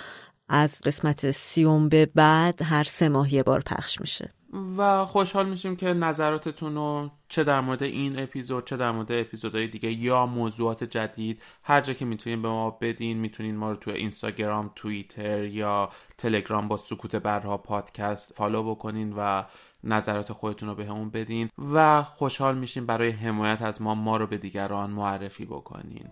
از 0.49 0.81
قسمت 0.81 1.31
سیوم 1.31 1.89
به 1.89 2.05
بعد 2.05 2.61
هر 2.61 2.83
سه 2.83 3.09
ماه 3.09 3.33
یه 3.33 3.43
بار 3.43 3.61
پخش 3.61 4.01
میشه. 4.01 4.33
و 4.77 5.05
خوشحال 5.05 5.49
میشیم 5.49 5.75
که 5.75 5.93
نظراتتون 5.93 6.75
رو 6.75 7.09
چه 7.29 7.43
در 7.43 7.61
مورد 7.61 7.83
این 7.83 8.19
اپیزود 8.19 8.67
چه 8.67 8.77
در 8.77 8.91
مورد 8.91 9.11
اپیزودهای 9.11 9.67
دیگه 9.67 9.91
یا 9.91 10.25
موضوعات 10.25 10.83
جدید 10.83 11.41
هر 11.63 11.81
جا 11.81 11.93
که 11.93 12.05
می‌تونین 12.05 12.41
به 12.41 12.49
ما 12.49 12.69
بدین 12.69 13.17
می‌تونین 13.17 13.57
ما 13.57 13.71
رو 13.71 13.77
تو 13.77 13.91
اینستاگرام 13.91 14.71
توییتر 14.75 15.43
یا 15.43 15.89
تلگرام 16.17 16.67
با 16.67 16.77
سکوت 16.77 17.15
برها 17.15 17.57
پادکست 17.57 18.33
فالو 18.33 18.63
بکنین 18.63 19.13
و 19.17 19.43
نظرات 19.83 20.33
خودتون 20.33 20.69
رو 20.69 20.75
بهمون 20.75 21.09
به 21.09 21.23
بدین 21.23 21.49
و 21.73 22.03
خوشحال 22.03 22.57
میشیم 22.57 22.85
برای 22.85 23.09
حمایت 23.09 23.61
از 23.61 23.81
ما 23.81 23.95
ما 23.95 24.17
رو 24.17 24.27
به 24.27 24.37
دیگران 24.37 24.89
معرفی 24.89 25.45
بکنین. 25.45 26.07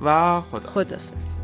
و 0.00 0.40
خدا 0.40 0.70
خدافظ 0.70 1.40